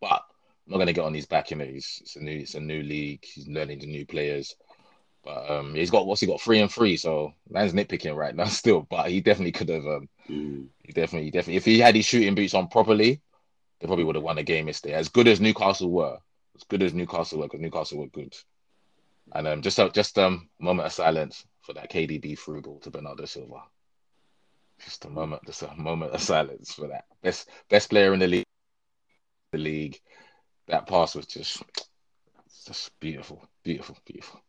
but 0.01 0.23
I'm 0.65 0.73
not 0.73 0.77
gonna 0.79 0.93
get 0.93 1.05
on 1.05 1.13
his 1.13 1.25
back. 1.25 1.51
You 1.51 1.57
know, 1.57 1.65
he's 1.65 1.99
it's 2.01 2.15
a 2.15 2.23
new 2.23 2.39
it's 2.39 2.55
a 2.55 2.59
new 2.59 2.83
league. 2.83 3.23
He's 3.23 3.47
learning 3.47 3.79
the 3.79 3.87
new 3.87 4.05
players. 4.05 4.55
But 5.23 5.49
um, 5.49 5.75
he's 5.75 5.91
got 5.91 6.07
what's 6.07 6.21
he 6.21 6.27
got 6.27 6.41
three 6.41 6.59
and 6.59 6.71
three, 6.71 6.95
so 6.97 7.33
man's 7.49 7.73
nitpicking 7.73 8.15
right 8.15 8.35
now 8.35 8.45
still. 8.45 8.81
But 8.89 9.09
he 9.09 9.21
definitely 9.21 9.51
could 9.51 9.69
have. 9.69 9.85
Um, 9.85 10.09
mm. 10.29 10.67
He 10.83 10.93
definitely, 10.93 11.29
definitely, 11.31 11.57
if 11.57 11.65
he 11.65 11.79
had 11.79 11.95
his 11.95 12.05
shooting 12.05 12.35
boots 12.35 12.53
on 12.53 12.67
properly, 12.67 13.21
they 13.79 13.87
probably 13.87 14.05
would 14.05 14.15
have 14.15 14.23
won 14.23 14.37
the 14.37 14.43
game 14.43 14.67
yesterday. 14.67 14.95
As 14.95 15.09
good 15.09 15.27
as 15.27 15.41
Newcastle 15.41 15.91
were, 15.91 16.17
as 16.55 16.63
good 16.63 16.83
as 16.83 16.93
Newcastle 16.93 17.39
were, 17.39 17.45
because 17.45 17.59
Newcastle 17.59 17.99
were 17.99 18.07
good. 18.07 18.35
And 19.33 19.47
um, 19.47 19.61
just 19.61 19.79
just 19.93 20.17
um, 20.17 20.49
moment 20.59 20.87
of 20.87 20.93
silence 20.93 21.45
for 21.61 21.73
that 21.73 21.91
KDB 21.91 22.37
through 22.37 22.61
ball 22.61 22.79
to 22.79 22.89
Bernardo 22.89 23.25
Silva. 23.25 23.61
Just 24.83 25.05
a 25.05 25.09
moment, 25.09 25.45
just 25.45 25.61
a 25.61 25.75
moment 25.75 26.13
of 26.13 26.21
silence 26.21 26.73
for 26.73 26.87
that. 26.87 27.05
Best 27.21 27.49
best 27.69 27.89
player 27.89 28.13
in 28.13 28.19
the 28.19 28.27
league. 28.27 28.45
The 29.51 29.57
league. 29.57 29.99
That 30.67 30.87
pass 30.87 31.15
was 31.15 31.25
just 31.25 31.63
just 32.65 32.99
beautiful, 32.99 33.47
beautiful, 33.63 33.97
beautiful. 34.05 34.41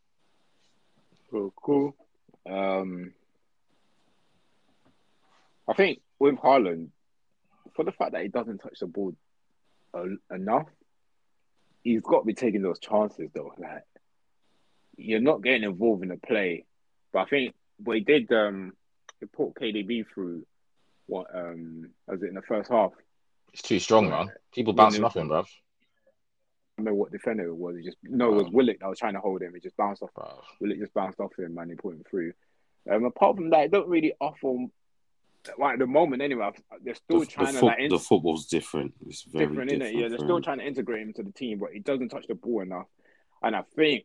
Cool, 1.31 1.53
cool. 1.57 1.97
Um, 2.49 3.12
I 5.68 5.74
think 5.74 6.01
with 6.18 6.37
Haaland, 6.37 6.89
for 7.74 7.85
the 7.85 7.93
fact 7.93 8.12
that 8.12 8.22
he 8.22 8.28
doesn't 8.28 8.59
touch 8.59 8.81
the 8.81 8.87
ball 8.87 9.14
enough, 10.31 10.66
he's 11.83 12.03
got 12.03 12.20
to 12.20 12.26
be 12.26 12.35
taking 12.35 12.62
those 12.62 12.78
chances 12.78 13.31
though. 13.35 13.53
Like 13.59 13.85
you're 14.97 15.20
not 15.20 15.43
getting 15.43 15.62
involved 15.62 16.03
in 16.03 16.09
the 16.11 16.16
play, 16.16 16.64
but 17.12 17.20
I 17.20 17.24
think 17.26 17.55
what 17.78 17.97
he 17.97 18.03
did 18.03 18.31
um 18.33 18.72
it 19.20 19.32
put 19.32 19.54
KDB 19.54 20.04
through 20.12 20.46
what 21.06 21.26
um 21.34 21.90
was 22.06 22.22
it 22.22 22.28
in 22.28 22.34
the 22.34 22.42
first 22.42 22.70
half. 22.70 22.92
It's 23.52 23.62
too 23.62 23.80
strong, 23.80 24.08
man. 24.08 24.30
People 24.52 24.72
bouncing 24.72 25.04
off 25.04 25.16
him, 25.16 25.28
bruv. 25.28 25.44
I 25.44 26.82
remember 26.82 26.98
what 26.98 27.12
defender 27.12 27.46
it 27.46 27.56
was. 27.56 27.76
It 27.76 27.84
just 27.84 27.98
no, 28.02 28.32
it 28.32 28.44
was 28.44 28.52
Willock 28.52 28.78
that 28.80 28.88
was 28.88 28.98
trying 28.98 29.14
to 29.14 29.20
hold 29.20 29.42
him. 29.42 29.54
It 29.54 29.62
just 29.62 29.76
bounced 29.76 30.02
off. 30.02 30.14
Bro. 30.14 30.40
Willock 30.60 30.78
just 30.78 30.94
bounced 30.94 31.20
off 31.20 31.38
him, 31.38 31.58
and 31.58 31.70
he 31.70 31.76
put 31.76 31.94
him 31.94 32.04
through. 32.08 32.32
Um, 32.90 33.04
apart 33.04 33.36
from 33.36 33.50
that, 33.50 33.64
it 33.64 33.70
don't 33.70 33.88
really 33.88 34.14
offer. 34.20 34.66
Like 35.58 35.74
at 35.74 35.78
the 35.78 35.86
moment, 35.86 36.22
anyway, 36.22 36.50
they're 36.82 36.94
still 36.94 37.20
the, 37.20 37.26
trying 37.26 37.54
the 37.54 37.60
to 37.60 37.66
like. 37.66 37.90
the 37.90 37.98
football's 37.98 38.46
different. 38.46 38.94
It's 39.06 39.22
very 39.22 39.46
different, 39.46 39.70
different 39.70 39.94
it? 39.94 40.00
Yeah, 40.00 40.08
they're 40.08 40.18
still 40.18 40.40
trying 40.40 40.58
to 40.58 40.66
integrate 40.66 41.02
him 41.02 41.12
to 41.14 41.22
the 41.22 41.32
team, 41.32 41.58
but 41.58 41.70
he 41.72 41.80
doesn't 41.80 42.10
touch 42.10 42.26
the 42.28 42.34
ball 42.34 42.60
enough. 42.60 42.86
And 43.42 43.56
I 43.56 43.62
think 43.74 44.04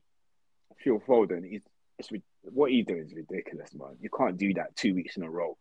Phil 0.84 1.02
Foden, 1.06 1.48
he's 1.48 1.62
it's 1.98 2.12
what 2.52 2.72
he's 2.72 2.86
doing 2.86 3.06
is 3.06 3.14
ridiculous, 3.14 3.74
man. 3.74 3.98
You 4.00 4.10
can't 4.16 4.38
do 4.38 4.54
that 4.56 4.76
two 4.76 4.94
weeks 4.94 5.18
in 5.18 5.24
a 5.24 5.30
row. 5.30 5.58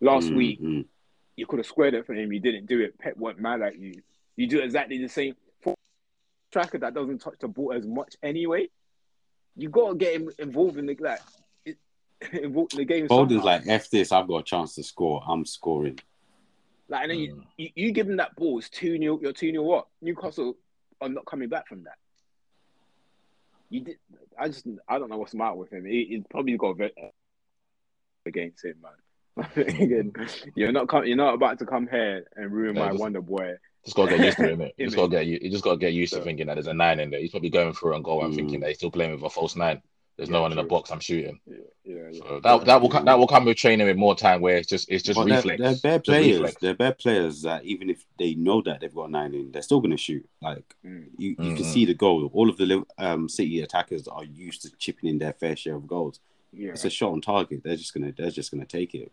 Last 0.00 0.26
mm-hmm. 0.26 0.36
week, 0.36 0.86
you 1.36 1.46
could 1.46 1.58
have 1.58 1.66
squared 1.66 1.94
it 1.94 2.06
for 2.06 2.14
him. 2.14 2.32
You 2.32 2.40
didn't 2.40 2.66
do 2.66 2.80
it. 2.80 2.98
Pep 2.98 3.16
went 3.16 3.38
mad 3.38 3.62
at 3.62 3.78
you. 3.78 3.94
You 4.36 4.46
do 4.46 4.60
exactly 4.60 4.98
the 4.98 5.08
same. 5.08 5.34
For 5.60 5.74
tracker 6.52 6.78
that 6.78 6.94
doesn't 6.94 7.18
touch 7.20 7.36
the 7.40 7.48
ball 7.48 7.72
as 7.72 7.86
much 7.86 8.16
anyway. 8.22 8.68
You 9.56 9.68
got 9.68 9.90
to 9.90 9.94
get 9.96 10.14
him 10.14 10.30
involved 10.38 10.78
in 10.78 10.86
the 10.86 10.96
like 11.00 11.20
involved 12.32 12.74
in 12.74 12.78
the 12.78 12.84
game. 12.84 13.08
Foden's 13.08 13.44
like, 13.44 13.66
"F 13.66 13.90
this! 13.90 14.12
I've 14.12 14.28
got 14.28 14.38
a 14.38 14.42
chance 14.42 14.74
to 14.76 14.82
score. 14.82 15.22
I'm 15.26 15.44
scoring." 15.44 15.98
Like, 16.88 17.02
and 17.02 17.10
then 17.10 17.18
mm. 17.18 17.22
you, 17.26 17.44
you, 17.56 17.70
you 17.74 17.92
give 17.92 18.08
him 18.08 18.16
that 18.16 18.34
ball. 18.36 18.58
It's 18.58 18.68
two 18.68 18.98
0 18.98 19.18
You're 19.22 19.32
two 19.32 19.50
0 19.50 19.62
What 19.62 19.86
Newcastle 20.00 20.56
are 21.00 21.08
not 21.08 21.26
coming 21.26 21.48
back 21.48 21.68
from 21.68 21.84
that 21.84 21.96
you 23.72 23.80
did. 23.80 23.96
I 24.38 24.48
just 24.48 24.66
I 24.88 24.98
don't 24.98 25.08
know 25.08 25.18
what's 25.18 25.32
the 25.32 25.38
matter 25.38 25.54
with 25.54 25.72
him. 25.72 25.84
He, 25.86 26.06
he's 26.10 26.24
probably 26.30 26.56
got 26.56 26.80
a 26.80 26.90
against 28.26 28.64
him, 28.64 28.76
man. 28.82 29.48
Again, 29.56 30.12
you're 30.54 30.72
not 30.72 30.88
come, 30.88 31.06
you're 31.06 31.16
not 31.16 31.34
about 31.34 31.58
to 31.60 31.66
come 31.66 31.88
here 31.90 32.24
and 32.36 32.52
ruin 32.52 32.76
yeah, 32.76 32.82
my 32.82 32.88
just, 32.90 33.00
Wonder 33.00 33.22
Boy. 33.22 33.54
Just 33.84 33.96
gotta 33.96 34.16
get 34.16 34.26
used 34.26 34.36
to 34.36 34.62
it, 34.62 34.74
You 34.78 34.86
just 34.86 34.96
gotta 34.96 35.08
get 35.08 35.26
you, 35.26 35.38
you 35.40 35.50
just 35.50 35.64
gotta 35.64 35.78
get 35.78 35.94
used 35.94 36.12
so, 36.12 36.18
to 36.18 36.24
thinking 36.24 36.46
that 36.46 36.54
there's 36.54 36.66
a 36.66 36.74
nine 36.74 37.00
in 37.00 37.10
there. 37.10 37.20
He's 37.20 37.30
probably 37.30 37.50
going 37.50 37.72
through 37.72 37.94
and 37.94 38.04
going 38.04 38.26
and 38.26 38.34
mm. 38.34 38.36
thinking 38.36 38.60
that 38.60 38.68
he's 38.68 38.76
still 38.76 38.90
playing 38.90 39.12
with 39.12 39.22
a 39.22 39.30
false 39.30 39.56
nine. 39.56 39.80
There's 40.22 40.28
Yeah, 40.30 40.34
no 40.36 40.42
one 40.42 40.52
in 40.52 40.56
the 40.58 40.62
box. 40.62 40.92
I'm 40.92 41.00
shooting. 41.00 41.40
Yeah, 41.48 41.56
yeah, 41.84 41.96
yeah. 42.12 42.18
So 42.20 42.40
that 42.44 42.64
that 42.66 42.80
will 42.80 42.88
that 42.90 43.18
will 43.18 43.26
come 43.26 43.44
with 43.44 43.56
training 43.56 43.88
with 43.88 43.96
more 43.96 44.14
time 44.14 44.40
where 44.40 44.56
it's 44.56 44.68
just 44.68 44.88
it's 44.88 45.02
just 45.02 45.16
But 45.18 45.26
they're, 45.26 45.36
reflex. 45.38 45.58
they're 45.60 45.76
bare 45.90 45.98
Just 45.98 46.04
players. 46.04 46.32
reflex. 46.38 46.56
They're 46.60 46.74
bad 46.74 46.98
players 46.98 47.42
that 47.42 47.64
even 47.64 47.90
if 47.90 48.04
they 48.20 48.34
know 48.34 48.62
that 48.62 48.80
they've 48.80 48.94
got 48.94 49.10
nine 49.10 49.34
in, 49.34 49.50
they're 49.50 49.62
still 49.62 49.80
going 49.80 49.90
to 49.90 49.96
shoot. 49.96 50.24
Like 50.40 50.76
Mm. 50.86 51.06
you, 51.18 51.30
you 51.30 51.34
can 51.34 51.56
Mhm. 51.56 51.64
see 51.64 51.84
the 51.84 51.94
goal. 51.94 52.30
All 52.32 52.48
of 52.48 52.56
the 52.56 52.84
um, 52.98 53.28
City 53.28 53.62
attackers 53.62 54.06
are 54.06 54.22
used 54.22 54.62
to 54.62 54.70
chipping 54.78 55.08
in 55.10 55.18
their 55.18 55.32
fair 55.32 55.56
share 55.56 55.74
of 55.74 55.88
goals. 55.88 56.20
yeah. 56.52 56.70
It's 56.70 56.84
a 56.84 56.90
shot 56.90 57.10
on 57.12 57.20
target. 57.20 57.62
They're 57.64 57.74
just 57.74 57.92
gonna 57.92 58.12
they're 58.16 58.30
just 58.30 58.52
gonna 58.52 58.64
take 58.64 58.94
it. 58.94 59.10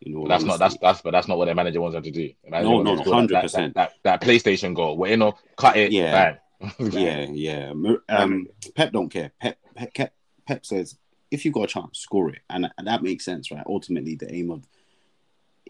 You 0.00 0.12
know, 0.14 0.22
But 0.24 0.28
that's 0.28 0.44
not 0.44 0.58
that's 0.58 0.76
that's 0.76 1.00
but 1.00 1.12
that's 1.12 1.26
not 1.28 1.38
what 1.38 1.46
their 1.46 1.54
manager 1.54 1.80
wants 1.80 1.94
them 1.94 2.02
to 2.02 2.10
do. 2.10 2.32
The 2.44 2.50
No, 2.50 2.82
no, 2.82 2.96
them 2.96 2.98
to 2.98 3.02
score 3.04 3.26
that- 3.26 3.44
100%. 3.44 3.52
That, 3.52 3.74
that, 3.74 3.92
that 4.02 4.20
PlayStation 4.20 4.74
goal, 4.74 4.98
where 4.98 5.10
you 5.10 5.16
know, 5.16 5.34
cut 5.56 5.76
it, 5.78 5.90
Yeah. 5.92 6.12
bang. 6.12 6.36
yeah, 6.92 7.22
yeah. 7.30 7.72
Um, 8.10 8.46
Pep 8.74 8.92
don't 8.92 9.08
care. 9.08 9.32
Pep, 9.40 9.56
Pep, 9.74 9.94
Pep, 9.94 10.12
Pep 10.50 10.66
says 10.66 10.96
if 11.30 11.44
you've 11.44 11.54
got 11.54 11.64
a 11.64 11.68
chance, 11.68 12.00
score 12.00 12.30
it, 12.30 12.40
and, 12.50 12.68
and 12.76 12.88
that 12.88 13.04
makes 13.04 13.24
sense, 13.24 13.52
right? 13.52 13.62
Ultimately, 13.66 14.16
the 14.16 14.34
aim 14.34 14.50
of 14.50 14.66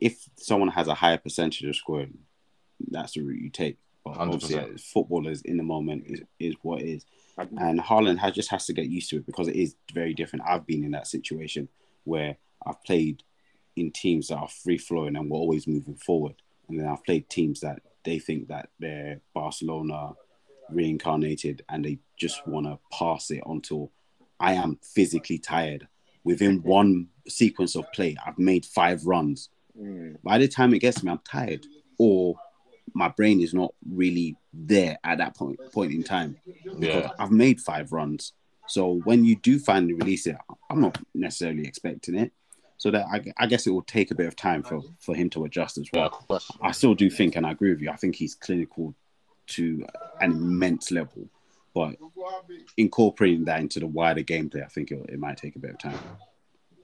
if 0.01 0.27
someone 0.37 0.71
has 0.71 0.89
a 0.89 0.95
higher 0.95 1.19
percentage 1.19 1.63
of 1.65 1.77
scoring, 1.77 2.17
that's 2.91 3.13
the 3.13 3.21
route 3.21 3.43
you 3.43 3.51
take. 3.51 3.77
But 4.03 4.15
100%. 4.15 4.33
obviously, 4.33 4.77
footballers 4.79 5.43
in 5.43 5.59
the 5.59 5.63
moment 5.63 6.05
is, 6.07 6.23
is 6.39 6.55
what 6.63 6.81
it 6.81 6.89
is, 6.89 7.05
and 7.37 7.79
Haaland 7.79 8.19
has 8.21 8.33
just 8.33 8.51
has 8.51 8.65
to 8.67 8.73
get 8.73 8.89
used 8.89 9.11
to 9.11 9.17
it 9.17 9.27
because 9.27 9.49
it 9.49 9.57
is 9.57 9.75
very 9.93 10.15
different. 10.15 10.47
I've 10.49 10.67
been 10.67 10.83
in 10.83 10.93
that 10.93 11.07
situation 11.07 11.69
where 12.05 12.39
I've 12.65 12.83
played 12.85 13.23
in 13.77 13.91
teams 13.91 14.29
that 14.29 14.39
are 14.39 14.49
free 14.49 14.79
flowing 14.79 15.15
and 15.15 15.29
we're 15.29 15.37
always 15.37 15.67
moving 15.67 15.97
forward, 15.97 16.37
and 16.71 16.81
then 16.81 16.87
I've 16.87 17.05
played 17.05 17.29
teams 17.29 17.61
that 17.61 17.83
they 18.03 18.19
think 18.19 18.49
that 18.49 18.71
they're 18.79 19.21
Barcelona 19.35 20.15
reincarnated 20.71 21.65
and 21.69 21.85
they 21.85 21.99
just 22.17 22.47
want 22.49 22.65
to 22.65 22.79
pass 22.97 23.31
it 23.31 23.43
until 23.45 23.91
I 24.41 24.55
am 24.55 24.79
physically 24.83 25.39
tired. 25.39 25.87
Within 26.25 26.63
one 26.63 27.09
sequence 27.29 27.77
of 27.77 27.91
play, 27.93 28.17
I've 28.27 28.39
made 28.39 28.65
five 28.67 29.07
runs. 29.07 29.49
Mm. 29.81 30.17
By 30.23 30.39
the 30.39 30.49
time 30.49 30.75
it 30.75 30.81
gets 30.81 31.01
to 31.01 31.07
me, 31.07 31.13
I'm 31.13 31.21
tired, 31.25 31.67
or 31.99 32.37
my 32.95 33.09
brain 33.09 33.41
is 33.41 33.55
not 33.55 33.73
really 33.89 34.37
there 34.53 34.99
at 35.05 35.19
that 35.19 35.37
point 35.37 35.59
point 35.73 35.93
in 35.93 36.03
time 36.03 36.37
because 36.79 37.05
Yeah. 37.05 37.11
I've 37.19 37.31
made 37.31 37.61
five 37.61 37.93
runs. 37.93 38.33
So 38.67 39.01
when 39.05 39.25
you 39.25 39.37
do 39.37 39.59
finally 39.59 39.95
release 39.95 40.27
it, 40.27 40.37
I'm 40.69 40.81
not 40.81 40.99
necessarily 41.15 41.67
expecting 41.67 42.17
it. 42.17 42.33
So 42.79 42.91
that 42.91 43.07
I, 43.13 43.23
I 43.37 43.47
guess 43.47 43.67
it 43.67 43.71
will 43.71 43.83
take 43.83 44.11
a 44.11 44.15
bit 44.15 44.27
of 44.27 44.37
time 44.37 44.63
for, 44.63 44.81
for 45.01 45.15
him 45.15 45.29
to 45.31 45.45
adjust 45.45 45.77
as 45.79 45.87
well. 45.93 46.07
of 46.07 46.13
course. 46.29 46.51
I 46.63 46.71
still 46.73 46.95
do 46.95 47.11
think, 47.11 47.37
and 47.37 47.47
I 47.47 47.51
agree 47.53 47.71
with 47.71 47.81
you. 47.83 47.91
I 47.91 47.97
think 47.97 48.17
he's 48.17 48.35
clinical 48.35 48.95
to 49.49 49.85
an 50.21 50.33
immense 50.33 50.91
level, 50.91 51.29
but 51.75 51.97
incorporating 52.77 53.45
that 53.45 53.61
into 53.61 53.81
the 53.81 53.87
wider 53.87 54.23
gameplay, 54.23 54.65
I 54.65 54.69
think 54.69 54.91
it, 54.91 54.99
it 55.09 55.19
might 55.19 55.37
take 55.37 55.57
a 55.57 55.59
bit 55.61 55.71
of 55.73 55.79
time. 55.79 55.99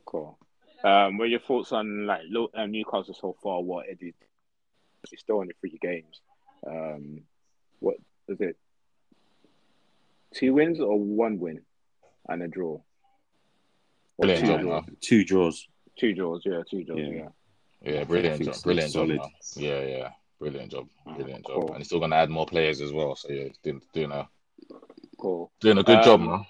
Cool. 0.04 0.38
Um, 0.84 1.18
what 1.18 1.24
are 1.24 1.28
your 1.28 1.40
thoughts 1.40 1.72
on 1.72 2.06
like 2.06 2.22
Newcastle 2.68 3.14
so 3.18 3.36
far? 3.42 3.60
What 3.62 3.88
it 3.88 3.98
did? 3.98 4.14
It's 5.10 5.22
still 5.22 5.38
only 5.40 5.54
three 5.60 5.78
games. 5.80 6.20
Um, 6.66 7.22
what 7.80 7.96
is 8.28 8.40
it? 8.40 8.56
Two 10.34 10.54
wins 10.54 10.80
or 10.80 10.98
one 10.98 11.38
win 11.38 11.60
and 12.28 12.42
a 12.42 12.48
draw? 12.48 12.80
Or 14.18 14.26
Brilliant 14.26 14.46
two, 14.46 14.52
job, 14.52 14.60
draws? 14.62 14.84
Two 15.00 15.24
draws. 15.24 15.68
two 15.98 16.14
draws, 16.14 16.42
yeah, 16.44 16.62
two 16.70 16.84
draws, 16.84 16.98
Yeah. 17.00 17.08
yeah. 17.10 17.28
Yeah, 17.82 18.04
brilliant 18.04 18.42
job. 18.42 18.54
so. 18.54 18.62
Brilliant 18.62 18.92
job, 18.92 19.06
Solid. 19.08 19.18
man. 19.20 19.30
Yeah, 19.56 19.82
yeah. 19.82 20.08
Brilliant 20.40 20.72
job. 20.72 20.88
Brilliant 21.14 21.46
job. 21.46 21.54
Cool. 21.56 21.68
And 21.68 21.78
he's 21.78 21.86
still 21.86 22.00
gonna 22.00 22.16
add 22.16 22.30
more 22.30 22.46
players 22.46 22.80
as 22.80 22.92
well. 22.92 23.14
So 23.16 23.30
yeah, 23.30 23.48
doing 23.62 23.80
doing 23.92 24.10
a 24.12 24.28
Cool. 25.18 25.50
doing 25.60 25.78
a 25.78 25.82
good 25.82 26.02
job, 26.02 26.20
Um, 26.20 26.26
man. 26.26 26.46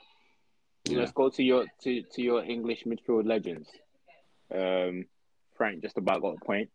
Yeah. 0.84 0.98
Let's 1.00 1.12
go 1.12 1.30
to 1.30 1.42
your 1.42 1.66
to, 1.82 2.02
to 2.02 2.22
your 2.22 2.44
English 2.44 2.84
midfield 2.84 3.26
legends. 3.26 3.68
Um, 4.54 5.06
Frank 5.56 5.82
just 5.82 5.96
about 5.96 6.22
got 6.22 6.36
a 6.40 6.44
point, 6.44 6.70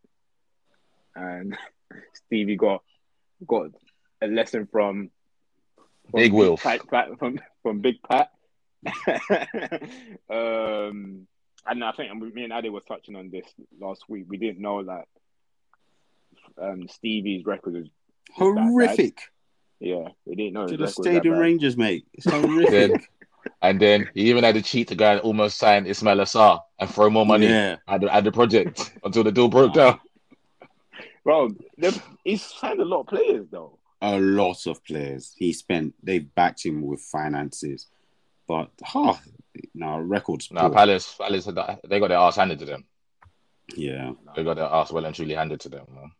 and 1.15 1.57
Stevie 2.13 2.57
got 2.57 2.83
got 3.47 3.71
a 4.21 4.27
lesson 4.27 4.67
from, 4.71 5.11
from 6.09 6.19
Big 6.19 6.33
Wilf. 6.33 6.61
Pat, 6.61 6.87
Pat- 6.89 7.17
from 7.19 7.39
from 7.63 7.79
Big 7.79 7.97
Pat. 8.03 8.31
um, 10.29 11.27
and 11.65 11.83
I 11.83 11.91
think 11.91 12.33
me 12.33 12.43
and 12.43 12.53
Adi 12.53 12.69
were 12.69 12.81
touching 12.81 13.15
on 13.15 13.29
this 13.29 13.45
last 13.79 14.03
week. 14.09 14.25
We 14.27 14.37
didn't 14.37 14.61
know 14.61 14.83
that 14.83 15.07
um, 16.61 16.87
Stevie's 16.87 17.45
record 17.45 17.73
was 17.73 17.83
that 17.85 18.55
bad. 18.55 18.63
Horrific. 18.63 19.19
Yeah. 19.81 20.09
We 20.25 20.35
didn't 20.35 20.53
know 20.53 20.67
To 20.67 20.77
the 20.77 20.83
record 20.83 20.85
was 20.85 20.95
that 20.95 21.03
Stadium. 21.03 21.37
Rangers, 21.37 21.75
mate. 21.75 22.05
It's 22.13 22.29
horrific. 22.29 22.69
Then, 22.71 23.51
and 23.63 23.79
then 23.81 24.07
he 24.13 24.29
even 24.29 24.43
had 24.43 24.53
to 24.53 24.61
cheat 24.61 24.87
to 24.89 24.95
go 24.95 25.13
and 25.13 25.19
almost 25.21 25.57
sign 25.57 25.85
Ismaila 25.85 26.25
Sarr 26.27 26.59
and 26.77 26.87
throw 26.87 27.09
more 27.09 27.25
money 27.25 27.47
Yeah. 27.47 27.77
at, 27.87 28.01
the, 28.01 28.13
at 28.13 28.23
the 28.23 28.31
project 28.31 28.93
until 29.03 29.23
the 29.23 29.31
deal 29.31 29.47
broke 29.49 29.73
down. 29.73 29.99
Bro, 31.23 31.55
he's 32.23 32.43
signed 32.43 32.79
a 32.81 32.85
lot 32.85 33.01
of 33.01 33.07
players 33.07 33.47
though. 33.51 33.79
A 34.03 34.19
lot 34.19 34.67
of 34.67 34.83
players. 34.85 35.33
He 35.35 35.53
spent, 35.53 35.95
they 36.03 36.19
backed 36.19 36.63
him 36.63 36.83
with 36.83 37.01
finances. 37.01 37.87
But, 38.47 38.69
oh, 38.93 39.19
no, 39.73 39.97
records. 39.97 40.49
Now 40.51 40.69
Palace, 40.69 41.15
Palace, 41.19 41.45
had 41.45 41.57
they 41.87 41.99
got 41.99 42.09
their 42.09 42.17
ass 42.19 42.35
handed 42.35 42.59
to 42.59 42.65
them. 42.65 42.85
Yeah. 43.75 44.11
They 44.35 44.43
got 44.43 44.55
their 44.57 44.65
ass 44.65 44.91
well 44.91 45.05
and 45.05 45.15
truly 45.15 45.33
handed 45.33 45.61
to 45.61 45.69
them, 45.69 45.85
man. 45.95 46.11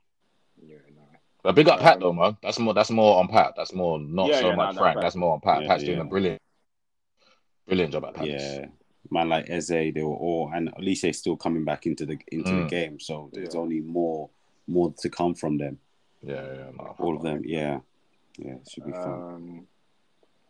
Yeah. 1.43 1.49
But 1.49 1.55
big 1.55 1.67
up 1.69 1.79
Pat 1.79 1.95
Um, 1.95 1.99
though, 2.01 2.13
man. 2.13 2.37
That's 2.43 2.59
more. 2.59 2.73
That's 2.73 2.91
more 2.91 3.17
on 3.19 3.27
Pat. 3.27 3.53
That's 3.57 3.73
more 3.73 3.99
not 3.99 4.29
Yeah, 4.29 4.39
so 4.41 4.49
yeah, 4.49 4.55
much 4.55 4.75
no, 4.75 4.79
no, 4.79 4.81
Frank. 4.81 4.95
Pat. 4.97 5.01
That's 5.03 5.15
more 5.15 5.33
on 5.33 5.39
Pat. 5.41 5.61
Yeah, 5.63 5.67
Pat's 5.67 5.83
doing 5.83 5.99
a 5.99 6.05
brilliant, 6.05 6.41
brilliant 7.67 7.93
job 7.93 8.05
at 8.05 8.13
Palace. 8.13 8.41
Yeah. 8.41 8.65
Man 9.09 9.27
like 9.29 9.49
Eze, 9.49 9.67
they 9.67 9.91
were 10.03 10.15
all, 10.15 10.51
and 10.53 10.71
Olise 10.75 11.15
still 11.15 11.35
coming 11.35 11.65
back 11.65 11.85
into 11.85 12.05
the 12.05 12.17
into 12.31 12.51
the 12.51 12.61
Mm. 12.63 12.69
game. 12.69 12.99
So 12.99 13.29
there's 13.33 13.55
Yeah. 13.55 13.61
only 13.61 13.79
more 13.81 14.29
more 14.67 14.93
to 14.99 15.09
come 15.09 15.33
from 15.33 15.57
them. 15.57 15.79
yeah, 16.21 16.35
yeah. 16.53 16.71
no, 16.77 16.95
All 16.99 17.15
of 17.17 17.23
them. 17.23 17.41
Yeah. 17.43 17.79
Yeah. 18.37 18.53
It 18.53 18.69
should 18.69 18.85
be 18.85 18.91
fun. 18.91 19.11
Um, 19.11 19.67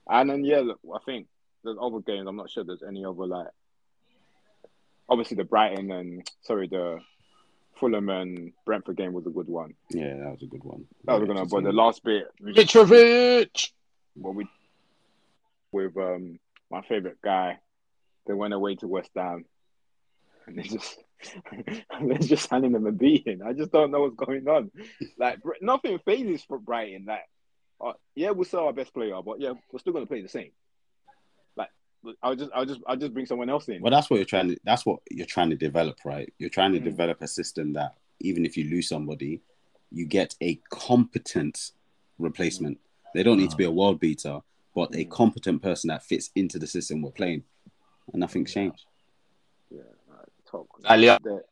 and 0.10 0.30
then 0.30 0.44
yeah, 0.44 0.60
look, 0.60 0.80
I 0.94 1.00
think 1.06 1.28
there's 1.64 1.78
other 1.82 2.00
games. 2.02 2.28
I'm 2.28 2.36
not 2.36 2.50
sure 2.50 2.64
there's 2.66 2.84
any 2.84 3.06
other 3.06 3.26
like. 3.26 3.48
Obviously, 5.10 5.38
the 5.38 5.44
Brighton 5.46 5.92
and 5.92 6.30
sorry, 6.42 6.68
the 6.68 7.00
Fulham 7.82 8.10
and 8.10 8.54
Brentford 8.64 8.96
game 8.96 9.12
was 9.12 9.26
a 9.26 9.32
good 9.32 9.48
one. 9.48 9.74
Yeah, 9.90 10.16
that 10.16 10.32
was 10.32 10.44
a 10.44 10.46
good 10.46 10.64
one. 10.64 10.86
That 11.04 11.14
was 11.14 11.24
a 11.24 11.26
good 11.26 11.36
one. 11.36 11.48
But 11.50 11.64
the 11.64 11.72
last 11.74 12.04
bit, 12.04 12.28
Mitrovic. 12.40 13.72
what 14.14 14.36
we 14.36 14.48
with 15.72 15.98
um 15.98 16.40
my 16.70 16.82
favorite 16.84 17.18
guy, 17.24 17.58
they 18.28 18.34
went 18.34 18.54
away 18.54 18.76
to 18.76 18.88
West 18.88 19.10
Ham, 19.16 19.46
and 20.46 20.60
they 20.60 20.64
just 20.64 21.04
they're 22.02 22.18
just 22.20 22.52
handing 22.52 22.74
them 22.74 22.86
a 22.86 22.92
beating. 22.92 23.42
I 23.42 23.54
just 23.54 23.72
don't 23.72 23.90
know 23.90 24.02
what's 24.02 24.16
going 24.16 24.48
on. 24.48 24.70
Like 25.18 25.40
nothing 25.60 25.98
phases 26.06 26.44
for 26.44 26.60
Brighton. 26.60 27.06
Like, 27.08 27.26
uh, 27.84 27.94
yeah, 28.14 28.30
we'll 28.30 28.46
sell 28.46 28.68
our 28.68 28.74
best 28.74 28.94
player, 28.94 29.20
but 29.26 29.42
yeah, 29.42 29.54
we're 29.72 29.80
still 29.80 29.94
gonna 29.94 30.06
play 30.06 30.22
the 30.22 30.30
same. 30.30 30.52
Like, 32.04 32.16
I'll 32.24 32.36
just, 32.36 32.52
I'll 32.54 32.66
just, 32.66 32.80
I'll 32.88 32.98
just 32.98 33.14
bring 33.14 33.26
someone 33.26 33.50
else 33.50 33.68
in. 33.70 33.82
Well, 33.82 33.92
that's 33.92 34.10
what 34.10 34.18
you're 34.18 34.26
trying 34.26 34.50
to. 34.50 34.58
That's 34.64 34.86
what 34.86 35.00
you're 35.12 35.26
trying 35.26 35.50
to 35.52 35.56
develop, 35.56 36.00
right? 36.04 36.32
You're 36.40 36.50
trying 36.50 36.74
to 36.74 36.80
Mm. 36.80 36.84
develop 36.86 37.22
a 37.22 37.28
system 37.28 37.74
that 37.74 37.96
even 38.20 38.46
if 38.46 38.58
you 38.58 38.66
lose 38.70 38.88
somebody, 38.90 39.42
you 39.92 40.06
get 40.06 40.36
a 40.42 40.56
competent 40.70 41.72
replacement. 42.18 42.80
They 43.14 43.24
don't 43.24 43.38
need 43.38 43.52
to 43.52 43.58
be 43.58 43.66
a 43.66 43.72
world 43.72 44.00
beater, 44.00 44.40
but 44.74 44.96
a 44.96 45.06
Mm. 45.06 45.10
competent 45.12 45.62
person 45.62 45.90
that 45.90 46.04
fits 46.04 46.32
into 46.36 46.58
the 46.58 46.68
system 46.68 47.02
we're 47.02 47.12
playing, 47.12 47.44
and 48.12 48.20
nothing's 48.20 48.52
changed. 48.54 48.86
Yeah, 49.70 49.82
alright, 50.10 50.28
talk. 50.46 50.68
Leo- 50.98 51.18
The- 51.22 51.44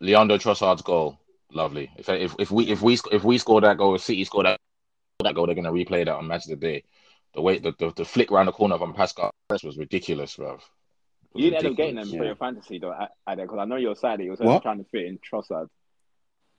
Leandro 0.00 0.36
Trossard's 0.38 0.82
goal, 0.82 1.18
lovely. 1.50 1.90
If 1.96 2.08
if 2.10 2.34
if 2.38 2.50
we 2.50 2.66
if 2.68 2.82
we 2.82 2.98
if 3.12 3.24
we 3.24 3.38
score 3.38 3.60
that 3.62 3.78
goal, 3.78 3.94
if 3.94 4.02
City 4.02 4.24
score 4.24 4.42
that 4.42 4.60
that 5.20 5.34
goal, 5.34 5.46
they're 5.46 5.54
gonna 5.54 5.72
replay 5.72 6.04
that 6.04 6.08
on 6.14 6.26
Match 6.26 6.44
of 6.44 6.50
the 6.50 6.56
Day. 6.56 6.84
The 7.34 7.40
way 7.40 7.58
the 7.58 7.74
the, 7.78 7.92
the 7.94 8.04
flick 8.04 8.30
around 8.30 8.46
the 8.46 8.52
corner 8.52 8.78
from 8.78 8.94
Pascal 8.94 9.30
was 9.50 9.76
ridiculous, 9.76 10.36
bro. 10.36 10.58
You 11.34 11.50
didn't 11.50 11.64
end 11.64 11.72
up 11.72 11.76
getting 11.76 11.94
them 11.96 12.08
Yeah. 12.08 12.18
for 12.18 12.24
your 12.26 12.36
fantasy 12.36 12.78
though, 12.78 12.94
because 13.26 13.58
I 13.58 13.64
know 13.64 13.76
you're 13.76 13.96
sad. 13.96 14.20
You 14.20 14.30
was 14.30 14.40
What? 14.40 14.62
trying 14.62 14.78
to 14.78 14.84
fit 14.90 15.06
in 15.06 15.18
Trossard. 15.18 15.68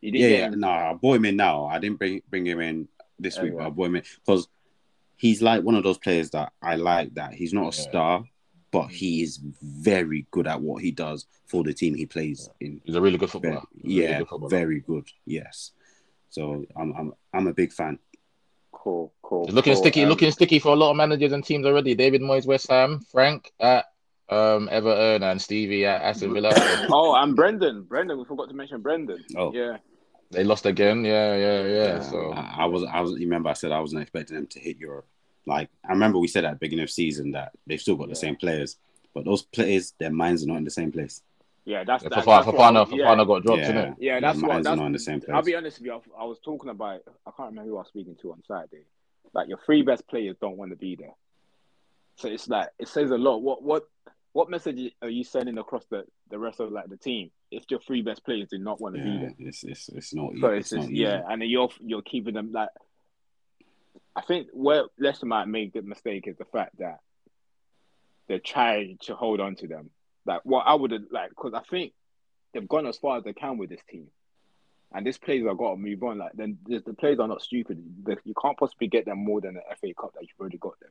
You 0.02 0.12
didn't 0.12 0.30
Yeah, 0.32 0.38
yeah. 0.38 0.48
him. 0.48 0.60
No, 0.60 0.70
I 0.70 0.94
brought 0.94 1.16
him 1.16 1.26
in 1.26 1.38
now. 1.38 1.66
I 1.66 1.80
didn't 1.80 1.98
bring 1.98 2.22
bring 2.30 2.46
him 2.46 2.60
in 2.60 2.88
this 3.18 3.40
week, 3.40 3.54
but 3.54 3.62
yeah. 3.62 3.68
I 3.68 3.70
brought 3.70 3.86
him 3.86 3.96
in 3.98 4.04
because 4.26 4.48
he's 5.16 5.42
like 5.42 5.64
one 5.64 5.76
of 5.76 5.84
those 5.84 5.98
players 5.98 6.30
that 6.32 6.52
I 6.62 6.76
like. 6.76 7.14
That 7.16 7.34
he's 7.34 7.54
not 7.54 7.74
a 7.74 7.78
Yeah. 7.78 7.90
star, 7.90 8.26
but 8.72 8.88
mm. 8.88 8.92
he 8.92 9.22
is 9.24 9.38
very 9.62 10.28
good 10.32 10.46
at 10.46 10.62
what 10.62 10.84
he 10.84 10.92
does 10.92 11.26
for 11.46 11.64
the 11.64 11.74
team 11.74 11.96
he 11.96 12.06
plays 12.06 12.50
in. 12.60 12.82
He's 12.84 12.96
a 12.96 13.02
really 13.02 13.18
good 13.18 13.30
footballer. 13.30 13.64
He's 13.82 13.84
a 13.84 13.88
really 13.88 14.02
yeah, 14.12 14.18
good 14.20 14.28
footballer. 14.28 14.50
very 14.50 14.80
good. 14.82 15.08
Yes. 15.26 15.72
So 16.30 16.66
I'm 16.76 16.92
I'm 16.98 17.14
I'm 17.34 17.48
a 17.48 17.54
big 17.54 17.72
fan. 17.72 17.98
Cool, 18.86 19.12
cool. 19.24 19.46
It's 19.46 19.54
looking 19.54 19.74
cool. 19.74 19.82
sticky, 19.82 20.04
Um, 20.04 20.10
looking 20.10 20.30
sticky 20.32 20.60
for 20.60 20.70
a 20.74 20.76
lot 20.76 20.92
of 20.92 20.96
managers 20.96 21.32
and 21.32 21.44
teams 21.44 21.66
already. 21.66 21.96
David 21.96 22.22
Moyes, 22.22 22.46
West 22.46 22.70
Ham, 22.70 23.00
Frank 23.12 23.52
at 23.60 23.86
um, 24.30 24.70
Everton, 24.72 25.24
and 25.24 25.42
Stevie 25.42 25.86
at 25.88 26.04
Aston 26.04 26.32
Villa. 26.36 26.52
Oh, 26.92 27.16
and 27.16 27.36
Brendan. 27.36 27.82
Brendan, 27.84 28.20
we 28.20 28.26
forgot 28.26 28.48
to 28.50 28.54
mention 28.56 28.82
Brendan. 28.82 29.24
Oh. 29.36 29.52
Yeah. 29.52 29.78
they 30.30 30.44
lost 30.44 30.68
again. 30.68 31.04
Yeah, 31.04 31.36
yeah, 31.36 31.62
yeah. 31.66 31.92
Uh, 31.96 32.02
So 32.04 32.32
I, 32.34 32.58
I 32.60 32.66
was 32.66 32.84
I 32.84 33.00
was 33.02 33.14
you 33.14 33.26
remember 33.26 33.50
I 33.50 33.54
said 33.54 33.72
I 33.72 33.80
wasn't 33.80 34.04
expecting 34.04 34.36
them 34.36 34.46
to 34.48 34.60
hit 34.60 34.78
Europe. 34.78 35.08
Like 35.48 35.70
I 35.84 35.92
remember 35.94 36.20
we 36.20 36.28
said 36.28 36.46
at 36.46 36.52
the 36.52 36.58
beginning 36.60 36.84
of 36.84 36.92
season 36.92 37.32
that 37.32 37.54
they've 37.66 37.82
still 37.82 37.96
got 37.96 38.10
the 38.10 38.16
same 38.16 38.36
players, 38.36 38.78
but 39.16 39.26
those 39.26 39.42
players, 39.42 39.94
their 40.00 40.12
minds 40.12 40.44
are 40.44 40.48
not 40.48 40.58
in 40.58 40.64
the 40.64 40.70
same 40.72 40.92
place. 40.92 41.24
Yeah, 41.66 41.84
that's 41.84 42.04
Yeah, 42.04 42.10
that, 42.10 42.20
Fofana, 42.20 42.26
that's 42.26 42.48
what 42.48 42.56
I 42.60 42.72
Fofana, 42.72 42.90
was- 42.90 43.00
yeah. 43.00 43.06
Fofana 43.06 43.28
got 43.28 43.44
dropped, 43.44 43.62
Yeah. 43.62 43.72
innit? 43.72 43.96
Yeah, 44.00 44.12
Their 44.14 44.22
that's 44.22 44.42
what. 44.42 44.48
minds 44.50 44.68
are 44.68 44.70
That's, 44.72 44.80
not 44.80 44.86
in 44.86 44.92
the 44.94 45.00
same 45.00 45.22
I'll 45.34 45.42
be 45.42 45.56
honest 45.56 45.80
with 45.80 45.86
you. 45.88 45.94
I, 45.94 46.22
I 46.22 46.26
was 46.26 46.40
talking 46.40 46.70
about. 46.70 47.02
I 47.26 47.32
can't 47.36 47.50
remember 47.50 47.70
who 47.72 47.76
I 47.78 47.80
was 47.80 47.88
speaking 47.88 48.16
to 48.22 48.32
on 48.34 48.44
Saturday. 48.48 48.84
Like 49.34 49.50
your 49.50 49.58
three 49.66 49.82
best 49.82 50.08
players 50.08 50.36
don't 50.40 50.58
want 50.58 50.72
to 50.72 50.78
be 50.78 50.96
there. 50.96 51.14
So 52.18 52.28
it's 52.30 52.48
like 52.48 52.70
it 52.80 52.88
says 52.88 53.10
a 53.12 53.18
lot. 53.18 53.40
What 53.40 53.64
what 53.64 53.84
what 54.34 54.50
message 54.50 54.94
are 55.02 55.10
you 55.10 55.24
sending 55.24 55.58
across 55.58 55.86
the, 55.88 56.06
the 56.30 56.38
rest 56.38 56.60
of 56.60 56.72
like 56.72 56.88
the 56.88 56.98
team 56.98 57.32
if 57.52 57.64
your 57.70 57.80
three 57.80 58.02
best 58.02 58.24
players 58.26 58.50
do 58.50 58.58
not 58.60 58.80
want 58.80 58.96
to 58.96 59.02
be 59.04 59.18
there? 59.18 59.34
it's 59.40 59.64
it's 59.64 59.90
it's 59.90 60.14
not. 60.14 60.32
So 60.40 60.54
e- 60.54 60.58
it's, 60.60 60.70
just 60.70 60.84
easy. 60.90 61.02
yeah, 61.02 61.24
and 61.28 61.42
you're 61.44 61.70
you're 61.82 62.02
keeping 62.04 62.36
them 62.36 62.52
like. 62.52 62.70
I 64.16 64.22
think 64.22 64.48
where 64.54 64.84
Leicester 65.00 65.26
might 65.26 65.48
make 65.48 65.74
the 65.74 65.82
mistake 65.82 66.28
is 66.28 66.38
the 66.38 66.46
fact 66.46 66.78
that 66.80 67.00
they're 68.28 68.40
trying 68.40 68.98
to 69.02 69.16
hold 69.16 69.42
on 69.42 69.56
to 69.58 69.68
them. 69.68 69.90
Like 70.26 70.42
what 70.44 70.66
I 70.68 70.74
would 70.74 70.92
have 70.92 71.04
like 71.12 71.30
because 71.30 71.54
I 71.54 71.62
think 71.70 71.94
they've 72.54 72.68
gone 72.68 72.88
as 72.88 72.98
far 72.98 73.18
as 73.18 73.24
they 73.24 73.34
can 73.34 73.58
with 73.58 73.70
this 73.70 73.82
team, 73.90 74.08
and 74.94 75.06
these 75.06 75.18
players 75.18 75.46
have 75.48 75.58
got 75.58 75.72
to 75.72 75.78
move 75.78 76.02
on. 76.04 76.18
Like 76.18 76.34
then 76.34 76.58
the, 76.66 76.80
the 76.80 76.94
players 76.94 77.20
are 77.20 77.28
not 77.28 77.42
stupid. 77.42 77.84
The- 78.04 78.18
you 78.24 78.34
can't 78.42 78.58
possibly 78.58 78.88
get 78.88 79.06
them 79.06 79.20
more 79.24 79.42
than 79.42 79.56
the 79.56 79.62
FA 79.80 79.94
Cup 79.94 80.14
that 80.14 80.22
you've 80.24 80.40
already 80.40 80.58
got 80.58 80.80
them. 80.80 80.90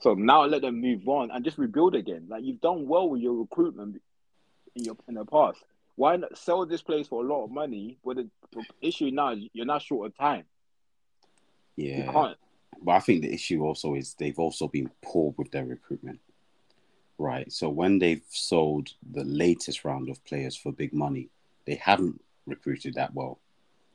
So 0.00 0.14
now 0.14 0.44
let 0.46 0.62
them 0.62 0.80
move 0.80 1.06
on 1.08 1.30
and 1.30 1.44
just 1.44 1.58
rebuild 1.58 1.94
again. 1.94 2.26
Like 2.28 2.42
you've 2.44 2.60
done 2.60 2.88
well 2.88 3.08
with 3.10 3.20
your 3.20 3.34
recruitment 3.34 4.00
in 4.74 4.84
your 4.84 4.96
in 5.08 5.14
the 5.14 5.24
past. 5.24 5.58
Why 5.96 6.16
not 6.16 6.38
sell 6.38 6.64
this 6.64 6.80
place 6.82 7.06
for 7.08 7.22
a 7.22 7.26
lot 7.28 7.44
of 7.44 7.50
money? 7.50 7.98
But 8.02 8.16
the, 8.16 8.28
the 8.52 8.64
issue 8.80 9.10
now 9.10 9.32
is 9.34 9.44
you're 9.52 9.66
not 9.66 9.82
short 9.82 10.06
of 10.06 10.16
time. 10.16 10.44
Yeah. 11.76 12.06
You 12.06 12.12
can't. 12.12 12.36
but 12.82 12.92
I 12.92 13.00
think 13.00 13.22
the 13.22 13.32
issue 13.32 13.62
also 13.62 13.94
is 13.94 14.14
they've 14.14 14.38
also 14.38 14.68
been 14.68 14.90
poor 15.02 15.34
with 15.36 15.50
their 15.50 15.66
recruitment. 15.66 16.20
Right. 17.20 17.52
So 17.52 17.68
when 17.68 17.98
they've 17.98 18.22
sold 18.30 18.88
the 19.12 19.24
latest 19.24 19.84
round 19.84 20.08
of 20.08 20.24
players 20.24 20.56
for 20.56 20.72
big 20.72 20.94
money, 20.94 21.28
they 21.66 21.74
haven't 21.74 22.18
recruited 22.46 22.94
that 22.94 23.12
well. 23.12 23.38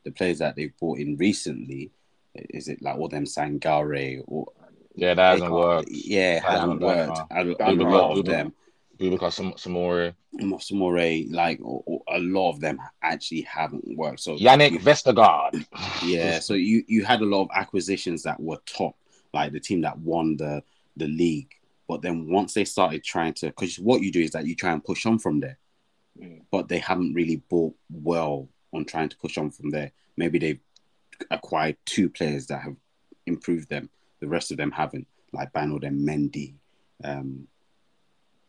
The 0.04 0.12
players 0.12 0.38
that 0.38 0.56
they've 0.56 0.78
bought 0.80 1.00
in 1.00 1.18
recently, 1.18 1.90
is 2.36 2.68
it 2.68 2.84
like 2.84 2.98
all 2.98 3.08
them 3.08 3.26
Sangare 3.26 4.22
or 4.28 4.46
Yeah, 4.94 5.16
that 5.16 5.32
hasn't 5.32 5.52
worked. 5.52 5.90
Yeah, 5.90 6.40
That 6.42 6.52
hasn't 6.52 6.82
worked. 6.82 7.32
no. 7.32 7.56
A, 7.60 7.72
a 7.72 7.74
lot 7.74 8.20
of 8.20 8.26
them, 8.26 8.54
Bubaka 9.00 9.34
Sam- 9.34 9.54
Samori, 9.54 10.14
Moore, 10.72 11.24
like 11.32 11.60
or, 11.64 11.82
or 11.88 12.02
a 12.08 12.20
lot 12.20 12.52
of 12.52 12.60
them 12.60 12.80
actually 13.02 13.42
haven't 13.42 13.98
worked. 13.98 14.20
So 14.20 14.38
Jannik 14.38 14.80
Vestergaard. 14.82 15.66
Yeah, 16.06 16.40
so 16.40 16.54
you 16.54 16.84
you 16.88 17.04
had 17.04 17.22
a 17.22 17.26
lot 17.26 17.42
of 17.42 17.50
acquisitions 17.56 18.22
that 18.24 18.40
were 18.40 18.60
top, 18.68 18.96
like 19.34 19.52
the 19.52 19.60
team 19.60 19.82
that 19.82 19.98
won 19.98 20.38
the 20.38 20.62
the 20.96 21.08
league. 21.08 21.50
But 21.88 22.02
then 22.02 22.30
once 22.30 22.54
they 22.54 22.66
started 22.66 23.04
trying 23.04 23.34
to, 23.36 23.48
because 23.48 23.78
what 23.78 24.02
you 24.02 24.12
do 24.12 24.22
is 24.22 24.32
that 24.32 24.46
you 24.48 24.56
try 24.56 24.72
and 24.72 24.84
push 24.84 25.06
on 25.06 25.20
from 25.20 25.40
there, 25.40 25.58
Mm. 26.20 26.44
but 26.50 26.70
they 26.70 26.80
haven't 26.80 27.14
really 27.14 27.44
bought 27.50 27.76
well 27.92 28.48
on 28.72 28.86
trying 28.86 29.10
to 29.10 29.18
push 29.18 29.38
on 29.38 29.52
from 29.52 29.70
there. 29.70 29.92
Maybe 30.16 30.40
they've 30.40 30.62
acquired 31.30 31.76
two 31.86 32.10
players 32.10 32.48
that 32.48 32.62
have 32.62 32.78
improved 33.26 33.70
them. 33.70 33.90
The 34.22 34.28
rest 34.30 34.50
of 34.52 34.56
them 34.58 34.72
haven't, 34.72 35.08
like 35.34 35.52
Banold 35.52 35.86
and 35.86 36.08
Mendy, 36.08 36.54
um, 37.04 37.50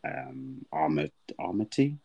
um, 0.05 0.65
Amartey, 0.73 1.99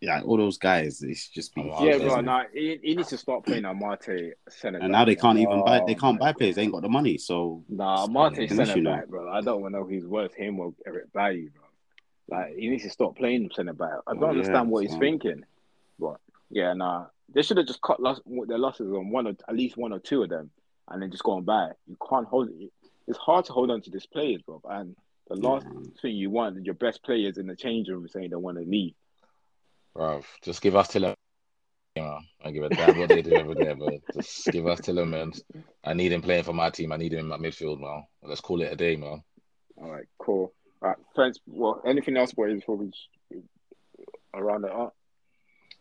Yeah, 0.00 0.22
all 0.22 0.38
those 0.38 0.56
guys. 0.56 1.02
It's 1.02 1.28
just 1.28 1.54
been 1.54 1.70
Oh, 1.70 1.86
Yeah, 1.86 1.98
bro. 1.98 2.20
Now 2.20 2.44
he, 2.52 2.78
he 2.82 2.94
needs 2.94 3.10
to 3.10 3.18
start 3.18 3.44
playing 3.44 3.64
Amartey 3.64 4.32
centre. 4.48 4.78
and 4.78 4.92
now 4.92 5.04
they 5.04 5.14
can't 5.14 5.38
even 5.38 5.62
buy. 5.64 5.82
They 5.86 5.94
Oh, 5.94 5.98
can't 5.98 6.18
buy 6.18 6.32
players. 6.32 6.56
They 6.56 6.62
ain't 6.62 6.72
got 6.72 6.82
the 6.82 6.88
money. 6.88 7.18
So 7.18 7.62
Nah, 7.68 8.04
an 8.04 8.48
centre 8.48 8.82
back, 8.82 9.08
bro. 9.08 9.30
I 9.30 9.42
don't 9.42 9.70
know 9.70 9.84
who's 9.84 10.06
worth 10.06 10.34
him 10.34 10.58
or 10.58 10.72
Eric 10.86 11.12
Bailly, 11.12 11.50
bro. 11.54 12.38
Like 12.38 12.54
he 12.56 12.68
needs 12.68 12.84
to 12.84 12.90
stop 12.90 13.16
playing 13.16 13.50
centre 13.54 13.74
back. 13.74 13.98
I 14.06 14.14
don't 14.14 14.22
Oh, 14.22 14.26
yeah, 14.26 14.30
understand 14.30 14.70
what 14.70 14.84
he's 14.84 14.96
thinking. 14.96 15.44
But 15.98 16.16
yeah, 16.48 16.72
nah, 16.72 17.06
they 17.32 17.42
should 17.42 17.58
have 17.58 17.66
just 17.66 17.82
cut 17.82 18.00
loss, 18.00 18.20
their 18.46 18.58
losses 18.58 18.90
on 18.92 19.10
one 19.10 19.26
or 19.26 19.34
at 19.48 19.54
least 19.54 19.76
one 19.76 19.92
or 19.92 19.98
two 19.98 20.22
of 20.22 20.30
them, 20.30 20.50
and 20.88 21.02
then 21.02 21.10
just 21.10 21.24
gone 21.24 21.44
back. 21.44 21.72
You 21.86 21.96
can't 22.08 22.26
hold 22.26 22.48
it. 22.48 22.72
It's 23.06 23.18
hard 23.18 23.44
to 23.46 23.52
hold 23.52 23.70
on 23.70 23.82
to 23.82 23.90
these 23.90 24.06
players, 24.06 24.40
bro. 24.42 24.62
And 24.64 24.96
the 25.28 25.34
last 25.36 25.66
Yeah. 25.66 25.80
thing 26.00 26.16
you 26.16 26.30
want 26.30 26.56
is 26.56 26.64
your 26.64 26.74
best 26.74 27.02
players 27.02 27.36
in 27.36 27.46
the 27.48 27.56
change 27.56 27.88
room 27.88 28.08
saying 28.08 28.30
they 28.30 28.36
want 28.36 28.56
to 28.56 28.64
leave. 28.64 28.94
Bruv, 30.00 30.24
just 30.42 30.62
give 30.62 30.76
us 30.76 30.88
Tiller. 30.88 31.14
You 31.94 32.02
know, 32.02 32.18
I 32.42 32.50
give 32.52 32.62
a 32.64 32.70
damn 32.70 32.98
what 32.98 33.10
they 33.10 33.20
do 33.20 33.34
over 33.34 33.54
there, 33.54 33.74
but 33.74 34.00
just 34.14 34.46
give 34.46 34.66
us 34.66 34.80
Tielemans. 34.80 35.42
I 35.84 35.92
need 35.92 36.12
him 36.12 36.22
playing 36.22 36.44
for 36.44 36.54
my 36.54 36.70
team. 36.70 36.92
I 36.92 36.96
need 36.96 37.12
him 37.12 37.18
in 37.18 37.26
my 37.26 37.36
midfield, 37.36 37.80
man. 37.80 38.04
Let's 38.22 38.40
call 38.40 38.62
it 38.62 38.72
a 38.72 38.76
day, 38.76 38.96
man. 38.96 39.22
All 39.76 39.90
right, 39.90 40.06
cool. 40.18 40.54
All 40.80 40.88
right, 40.88 40.96
thanks. 41.14 41.38
Well, 41.46 41.82
anything 41.84 42.16
else, 42.16 42.32
boys, 42.32 42.54
before 42.54 42.76
we 42.76 42.86
just 42.86 43.08
around 44.32 44.64
it 44.64 44.70
up? 44.70 44.96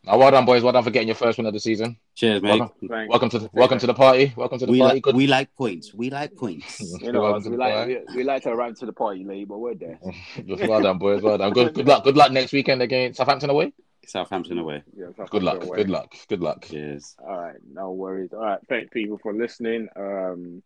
Now, 0.04 0.18
well 0.18 0.32
done, 0.32 0.46
boys. 0.46 0.64
Well 0.64 0.74
done 0.74 0.84
for 0.84 0.92
getting 0.92 1.08
your 1.08 1.16
first 1.16 1.38
win 1.38 1.48
of 1.48 1.54
the 1.54 1.60
season. 1.62 1.96
cheers, 2.16 2.42
mate. 2.42 2.60
Welcome, 2.60 2.90
Thanks. 2.90 3.10
welcome 3.10 3.30
to 3.30 3.40
the, 3.40 3.50
welcome 3.54 3.80
to 3.80 3.88
the 3.88 3.94
party. 3.94 4.34
Welcome 4.36 4.60
to 4.60 4.66
the 4.66 4.72
We 4.72 4.80
party. 4.80 4.96
like 4.96 5.04
Good. 5.04 5.16
we 5.16 5.28
like 5.28 5.56
points. 5.56 5.94
We 5.94 6.10
like 6.10 6.36
points. 6.36 6.82
You 7.02 7.14
know, 7.14 7.22
Welcome 7.22 7.38
us, 7.38 7.44
to 7.46 7.50
we 7.52 7.58
like 7.58 7.88
we, 7.88 8.00
we 8.16 8.24
like 8.24 8.44
to 8.44 8.50
arrive 8.50 8.76
to 8.80 8.86
the 8.86 8.94
party 8.94 9.24
late, 9.24 9.48
but 9.48 9.60
we're 9.60 9.76
there. 9.76 10.00
well 10.68 10.82
done, 10.82 10.98
boys. 10.98 11.22
Well 11.22 11.38
done. 11.38 11.54
Good, 11.54 11.74
good 11.76 11.88
luck. 11.88 12.04
Good 12.04 12.18
luck 12.18 12.32
next 12.34 12.52
weekend 12.52 12.82
against 12.82 13.18
Southampton 13.18 13.50
away. 13.50 13.74
Southampton 14.10 14.58
away. 14.58 14.84
Yeah, 14.96 15.08
so 15.16 15.26
Good 15.26 15.44
luck. 15.44 15.62
don't. 15.62 15.76
Good 15.76 15.90
luck. 15.90 16.14
Good 16.28 16.42
luck. 16.42 16.66
Cheers. 16.66 17.16
All 17.20 17.38
right, 17.38 17.56
no 17.72 17.92
worries. 17.92 18.34
All 18.34 18.40
right, 18.40 18.60
thank 18.68 18.92
people 18.92 19.18
for 19.18 19.34
listening. 19.34 19.88
Um, 19.96 20.64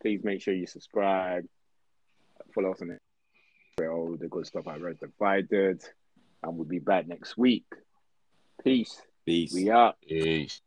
please 0.00 0.22
make 0.22 0.40
sure 0.40 0.54
you 0.54 0.66
subscribe, 0.66 1.44
follow 2.54 2.72
us 2.72 2.82
on 2.82 2.90
it. 2.90 3.00
All 3.86 4.16
the 4.16 4.28
good 4.28 4.46
stuff 4.46 4.66
I 4.66 4.76
read 4.76 4.98
divided, 5.00 5.82
and 6.42 6.56
we'll 6.56 6.66
be 6.66 6.78
back 6.78 7.06
next 7.06 7.36
week. 7.36 7.66
Peace. 8.62 9.00
Peace. 9.24 9.52
We 9.54 9.70
out. 9.70 9.96
Peace. 10.06 10.60